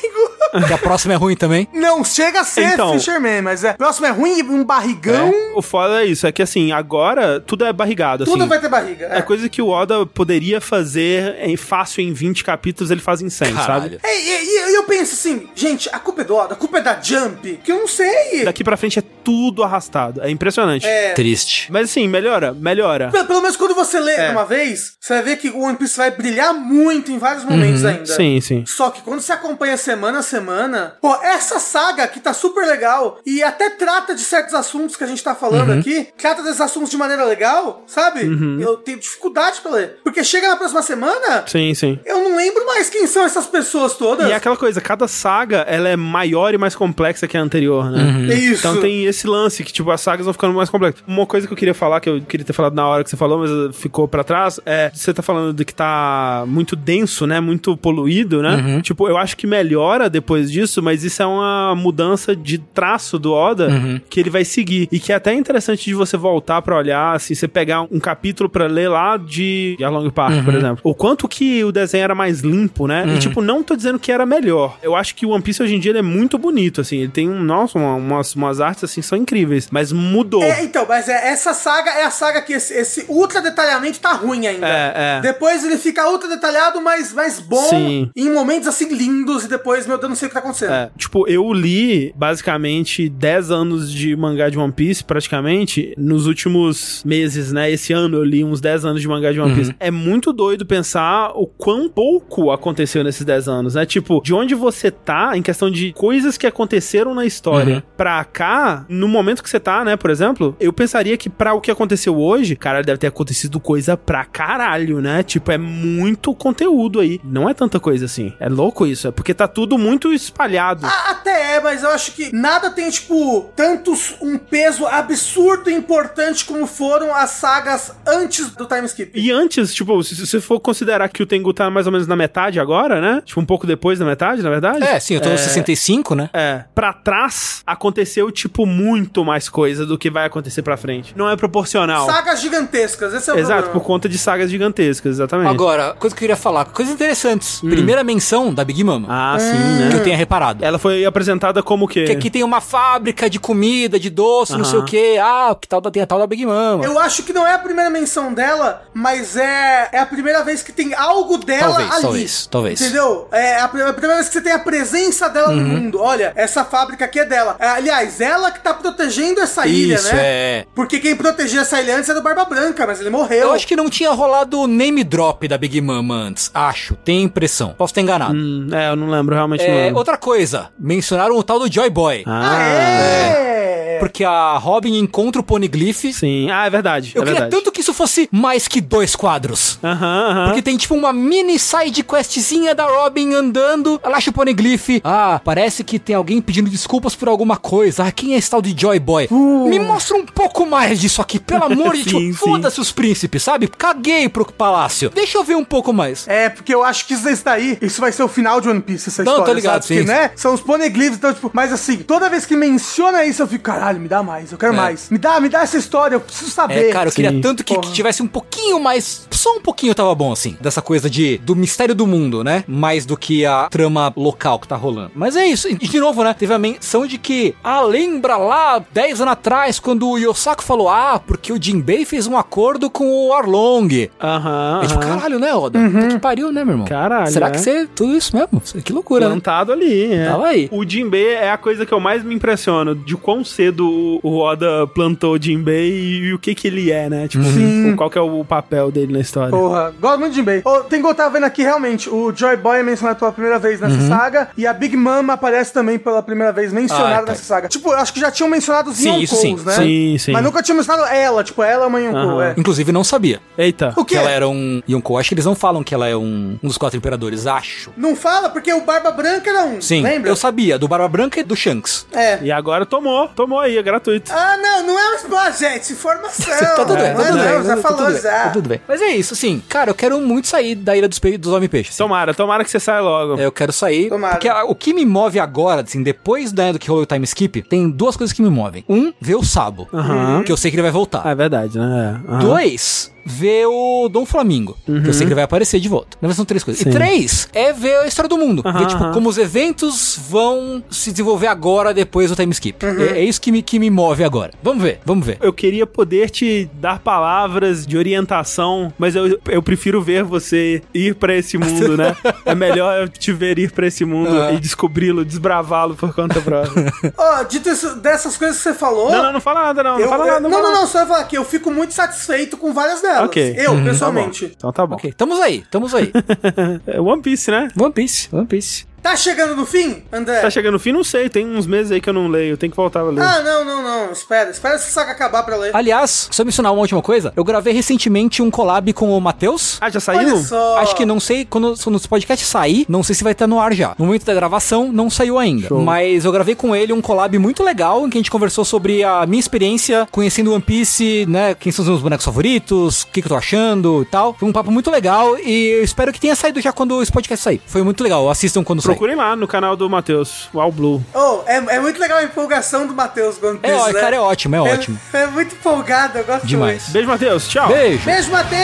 [0.52, 1.68] Tem Que a próxima é ruim também.
[1.74, 3.74] Não, chega a ser Então- Fisherman, mas é.
[3.74, 5.32] Próximo é ruim, um barrigão.
[5.56, 8.49] O foda é isso, é que assim, agora tudo é barrigado, Tudo assim.
[8.49, 9.06] vai ter barriga.
[9.08, 9.22] É É.
[9.22, 13.54] coisa que o Oda poderia fazer em fácil em 20 capítulos, ele faz em 100,
[13.54, 13.66] sabe?
[13.66, 13.99] Caralho.
[14.04, 16.78] É, E, e- e eu penso assim, gente, a culpa é do Oda, a culpa
[16.78, 18.44] é da Jump, que eu não sei.
[18.45, 20.22] Daqui pra frente é tudo arrastado.
[20.22, 20.86] É impressionante.
[20.88, 21.12] É.
[21.14, 21.72] Triste.
[21.72, 23.10] Mas assim, melhora, melhora.
[23.12, 24.31] Pelo, pelo menos quando você lê É.
[24.31, 27.84] uma vez, você vai ver que o One Piece vai brilhar muito em vários momentos
[27.85, 27.99] ainda.
[28.11, 28.15] Uhum.
[28.18, 28.64] Sim, sim.
[28.68, 33.19] Só que quando você acompanha semana a semana, pô, essa saga que tá super legal
[33.26, 35.80] e até trata de certos assuntos que a gente tá falando Uhum.
[35.80, 38.22] aqui, trata desses assuntos de maneira legal, sabe?
[38.61, 39.98] Eu tenho dificuldade pra ler.
[40.03, 41.99] Porque chega na próxima semana, Sim, sim.
[42.06, 44.27] eu não lembro mais quem são essas pessoas todas.
[44.27, 47.91] E é aquela coisa, cada saga, ela é maior e mais complexa que a anterior,
[47.91, 48.27] né?
[48.31, 48.60] É Isso.
[48.68, 51.03] Então tem esse lance que, tipo, as sagas vão ficando mais complexas.
[51.07, 53.18] Uma coisa que eu queria falar, que eu queria ter falado na hora que você
[53.18, 57.26] falou, mas uh, ficou pra trás, é, você tá falando de que tá muito denso,
[57.26, 57.40] né?
[57.40, 58.80] Muito poluído, né?
[58.84, 63.34] Tipo, eu acho que melhora depois disso, mas isso é uma mudança de traço do
[63.34, 64.88] Oda que ele vai seguir.
[64.91, 68.48] E que é até interessante de você voltar pra olhar, assim, você pegar um capítulo
[68.48, 70.80] pra ler lá de Along Park, por exemplo.
[70.84, 73.03] O quanto que o desenho era mais limpo, né?
[73.15, 74.78] E, tipo, não tô dizendo que era melhor.
[74.84, 76.98] Eu acho que o One Piece hoje em dia ele é muito bonito, assim.
[76.98, 79.69] Ele tem, um, nossa, uma- umas, umas artes, assim, são incríveis.
[79.72, 80.44] Mas mudou.
[80.44, 84.14] É, então, mas é, essa saga é a saga que esse, esse ultra detalhamento tá
[84.14, 84.68] ruim ainda.
[84.68, 85.22] É, é.
[85.22, 88.09] Depois ele fica ultra detalhado, mas mais bom Sim.
[88.15, 90.73] em momentos assim lindos e depois, meu Deus, não sei o que tá acontecendo.
[90.73, 97.03] É, tipo, eu li basicamente 10 anos de mangá de One Piece, praticamente, nos últimos
[97.05, 97.72] meses, né?
[97.72, 99.76] Esse ano eu li uns 10 anos de mangá de One Piece.
[99.80, 103.85] É muito doido pensar o quão pouco aconteceu nesses 10 anos, né?
[103.85, 108.85] Tipo, de onde você tá, em questão de coisas que aconteceram na história, pra cá,
[108.89, 112.18] no momento que você tá, né, por exemplo, eu pensaria que pra o que aconteceu
[112.18, 115.24] hoje, cara, deve ter acontecido coisa pra caralho, né?
[115.24, 117.20] Tipo, é muito conteúdo aí.
[117.24, 118.34] Não é tanta coisa assim.
[118.40, 120.86] É louco isso, é porque tá tudo muito espalhado.
[120.86, 125.74] A- Até é, mas eu acho que nada tem, tipo, tantos um peso absurdo e
[125.74, 129.12] importante como foram as sagas antes do time skip.
[129.20, 132.08] E antes, tipo, se se você for considerar que o Tengu tá mais ou menos
[132.08, 133.22] na metade agora, né?
[133.26, 134.84] Tipo, um pouco depois da metade, na verdade.
[134.84, 136.30] É, sim, eu tô no 65, né?
[136.34, 141.14] É, pra trás aconteceu, tipo, muito mais coisa do que vai acontecer pra frente.
[141.16, 142.06] Não é proporcional.
[142.06, 143.88] Sagas gigantescas, esse é o Exato, por problema.
[143.88, 145.49] conta de sagas gigantescas, exatamente.
[145.49, 147.60] Agora, coisa que eu queria falar, coisas interessantes.
[147.61, 150.03] Primeira menção da Big Mama, Ah, sim, que eu né?
[150.03, 150.64] tenha reparado.
[150.64, 152.06] Ela foi apresentada como o quê?
[152.06, 155.18] Que aqui tem uma fábrica de comida, de doce, não sei o que.
[155.18, 156.84] Ah, que tal da, tem a tal da Big Mama.
[156.84, 160.61] Eu acho que não é a primeira menção dela, mas é, é a primeira vez
[160.64, 162.02] que tem algo dela Talvez, ali.
[162.02, 162.81] talvez, talvez.
[162.81, 163.27] Entendeu?
[163.31, 165.68] É a pri- a primeira vez que você tem a presença dela no Uhum.
[165.68, 165.99] mundo.
[166.02, 167.56] Olha, essa fábrica aqui é dela.
[167.60, 170.22] É, aliás, ela que tá protegendo essa ilha, Isso, né?
[170.23, 170.65] é.
[170.76, 173.39] Porque quem protegia essa ilha antes era o Barba Branca, mas ele morreu.
[173.48, 176.50] Eu acho que não tinha rolado o name drop da Big Mama antes.
[176.54, 177.74] Acho, tem impressão.
[177.78, 178.34] Posso ter enganado.
[178.34, 179.98] Hum, é, eu não lembro, realmente não É, lembro.
[179.98, 182.24] outra coisa, mencionaram o tal do Joy Boy.
[182.26, 183.98] Ah, Ah, é!
[184.00, 186.06] Porque a Robin encontra o Poneglyph.
[186.14, 186.50] sim.
[186.52, 187.14] Ah, é verdade.
[187.16, 187.52] Eu é queria verdade.
[187.64, 189.80] tanto que isso fosse mais que dois quadros.
[189.84, 190.45] Aham, aham.
[190.48, 193.99] Porque tem tipo uma mini side questzinha da Robin andando.
[194.03, 195.02] Ela acha o Poneglyph.
[195.03, 198.03] Ah, parece que tem alguém pedindo desculpas por alguma coisa.
[198.06, 199.28] Ah, quem é esse tal de Joy Boy?
[199.32, 202.24] Me mostra um pouco mais disso aqui, pelo amor de Sim, Deus.
[202.24, 202.34] sim.
[202.34, 203.68] Foda-se os príncipes, sabe?
[203.68, 205.10] Caguei pro palácio.
[205.10, 206.28] Deixa eu ver um pouco mais.
[206.28, 209.10] É, porque eu acho que isso daí, isso vai ser o final de One Piece,
[209.10, 209.88] essa Não, história, tô ligado, sabe?
[210.02, 213.41] Porque, sim, né, são os poneglyphs, então, tipo, mas assim, toda vez que menciona isso,
[213.41, 214.76] eu fico, caralho, me dá mais, eu quero É.
[214.76, 215.10] mais.
[215.10, 216.90] Me dá, me dá essa história, eu preciso saber.
[216.90, 217.41] É, cara, eu queria Sim.
[217.41, 217.74] tanto que.
[217.88, 219.27] Que tivesse um pouquinho mais.
[219.31, 220.57] Só um pouquinho tava bom, assim.
[220.59, 222.64] Dessa coisa de do mistério do mundo, né?
[222.68, 225.11] Mais do que a trama local que tá rolando.
[225.15, 225.68] Mas é isso.
[225.69, 226.34] E de novo, né?
[226.34, 227.55] Teve a menção de que.
[227.64, 232.27] Ah, lembra lá, 10 anos atrás, quando o Yosako falou: Ah, porque o Jinbei fez
[232.27, 234.09] um acordo com o Arlong.
[234.22, 235.80] Aham, É tipo, caralho, né, Oda?
[235.80, 236.88] Puta que pariu, né, meu irmão?
[236.88, 237.51] Caralho, Será é.
[237.51, 237.88] que você.
[237.95, 238.61] Tudo isso mesmo?
[238.84, 239.31] Que loucura, né?
[239.31, 240.26] Plantado ali, é.
[240.30, 240.68] Tava aí.
[240.72, 244.85] O Jinbei é a coisa que eu mais me impressiono, de quão cedo o- Oda
[244.88, 247.27] plantou o Jinbei e, o que que ele é, né?
[247.27, 247.77] Tipo, Sim.
[247.95, 249.49] Qual que é o papel dele na história.
[249.52, 250.62] Porra, gosto muito de Jinbei.
[250.66, 253.60] Oh, tem que eu tava vendo aqui, realmente, o Joy Boy é mencionado pela primeira
[253.60, 254.08] vez nessa Uhum.
[254.08, 257.32] saga, e a Big Mama aparece também pela primeira vez mencionada Ah, tá.
[257.32, 257.68] nessa saga.
[257.68, 259.66] Tipo, eu acho que já tinham mencionado os Sim, isso Yonkous, sim.
[259.66, 259.74] né?
[259.74, 260.32] Sim, sim.
[260.32, 262.44] Mas nunca tinha mencionado ela, tipo, ela é uma Yonkou, Aham.
[262.45, 262.54] é.
[262.58, 263.94] Inclusive, não sabia Eita.
[263.95, 264.16] O quê?
[264.16, 265.18] que ela era um Yonkou.
[265.18, 267.91] Acho que eles não falam que ela é um, um dos quatro imperadores, acho.
[267.98, 270.30] Não fala, porque o Barba Branca era um, Sim, lembra?
[270.30, 272.06] eu sabia, do Barba Branca e do Shanks.
[272.14, 272.40] É.
[272.41, 274.32] E agora tomou, tomou aí, é gratuito.
[274.34, 276.45] Ah, não, não é um spoiler, gente, informação.
[276.58, 277.66] tá tudo bem, tá é tudo bem.
[277.68, 278.44] Não, já tá falou tudo bem, já.
[278.44, 278.81] tá tudo bem.
[278.88, 281.98] Mas é isso, assim, cara, eu quero muito sair da Ilha dos, Pe dos assim.
[281.98, 283.39] Tomara, tomara que você saia logo.
[283.39, 284.10] É, Eu quero sair.
[284.10, 284.35] Tomara.
[284.35, 287.61] Porque o que me move agora, assim, depois né, do que rolou o time skip,
[287.64, 288.84] tem duas coisas que me movem.
[288.88, 289.88] Um, ver o Sabo.
[289.94, 290.44] Aham.
[290.44, 291.22] Que eu sei que ele vai voltar.
[291.26, 292.22] Ah, é verdade, né?
[292.27, 292.39] Aham.
[292.39, 294.78] Dois, ver o Dom Flamingo.
[294.86, 296.18] Que eu sei que ele vai aparecer de volta.
[296.22, 296.82] Na verdade, são três coisas.
[296.82, 296.90] Sim.
[296.90, 298.62] E três, é ver a história do mundo.
[298.66, 299.14] Aham, ver, tipo, aham.
[299.14, 302.86] como os eventos vão se desenvolver agora, depois do time skip.
[302.86, 302.99] Uhum.
[303.02, 304.52] É, é isso que me, que me move agora.
[304.64, 305.38] Vamos ver, vamos ver.
[305.41, 311.16] Eu queria poder te dar palavras de orientação, mas eu, eu prefiro ver você ir
[311.16, 312.16] pra esse mundo, né?
[312.45, 316.91] É melhor eu te ver ir pra esse mundo e descobri-lo, desbravá-lo por conta própria.
[317.18, 319.12] Ó, dito isso, dessas coisas que você falou...
[319.12, 319.94] não, não, não fala nada, não.
[319.95, 320.40] Não eu- fala eu- nada.
[320.41, 320.82] não, fala não, nada.
[320.82, 323.16] não, só ia falar que eu fico muito satisfeito com várias delas.
[323.26, 323.56] Ok.
[323.57, 324.52] Eu, Uhum, pessoalmente.
[324.56, 324.95] Então tá bom.
[324.95, 326.11] Ok, tamo aí, tamo aí.
[326.88, 327.68] É One Piece, né?
[327.80, 328.86] One Piece, One Piece.
[329.02, 330.41] Tá chegando no fim, André?
[330.41, 330.91] Tá chegando no fim?
[330.91, 331.30] Não sei.
[331.30, 332.57] Tem uns meses aí que eu não leio.
[332.57, 333.22] Tem que voltar a ler.
[333.22, 334.11] Ah, não, não, não.
[334.11, 334.49] Espera.
[334.49, 335.72] Espera essa saga acabar pra ler.
[335.74, 337.32] Aliás, só mencionar uma última coisa.
[337.36, 339.78] Eu gravei recentemente um collab com o Matheus.
[339.80, 340.36] Ah, já saiu?
[340.36, 340.78] Olha só.
[340.80, 343.60] Acho que não sei, quando, quando esse podcast sair, não sei se vai estar no
[343.60, 343.95] ar já.
[343.98, 345.68] No momento da gravação, não saiu ainda.
[345.68, 345.82] Show.
[345.82, 349.03] Mas eu gravei com ele um collab muito legal, em que a gente conversou sobre
[349.03, 351.56] a minha experiência conhecendo One Piece, né?
[351.56, 354.34] Quem são os meus bonecos favoritos, o que, que eu tô achando e tal.
[354.34, 357.44] Foi um papo muito legal e eu espero que tenha saído já quando esse podcast
[357.44, 357.61] sair.
[357.65, 358.86] Foi muito legal, assistam quando sair.
[358.93, 361.03] Procurem lá no canal do Matheus, o All Blue.
[361.14, 363.99] Oh, é, é muito legal a empolgação do Matheus One É, ó, né?
[363.99, 364.99] cara, é ótimo, é ótimo.
[365.14, 366.81] É, muito empolgado, eu gosto Demais.
[366.84, 366.93] muito.
[366.93, 367.47] Beijo, Matheus.
[367.47, 367.68] Tchau.
[367.68, 368.05] Beijo!
[368.05, 368.57] Beijo, Matheus!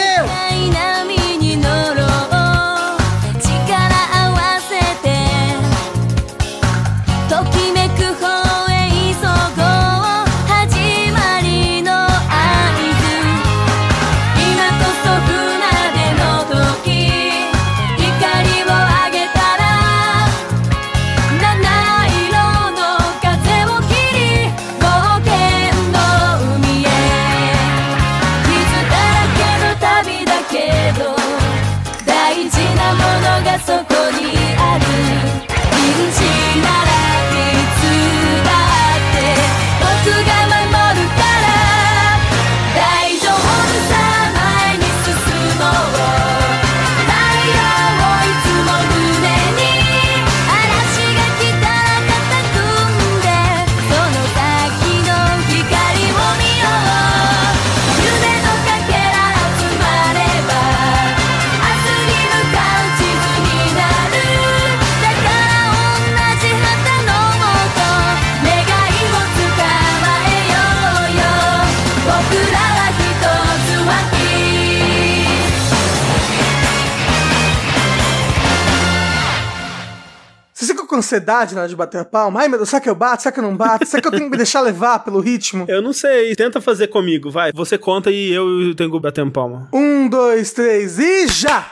[80.94, 82.40] Com ansiedade na hora de bater a palma?
[82.40, 83.22] Ai, meu Deus, será que eu bato?
[83.22, 83.84] Será que eu não bato?
[83.84, 85.64] Será que eu tenho que me deixar levar pelo ritmo?
[85.68, 86.34] Eu não sei.
[86.36, 87.52] Tenta fazer comigo, vai.
[87.52, 89.68] Você conta e eu tenho que bater palma.
[89.72, 91.66] Um, dois, três e já!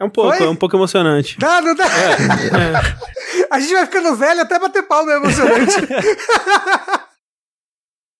[0.00, 0.46] É um pouco, Foi?
[0.46, 1.38] é um pouco emocionante.
[1.38, 1.84] Dá, não dá?
[3.50, 5.74] A gente vai ficando velho até bater palma é emocionante.